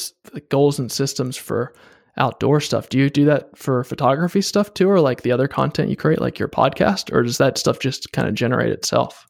goals 0.49 0.79
and 0.79 0.93
systems 0.93 1.37
for 1.37 1.75
outdoor 2.17 2.61
stuff. 2.61 2.89
Do 2.89 2.99
you 2.99 3.11
do 3.11 3.25
that 3.25 3.57
for 3.57 3.83
photography 3.85 4.43
stuff 4.43 4.75
too, 4.75 4.89
or 4.89 5.01
like 5.01 5.23
the 5.23 5.33
other 5.33 5.49
content 5.49 5.91
you 5.91 5.97
create, 5.97 6.21
like 6.21 6.39
your 6.39 6.49
podcast, 6.49 7.13
or 7.13 7.23
does 7.23 7.39
that 7.39 7.59
stuff 7.59 7.79
just 7.79 8.13
kind 8.13 8.29
of 8.29 8.35
generate 8.35 8.73
itself? 8.73 9.27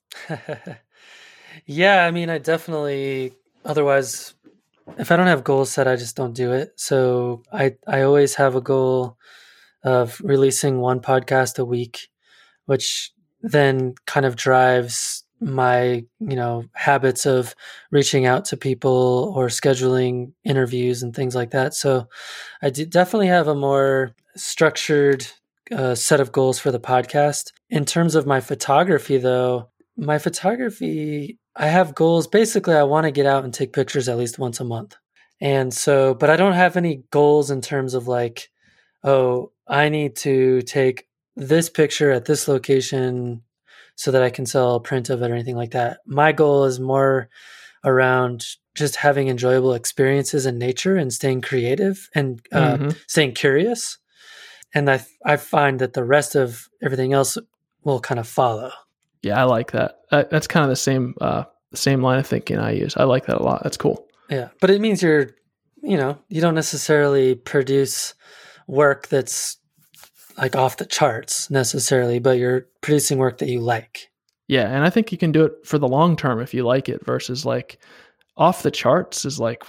yeah, 1.67 2.05
I 2.05 2.11
mean, 2.11 2.29
I 2.31 2.39
definitely. 2.39 3.33
Otherwise, 3.65 4.35
if 4.99 5.13
I 5.13 5.17
don't 5.17 5.29
have 5.29 5.45
goals 5.45 5.71
set, 5.71 5.87
I 5.87 5.97
just 5.97 6.17
don't 6.17 6.35
do 6.35 6.53
it. 6.53 6.73
So 6.77 7.43
I 7.53 7.77
I 7.87 8.03
always 8.03 8.35
have 8.35 8.57
a 8.57 8.61
goal 8.61 9.17
of 9.85 10.21
releasing 10.23 10.79
one 10.79 11.01
podcast 11.01 11.59
a 11.59 11.65
week, 11.65 12.09
which 12.67 13.13
then 13.43 13.95
kind 14.07 14.25
of 14.25 14.37
drives 14.37 15.25
my 15.41 16.05
you 16.21 16.37
know 16.37 16.65
habits 16.75 17.27
of 17.27 17.55
reaching 17.91 18.27
out 18.27 18.45
to 18.45 18.57
people 18.57 19.33
or 19.37 19.49
scheduling 19.49 20.33
interviews 20.45 21.03
and 21.03 21.15
things 21.15 21.35
like 21.35 21.51
that. 21.51 21.75
So 21.75 22.09
I 22.63 22.71
definitely 22.71 23.27
have 23.27 23.49
a 23.49 23.55
more 23.55 24.15
structured 24.37 25.27
uh, 25.71 25.95
set 25.95 26.21
of 26.21 26.33
goals 26.33 26.59
for 26.59 26.71
the 26.71 26.81
podcast. 26.81 27.53
In 27.71 27.85
terms 27.85 28.15
of 28.15 28.27
my 28.27 28.41
photography, 28.41 29.19
though, 29.19 29.71
my 29.97 30.19
photography, 30.19 31.39
I 31.57 31.67
have 31.67 31.95
goals. 31.95 32.27
Basically, 32.27 32.75
I 32.75 32.83
want 32.85 33.05
to 33.05 33.11
get 33.11 33.27
out 33.27 33.45
and 33.45 33.53
take 33.53 33.73
pictures 33.73 34.09
at 34.09 34.19
least 34.19 34.39
once 34.39 34.61
a 34.61 34.65
month. 34.65 34.97
And 35.41 35.75
so, 35.75 36.15
but 36.15 36.31
I 36.31 36.37
don't 36.37 36.53
have 36.53 36.77
any 36.77 37.03
goals 37.11 37.51
in 37.51 37.61
terms 37.61 37.95
of 37.95 38.07
like, 38.07 38.49
oh, 39.03 39.51
I 39.73 39.89
need 39.89 40.17
to 40.17 40.61
take 40.63 41.09
this 41.35 41.71
picture 41.71 42.11
at 42.11 42.27
this 42.27 42.47
location 42.47 43.43
so 43.97 44.11
that 44.11 44.23
I 44.23 44.29
can 44.29 44.45
sell 44.45 44.75
a 44.75 44.81
print 44.81 45.09
of 45.09 45.23
it 45.23 45.31
or 45.31 45.35
anything 45.35 45.57
like 45.57 45.71
that. 45.71 46.01
My 46.07 46.33
goal 46.33 46.65
is 46.65 46.79
more 46.79 47.31
around 47.83 48.45
just 48.75 48.97
having 48.97 49.29
enjoyable 49.29 49.73
experiences 49.73 50.45
in 50.45 50.59
nature 50.59 50.97
and 50.97 51.11
staying 51.11 51.41
creative 51.41 52.11
and 52.15 52.41
uh, 52.53 52.77
mm-hmm. 52.77 52.91
staying 53.07 53.33
curious. 53.33 53.97
And 54.75 54.91
I 54.91 55.05
I 55.25 55.37
find 55.37 55.79
that 55.81 55.95
the 55.95 56.05
rest 56.05 56.35
of 56.35 56.69
everything 56.83 57.15
else 57.15 57.39
will 57.83 58.01
kind 58.01 58.21
of 58.21 58.29
follow. 58.29 58.73
Yeah, 59.23 59.41
I 59.41 59.45
like 59.45 59.73
that. 59.73 60.01
that's 60.11 60.47
kind 60.47 60.65
of 60.65 60.71
the 60.71 60.77
same 60.77 61.15
uh, 61.21 61.45
the 61.71 61.77
same 61.79 62.03
line 62.03 62.19
of 62.19 62.27
thinking 62.27 62.59
I 62.59 62.73
use. 62.73 62.95
I 62.97 63.05
like 63.05 63.27
that 63.27 63.39
a 63.39 63.43
lot. 63.43 63.63
That's 63.63 63.79
cool. 63.79 64.07
Yeah, 64.29 64.49
but 64.61 64.71
it 64.71 64.81
means 64.81 65.03
you're, 65.03 65.31
you 65.83 65.97
know, 65.97 66.19
you 66.29 66.41
don't 66.41 66.55
necessarily 66.55 67.35
produce 67.35 68.15
work 68.67 69.09
that's 69.09 69.59
like 70.37 70.57
off 70.57 70.77
the 70.77 70.87
charts 70.87 71.51
necessarily, 71.51 72.19
but 72.19 72.39
you're 72.39 72.67
producing 72.81 73.19
work 73.19 73.39
that 73.39 73.49
you 73.49 73.61
like. 73.61 74.11
Yeah, 74.49 74.69
and 74.69 74.85
I 74.85 74.91
think 74.91 75.13
you 75.13 75.19
can 75.19 75.33
do 75.33 75.45
it 75.45 75.53
for 75.65 75.79
the 75.79 75.89
long 75.89 76.17
term 76.17 76.41
if 76.41 76.53
you 76.53 76.65
like 76.65 76.89
it 76.89 77.05
versus 77.05 77.47
like 77.47 77.79
off 78.37 78.63
the 78.63 78.71
charts 78.71 79.25
is 79.25 79.39
like 79.39 79.65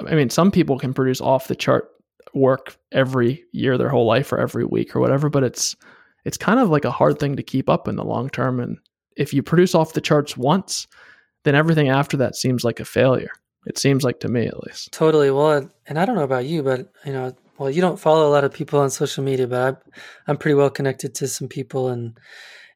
I 0.00 0.14
mean, 0.14 0.30
some 0.30 0.50
people 0.50 0.78
can 0.78 0.92
produce 0.92 1.20
off 1.20 1.48
the 1.48 1.54
chart 1.54 1.88
work 2.34 2.76
every 2.90 3.44
year 3.52 3.78
their 3.78 3.88
whole 3.88 4.06
life 4.06 4.32
or 4.32 4.38
every 4.38 4.64
week 4.64 4.96
or 4.96 5.00
whatever, 5.00 5.28
but 5.28 5.44
it's 5.44 5.76
it's 6.24 6.36
kind 6.36 6.58
of 6.58 6.70
like 6.70 6.84
a 6.84 6.90
hard 6.90 7.18
thing 7.18 7.36
to 7.36 7.42
keep 7.42 7.68
up 7.68 7.86
in 7.86 7.96
the 7.96 8.04
long 8.04 8.28
term 8.28 8.60
and 8.60 8.78
if 9.16 9.32
you 9.32 9.42
produce 9.42 9.74
off 9.74 9.92
the 9.92 10.00
charts 10.00 10.36
once, 10.36 10.86
then 11.44 11.54
everything 11.54 11.88
after 11.88 12.16
that 12.16 12.34
seems 12.36 12.64
like 12.64 12.80
a 12.80 12.84
failure. 12.84 13.30
It 13.66 13.78
seems 13.78 14.02
like 14.02 14.20
to 14.20 14.28
me 14.28 14.46
at 14.46 14.62
least. 14.64 14.92
Totally. 14.92 15.30
Well, 15.30 15.70
and 15.86 15.98
I 15.98 16.04
don't 16.04 16.16
know 16.16 16.24
about 16.24 16.46
you, 16.46 16.62
but 16.62 16.92
you 17.04 17.12
know, 17.12 17.34
well, 17.58 17.70
you 17.70 17.80
don't 17.80 18.00
follow 18.00 18.28
a 18.28 18.32
lot 18.32 18.44
of 18.44 18.52
people 18.52 18.80
on 18.80 18.90
social 18.90 19.24
media, 19.24 19.46
but 19.46 19.62
I'm, 19.62 19.76
I'm 20.26 20.36
pretty 20.36 20.54
well 20.54 20.70
connected 20.70 21.14
to 21.16 21.28
some 21.28 21.48
people, 21.48 21.88
and 21.88 22.18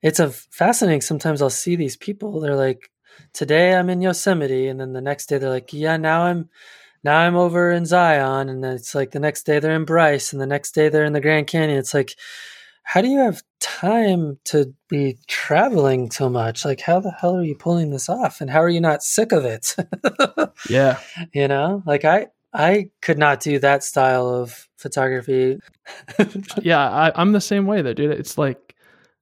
it's 0.03 0.21
a 0.21 0.31
fascinating. 0.31 1.01
Sometimes 1.01 1.43
I'll 1.43 1.51
see 1.51 1.77
these 1.77 1.97
people. 1.97 2.41
They're 2.41 2.57
like, 2.57 2.91
today 3.33 3.75
I'm 3.75 3.91
in 3.91 4.03
Yosemite, 4.03 4.69
and 4.69 4.81
then 4.81 4.93
the 4.93 5.01
next 5.01 5.27
day 5.27 5.39
they're 5.39 5.51
like, 5.51 5.73
yeah, 5.73 5.97
now 5.97 6.23
I'm 6.23 6.49
now 7.05 7.19
I'm 7.19 7.37
over 7.37 7.71
in 7.71 7.87
Zion, 7.87 8.49
and 8.49 8.63
then 8.63 8.75
it's 8.75 8.95
like 8.95 9.13
the 9.13 9.21
next 9.21 9.45
day 9.45 9.59
they're 9.59 9.75
in 9.75 9.85
Bryce, 9.85 10.33
and 10.33 10.41
the 10.41 10.47
next 10.47 10.73
day 10.73 10.89
they're 10.89 11.05
in 11.05 11.13
the 11.13 11.21
Grand 11.21 11.47
Canyon. 11.47 11.79
It's 11.79 11.95
like, 11.95 12.15
how 12.89 13.03
do 13.03 13.09
you 13.09 13.19
have 13.19 13.43
time 13.61 14.39
to 14.47 14.73
be 14.89 15.19
traveling 15.27 16.11
so 16.11 16.31
much? 16.31 16.65
Like, 16.65 16.81
how 16.81 17.01
the 17.01 17.11
hell 17.11 17.37
are 17.37 17.45
you 17.45 17.55
pulling 17.55 17.91
this 17.91 18.09
off? 18.09 18.41
And 18.41 18.49
how 18.49 18.63
are 18.63 18.69
you 18.69 18.81
not 18.81 19.03
sick 19.03 19.31
of 19.31 19.45
it? 19.45 19.77
yeah. 20.71 20.99
You 21.35 21.49
know, 21.49 21.83
like 21.85 22.07
I, 22.07 22.29
I 22.53 22.91
could 23.03 23.19
not 23.19 23.41
do 23.41 23.59
that 23.59 23.85
style 23.85 24.29
of 24.29 24.69
photography. 24.77 25.59
yeah, 26.63 26.89
I, 26.89 27.21
am 27.21 27.33
the 27.33 27.41
same 27.41 27.67
way 27.67 27.83
though, 27.83 27.93
dude. 27.93 28.13
It's 28.13 28.39
like 28.39 28.75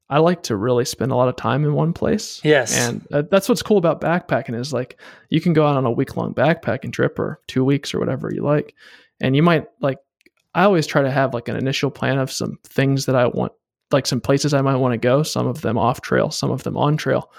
I 0.09 0.19
like 0.19 0.45
to 0.45 0.57
really 0.57 0.85
spend 0.85 1.11
a 1.11 1.17
lot 1.17 1.29
of 1.29 1.37
time 1.37 1.65
in 1.65 1.75
one 1.75 1.93
place. 1.93 2.41
Yes, 2.45 2.79
and 2.79 3.07
uh, 3.13 3.23
that's 3.31 3.49
what's 3.49 3.63
cool 3.63 3.79
about 3.79 4.01
backpacking 4.01 4.59
is 4.59 4.73
like 4.73 5.01
you 5.29 5.41
can 5.41 5.53
go 5.53 5.67
out 5.67 5.77
on 5.77 5.87
a 5.87 5.91
week 5.91 6.17
long 6.17 6.35
backpacking 6.35 6.93
trip 6.93 7.19
or 7.19 7.41
two 7.49 7.65
weeks 7.65 7.93
or 7.93 7.99
whatever 7.99 8.33
you 8.33 8.43
like, 8.43 8.75
and 9.21 9.35
you 9.35 9.43
might 9.43 9.67
like. 9.81 9.99
I 10.55 10.65
always 10.65 10.87
try 10.87 11.03
to 11.03 11.11
have 11.11 11.35
like 11.35 11.49
an 11.49 11.57
initial 11.57 11.91
plan 11.91 12.19
of 12.19 12.33
some 12.33 12.59
things 12.65 13.05
that 13.07 13.15
I 13.15 13.27
want, 13.27 13.53
like 13.91 14.07
some 14.07 14.23
places 14.23 14.55
I 14.55 14.63
might 14.63 14.77
want 14.77 14.93
to 14.93 14.99
go. 14.99 15.23
Some 15.23 15.47
of 15.47 15.61
them 15.61 15.77
off 15.77 16.01
trail, 16.01 16.31
some 16.31 16.51
of 16.51 16.63
them 16.63 16.79
on 16.79 16.97
trail. 16.97 17.31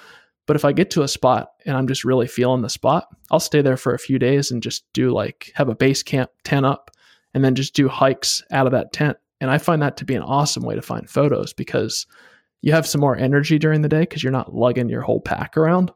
But 0.47 0.55
if 0.55 0.65
I 0.65 0.71
get 0.71 0.89
to 0.91 1.03
a 1.03 1.07
spot 1.07 1.51
and 1.65 1.77
I'm 1.77 1.87
just 1.87 2.03
really 2.03 2.27
feeling 2.27 2.61
the 2.61 2.69
spot, 2.69 3.07
I'll 3.29 3.39
stay 3.39 3.61
there 3.61 3.77
for 3.77 3.93
a 3.93 3.99
few 3.99 4.17
days 4.17 4.49
and 4.49 4.63
just 4.63 4.85
do 4.93 5.11
like 5.11 5.51
have 5.55 5.69
a 5.69 5.75
base 5.75 6.01
camp 6.01 6.31
tent 6.43 6.65
up 6.65 6.89
and 7.33 7.43
then 7.43 7.53
just 7.53 7.75
do 7.75 7.87
hikes 7.87 8.41
out 8.51 8.65
of 8.65 8.71
that 8.71 8.93
tent. 8.93 9.17
And 9.39 9.51
I 9.51 9.59
find 9.59 9.81
that 9.81 9.97
to 9.97 10.05
be 10.05 10.15
an 10.15 10.23
awesome 10.23 10.63
way 10.63 10.73
to 10.73 10.81
find 10.81 11.07
photos 11.07 11.53
because 11.53 12.07
you 12.61 12.71
have 12.71 12.87
some 12.87 13.01
more 13.01 13.15
energy 13.15 13.59
during 13.59 13.81
the 13.81 13.89
day 13.89 13.99
because 13.99 14.23
you're 14.23 14.31
not 14.31 14.55
lugging 14.55 14.89
your 14.89 15.01
whole 15.01 15.21
pack 15.21 15.55
around. 15.57 15.91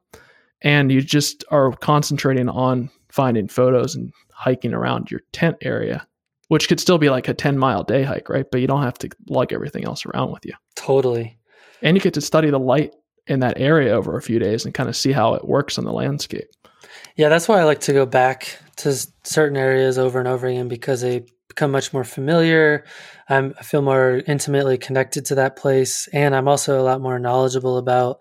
And 0.61 0.91
you 0.91 1.02
just 1.02 1.44
are 1.49 1.72
concentrating 1.72 2.48
on 2.48 2.91
finding 3.10 3.48
photos 3.48 3.95
and 3.95 4.14
hiking 4.32 4.73
around 4.73 5.10
your 5.10 5.22
tent 5.32 5.57
area 5.61 6.06
which 6.52 6.68
could 6.68 6.82
still 6.82 6.98
be 6.98 7.10
like 7.10 7.30
a 7.30 7.34
10 7.34 7.57
mile 7.57 7.82
day 7.82 8.03
hike 8.03 8.28
right? 8.28 8.45
But 8.52 8.60
you 8.60 8.68
don't 8.68 8.84
have 8.84 8.98
to 8.98 9.10
lug 9.30 9.53
everything 9.53 9.86
else 9.86 10.06
around 10.06 10.34
with 10.34 10.45
you. 10.45 10.52
Totally. 10.76 11.40
And 11.82 11.95
you 11.95 12.02
get 12.02 12.14
to 12.15 12.19
study 12.19 12.49
the 12.49 12.60
light 12.60 12.94
in 13.27 13.39
that 13.41 13.60
area 13.60 13.93
over 13.93 14.18
a 14.18 14.22
few 14.22 14.39
days 14.39 14.65
and 14.65 14.73
kind 14.73 14.89
of 14.89 14.95
see 14.95 15.11
how 15.11 15.34
it 15.34 15.48
works 15.48 15.77
on 15.77 15.85
the 15.85 15.93
landscape. 15.93 16.49
Yeah, 17.15 17.30
that's 17.30 17.48
why 17.48 17.60
I 17.60 17.64
like 17.64 17.81
to 17.81 17.93
go 17.93 18.06
back 18.06 18.57
to 18.77 18.95
certain 19.23 19.57
areas 19.57 19.98
over 19.98 20.19
and 20.19 20.27
over 20.27 20.48
again 20.48 20.68
because 20.68 21.02
they 21.02 21.26
become 21.48 21.72
much 21.72 21.93
more 21.93 22.03
familiar. 22.03 22.85
I'm, 23.30 23.53
I 23.60 23.64
feel 23.64 23.81
more 23.81 24.22
intimately 24.27 24.77
connected 24.77 25.26
to 25.26 25.35
that 25.35 25.56
place, 25.56 26.07
and 26.14 26.35
I'm 26.35 26.48
also 26.48 26.80
a 26.80 26.84
lot 26.84 27.02
more 27.02 27.19
knowledgeable 27.19 27.77
about, 27.77 28.19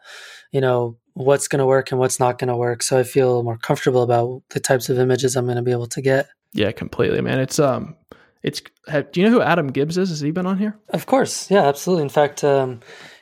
you 0.52 0.60
know, 0.60 0.98
what's 1.14 1.48
going 1.48 1.60
to 1.60 1.66
work 1.66 1.90
and 1.90 1.98
what's 1.98 2.20
not 2.20 2.38
going 2.38 2.48
to 2.48 2.56
work. 2.56 2.82
So 2.82 2.98
I 2.98 3.02
feel 3.02 3.42
more 3.42 3.58
comfortable 3.58 4.02
about 4.02 4.42
the 4.50 4.60
types 4.60 4.88
of 4.88 4.98
images 4.98 5.36
I'm 5.36 5.46
going 5.46 5.56
to 5.56 5.62
be 5.62 5.72
able 5.72 5.88
to 5.88 6.02
get. 6.02 6.28
Yeah, 6.52 6.72
completely, 6.72 7.20
man. 7.20 7.38
It's 7.38 7.58
um, 7.58 7.96
it's. 8.42 8.62
Have, 8.88 9.12
do 9.12 9.20
you 9.20 9.26
know 9.26 9.32
who 9.32 9.42
Adam 9.42 9.68
Gibbs 9.68 9.96
is? 9.96 10.08
Has 10.08 10.20
he 10.20 10.32
been 10.32 10.46
on 10.46 10.58
here? 10.58 10.76
Of 10.88 11.06
course, 11.06 11.50
yeah, 11.50 11.62
absolutely. 11.66 12.02
In 12.02 12.08
fact, 12.08 12.42
um, 12.42 12.80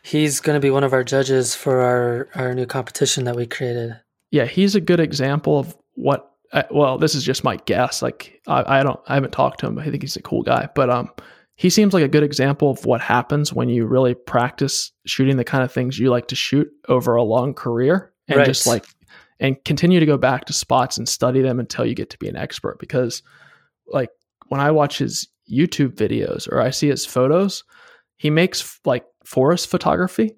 he's 0.08 0.40
going 0.40 0.54
to 0.54 0.60
be 0.60 0.70
one 0.70 0.84
of 0.84 0.92
our 0.92 1.04
judges 1.04 1.54
for 1.54 1.80
our 1.80 2.28
our 2.34 2.54
new 2.54 2.66
competition 2.66 3.24
that 3.24 3.36
we 3.36 3.46
created. 3.46 4.00
Yeah, 4.30 4.46
he's 4.46 4.74
a 4.74 4.80
good 4.80 5.00
example 5.00 5.58
of 5.58 5.76
what. 5.94 6.30
Uh, 6.50 6.62
well, 6.70 6.96
this 6.96 7.14
is 7.14 7.24
just 7.24 7.44
my 7.44 7.56
guess. 7.66 8.00
Like 8.00 8.40
I, 8.46 8.80
I 8.80 8.82
don't, 8.82 8.98
I 9.06 9.14
haven't 9.14 9.32
talked 9.32 9.60
to 9.60 9.66
him, 9.66 9.74
but 9.74 9.86
I 9.86 9.90
think 9.90 10.02
he's 10.02 10.16
a 10.16 10.22
cool 10.22 10.42
guy. 10.42 10.66
But 10.74 10.88
um, 10.88 11.10
he 11.56 11.68
seems 11.68 11.92
like 11.92 12.04
a 12.04 12.08
good 12.08 12.22
example 12.22 12.70
of 12.70 12.86
what 12.86 13.02
happens 13.02 13.52
when 13.52 13.68
you 13.68 13.84
really 13.84 14.14
practice 14.14 14.90
shooting 15.04 15.36
the 15.36 15.44
kind 15.44 15.62
of 15.62 15.70
things 15.70 15.98
you 15.98 16.08
like 16.08 16.28
to 16.28 16.34
shoot 16.34 16.68
over 16.88 17.16
a 17.16 17.22
long 17.22 17.52
career, 17.52 18.12
and 18.28 18.38
right. 18.38 18.46
just 18.46 18.66
like 18.66 18.86
and 19.40 19.62
continue 19.64 20.00
to 20.00 20.06
go 20.06 20.16
back 20.16 20.46
to 20.46 20.54
spots 20.54 20.96
and 20.96 21.06
study 21.06 21.42
them 21.42 21.60
until 21.60 21.84
you 21.84 21.94
get 21.94 22.08
to 22.10 22.18
be 22.18 22.28
an 22.28 22.36
expert. 22.36 22.78
Because 22.78 23.22
like 23.86 24.10
when 24.46 24.60
I 24.60 24.70
watch 24.70 24.98
his 24.98 25.28
YouTube 25.50 25.96
videos 25.96 26.50
or 26.50 26.62
I 26.62 26.70
see 26.70 26.88
his 26.88 27.04
photos, 27.04 27.62
he 28.16 28.30
makes 28.30 28.80
like 28.86 29.04
forest 29.28 29.68
photography 29.68 30.34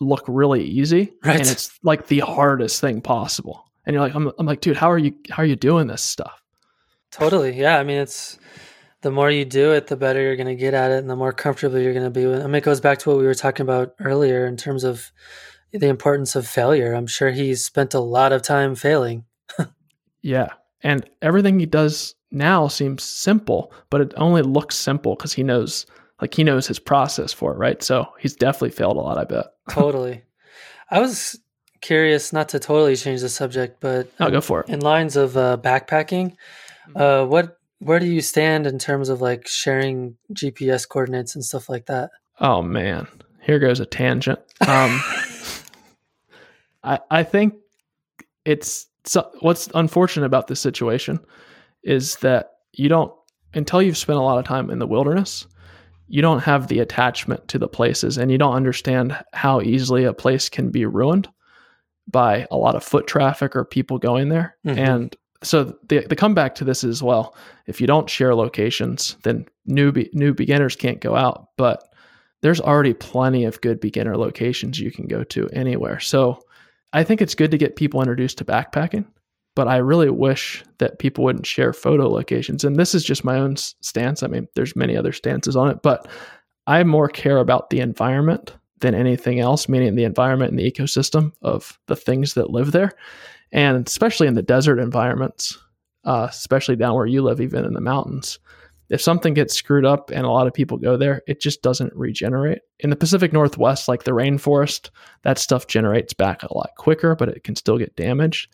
look 0.00 0.24
really 0.28 0.62
easy 0.62 1.12
right. 1.24 1.40
and 1.40 1.48
it's 1.48 1.78
like 1.82 2.08
the 2.08 2.20
hardest 2.20 2.80
thing 2.80 3.00
possible. 3.00 3.64
And 3.86 3.94
you're 3.94 4.02
like 4.02 4.14
I'm, 4.14 4.30
I'm 4.38 4.46
like 4.46 4.60
dude 4.60 4.76
how 4.76 4.90
are 4.90 4.98
you 4.98 5.14
how 5.30 5.42
are 5.42 5.46
you 5.46 5.56
doing 5.56 5.86
this 5.86 6.02
stuff? 6.02 6.42
Totally. 7.10 7.58
Yeah 7.58 7.78
i 7.78 7.84
mean 7.84 7.98
it's 7.98 8.38
the 9.00 9.10
more 9.10 9.30
you 9.30 9.44
do 9.44 9.72
it 9.72 9.86
the 9.86 9.96
better 9.96 10.20
you're 10.20 10.36
going 10.36 10.46
to 10.46 10.54
get 10.54 10.74
at 10.74 10.90
it 10.90 10.98
and 10.98 11.10
the 11.10 11.16
more 11.16 11.32
comfortable 11.32 11.78
you're 11.78 11.92
going 11.92 12.04
to 12.04 12.10
be 12.10 12.24
with 12.26 12.40
i 12.40 12.46
mean 12.46 12.54
it 12.54 12.64
goes 12.64 12.80
back 12.80 12.98
to 12.98 13.10
what 13.10 13.18
we 13.18 13.26
were 13.26 13.34
talking 13.34 13.62
about 13.62 13.94
earlier 14.00 14.46
in 14.46 14.56
terms 14.56 14.82
of 14.82 15.12
the 15.80 15.88
importance 15.88 16.36
of 16.36 16.46
failure. 16.46 16.92
I'm 16.92 17.06
sure 17.06 17.30
he's 17.30 17.64
spent 17.64 17.94
a 17.94 18.00
lot 18.00 18.32
of 18.32 18.42
time 18.42 18.74
failing. 18.74 19.24
Yeah. 20.26 20.48
And 20.82 21.04
everything 21.20 21.60
he 21.60 21.66
does 21.66 22.14
now 22.30 22.66
seems 22.66 23.02
simple 23.02 23.74
but 23.90 24.00
it 24.00 24.14
only 24.16 24.40
looks 24.40 24.74
simple 24.74 25.14
because 25.14 25.34
he 25.34 25.42
knows 25.42 25.84
like 26.20 26.34
he 26.34 26.44
knows 26.44 26.66
his 26.66 26.78
process 26.78 27.32
for 27.32 27.52
it, 27.52 27.58
right? 27.58 27.82
So 27.82 28.06
he's 28.18 28.34
definitely 28.34 28.70
failed 28.70 28.96
a 28.96 29.00
lot, 29.00 29.18
I 29.18 29.24
bet. 29.24 29.46
totally. 29.70 30.22
I 30.90 31.00
was 31.00 31.38
curious, 31.80 32.32
not 32.32 32.48
to 32.50 32.58
totally 32.58 32.96
change 32.96 33.20
the 33.20 33.28
subject, 33.28 33.80
but 33.80 34.08
I'll 34.20 34.30
go 34.30 34.40
for 34.40 34.60
it. 34.60 34.68
In 34.68 34.80
lines 34.80 35.16
of 35.16 35.36
uh, 35.36 35.56
backpacking, 35.60 36.36
mm-hmm. 36.88 36.96
uh, 36.96 37.24
what 37.26 37.58
where 37.80 37.98
do 37.98 38.06
you 38.06 38.20
stand 38.20 38.66
in 38.66 38.78
terms 38.78 39.08
of 39.08 39.20
like 39.20 39.46
sharing 39.46 40.16
GPS 40.32 40.88
coordinates 40.88 41.34
and 41.34 41.44
stuff 41.44 41.68
like 41.68 41.86
that? 41.86 42.10
Oh 42.40 42.62
man, 42.62 43.06
here 43.42 43.58
goes 43.58 43.80
a 43.80 43.86
tangent. 43.86 44.38
Um, 44.66 45.00
I 46.84 47.00
I 47.10 47.22
think 47.22 47.54
it's 48.44 48.86
so, 49.04 49.30
what's 49.40 49.68
unfortunate 49.74 50.26
about 50.26 50.46
this 50.46 50.60
situation 50.60 51.18
is 51.82 52.16
that 52.16 52.52
you 52.72 52.88
don't 52.88 53.12
until 53.52 53.82
you've 53.82 53.98
spent 53.98 54.18
a 54.18 54.22
lot 54.22 54.38
of 54.38 54.44
time 54.44 54.70
in 54.70 54.78
the 54.78 54.86
wilderness 54.86 55.46
you 56.08 56.22
don't 56.22 56.40
have 56.40 56.68
the 56.68 56.80
attachment 56.80 57.46
to 57.48 57.58
the 57.58 57.68
places 57.68 58.18
and 58.18 58.30
you 58.30 58.38
don't 58.38 58.54
understand 58.54 59.16
how 59.32 59.60
easily 59.60 60.04
a 60.04 60.12
place 60.12 60.48
can 60.48 60.70
be 60.70 60.84
ruined 60.84 61.28
by 62.08 62.46
a 62.50 62.56
lot 62.56 62.74
of 62.74 62.84
foot 62.84 63.06
traffic 63.06 63.56
or 63.56 63.64
people 63.64 63.98
going 63.98 64.28
there. 64.28 64.56
Mm-hmm. 64.66 64.78
And 64.78 65.16
so 65.42 65.76
the 65.88 66.06
the 66.06 66.16
comeback 66.16 66.54
to 66.56 66.64
this 66.64 66.84
is 66.84 67.02
well, 67.02 67.34
if 67.66 67.80
you 67.80 67.86
don't 67.86 68.10
share 68.10 68.34
locations, 68.34 69.16
then 69.22 69.46
new 69.66 69.92
be, 69.92 70.10
new 70.12 70.34
beginners 70.34 70.76
can't 70.76 71.00
go 71.00 71.16
out, 71.16 71.48
but 71.56 71.92
there's 72.42 72.60
already 72.60 72.92
plenty 72.92 73.44
of 73.44 73.60
good 73.62 73.80
beginner 73.80 74.18
locations 74.18 74.78
you 74.78 74.90
can 74.90 75.06
go 75.06 75.24
to 75.24 75.48
anywhere. 75.52 76.00
So 76.00 76.42
I 76.92 77.02
think 77.02 77.22
it's 77.22 77.34
good 77.34 77.50
to 77.50 77.58
get 77.58 77.76
people 77.76 78.00
introduced 78.00 78.38
to 78.38 78.44
backpacking 78.44 79.06
but 79.54 79.68
I 79.68 79.76
really 79.76 80.10
wish 80.10 80.64
that 80.78 80.98
people 80.98 81.24
wouldn't 81.24 81.46
share 81.46 81.72
photo 81.72 82.08
locations. 82.08 82.64
And 82.64 82.76
this 82.76 82.94
is 82.94 83.04
just 83.04 83.24
my 83.24 83.38
own 83.38 83.56
stance. 83.56 84.22
I 84.22 84.26
mean, 84.26 84.48
there's 84.54 84.76
many 84.76 84.96
other 84.96 85.12
stances 85.12 85.56
on 85.56 85.70
it, 85.70 85.82
but 85.82 86.08
I 86.66 86.82
more 86.84 87.08
care 87.08 87.38
about 87.38 87.70
the 87.70 87.80
environment 87.80 88.54
than 88.80 88.94
anything 88.94 89.40
else, 89.40 89.68
meaning 89.68 89.94
the 89.94 90.04
environment 90.04 90.50
and 90.50 90.58
the 90.58 90.70
ecosystem 90.70 91.32
of 91.42 91.78
the 91.86 91.96
things 91.96 92.34
that 92.34 92.50
live 92.50 92.72
there. 92.72 92.92
And 93.52 93.86
especially 93.86 94.26
in 94.26 94.34
the 94.34 94.42
desert 94.42 94.80
environments, 94.80 95.56
uh, 96.04 96.26
especially 96.30 96.76
down 96.76 96.94
where 96.94 97.06
you 97.06 97.22
live, 97.22 97.40
even 97.40 97.64
in 97.64 97.74
the 97.74 97.80
mountains. 97.80 98.38
If 98.90 99.00
something 99.00 99.32
gets 99.32 99.54
screwed 99.54 99.86
up 99.86 100.10
and 100.10 100.26
a 100.26 100.30
lot 100.30 100.46
of 100.46 100.52
people 100.52 100.76
go 100.76 100.96
there, 100.96 101.22
it 101.26 101.40
just 101.40 101.62
doesn't 101.62 101.94
regenerate. 101.94 102.60
In 102.80 102.90
the 102.90 102.96
Pacific 102.96 103.32
Northwest, 103.32 103.88
like 103.88 104.04
the 104.04 104.10
rainforest, 104.10 104.90
that 105.22 105.38
stuff 105.38 105.66
generates 105.66 106.12
back 106.12 106.42
a 106.42 106.54
lot 106.54 106.70
quicker, 106.76 107.14
but 107.14 107.30
it 107.30 107.44
can 107.44 107.56
still 107.56 107.78
get 107.78 107.96
damaged. 107.96 108.52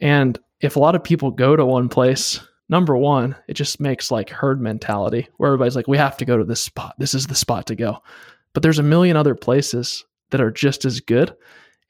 And 0.00 0.38
if 0.60 0.76
a 0.76 0.80
lot 0.80 0.94
of 0.94 1.04
people 1.04 1.30
go 1.30 1.56
to 1.56 1.64
one 1.64 1.88
place, 1.88 2.40
number 2.68 2.96
one, 2.96 3.36
it 3.48 3.54
just 3.54 3.80
makes 3.80 4.10
like 4.10 4.30
herd 4.30 4.60
mentality 4.60 5.28
where 5.36 5.48
everybody's 5.48 5.76
like, 5.76 5.88
we 5.88 5.98
have 5.98 6.16
to 6.18 6.24
go 6.24 6.36
to 6.36 6.44
this 6.44 6.60
spot. 6.60 6.94
This 6.98 7.14
is 7.14 7.26
the 7.26 7.34
spot 7.34 7.66
to 7.66 7.76
go. 7.76 7.98
But 8.52 8.62
there's 8.62 8.78
a 8.78 8.84
million 8.84 9.16
other 9.16 9.34
places 9.34 10.04
that 10.30 10.40
are 10.40 10.50
just 10.50 10.84
as 10.84 11.00
good. 11.00 11.34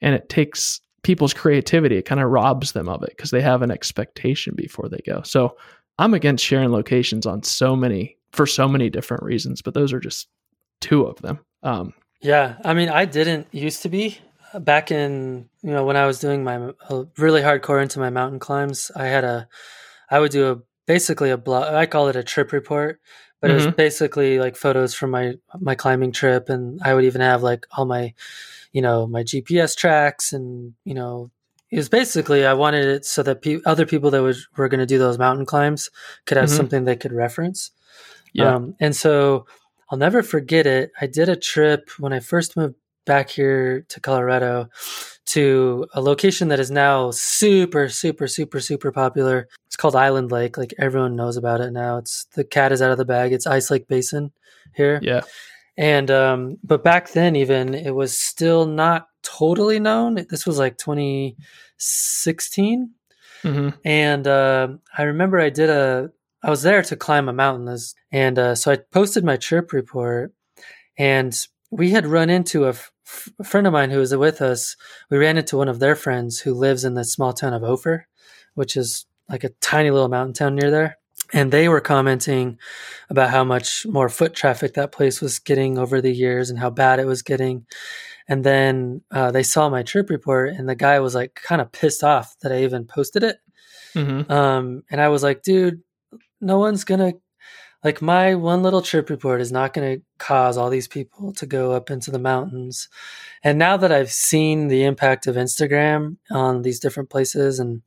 And 0.01 0.13
it 0.13 0.29
takes 0.29 0.81
people's 1.03 1.33
creativity, 1.33 1.97
it 1.97 2.05
kind 2.05 2.19
of 2.19 2.31
robs 2.31 2.71
them 2.71 2.89
of 2.89 3.03
it 3.03 3.11
because 3.15 3.29
they 3.29 3.41
have 3.41 3.61
an 3.61 3.69
expectation 3.69 4.55
before 4.55 4.89
they 4.89 4.99
go. 5.05 5.21
So 5.23 5.55
I'm 5.99 6.13
against 6.13 6.43
sharing 6.43 6.71
locations 6.71 7.25
on 7.25 7.43
so 7.43 7.75
many 7.75 8.17
for 8.31 8.47
so 8.47 8.67
many 8.67 8.89
different 8.89 9.23
reasons, 9.23 9.61
but 9.61 9.73
those 9.73 9.93
are 9.93 9.99
just 9.99 10.27
two 10.81 11.03
of 11.03 11.21
them. 11.21 11.39
Um, 11.63 11.93
yeah, 12.21 12.55
I 12.65 12.73
mean, 12.73 12.89
I 12.89 13.05
didn't 13.05 13.47
used 13.51 13.83
to 13.83 13.89
be 13.89 14.17
back 14.59 14.91
in 14.91 15.49
you 15.61 15.71
know 15.71 15.85
when 15.85 15.97
I 15.97 16.05
was 16.05 16.19
doing 16.19 16.43
my 16.43 16.71
uh, 16.89 17.05
really 17.17 17.41
hardcore 17.41 17.81
into 17.81 17.99
my 17.99 18.09
mountain 18.09 18.39
climbs. 18.39 18.91
I 18.95 19.05
had 19.05 19.23
a, 19.23 19.47
I 20.09 20.19
would 20.19 20.31
do 20.31 20.51
a 20.51 20.57
basically 20.85 21.31
a 21.31 21.37
blog. 21.37 21.73
I 21.73 21.85
call 21.85 22.07
it 22.07 22.15
a 22.15 22.23
trip 22.23 22.51
report, 22.51 22.99
but 23.41 23.47
mm-hmm. 23.47 23.51
it 23.51 23.55
was 23.55 23.67
mm-hmm. 23.67 23.75
basically 23.75 24.39
like 24.39 24.55
photos 24.55 24.93
from 24.93 25.11
my 25.11 25.33
my 25.59 25.75
climbing 25.75 26.11
trip, 26.11 26.49
and 26.49 26.79
I 26.83 26.93
would 26.93 27.05
even 27.05 27.21
have 27.21 27.43
like 27.43 27.65
all 27.77 27.85
my, 27.85 28.13
you 28.71 28.81
know, 28.81 29.07
my 29.07 29.23
GPS 29.23 29.75
tracks, 29.75 30.33
and 30.33 30.73
you 30.83 30.93
know, 30.93 31.31
it 31.71 31.77
was 31.77 31.89
basically 31.89 32.45
I 32.45 32.53
wanted 32.53 32.85
it 32.85 33.05
so 33.05 33.23
that 33.23 33.41
pe- 33.41 33.61
other 33.65 33.85
people 33.85 34.11
that 34.11 34.21
was, 34.21 34.47
were 34.57 34.69
going 34.69 34.79
to 34.79 34.85
do 34.85 34.97
those 34.97 35.17
mountain 35.17 35.45
climbs 35.45 35.89
could 36.25 36.37
have 36.37 36.47
mm-hmm. 36.47 36.57
something 36.57 36.83
they 36.83 36.95
could 36.95 37.13
reference. 37.13 37.71
Yeah, 38.33 38.55
um, 38.55 38.75
and 38.79 38.95
so 38.95 39.45
I'll 39.89 39.97
never 39.97 40.23
forget 40.23 40.67
it. 40.67 40.91
I 40.99 41.07
did 41.07 41.29
a 41.29 41.35
trip 41.35 41.89
when 41.99 42.13
I 42.13 42.19
first 42.19 42.57
moved 42.57 42.75
back 43.05 43.29
here 43.29 43.85
to 43.89 43.99
Colorado 43.99 44.69
to 45.25 45.87
a 45.93 46.01
location 46.01 46.49
that 46.49 46.59
is 46.59 46.69
now 46.69 47.11
super, 47.11 47.89
super, 47.89 48.27
super, 48.27 48.59
super 48.59 48.91
popular. 48.91 49.47
It's 49.65 49.75
called 49.75 49.95
Island 49.95 50.31
Lake. 50.31 50.57
Like 50.57 50.73
everyone 50.77 51.15
knows 51.15 51.37
about 51.37 51.61
it 51.61 51.71
now. 51.71 51.97
It's 51.97 52.25
the 52.35 52.43
cat 52.43 52.71
is 52.71 52.81
out 52.81 52.91
of 52.91 52.97
the 52.97 53.05
bag. 53.05 53.33
It's 53.33 53.47
Ice 53.47 53.71
Lake 53.71 53.87
Basin 53.87 54.31
here. 54.73 54.99
Yeah. 55.01 55.21
And 55.77 56.09
um, 56.09 56.57
but 56.63 56.83
back 56.83 57.11
then, 57.11 57.35
even 57.35 57.73
it 57.73 57.93
was 57.93 58.17
still 58.17 58.65
not 58.65 59.07
totally 59.23 59.79
known. 59.79 60.25
This 60.29 60.45
was 60.45 60.57
like 60.57 60.77
2016, 60.77 62.91
mm-hmm. 63.43 63.69
and 63.83 64.27
uh, 64.27 64.69
I 64.97 65.03
remember 65.03 65.39
I 65.39 65.49
did 65.49 65.69
a. 65.69 66.11
I 66.41 66.49
was 66.49 66.61
there 66.61 66.81
to 66.83 66.95
climb 66.95 67.27
a 67.27 67.33
mountain, 67.33 67.77
and 68.11 68.39
uh, 68.39 68.55
so 68.55 68.71
I 68.71 68.77
posted 68.77 69.25
my 69.25 69.35
trip 69.35 69.73
report, 69.73 70.33
and 70.97 71.37
we 71.71 71.91
had 71.91 72.05
run 72.05 72.29
into 72.29 72.67
a 72.67 72.75
a 73.39 73.43
friend 73.43 73.67
of 73.67 73.73
mine 73.73 73.91
who 73.91 73.99
was 73.99 74.15
with 74.15 74.41
us, 74.41 74.75
we 75.09 75.17
ran 75.17 75.37
into 75.37 75.57
one 75.57 75.69
of 75.69 75.79
their 75.79 75.95
friends 75.95 76.39
who 76.39 76.53
lives 76.53 76.83
in 76.83 76.93
the 76.93 77.03
small 77.03 77.33
town 77.33 77.53
of 77.53 77.63
Ophir, 77.63 78.07
which 78.53 78.75
is 78.75 79.05
like 79.29 79.43
a 79.43 79.49
tiny 79.61 79.91
little 79.91 80.09
mountain 80.09 80.33
town 80.33 80.55
near 80.55 80.71
there. 80.71 80.97
And 81.33 81.51
they 81.51 81.67
were 81.67 81.81
commenting 81.81 82.59
about 83.09 83.31
how 83.31 83.43
much 83.43 83.85
more 83.85 84.09
foot 84.09 84.35
traffic 84.35 84.75
that 84.75 84.91
place 84.91 85.21
was 85.21 85.39
getting 85.39 85.77
over 85.77 85.99
the 85.99 86.11
years 86.11 86.49
and 86.49 86.59
how 86.59 86.69
bad 86.69 86.99
it 86.99 87.07
was 87.07 87.23
getting. 87.23 87.65
And 88.27 88.43
then 88.43 89.01
uh, 89.11 89.31
they 89.31 89.43
saw 89.43 89.69
my 89.69 89.83
trip 89.83 90.09
report, 90.09 90.49
and 90.49 90.67
the 90.67 90.75
guy 90.75 90.99
was 90.99 91.15
like 91.15 91.35
kind 91.35 91.61
of 91.61 91.71
pissed 91.71 92.03
off 92.03 92.35
that 92.41 92.51
I 92.51 92.63
even 92.63 92.85
posted 92.85 93.23
it. 93.23 93.37
Mm-hmm. 93.95 94.31
Um, 94.31 94.83
and 94.91 94.99
I 94.99 95.09
was 95.09 95.23
like, 95.23 95.41
dude, 95.41 95.81
no 96.41 96.59
one's 96.59 96.83
gonna 96.83 97.13
like 97.85 98.01
my 98.01 98.33
one 98.33 98.63
little 98.63 98.81
trip 98.81 99.11
report 99.11 99.39
is 99.39 99.51
not 99.51 99.71
going 99.71 99.99
to 99.99 100.05
cause 100.17 100.57
all 100.57 100.71
these 100.71 100.87
people 100.87 101.31
to 101.33 101.45
go 101.45 101.71
up 101.71 101.91
into 101.91 102.09
the 102.09 102.17
mountains. 102.17 102.89
And 103.43 103.59
now 103.59 103.77
that 103.77 103.91
I've 103.91 104.11
seen 104.11 104.69
the 104.69 104.83
impact 104.83 105.27
of 105.27 105.35
Instagram 105.35 106.17
on 106.31 106.63
these 106.63 106.79
different 106.79 107.11
places 107.11 107.59
and 107.59 107.83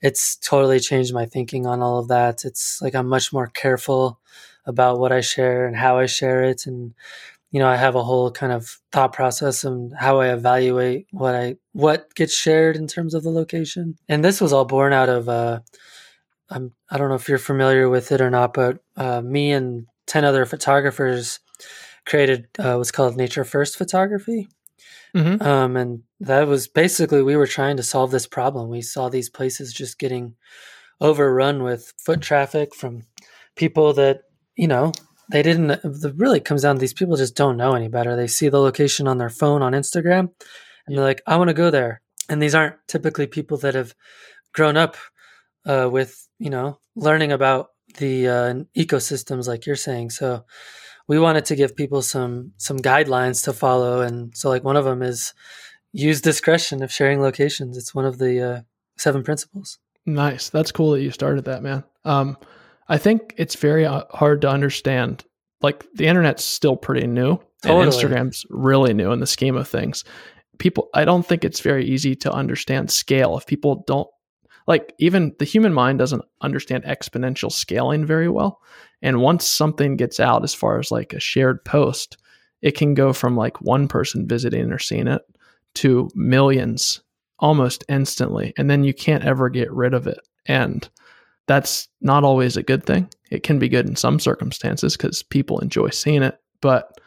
it's 0.00 0.36
totally 0.36 0.80
changed 0.80 1.12
my 1.12 1.26
thinking 1.26 1.66
on 1.66 1.82
all 1.82 1.98
of 1.98 2.08
that. 2.08 2.46
It's 2.46 2.80
like 2.80 2.94
I'm 2.94 3.08
much 3.08 3.30
more 3.30 3.48
careful 3.48 4.18
about 4.64 4.98
what 4.98 5.12
I 5.12 5.20
share 5.20 5.66
and 5.66 5.76
how 5.76 5.98
I 5.98 6.06
share 6.06 6.42
it 6.42 6.66
and 6.66 6.94
you 7.50 7.60
know, 7.60 7.68
I 7.68 7.76
have 7.76 7.94
a 7.94 8.02
whole 8.02 8.30
kind 8.30 8.52
of 8.52 8.80
thought 8.90 9.12
process 9.12 9.64
and 9.64 9.92
how 9.96 10.20
I 10.20 10.32
evaluate 10.32 11.08
what 11.10 11.34
I 11.34 11.56
what 11.72 12.14
gets 12.14 12.34
shared 12.34 12.76
in 12.76 12.86
terms 12.86 13.12
of 13.12 13.22
the 13.22 13.30
location. 13.30 13.96
And 14.08 14.24
this 14.24 14.40
was 14.40 14.54
all 14.54 14.64
born 14.64 14.94
out 14.94 15.10
of 15.10 15.28
uh 15.28 15.60
I'm 16.50 16.72
I 16.90 16.98
don't 16.98 17.08
know 17.08 17.14
if 17.16 17.28
you're 17.28 17.38
familiar 17.38 17.88
with 17.88 18.12
it 18.12 18.20
or 18.20 18.30
not, 18.30 18.54
but 18.54 18.78
uh, 18.96 19.20
me 19.20 19.52
and 19.52 19.86
ten 20.06 20.24
other 20.24 20.46
photographers 20.46 21.40
created 22.04 22.48
uh, 22.58 22.74
what's 22.76 22.92
called 22.92 23.16
Nature 23.16 23.44
First 23.44 23.76
Photography, 23.76 24.48
mm-hmm. 25.14 25.42
um, 25.42 25.76
and 25.76 26.02
that 26.20 26.46
was 26.46 26.68
basically 26.68 27.22
we 27.22 27.36
were 27.36 27.46
trying 27.46 27.76
to 27.78 27.82
solve 27.82 28.10
this 28.10 28.26
problem. 28.26 28.68
We 28.68 28.82
saw 28.82 29.08
these 29.08 29.28
places 29.28 29.72
just 29.72 29.98
getting 29.98 30.34
overrun 31.00 31.62
with 31.62 31.92
foot 31.98 32.20
traffic 32.22 32.74
from 32.74 33.02
people 33.56 33.92
that 33.94 34.22
you 34.54 34.68
know 34.68 34.92
they 35.30 35.42
didn't. 35.42 35.70
It 35.70 36.14
really 36.16 36.40
comes 36.40 36.62
down 36.62 36.76
to 36.76 36.80
these 36.80 36.94
people 36.94 37.16
just 37.16 37.36
don't 37.36 37.56
know 37.56 37.74
any 37.74 37.88
better. 37.88 38.14
They 38.14 38.28
see 38.28 38.48
the 38.48 38.60
location 38.60 39.08
on 39.08 39.18
their 39.18 39.30
phone 39.30 39.62
on 39.62 39.72
Instagram, 39.72 40.30
and 40.86 40.96
they're 40.96 41.04
like, 41.04 41.22
"I 41.26 41.36
want 41.36 41.48
to 41.48 41.54
go 41.54 41.70
there." 41.70 42.02
And 42.28 42.40
these 42.40 42.54
aren't 42.54 42.76
typically 42.88 43.26
people 43.26 43.56
that 43.58 43.74
have 43.74 43.94
grown 44.52 44.76
up 44.76 44.96
uh, 45.64 45.88
with 45.90 46.25
you 46.38 46.50
know 46.50 46.78
learning 46.94 47.32
about 47.32 47.70
the 47.98 48.28
uh, 48.28 48.54
ecosystems 48.76 49.46
like 49.46 49.66
you're 49.66 49.76
saying. 49.76 50.10
So 50.10 50.44
we 51.08 51.18
wanted 51.18 51.44
to 51.46 51.56
give 51.56 51.76
people 51.76 52.02
some 52.02 52.52
some 52.56 52.78
guidelines 52.78 53.44
to 53.44 53.52
follow. 53.52 54.00
And 54.00 54.36
so 54.36 54.48
like 54.48 54.64
one 54.64 54.76
of 54.76 54.84
them 54.84 55.02
is 55.02 55.34
use 55.92 56.20
discretion 56.20 56.82
of 56.82 56.92
sharing 56.92 57.20
locations. 57.20 57.76
It's 57.76 57.94
one 57.94 58.04
of 58.04 58.18
the 58.18 58.40
uh, 58.40 58.60
seven 58.96 59.22
principles. 59.22 59.78
Nice. 60.04 60.50
That's 60.50 60.72
cool 60.72 60.92
that 60.92 61.02
you 61.02 61.10
started 61.10 61.44
that 61.46 61.62
man. 61.62 61.84
Um, 62.04 62.36
i 62.88 62.98
think 62.98 63.34
it's 63.36 63.56
very 63.56 63.84
uh, 63.84 64.04
hard 64.10 64.42
to 64.42 64.48
understand. 64.48 65.24
Like 65.60 65.86
the 65.94 66.06
internet's 66.06 66.44
still 66.44 66.76
pretty 66.76 67.06
new. 67.06 67.38
Totally. 67.62 67.84
and 67.84 67.92
instagram's 67.92 68.44
really 68.50 68.92
new 68.92 69.12
in 69.12 69.20
the 69.20 69.26
scheme 69.26 69.56
of 69.56 69.68
things. 69.68 70.04
People 70.58 70.88
i 70.94 71.04
don't 71.04 71.26
think 71.26 71.44
it's 71.44 71.60
very 71.60 71.84
easy 71.84 72.14
to 72.16 72.32
understand 72.32 72.90
scale. 72.90 73.36
If 73.36 73.46
people 73.46 73.84
don't 73.86 74.08
like 74.66 74.94
even 74.98 75.34
the 75.38 75.44
human 75.44 75.72
mind 75.72 75.98
doesn't 75.98 76.24
understand 76.40 76.84
exponential 76.84 77.52
scaling 77.52 78.04
very 78.04 78.28
well. 78.28 78.60
And 79.02 79.20
once 79.20 79.46
something 79.46 79.96
gets 79.96 80.18
out 80.18 80.42
as 80.42 80.54
far 80.54 80.78
as 80.78 80.90
like 80.90 81.12
a 81.12 81.20
shared 81.20 81.64
post, 81.64 82.16
it 82.62 82.76
can 82.76 82.94
go 82.94 83.12
from 83.12 83.36
like 83.36 83.60
one 83.60 83.88
person 83.88 84.26
visiting 84.26 84.72
or 84.72 84.78
seeing 84.78 85.06
it 85.06 85.22
to 85.74 86.08
millions 86.14 87.00
almost 87.38 87.84
instantly. 87.88 88.54
And 88.56 88.70
then 88.70 88.82
you 88.82 88.94
can't 88.94 89.24
ever 89.24 89.48
get 89.48 89.70
rid 89.70 89.94
of 89.94 90.06
it. 90.06 90.20
And 90.46 90.88
that's 91.46 91.88
not 92.00 92.24
always 92.24 92.56
a 92.56 92.62
good 92.62 92.84
thing. 92.84 93.08
It 93.30 93.42
can 93.42 93.58
be 93.58 93.68
good 93.68 93.86
in 93.86 93.96
some 93.96 94.18
circumstances 94.18 94.96
because 94.96 95.22
people 95.22 95.60
enjoy 95.60 95.90
seeing 95.90 96.22
it. 96.22 96.40
But 96.60 96.98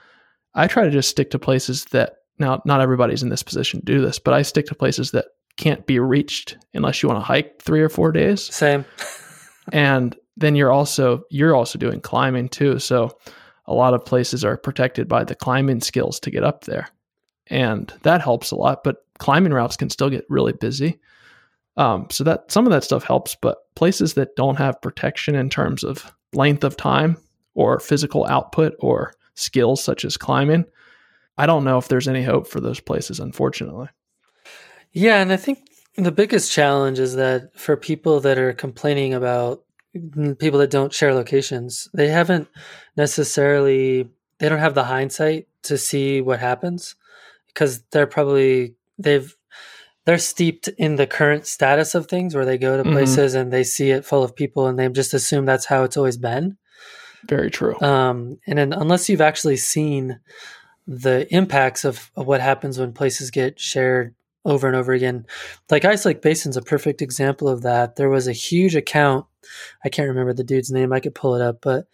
I 0.54 0.68
try 0.68 0.84
to 0.84 0.92
just 0.92 1.10
stick 1.10 1.32
to 1.32 1.40
places 1.40 1.86
that 1.86 2.18
now, 2.38 2.62
not 2.64 2.80
everybody's 2.80 3.22
in 3.22 3.30
this 3.30 3.44
position 3.44 3.82
to 3.82 3.86
do 3.86 4.00
this, 4.00 4.18
but 4.18 4.34
I 4.34 4.44
stick 4.44 4.66
to 4.68 4.76
places 4.76 5.12
that 5.12 5.26
can't 5.60 5.86
be 5.86 6.00
reached 6.00 6.58
unless 6.74 7.04
you 7.04 7.10
want 7.10 7.20
to 7.20 7.26
hike 7.26 7.62
three 7.62 7.82
or 7.82 7.90
four 7.90 8.12
days. 8.12 8.42
Same. 8.42 8.86
and 9.72 10.16
then 10.38 10.56
you're 10.56 10.72
also 10.72 11.24
you're 11.30 11.56
also 11.56 11.78
doing 11.78 12.02
climbing 12.02 12.50
too. 12.50 12.80
So 12.80 13.18
a 13.66 13.74
lot 13.74 13.94
of 13.94 14.06
places 14.06 14.44
are 14.44 14.58
protected 14.58 15.08
by 15.08 15.24
the 15.24 15.36
climbing 15.36 15.82
skills 15.82 16.20
to 16.22 16.32
get 16.32 16.44
up 16.44 16.64
there. 16.64 16.90
And 17.48 17.94
that 18.04 18.22
helps 18.22 18.52
a 18.52 18.56
lot, 18.56 18.84
but 18.84 18.98
climbing 19.20 19.54
routes 19.54 19.76
can 19.76 19.90
still 19.90 20.10
get 20.10 20.26
really 20.30 20.54
busy. 20.54 21.00
Um, 21.78 22.08
so 22.10 22.24
that 22.24 22.52
some 22.52 22.66
of 22.66 22.72
that 22.72 22.84
stuff 22.84 23.04
helps, 23.04 23.36
but 23.36 23.58
places 23.76 24.16
that 24.16 24.36
don't 24.36 24.58
have 24.58 24.82
protection 24.82 25.36
in 25.36 25.50
terms 25.50 25.84
of 25.84 26.12
length 26.34 26.64
of 26.64 26.78
time 26.78 27.18
or 27.54 27.80
physical 27.80 28.26
output 28.26 28.74
or 28.80 29.14
skills 29.36 29.84
such 29.84 30.04
as 30.04 30.18
climbing, 30.18 30.66
I 31.38 31.46
don't 31.46 31.64
know 31.64 31.78
if 31.78 31.88
there's 31.88 32.08
any 32.08 32.24
hope 32.24 32.48
for 32.48 32.60
those 32.60 32.80
places, 32.80 33.20
unfortunately. 33.20 33.88
Yeah, 34.92 35.22
and 35.22 35.32
I 35.32 35.38
think 35.38 35.70
the 35.96 36.12
biggest 36.12 36.52
challenge 36.52 37.00
is 37.00 37.16
that 37.16 37.58
for 37.58 37.78
people 37.78 38.20
that 38.22 38.38
are 38.38 38.54
complaining 38.54 39.14
about 39.14 39.64
people 40.40 40.60
that 40.60 40.72
don't 40.72 40.94
share 40.94 41.14
locations, 41.14 41.88
they 41.94 42.08
haven't 42.08 42.48
necessarily 42.96 44.10
they 44.40 44.50
don't 44.50 44.60
have 44.60 44.76
the 44.76 44.86
hindsight 44.86 45.48
to 45.64 45.78
see 45.78 46.22
what 46.22 46.40
happens 46.40 46.96
because 47.48 47.84
they're 47.92 48.08
probably 48.08 48.76
they've 48.98 49.36
they're 50.06 50.18
steeped 50.18 50.68
in 50.78 50.96
the 50.96 51.06
current 51.06 51.46
status 51.46 51.94
of 51.94 52.08
things 52.08 52.34
where 52.34 52.46
they 52.46 52.58
go 52.58 52.78
to 52.78 52.84
mm-hmm. 52.84 52.94
places 52.94 53.36
and 53.36 53.52
they 53.52 53.64
see 53.64 53.92
it 53.92 54.06
full 54.06 54.24
of 54.24 54.36
people 54.36 54.68
and 54.68 54.80
they 54.80 54.88
just 54.90 55.14
assume 55.14 55.46
that's 55.46 55.66
how 55.66 55.84
it's 55.84 55.98
always 55.98 56.18
been. 56.18 56.58
Very 57.28 57.52
true. 57.52 57.80
Um, 57.82 58.40
and 58.48 58.58
then 58.58 58.74
unless 58.74 59.10
you've 59.10 59.22
actually 59.22 59.58
seen 59.58 60.20
the 60.88 61.32
impacts 61.34 61.86
of, 61.86 62.10
of 62.16 62.26
what 62.26 62.42
happens 62.42 62.80
when 62.80 62.94
places 62.94 63.30
get 63.30 63.60
shared 63.60 64.16
over 64.46 64.68
and 64.68 64.76
over 64.76 64.94
again. 64.94 65.26
Like 65.70 65.86
Ice 65.86 66.06
Lake 66.06 66.22
Basin's 66.22 66.58
a 66.58 66.62
perfect 66.62 67.02
example 67.02 67.48
of 67.48 67.62
that. 67.64 67.96
There 67.96 68.10
was 68.10 68.28
a 68.28 68.34
huge 68.34 68.76
account. 68.76 69.26
I 69.84 69.90
can't 69.90 70.10
remember 70.10 70.34
the 70.34 70.44
dude's 70.44 70.72
name. 70.72 70.94
I 70.94 71.00
could 71.00 71.16
pull 71.16 71.36
it 71.36 71.42
up, 71.42 71.60
but 71.62 71.88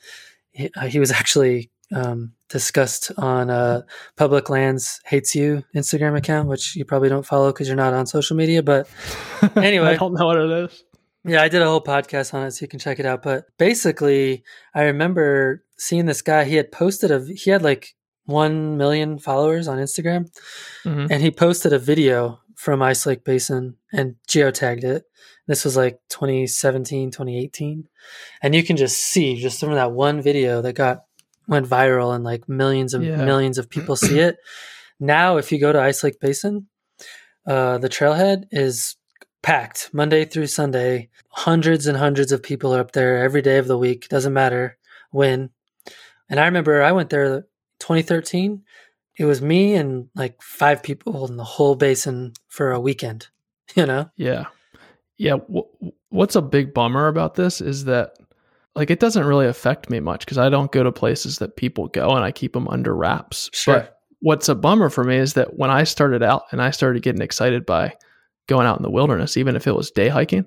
he, 0.51 0.69
uh, 0.76 0.88
he 0.88 0.99
was 0.99 1.11
actually 1.11 1.72
um, 1.93 2.34
discussed 2.49 3.11
on 3.17 3.49
uh, 3.49 3.81
Public 4.15 4.49
Lands 4.49 5.01
Hates 5.05 5.35
You 5.35 5.63
Instagram 5.76 6.17
account, 6.17 6.47
which 6.47 6.76
you 6.76 6.85
probably 6.85 7.09
don't 7.09 7.26
follow 7.26 7.51
because 7.51 7.67
you're 7.67 7.77
not 7.77 7.93
on 7.93 8.05
social 8.05 8.35
media. 8.35 8.63
But 8.63 8.88
anyway, 9.55 9.88
I 9.88 9.95
don't 9.95 10.13
know 10.13 10.26
what 10.26 10.38
it 10.38 10.51
is. 10.51 10.84
Yeah, 11.27 11.41
I 11.41 11.49
did 11.49 11.63
a 11.63 11.65
whole 11.65 11.81
podcast 11.81 12.35
on 12.35 12.45
it, 12.45 12.51
so 12.51 12.63
you 12.63 12.67
can 12.67 12.80
check 12.80 12.99
it 12.99 13.05
out. 13.05 13.23
But 13.23 13.45
basically, 13.57 14.43
I 14.76 14.84
remember 14.84 15.63
seeing 15.77 16.05
this 16.05 16.22
guy. 16.22 16.43
He 16.43 16.55
had 16.55 16.72
posted 16.72 17.09
a 17.09 17.19
he 17.34 17.49
had 17.49 17.63
like 17.63 17.95
one 18.26 18.77
million 18.77 19.18
followers 19.19 19.68
on 19.68 19.77
Instagram, 19.77 20.30
Mhm. 20.84 21.07
and 21.11 21.22
he 21.22 21.31
posted 21.31 21.73
a 21.73 21.80
video 21.80 22.39
from 22.56 22.81
Ice 22.81 23.06
Lake 23.06 23.23
Basin 23.23 23.76
and 23.93 24.15
geotagged 24.27 24.84
it. 24.84 25.03
This 25.47 25.64
was 25.64 25.76
like 25.77 25.99
2017, 26.10 27.11
2018, 27.11 27.88
and 28.41 28.56
you 28.56 28.64
can 28.64 28.77
just 28.77 28.97
see 28.99 29.35
just 29.39 29.60
from 29.60 29.73
that 29.73 29.91
one 29.91 30.22
video 30.22 30.61
that 30.61 30.73
got 30.73 31.03
went 31.47 31.68
viral 31.68 32.15
and 32.15 32.23
like 32.23 32.49
millions 32.49 32.93
and 32.95 33.06
Yeah. 33.06 33.23
millions 33.23 33.57
of 33.60 33.69
people 33.69 33.95
see 33.95 34.19
it. 34.19 34.38
Now, 34.99 35.35
if 35.38 35.52
you 35.52 35.60
go 35.60 35.73
to 35.73 35.81
Ice 35.81 36.03
Lake 36.06 36.19
Basin, 36.22 36.68
uh, 37.45 37.77
the 37.80 37.89
trailhead 37.89 38.45
is 38.49 38.95
packed 39.43 39.89
Monday 39.93 40.23
through 40.23 40.47
Sunday. 40.47 41.10
Hundreds 41.30 41.85
and 41.85 41.97
hundreds 41.97 42.31
of 42.31 42.41
people 42.41 42.73
are 42.73 42.80
up 42.80 42.93
there 42.93 43.22
every 43.22 43.41
day 43.41 43.57
of 43.57 43.68
the 43.68 43.77
week. 43.77 44.07
Doesn't 44.07 44.31
matter 44.34 44.77
when. 45.11 45.49
And 46.30 46.39
I 46.39 46.45
remember 46.45 46.81
I 46.81 46.93
went 46.93 47.10
there 47.10 47.45
2013. 47.85 48.63
It 49.17 49.25
was 49.25 49.41
me 49.41 49.75
and 49.75 50.09
like 50.15 50.41
five 50.41 50.83
people 50.83 51.25
in 51.27 51.37
the 51.37 51.43
whole 51.43 51.75
basin 51.75 52.33
for 52.47 52.71
a 52.71 52.79
weekend. 52.79 53.27
You 53.75 53.87
know? 53.87 54.09
Yeah. 54.15 54.45
Yeah. 55.17 55.37
W- 55.37 55.67
what's 56.09 56.35
a 56.35 56.41
big 56.41 56.71
bummer 56.71 57.07
about 57.07 57.33
this 57.33 57.59
is 57.59 57.85
that, 57.85 58.11
like, 58.75 58.91
it 58.91 58.99
doesn't 58.99 59.25
really 59.25 59.47
affect 59.47 59.89
me 59.89 59.99
much 59.99 60.23
because 60.23 60.37
I 60.37 60.49
don't 60.49 60.71
go 60.71 60.83
to 60.83 60.91
places 60.91 61.39
that 61.39 61.57
people 61.57 61.87
go 61.87 62.11
and 62.11 62.23
I 62.23 62.31
keep 62.31 62.53
them 62.53 62.67
under 62.67 62.95
wraps. 62.95 63.49
Sure. 63.53 63.79
But 63.79 63.97
what's 64.21 64.47
a 64.47 64.55
bummer 64.55 64.89
for 64.89 65.03
me 65.03 65.17
is 65.17 65.33
that 65.33 65.57
when 65.57 65.71
I 65.71 65.83
started 65.83 66.21
out 66.21 66.43
and 66.51 66.61
I 66.61 66.69
started 66.69 67.01
getting 67.01 67.23
excited 67.23 67.65
by 67.65 67.95
going 68.47 68.67
out 68.67 68.77
in 68.77 68.83
the 68.83 68.91
wilderness, 68.91 69.35
even 69.35 69.55
if 69.55 69.65
it 69.65 69.75
was 69.75 69.91
day 69.91 70.09
hiking, 70.09 70.45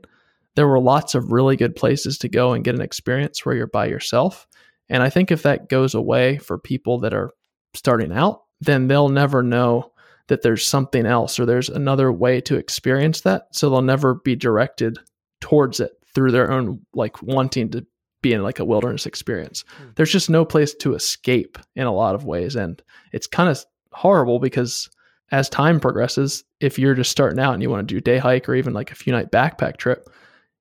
there 0.55 0.69
were 0.69 0.81
lots 0.81 1.15
of 1.15 1.32
really 1.32 1.56
good 1.56 1.77
places 1.77 2.19
to 2.19 2.28
go 2.28 2.52
and 2.52 2.65
get 2.65 2.77
an 2.77 2.81
experience 2.81 3.44
where 3.44 3.56
you're 3.56 3.66
by 3.66 3.86
yourself. 3.86 4.47
And 4.89 5.02
I 5.02 5.10
think 5.10 5.31
if 5.31 5.43
that 5.43 5.69
goes 5.69 5.94
away 5.94 6.39
for 6.39 6.59
people 6.59 7.01
that 7.01 7.15
are 7.15 7.31
starting 7.74 8.12
out, 8.12 8.43
then 8.60 8.89
they'll 8.89 9.09
never 9.09 9.43
know 9.43 9.93
that 10.28 10.43
there's 10.43 10.66
something 10.66 11.06
else 11.06 11.39
or 11.39 11.47
there's 11.47 11.69
another 11.69 12.12
way 12.12 12.40
to 12.43 12.56
experience 12.56 13.23
that. 13.23 13.48
So 13.52 13.70
they'll 13.70 13.82
never 13.82 14.15
be 14.15 14.36
directed 14.36 14.98
towards 15.40 15.81
it 15.81 15.93
through 16.15 16.32
their 16.32 16.51
own 16.51 16.81
like 16.94 17.23
wanting 17.23 17.70
to 17.70 17.86
be 18.23 18.32
in 18.32 18.43
like 18.43 18.59
a 18.59 18.65
wilderness 18.65 19.06
experience. 19.06 19.65
Hmm. 19.78 19.90
There's 19.97 20.12
just 20.12 20.31
no 20.31 20.44
place 20.44 20.74
to 20.74 20.94
escape 20.94 21.59
in 21.77 21.86
a 21.86 21.94
lot 21.94 22.15
of 22.15 22.24
ways. 22.24 22.56
And 22.56 22.82
it's 23.12 23.27
kind 23.27 23.48
of 23.48 23.65
horrible 23.93 24.39
because 24.39 24.89
as 25.31 25.48
time 25.48 25.78
progresses, 25.78 26.44
if 26.60 26.78
you're 26.78 26.94
just 26.94 27.10
starting 27.10 27.39
out 27.39 27.55
and 27.55 27.62
you 27.62 27.70
want 27.70 27.86
to 27.86 27.94
do 27.94 28.01
day 28.01 28.19
hike 28.19 28.48
or 28.48 28.55
even 28.55 28.73
like 28.73 28.90
a 28.90 28.97
few 28.97 29.12
night 29.12 29.31
backpack 29.31 29.77
trip, 29.77 30.09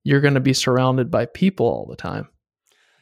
you're 0.04 0.20
going 0.20 0.34
to 0.34 0.40
be 0.40 0.52
surrounded 0.52 1.10
by 1.10 1.26
people 1.26 1.66
all 1.66 1.86
the 1.86 1.96
time. 1.96 2.28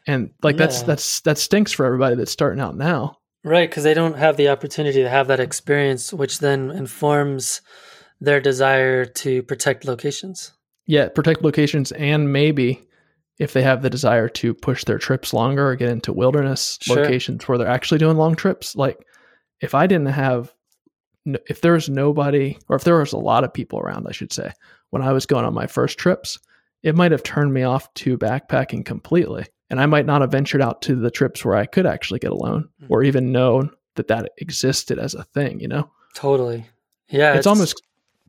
And 0.06 0.30
like 0.42 0.56
that's 0.56 0.80
Yeah. 0.80 0.86
that's 0.86 1.20
that 1.22 1.38
stinks 1.38 1.72
for 1.72 1.84
everybody 1.86 2.16
that's 2.16 2.30
starting 2.32 2.60
out 2.60 2.76
now. 2.76 3.16
Right, 3.44 3.68
because 3.68 3.84
they 3.84 3.94
don't 3.94 4.16
have 4.16 4.36
the 4.36 4.48
opportunity 4.48 5.02
to 5.02 5.08
have 5.08 5.28
that 5.28 5.38
experience, 5.40 6.12
which 6.12 6.40
then 6.40 6.70
informs 6.70 7.60
their 8.20 8.40
desire 8.40 9.04
to 9.04 9.42
protect 9.44 9.84
locations. 9.84 10.52
Yeah, 10.86 11.08
protect 11.08 11.42
locations 11.42 11.92
and 11.92 12.32
maybe 12.32 12.80
if 13.38 13.52
they 13.52 13.62
have 13.62 13.82
the 13.82 13.90
desire 13.90 14.28
to 14.30 14.54
push 14.54 14.84
their 14.84 14.98
trips 14.98 15.34
longer 15.34 15.68
or 15.68 15.76
get 15.76 15.90
into 15.90 16.12
wilderness 16.12 16.78
Sure. 16.80 16.96
locations 17.02 17.46
where 17.46 17.58
they're 17.58 17.66
actually 17.68 17.98
doing 17.98 18.16
long 18.16 18.34
trips. 18.34 18.74
Like 18.74 18.98
if 19.60 19.74
I 19.74 19.86
didn't 19.86 20.06
have, 20.06 20.52
if 21.48 21.60
there 21.60 21.72
was 21.74 21.88
nobody, 21.88 22.56
or 22.68 22.76
if 22.76 22.84
there 22.84 22.98
was 22.98 23.12
a 23.12 23.18
lot 23.18 23.44
of 23.44 23.52
people 23.52 23.78
around, 23.80 24.06
I 24.08 24.12
should 24.12 24.32
say, 24.32 24.52
when 24.90 25.02
I 25.02 25.12
was 25.12 25.26
going 25.26 25.44
on 25.44 25.52
my 25.54 25.66
first 25.66 25.98
trips, 25.98 26.38
it 26.82 26.94
might 26.96 27.12
have 27.12 27.22
turned 27.22 27.52
me 27.52 27.62
off 27.64 27.92
to 27.94 28.16
backpacking 28.16 28.84
completely. 28.84 29.44
And 29.70 29.80
I 29.80 29.86
might 29.86 30.06
not 30.06 30.20
have 30.20 30.30
ventured 30.30 30.62
out 30.62 30.82
to 30.82 30.94
the 30.94 31.10
trips 31.10 31.44
where 31.44 31.56
I 31.56 31.66
could 31.66 31.86
actually 31.86 32.20
get 32.20 32.30
alone 32.32 32.68
Hmm. 32.80 32.86
or 32.88 33.02
even 33.02 33.32
known 33.32 33.70
that 33.96 34.08
that 34.08 34.32
existed 34.38 34.98
as 34.98 35.14
a 35.14 35.24
thing, 35.24 35.58
you 35.60 35.68
know? 35.68 35.90
Totally. 36.14 36.66
Yeah, 37.08 37.34
it's, 37.34 37.46
almost 37.46 37.82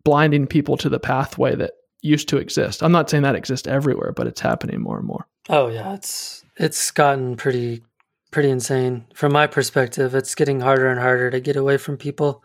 blinding 0.03 0.47
people 0.47 0.77
to 0.77 0.89
the 0.89 0.99
pathway 0.99 1.55
that 1.55 1.71
used 2.01 2.29
to 2.29 2.37
exist. 2.37 2.81
I'm 2.83 2.91
not 2.91 3.09
saying 3.09 3.23
that 3.23 3.35
exists 3.35 3.67
everywhere, 3.67 4.13
but 4.15 4.27
it's 4.27 4.39
happening 4.41 4.79
more 4.81 4.97
and 4.97 5.05
more. 5.07 5.27
Oh 5.49 5.67
yeah, 5.67 5.93
it's 5.93 6.43
it's 6.57 6.91
gotten 6.91 7.35
pretty 7.37 7.83
pretty 8.31 8.49
insane 8.49 9.05
from 9.13 9.31
my 9.33 9.47
perspective. 9.47 10.13
It's 10.15 10.35
getting 10.35 10.59
harder 10.61 10.87
and 10.89 10.99
harder 10.99 11.31
to 11.31 11.39
get 11.39 11.55
away 11.55 11.77
from 11.77 11.97
people, 11.97 12.43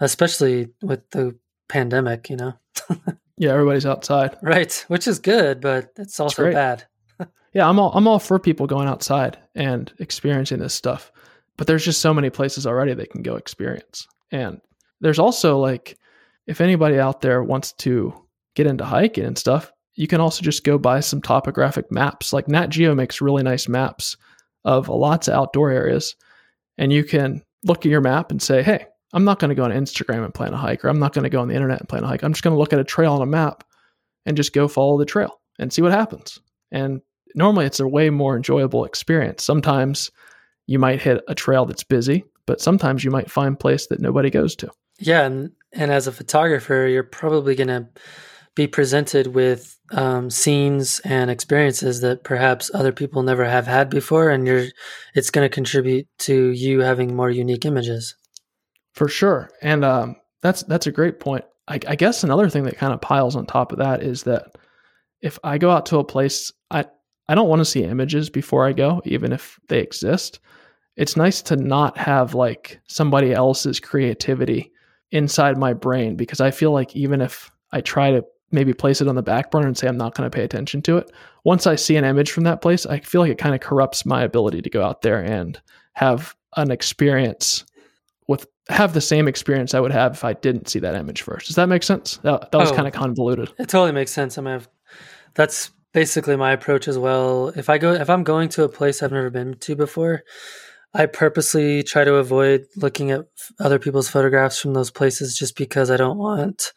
especially 0.00 0.68
with 0.82 1.08
the 1.10 1.36
pandemic. 1.68 2.28
You 2.30 2.36
know, 2.36 2.52
Yeah, 3.36 3.52
everybody's 3.52 3.86
outside. 3.86 4.36
right? 4.42 4.84
Which 4.88 5.06
is 5.06 5.18
good, 5.18 5.60
but 5.60 5.92
it's 5.96 6.18
also 6.20 6.52
bad. 6.52 6.84
Yeah, 7.52 7.68
I'm 7.68 7.78
all 7.78 7.92
I'm 7.94 8.06
all 8.06 8.18
for 8.18 8.38
people 8.38 8.66
going 8.66 8.88
outside 8.88 9.38
and 9.54 9.92
experiencing 9.98 10.58
this 10.58 10.74
stuff. 10.74 11.12
But 11.56 11.66
there's 11.66 11.84
just 11.84 12.00
so 12.00 12.14
many 12.14 12.30
places 12.30 12.66
already 12.66 12.94
they 12.94 13.06
can 13.06 13.22
go 13.22 13.36
experience. 13.36 14.06
And 14.30 14.60
there's 15.00 15.18
also 15.18 15.58
like 15.58 15.98
if 16.46 16.60
anybody 16.60 16.98
out 16.98 17.20
there 17.20 17.42
wants 17.42 17.72
to 17.72 18.14
get 18.54 18.66
into 18.66 18.84
hiking 18.84 19.24
and 19.24 19.38
stuff, 19.38 19.72
you 19.94 20.06
can 20.06 20.20
also 20.20 20.42
just 20.42 20.64
go 20.64 20.78
buy 20.78 21.00
some 21.00 21.20
topographic 21.20 21.90
maps. 21.92 22.32
Like 22.32 22.48
Nat 22.48 22.68
Geo 22.68 22.94
makes 22.94 23.20
really 23.20 23.42
nice 23.42 23.68
maps 23.68 24.16
of 24.64 24.88
lots 24.88 25.28
of 25.28 25.34
outdoor 25.34 25.70
areas. 25.70 26.16
And 26.78 26.92
you 26.92 27.04
can 27.04 27.42
look 27.64 27.84
at 27.84 27.90
your 27.90 28.00
map 28.00 28.30
and 28.30 28.40
say, 28.40 28.62
hey, 28.62 28.86
I'm 29.12 29.24
not 29.24 29.38
going 29.38 29.50
to 29.50 29.54
go 29.54 29.64
on 29.64 29.70
Instagram 29.70 30.24
and 30.24 30.32
plan 30.32 30.54
a 30.54 30.56
hike, 30.56 30.84
or 30.84 30.88
I'm 30.88 31.00
not 31.00 31.12
going 31.12 31.24
to 31.24 31.30
go 31.30 31.40
on 31.40 31.48
the 31.48 31.54
internet 31.54 31.80
and 31.80 31.88
plan 31.88 32.04
a 32.04 32.06
hike. 32.06 32.22
I'm 32.22 32.32
just 32.32 32.44
going 32.44 32.54
to 32.54 32.58
look 32.58 32.72
at 32.72 32.78
a 32.78 32.84
trail 32.84 33.12
on 33.12 33.22
a 33.22 33.26
map 33.26 33.64
and 34.24 34.36
just 34.36 34.52
go 34.52 34.68
follow 34.68 34.98
the 34.98 35.04
trail 35.04 35.40
and 35.58 35.72
see 35.72 35.82
what 35.82 35.92
happens. 35.92 36.38
And 36.70 37.02
normally 37.34 37.66
it's 37.66 37.80
a 37.80 37.88
way 37.88 38.10
more 38.10 38.36
enjoyable 38.36 38.84
experience. 38.84 39.44
Sometimes 39.44 40.10
you 40.66 40.78
might 40.78 41.02
hit 41.02 41.22
a 41.28 41.34
trail 41.34 41.66
that's 41.66 41.84
busy, 41.84 42.24
but 42.46 42.60
sometimes 42.60 43.04
you 43.04 43.10
might 43.10 43.30
find 43.30 43.58
place 43.58 43.86
that 43.88 44.00
nobody 44.00 44.30
goes 44.30 44.54
to. 44.56 44.70
Yeah, 44.98 45.22
and 45.22 45.52
and 45.72 45.90
as 45.90 46.06
a 46.06 46.12
photographer, 46.12 46.86
you're 46.86 47.02
probably 47.02 47.54
gonna 47.54 47.88
be 48.54 48.66
presented 48.66 49.28
with 49.28 49.78
um, 49.92 50.30
scenes 50.30 51.00
and 51.00 51.30
experiences 51.30 52.00
that 52.00 52.24
perhaps 52.24 52.70
other 52.74 52.92
people 52.92 53.22
never 53.22 53.44
have 53.44 53.66
had 53.66 53.90
before, 53.90 54.30
and 54.30 54.46
you're 54.46 54.66
it's 55.14 55.30
going 55.30 55.48
to 55.48 55.54
contribute 55.54 56.06
to 56.20 56.50
you 56.50 56.80
having 56.80 57.14
more 57.14 57.30
unique 57.30 57.64
images. 57.64 58.14
For 58.94 59.08
sure. 59.08 59.50
And 59.62 59.84
um, 59.84 60.16
that's 60.42 60.62
that's 60.64 60.86
a 60.86 60.92
great 60.92 61.20
point. 61.20 61.44
I, 61.68 61.78
I 61.86 61.96
guess 61.96 62.24
another 62.24 62.48
thing 62.48 62.64
that 62.64 62.78
kind 62.78 62.92
of 62.92 63.00
piles 63.00 63.36
on 63.36 63.46
top 63.46 63.72
of 63.72 63.78
that 63.78 64.02
is 64.02 64.24
that 64.24 64.46
if 65.22 65.38
I 65.44 65.58
go 65.58 65.70
out 65.70 65.86
to 65.86 65.98
a 65.98 66.04
place, 66.04 66.52
I 67.30 67.34
don't 67.36 67.48
want 67.48 67.60
to 67.60 67.64
see 67.64 67.84
images 67.84 68.28
before 68.28 68.66
I 68.66 68.72
go, 68.72 69.00
even 69.04 69.32
if 69.32 69.60
they 69.68 69.78
exist. 69.78 70.40
It's 70.96 71.16
nice 71.16 71.40
to 71.42 71.54
not 71.56 71.96
have 71.96 72.34
like 72.34 72.80
somebody 72.88 73.32
else's 73.32 73.78
creativity 73.78 74.72
inside 75.12 75.56
my 75.56 75.72
brain 75.72 76.16
because 76.16 76.40
I 76.40 76.50
feel 76.50 76.72
like 76.72 76.96
even 76.96 77.20
if 77.20 77.50
I 77.70 77.82
try 77.82 78.10
to 78.10 78.24
maybe 78.50 78.72
place 78.74 79.00
it 79.00 79.06
on 79.06 79.14
the 79.14 79.22
back 79.22 79.52
burner 79.52 79.68
and 79.68 79.78
say 79.78 79.86
I'm 79.86 79.96
not 79.96 80.16
going 80.16 80.28
to 80.28 80.34
pay 80.36 80.42
attention 80.42 80.82
to 80.82 80.96
it, 80.96 81.12
once 81.44 81.68
I 81.68 81.76
see 81.76 81.94
an 81.96 82.04
image 82.04 82.32
from 82.32 82.42
that 82.44 82.62
place, 82.62 82.84
I 82.84 82.98
feel 82.98 83.20
like 83.20 83.30
it 83.30 83.38
kind 83.38 83.54
of 83.54 83.60
corrupts 83.60 84.04
my 84.04 84.22
ability 84.24 84.60
to 84.62 84.70
go 84.70 84.82
out 84.82 85.02
there 85.02 85.22
and 85.22 85.60
have 85.92 86.34
an 86.56 86.72
experience 86.72 87.64
with 88.26 88.48
have 88.68 88.92
the 88.92 89.00
same 89.00 89.28
experience 89.28 89.72
I 89.72 89.78
would 89.80 89.92
have 89.92 90.14
if 90.14 90.24
I 90.24 90.32
didn't 90.32 90.68
see 90.68 90.80
that 90.80 90.96
image 90.96 91.22
first. 91.22 91.46
Does 91.46 91.56
that 91.56 91.68
make 91.68 91.84
sense? 91.84 92.16
That, 92.24 92.50
that 92.50 92.58
was 92.58 92.72
Oh. 92.72 92.74
kind 92.74 92.88
of 92.88 92.92
convoluted. 92.92 93.50
It 93.58 93.68
totally 93.68 93.92
makes 93.92 94.10
sense. 94.10 94.36
I 94.36 94.42
mean, 94.42 94.54
I've, 94.54 94.68
that's 95.34 95.70
basically 95.92 96.36
my 96.36 96.52
approach 96.52 96.88
as 96.88 96.98
well. 96.98 97.48
If 97.48 97.68
I 97.68 97.78
go, 97.78 97.92
if 97.92 98.10
I'm 98.10 98.24
going 98.24 98.48
to 98.50 98.64
a 98.64 98.68
place 98.68 99.02
I've 99.02 99.12
never 99.12 99.30
been 99.30 99.54
to 99.54 99.76
before, 99.76 100.22
I 100.92 101.06
purposely 101.06 101.82
try 101.82 102.04
to 102.04 102.14
avoid 102.14 102.66
looking 102.76 103.10
at 103.10 103.26
other 103.58 103.78
people's 103.78 104.08
photographs 104.08 104.58
from 104.58 104.74
those 104.74 104.90
places 104.90 105.36
just 105.36 105.56
because 105.56 105.90
I 105.90 105.96
don't 105.96 106.18
want 106.18 106.72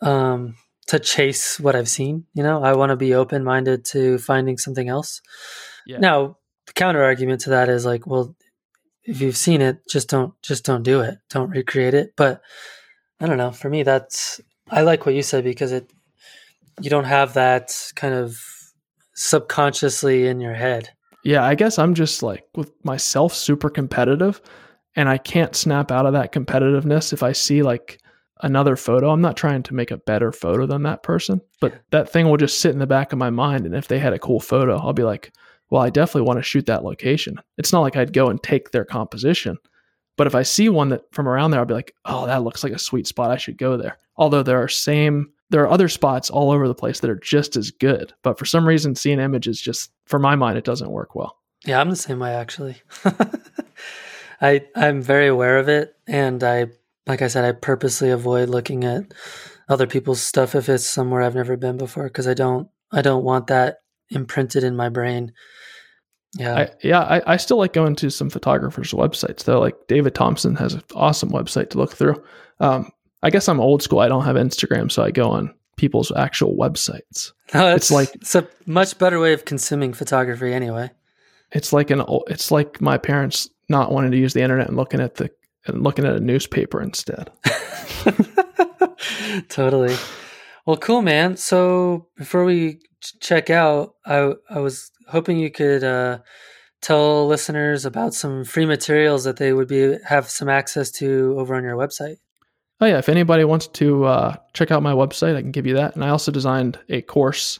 um, 0.00 0.56
to 0.86 0.98
chase 0.98 1.60
what 1.60 1.76
I've 1.76 1.88
seen. 1.88 2.24
You 2.34 2.42
know, 2.42 2.62
I 2.62 2.74
want 2.74 2.90
to 2.90 2.96
be 2.96 3.14
open 3.14 3.44
minded 3.44 3.84
to 3.86 4.18
finding 4.18 4.56
something 4.56 4.88
else. 4.88 5.20
Yeah. 5.86 5.98
Now, 5.98 6.38
the 6.66 6.72
counter 6.72 7.02
argument 7.02 7.42
to 7.42 7.50
that 7.50 7.68
is 7.68 7.84
like, 7.84 8.06
well, 8.06 8.34
if 9.04 9.20
you've 9.20 9.36
seen 9.36 9.60
it, 9.60 9.80
just 9.88 10.08
don't 10.08 10.34
just 10.42 10.64
don't 10.64 10.82
do 10.82 11.00
it. 11.00 11.18
Don't 11.30 11.50
recreate 11.50 11.94
it. 11.94 12.14
But 12.16 12.40
I 13.20 13.26
don't 13.26 13.38
know. 13.38 13.52
For 13.52 13.70
me, 13.70 13.82
that's 13.82 14.40
I 14.68 14.82
like 14.82 15.06
what 15.06 15.14
you 15.14 15.22
said 15.22 15.44
because 15.44 15.72
it 15.72 15.90
you 16.80 16.90
don't 16.90 17.04
have 17.04 17.34
that 17.34 17.74
kind 17.94 18.14
of 18.14 18.38
subconsciously 19.14 20.26
in 20.26 20.40
your 20.40 20.54
head. 20.54 20.90
Yeah, 21.24 21.44
I 21.44 21.54
guess 21.54 21.78
I'm 21.78 21.94
just 21.94 22.22
like 22.22 22.44
with 22.54 22.72
myself 22.84 23.34
super 23.34 23.68
competitive 23.68 24.40
and 24.94 25.08
I 25.08 25.18
can't 25.18 25.56
snap 25.56 25.90
out 25.90 26.06
of 26.06 26.12
that 26.12 26.32
competitiveness 26.32 27.12
if 27.12 27.22
I 27.22 27.32
see 27.32 27.62
like 27.62 28.00
another 28.42 28.76
photo. 28.76 29.10
I'm 29.10 29.20
not 29.20 29.36
trying 29.36 29.62
to 29.64 29.74
make 29.74 29.90
a 29.90 29.96
better 29.96 30.32
photo 30.32 30.66
than 30.66 30.82
that 30.84 31.02
person, 31.02 31.40
but 31.60 31.74
that 31.90 32.10
thing 32.10 32.28
will 32.28 32.36
just 32.36 32.60
sit 32.60 32.72
in 32.72 32.78
the 32.78 32.86
back 32.86 33.12
of 33.12 33.18
my 33.18 33.30
mind. 33.30 33.66
And 33.66 33.74
if 33.74 33.88
they 33.88 33.98
had 33.98 34.12
a 34.12 34.18
cool 34.18 34.40
photo, 34.40 34.76
I'll 34.78 34.92
be 34.92 35.02
like, 35.02 35.32
well, 35.70 35.82
I 35.82 35.90
definitely 35.90 36.28
want 36.28 36.38
to 36.38 36.44
shoot 36.44 36.66
that 36.66 36.84
location. 36.84 37.40
It's 37.58 37.72
not 37.72 37.80
like 37.80 37.96
I'd 37.96 38.12
go 38.12 38.28
and 38.28 38.42
take 38.42 38.70
their 38.70 38.84
composition. 38.84 39.58
But 40.16 40.26
if 40.26 40.34
I 40.34 40.42
see 40.42 40.68
one 40.68 40.90
that 40.90 41.02
from 41.12 41.28
around 41.28 41.50
there, 41.50 41.60
I'll 41.60 41.66
be 41.66 41.74
like, 41.74 41.92
oh, 42.04 42.26
that 42.26 42.42
looks 42.42 42.62
like 42.62 42.72
a 42.72 42.78
sweet 42.78 43.06
spot. 43.06 43.30
I 43.30 43.36
should 43.36 43.58
go 43.58 43.76
there. 43.76 43.98
Although 44.16 44.42
there 44.42 44.62
are 44.62 44.68
same 44.68 45.32
there 45.50 45.62
are 45.62 45.70
other 45.70 45.88
spots 45.88 46.30
all 46.30 46.50
over 46.50 46.66
the 46.66 46.74
place 46.74 47.00
that 47.00 47.10
are 47.10 47.18
just 47.18 47.56
as 47.56 47.70
good. 47.70 48.12
But 48.22 48.38
for 48.38 48.44
some 48.44 48.66
reason 48.66 48.94
seeing 48.94 49.20
images 49.20 49.60
just 49.60 49.90
for 50.06 50.18
my 50.18 50.36
mind 50.36 50.58
it 50.58 50.64
doesn't 50.64 50.90
work 50.90 51.14
well. 51.14 51.36
Yeah, 51.64 51.80
I'm 51.80 51.90
the 51.90 51.96
same 51.96 52.18
way 52.18 52.34
actually. 52.34 52.76
I 54.40 54.66
I'm 54.74 55.00
very 55.02 55.28
aware 55.28 55.58
of 55.58 55.68
it 55.68 55.96
and 56.06 56.42
I 56.42 56.66
like 57.06 57.22
I 57.22 57.28
said 57.28 57.44
I 57.44 57.52
purposely 57.52 58.10
avoid 58.10 58.48
looking 58.48 58.84
at 58.84 59.12
other 59.68 59.86
people's 59.86 60.22
stuff 60.22 60.54
if 60.54 60.68
it's 60.68 60.86
somewhere 60.86 61.22
I've 61.22 61.34
never 61.34 61.56
been 61.56 61.76
before 61.76 62.04
because 62.04 62.28
I 62.28 62.34
don't 62.34 62.68
I 62.92 63.02
don't 63.02 63.24
want 63.24 63.48
that 63.48 63.78
imprinted 64.10 64.64
in 64.64 64.76
my 64.76 64.88
brain. 64.88 65.32
Yeah. 66.38 66.54
I, 66.56 66.70
yeah, 66.82 67.00
I, 67.00 67.34
I 67.34 67.36
still 67.38 67.56
like 67.56 67.72
going 67.72 67.96
to 67.96 68.10
some 68.10 68.30
photographers' 68.30 68.92
websites 68.92 69.44
though. 69.44 69.60
Like 69.60 69.76
David 69.88 70.14
Thompson 70.14 70.54
has 70.56 70.74
an 70.74 70.82
awesome 70.94 71.30
website 71.30 71.70
to 71.70 71.78
look 71.78 71.94
through. 71.94 72.22
Um, 72.60 72.90
I 73.22 73.30
guess 73.30 73.48
I'm 73.48 73.60
old 73.60 73.82
school. 73.82 74.00
I 74.00 74.08
don't 74.08 74.24
have 74.24 74.36
Instagram, 74.36 74.90
so 74.90 75.02
I 75.02 75.10
go 75.10 75.30
on 75.30 75.54
people's 75.76 76.12
actual 76.12 76.56
websites. 76.56 77.32
No, 77.54 77.74
it's, 77.74 77.90
like 77.90 78.14
it's 78.14 78.34
a 78.34 78.46
much 78.66 78.98
better 78.98 79.20
way 79.20 79.32
of 79.32 79.44
consuming 79.44 79.92
photography 79.92 80.52
anyway. 80.52 80.90
It's 81.52 81.72
like 81.72 81.90
an 81.90 82.02
it's 82.26 82.50
like 82.50 82.80
my 82.80 82.98
parents 82.98 83.48
not 83.68 83.92
wanting 83.92 84.10
to 84.10 84.16
use 84.16 84.32
the 84.32 84.42
internet 84.42 84.68
and 84.68 84.76
looking 84.76 85.00
at 85.00 85.16
the 85.16 85.30
and 85.66 85.82
looking 85.82 86.04
at 86.04 86.16
a 86.16 86.20
newspaper 86.20 86.80
instead. 86.80 87.30
totally. 89.48 89.96
Well, 90.64 90.76
cool, 90.76 91.02
man. 91.02 91.36
So 91.36 92.08
before 92.16 92.44
we 92.44 92.80
check 93.20 93.50
out, 93.50 93.94
I 94.04 94.34
I 94.50 94.60
was 94.60 94.90
hoping 95.08 95.38
you 95.38 95.50
could 95.50 95.84
uh, 95.84 96.18
tell 96.82 97.26
listeners 97.26 97.84
about 97.84 98.14
some 98.14 98.44
free 98.44 98.66
materials 98.66 99.24
that 99.24 99.36
they 99.36 99.52
would 99.52 99.68
be 99.68 99.96
have 100.04 100.28
some 100.28 100.48
access 100.48 100.90
to 100.92 101.34
over 101.38 101.54
on 101.54 101.62
your 101.64 101.76
website. 101.76 102.16
Oh 102.80 102.86
yeah, 102.86 102.98
if 102.98 103.08
anybody 103.08 103.44
wants 103.44 103.68
to 103.68 104.04
uh, 104.04 104.36
check 104.52 104.70
out 104.70 104.82
my 104.82 104.92
website, 104.92 105.34
I 105.34 105.40
can 105.40 105.50
give 105.50 105.66
you 105.66 105.74
that. 105.74 105.94
And 105.94 106.04
I 106.04 106.10
also 106.10 106.30
designed 106.30 106.78
a 106.88 107.00
course 107.02 107.58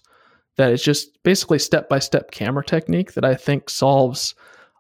that 0.57 0.73
is 0.73 0.83
just 0.83 1.23
basically 1.23 1.59
step 1.59 1.89
by 1.89 1.99
step 1.99 2.31
camera 2.31 2.65
technique 2.65 3.15
that 3.15 3.25
I 3.25 3.35
think 3.35 3.71
solves 3.71 4.35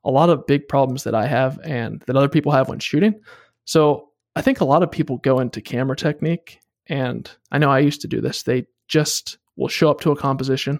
a 0.04 0.10
lot 0.10 0.30
of 0.30 0.46
big 0.46 0.68
problems 0.68 1.04
that 1.04 1.14
I 1.14 1.26
have 1.26 1.58
and 1.64 2.02
that 2.06 2.16
other 2.16 2.28
people 2.28 2.52
have 2.52 2.68
when 2.68 2.78
shooting. 2.78 3.18
So 3.64 4.10
I 4.36 4.42
think 4.42 4.60
a 4.60 4.64
lot 4.64 4.82
of 4.82 4.90
people 4.90 5.18
go 5.18 5.40
into 5.40 5.60
camera 5.60 5.96
technique, 5.96 6.60
and 6.86 7.30
I 7.50 7.58
know 7.58 7.70
I 7.70 7.80
used 7.80 8.02
to 8.02 8.08
do 8.08 8.20
this. 8.20 8.42
They 8.42 8.66
just 8.88 9.38
will 9.56 9.68
show 9.68 9.90
up 9.90 10.00
to 10.02 10.12
a 10.12 10.16
composition 10.16 10.78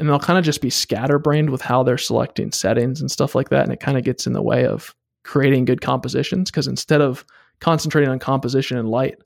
and 0.00 0.08
they'll 0.08 0.18
kind 0.18 0.38
of 0.38 0.44
just 0.44 0.62
be 0.62 0.70
scatterbrained 0.70 1.50
with 1.50 1.60
how 1.60 1.82
they're 1.82 1.98
selecting 1.98 2.50
settings 2.52 3.02
and 3.02 3.10
stuff 3.10 3.34
like 3.34 3.50
that. 3.50 3.64
And 3.64 3.72
it 3.72 3.80
kind 3.80 3.98
of 3.98 4.02
gets 4.02 4.26
in 4.26 4.32
the 4.32 4.42
way 4.42 4.64
of 4.64 4.94
creating 5.24 5.66
good 5.66 5.82
compositions 5.82 6.50
because 6.50 6.66
instead 6.66 7.02
of 7.02 7.24
concentrating 7.60 8.10
on 8.10 8.18
composition 8.18 8.76
and 8.78 8.88
light, 8.88 9.18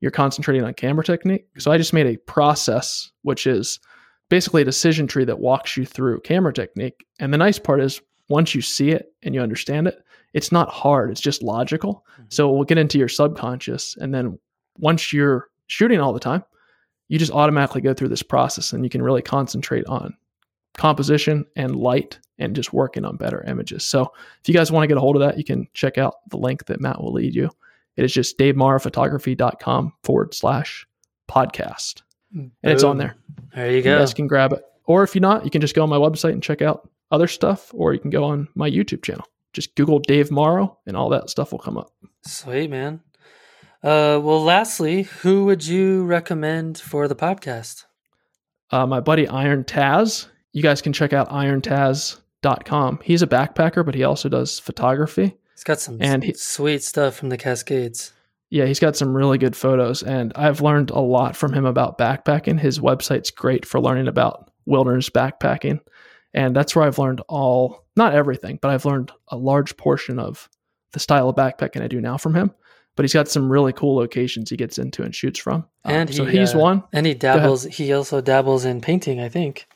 you're 0.00 0.10
concentrating 0.10 0.64
on 0.64 0.74
camera 0.74 1.04
technique. 1.04 1.46
So 1.58 1.70
I 1.70 1.78
just 1.78 1.92
made 1.92 2.06
a 2.06 2.16
process, 2.18 3.10
which 3.22 3.46
is 3.46 3.78
basically 4.28 4.62
a 4.62 4.66
decision 4.66 5.06
tree 5.06 5.24
that 5.24 5.40
walks 5.40 5.76
you 5.76 5.84
through 5.84 6.20
camera 6.20 6.52
technique. 6.52 7.06
And 7.20 7.32
the 7.32 7.38
nice 7.38 7.58
part 7.58 7.80
is 7.80 8.00
once 8.28 8.54
you 8.54 8.62
see 8.62 8.90
it 8.90 9.12
and 9.22 9.34
you 9.34 9.40
understand 9.40 9.86
it, 9.86 10.02
it's 10.32 10.50
not 10.50 10.70
hard, 10.70 11.10
it's 11.10 11.20
just 11.20 11.42
logical. 11.42 12.04
Mm-hmm. 12.14 12.24
So 12.30 12.50
we'll 12.50 12.64
get 12.64 12.78
into 12.78 12.98
your 12.98 13.08
subconscious. 13.08 13.96
And 13.98 14.14
then 14.14 14.38
once 14.78 15.12
you're 15.12 15.48
shooting 15.66 16.00
all 16.00 16.12
the 16.12 16.20
time, 16.20 16.42
you 17.08 17.18
just 17.18 17.32
automatically 17.32 17.82
go 17.82 17.92
through 17.92 18.08
this 18.08 18.22
process 18.22 18.72
and 18.72 18.84
you 18.84 18.90
can 18.90 19.02
really 19.02 19.22
concentrate 19.22 19.84
on 19.86 20.16
composition 20.74 21.44
and 21.56 21.76
light 21.76 22.18
and 22.38 22.56
just 22.56 22.72
working 22.72 23.04
on 23.04 23.16
better 23.16 23.44
images. 23.46 23.84
So 23.84 24.12
if 24.40 24.48
you 24.48 24.54
guys 24.54 24.72
want 24.72 24.84
to 24.84 24.88
get 24.88 24.96
a 24.96 25.00
hold 25.00 25.16
of 25.16 25.20
that, 25.20 25.36
you 25.36 25.44
can 25.44 25.68
check 25.74 25.98
out 25.98 26.14
the 26.30 26.38
link 26.38 26.64
that 26.66 26.80
Matt 26.80 27.02
will 27.02 27.12
lead 27.12 27.34
you. 27.34 27.50
It 27.96 28.04
is 28.04 28.12
just 28.12 28.38
davemorrowphotography.com 28.38 29.92
forward 30.02 30.34
slash 30.34 30.86
podcast. 31.30 32.02
And 32.32 32.50
Boom. 32.62 32.72
it's 32.72 32.82
on 32.82 32.98
there. 32.98 33.16
There 33.54 33.70
you 33.70 33.82
go. 33.82 33.92
You 33.92 33.98
guys 33.98 34.14
can 34.14 34.26
grab 34.26 34.52
it. 34.52 34.62
Or 34.86 35.02
if 35.02 35.14
you're 35.14 35.20
not, 35.22 35.44
you 35.44 35.50
can 35.50 35.60
just 35.60 35.74
go 35.74 35.82
on 35.82 35.88
my 35.88 35.98
website 35.98 36.32
and 36.32 36.42
check 36.42 36.62
out 36.62 36.88
other 37.10 37.28
stuff, 37.28 37.70
or 37.74 37.92
you 37.92 38.00
can 38.00 38.10
go 38.10 38.24
on 38.24 38.48
my 38.54 38.70
YouTube 38.70 39.02
channel. 39.02 39.26
Just 39.52 39.74
Google 39.74 39.98
Dave 39.98 40.30
Morrow 40.30 40.78
and 40.86 40.96
all 40.96 41.10
that 41.10 41.28
stuff 41.28 41.52
will 41.52 41.58
come 41.58 41.76
up. 41.76 41.92
Sweet, 42.26 42.70
man. 42.70 43.00
Uh, 43.82 44.18
well, 44.22 44.42
lastly, 44.42 45.02
who 45.02 45.44
would 45.44 45.66
you 45.66 46.04
recommend 46.04 46.78
for 46.78 47.08
the 47.08 47.14
podcast? 47.14 47.84
Uh, 48.70 48.86
my 48.86 49.00
buddy 49.00 49.28
Iron 49.28 49.64
Taz 49.64 50.28
you 50.52 50.62
guys 50.62 50.82
can 50.82 50.92
check 50.92 51.12
out 51.12 51.28
irontaz.com. 51.30 53.00
He's 53.02 53.22
a 53.22 53.26
backpacker, 53.26 53.84
but 53.84 53.94
he 53.94 54.04
also 54.04 54.28
does 54.28 54.58
photography. 54.58 55.36
He's 55.54 55.64
got 55.64 55.80
some 55.80 55.98
and 56.00 56.24
he, 56.24 56.32
sweet 56.34 56.82
stuff 56.82 57.14
from 57.14 57.28
the 57.28 57.36
Cascades. 57.36 58.12
Yeah, 58.50 58.66
he's 58.66 58.80
got 58.80 58.96
some 58.96 59.14
really 59.16 59.38
good 59.38 59.56
photos, 59.56 60.02
and 60.02 60.32
I've 60.36 60.60
learned 60.60 60.90
a 60.90 61.00
lot 61.00 61.36
from 61.36 61.52
him 61.52 61.64
about 61.64 61.98
backpacking. 61.98 62.60
His 62.60 62.80
website's 62.80 63.30
great 63.30 63.64
for 63.64 63.80
learning 63.80 64.08
about 64.08 64.50
wilderness 64.66 65.08
backpacking, 65.08 65.80
and 66.34 66.54
that's 66.54 66.76
where 66.76 66.84
I've 66.84 66.98
learned 66.98 67.22
all, 67.28 67.84
not 67.96 68.14
everything, 68.14 68.58
but 68.60 68.70
I've 68.70 68.84
learned 68.84 69.10
a 69.28 69.36
large 69.36 69.76
portion 69.76 70.18
of 70.18 70.48
the 70.92 71.00
style 71.00 71.28
of 71.30 71.36
backpacking 71.36 71.82
I 71.82 71.88
do 71.88 72.00
now 72.00 72.18
from 72.18 72.34
him. 72.34 72.52
But 72.94 73.04
he's 73.04 73.14
got 73.14 73.28
some 73.28 73.50
really 73.50 73.72
cool 73.72 73.96
locations 73.96 74.50
he 74.50 74.56
gets 74.58 74.76
into 74.76 75.02
and 75.02 75.14
shoots 75.14 75.38
from. 75.38 75.64
And 75.82 76.10
um, 76.10 76.12
he, 76.12 76.14
so 76.14 76.24
he's 76.26 76.54
uh, 76.54 76.58
one. 76.58 76.82
And 76.92 77.06
he 77.06 77.14
dabbles. 77.14 77.64
He 77.64 77.90
also 77.94 78.20
dabbles 78.20 78.66
in 78.66 78.82
painting, 78.82 79.18
I 79.18 79.30
think 79.30 79.66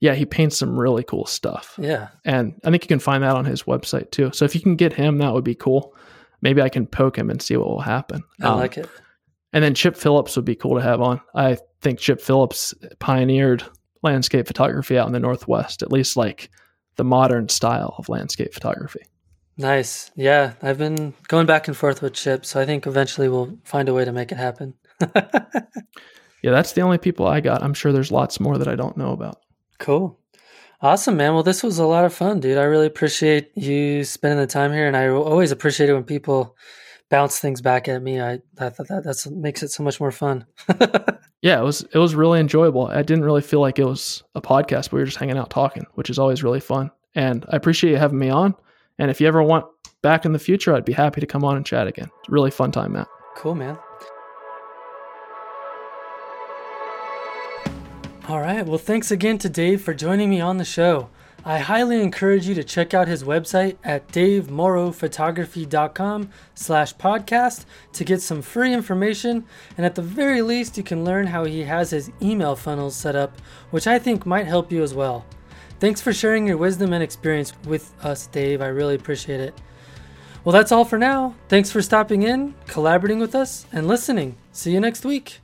yeah, 0.00 0.14
he 0.14 0.24
paints 0.24 0.56
some 0.56 0.78
really 0.78 1.04
cool 1.04 1.26
stuff. 1.26 1.74
Yeah. 1.78 2.08
And 2.24 2.58
I 2.64 2.70
think 2.70 2.84
you 2.84 2.88
can 2.88 2.98
find 2.98 3.22
that 3.22 3.36
on 3.36 3.44
his 3.44 3.64
website 3.64 4.10
too. 4.10 4.30
So 4.32 4.46
if 4.46 4.54
you 4.54 4.60
can 4.60 4.76
get 4.76 4.94
him, 4.94 5.18
that 5.18 5.32
would 5.32 5.44
be 5.44 5.54
cool. 5.54 5.94
Maybe 6.40 6.62
I 6.62 6.70
can 6.70 6.86
poke 6.86 7.18
him 7.18 7.28
and 7.28 7.40
see 7.40 7.56
what 7.56 7.68
will 7.68 7.80
happen. 7.80 8.22
I 8.40 8.46
um, 8.46 8.58
like 8.58 8.78
it. 8.78 8.88
And 9.52 9.62
then 9.62 9.74
Chip 9.74 9.96
Phillips 9.96 10.36
would 10.36 10.46
be 10.46 10.54
cool 10.54 10.76
to 10.76 10.82
have 10.82 11.02
on. 11.02 11.20
I 11.34 11.58
think 11.82 11.98
Chip 11.98 12.22
Phillips 12.22 12.72
pioneered 12.98 13.62
landscape 14.02 14.46
photography 14.46 14.96
out 14.96 15.06
in 15.06 15.12
the 15.12 15.20
Northwest, 15.20 15.82
at 15.82 15.92
least 15.92 16.16
like 16.16 16.50
the 16.96 17.04
modern 17.04 17.50
style 17.50 17.94
of 17.98 18.08
landscape 18.08 18.54
photography. 18.54 19.02
Nice. 19.58 20.10
Yeah. 20.16 20.54
I've 20.62 20.78
been 20.78 21.12
going 21.28 21.44
back 21.44 21.68
and 21.68 21.76
forth 21.76 22.00
with 22.00 22.14
Chip. 22.14 22.46
So 22.46 22.58
I 22.58 22.64
think 22.64 22.86
eventually 22.86 23.28
we'll 23.28 23.58
find 23.64 23.90
a 23.90 23.94
way 23.94 24.06
to 24.06 24.12
make 24.12 24.32
it 24.32 24.38
happen. 24.38 24.72
yeah. 25.14 25.32
That's 26.42 26.72
the 26.72 26.80
only 26.80 26.96
people 26.96 27.26
I 27.26 27.40
got. 27.40 27.62
I'm 27.62 27.74
sure 27.74 27.92
there's 27.92 28.10
lots 28.10 28.40
more 28.40 28.56
that 28.56 28.68
I 28.68 28.76
don't 28.76 28.96
know 28.96 29.12
about. 29.12 29.36
Cool. 29.80 30.16
Awesome, 30.82 31.16
man. 31.16 31.34
Well, 31.34 31.42
this 31.42 31.62
was 31.62 31.78
a 31.78 31.86
lot 31.86 32.04
of 32.04 32.14
fun, 32.14 32.38
dude. 32.38 32.56
I 32.56 32.62
really 32.62 32.86
appreciate 32.86 33.50
you 33.56 34.04
spending 34.04 34.38
the 34.38 34.46
time 34.46 34.72
here, 34.72 34.86
and 34.86 34.96
I 34.96 35.08
always 35.08 35.50
appreciate 35.50 35.90
it 35.90 35.94
when 35.94 36.04
people 36.04 36.56
bounce 37.10 37.40
things 37.40 37.60
back 37.60 37.88
at 37.88 38.02
me. 38.02 38.20
I 38.20 38.40
that 38.54 38.76
that 38.76 39.02
that's 39.04 39.26
makes 39.26 39.62
it 39.62 39.70
so 39.70 39.82
much 39.82 40.00
more 40.00 40.12
fun. 40.12 40.46
yeah, 41.42 41.60
it 41.60 41.64
was 41.64 41.82
it 41.92 41.98
was 41.98 42.14
really 42.14 42.40
enjoyable. 42.40 42.86
I 42.86 43.02
didn't 43.02 43.24
really 43.24 43.42
feel 43.42 43.60
like 43.60 43.78
it 43.78 43.84
was 43.84 44.22
a 44.34 44.40
podcast, 44.40 44.92
we 44.92 45.00
were 45.00 45.06
just 45.06 45.18
hanging 45.18 45.36
out 45.36 45.50
talking, 45.50 45.86
which 45.94 46.08
is 46.08 46.18
always 46.18 46.42
really 46.44 46.60
fun. 46.60 46.90
And 47.14 47.44
I 47.50 47.56
appreciate 47.56 47.90
you 47.90 47.96
having 47.96 48.18
me 48.18 48.30
on. 48.30 48.54
And 48.98 49.10
if 49.10 49.20
you 49.20 49.26
ever 49.26 49.42
want 49.42 49.66
back 50.02 50.24
in 50.24 50.32
the 50.32 50.38
future, 50.38 50.74
I'd 50.74 50.84
be 50.84 50.92
happy 50.92 51.20
to 51.20 51.26
come 51.26 51.44
on 51.44 51.56
and 51.56 51.66
chat 51.66 51.86
again. 51.86 52.10
It's 52.20 52.28
a 52.28 52.32
really 52.32 52.50
fun 52.50 52.70
time, 52.70 52.92
Matt. 52.92 53.08
Cool, 53.34 53.54
man. 53.54 53.78
All 58.30 58.40
right. 58.40 58.64
Well, 58.64 58.78
thanks 58.78 59.10
again 59.10 59.38
to 59.38 59.48
Dave 59.48 59.82
for 59.82 59.92
joining 59.92 60.30
me 60.30 60.40
on 60.40 60.58
the 60.58 60.64
show. 60.64 61.08
I 61.44 61.58
highly 61.58 62.00
encourage 62.00 62.46
you 62.46 62.54
to 62.54 62.62
check 62.62 62.94
out 62.94 63.08
his 63.08 63.24
website 63.24 63.76
at 63.82 64.06
davemorrowphotography.com 64.12 66.30
slash 66.54 66.94
podcast 66.94 67.64
to 67.92 68.04
get 68.04 68.22
some 68.22 68.40
free 68.40 68.72
information. 68.72 69.44
And 69.76 69.84
at 69.84 69.96
the 69.96 70.02
very 70.02 70.42
least, 70.42 70.76
you 70.76 70.84
can 70.84 71.04
learn 71.04 71.26
how 71.26 71.42
he 71.42 71.64
has 71.64 71.90
his 71.90 72.12
email 72.22 72.54
funnels 72.54 72.94
set 72.94 73.16
up, 73.16 73.36
which 73.72 73.88
I 73.88 73.98
think 73.98 74.24
might 74.24 74.46
help 74.46 74.70
you 74.70 74.84
as 74.84 74.94
well. 74.94 75.26
Thanks 75.80 76.00
for 76.00 76.12
sharing 76.12 76.46
your 76.46 76.56
wisdom 76.56 76.92
and 76.92 77.02
experience 77.02 77.52
with 77.66 77.92
us, 78.00 78.28
Dave. 78.28 78.62
I 78.62 78.68
really 78.68 78.94
appreciate 78.94 79.40
it. 79.40 79.60
Well, 80.44 80.52
that's 80.52 80.70
all 80.70 80.84
for 80.84 80.98
now. 80.98 81.34
Thanks 81.48 81.72
for 81.72 81.82
stopping 81.82 82.22
in, 82.22 82.54
collaborating 82.68 83.18
with 83.18 83.34
us, 83.34 83.66
and 83.72 83.88
listening. 83.88 84.36
See 84.52 84.70
you 84.70 84.78
next 84.78 85.04
week. 85.04 85.40